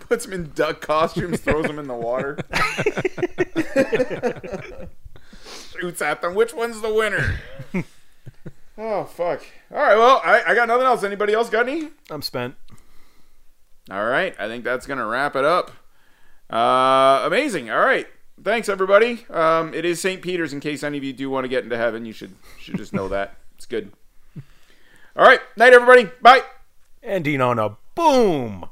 Puts 0.00 0.24
them 0.24 0.32
in 0.32 0.50
duck 0.54 0.80
costumes, 0.80 1.40
throws 1.40 1.66
them 1.66 1.78
in 1.78 1.86
the 1.86 1.94
water. 1.94 2.38
Shoots 5.78 6.00
at 6.00 6.22
them. 6.22 6.34
Which 6.34 6.54
one's 6.54 6.80
the 6.80 6.92
winner? 6.92 7.40
Oh 8.78 9.04
fuck! 9.04 9.42
All 9.70 9.78
right, 9.78 9.96
well, 9.96 10.20
I, 10.22 10.42
I 10.48 10.54
got 10.54 10.68
nothing 10.68 10.86
else. 10.86 11.02
Anybody 11.02 11.32
else 11.32 11.48
got 11.48 11.68
any? 11.68 11.88
I'm 12.10 12.22
spent. 12.22 12.56
All 13.90 14.04
right, 14.04 14.34
I 14.38 14.48
think 14.48 14.64
that's 14.64 14.86
gonna 14.86 15.06
wrap 15.06 15.34
it 15.34 15.44
up. 15.44 15.70
Uh, 16.50 17.22
amazing. 17.24 17.70
All 17.70 17.80
right, 17.80 18.06
thanks 18.42 18.68
everybody. 18.68 19.26
Um, 19.30 19.74
it 19.74 19.84
is 19.84 20.00
St. 20.00 20.22
Peter's. 20.22 20.52
In 20.52 20.60
case 20.60 20.82
any 20.82 20.98
of 20.98 21.04
you 21.04 21.12
do 21.12 21.30
want 21.30 21.44
to 21.44 21.48
get 21.48 21.64
into 21.64 21.76
heaven, 21.76 22.04
you 22.04 22.12
should 22.12 22.34
should 22.58 22.76
just 22.76 22.92
know 22.92 23.08
that 23.08 23.36
it's 23.56 23.66
good. 23.66 23.92
All 25.16 25.24
right, 25.24 25.40
night 25.56 25.72
everybody. 25.72 26.10
Bye. 26.20 26.42
Ending 27.02 27.40
on 27.40 27.58
a 27.58 27.76
boom. 27.94 28.66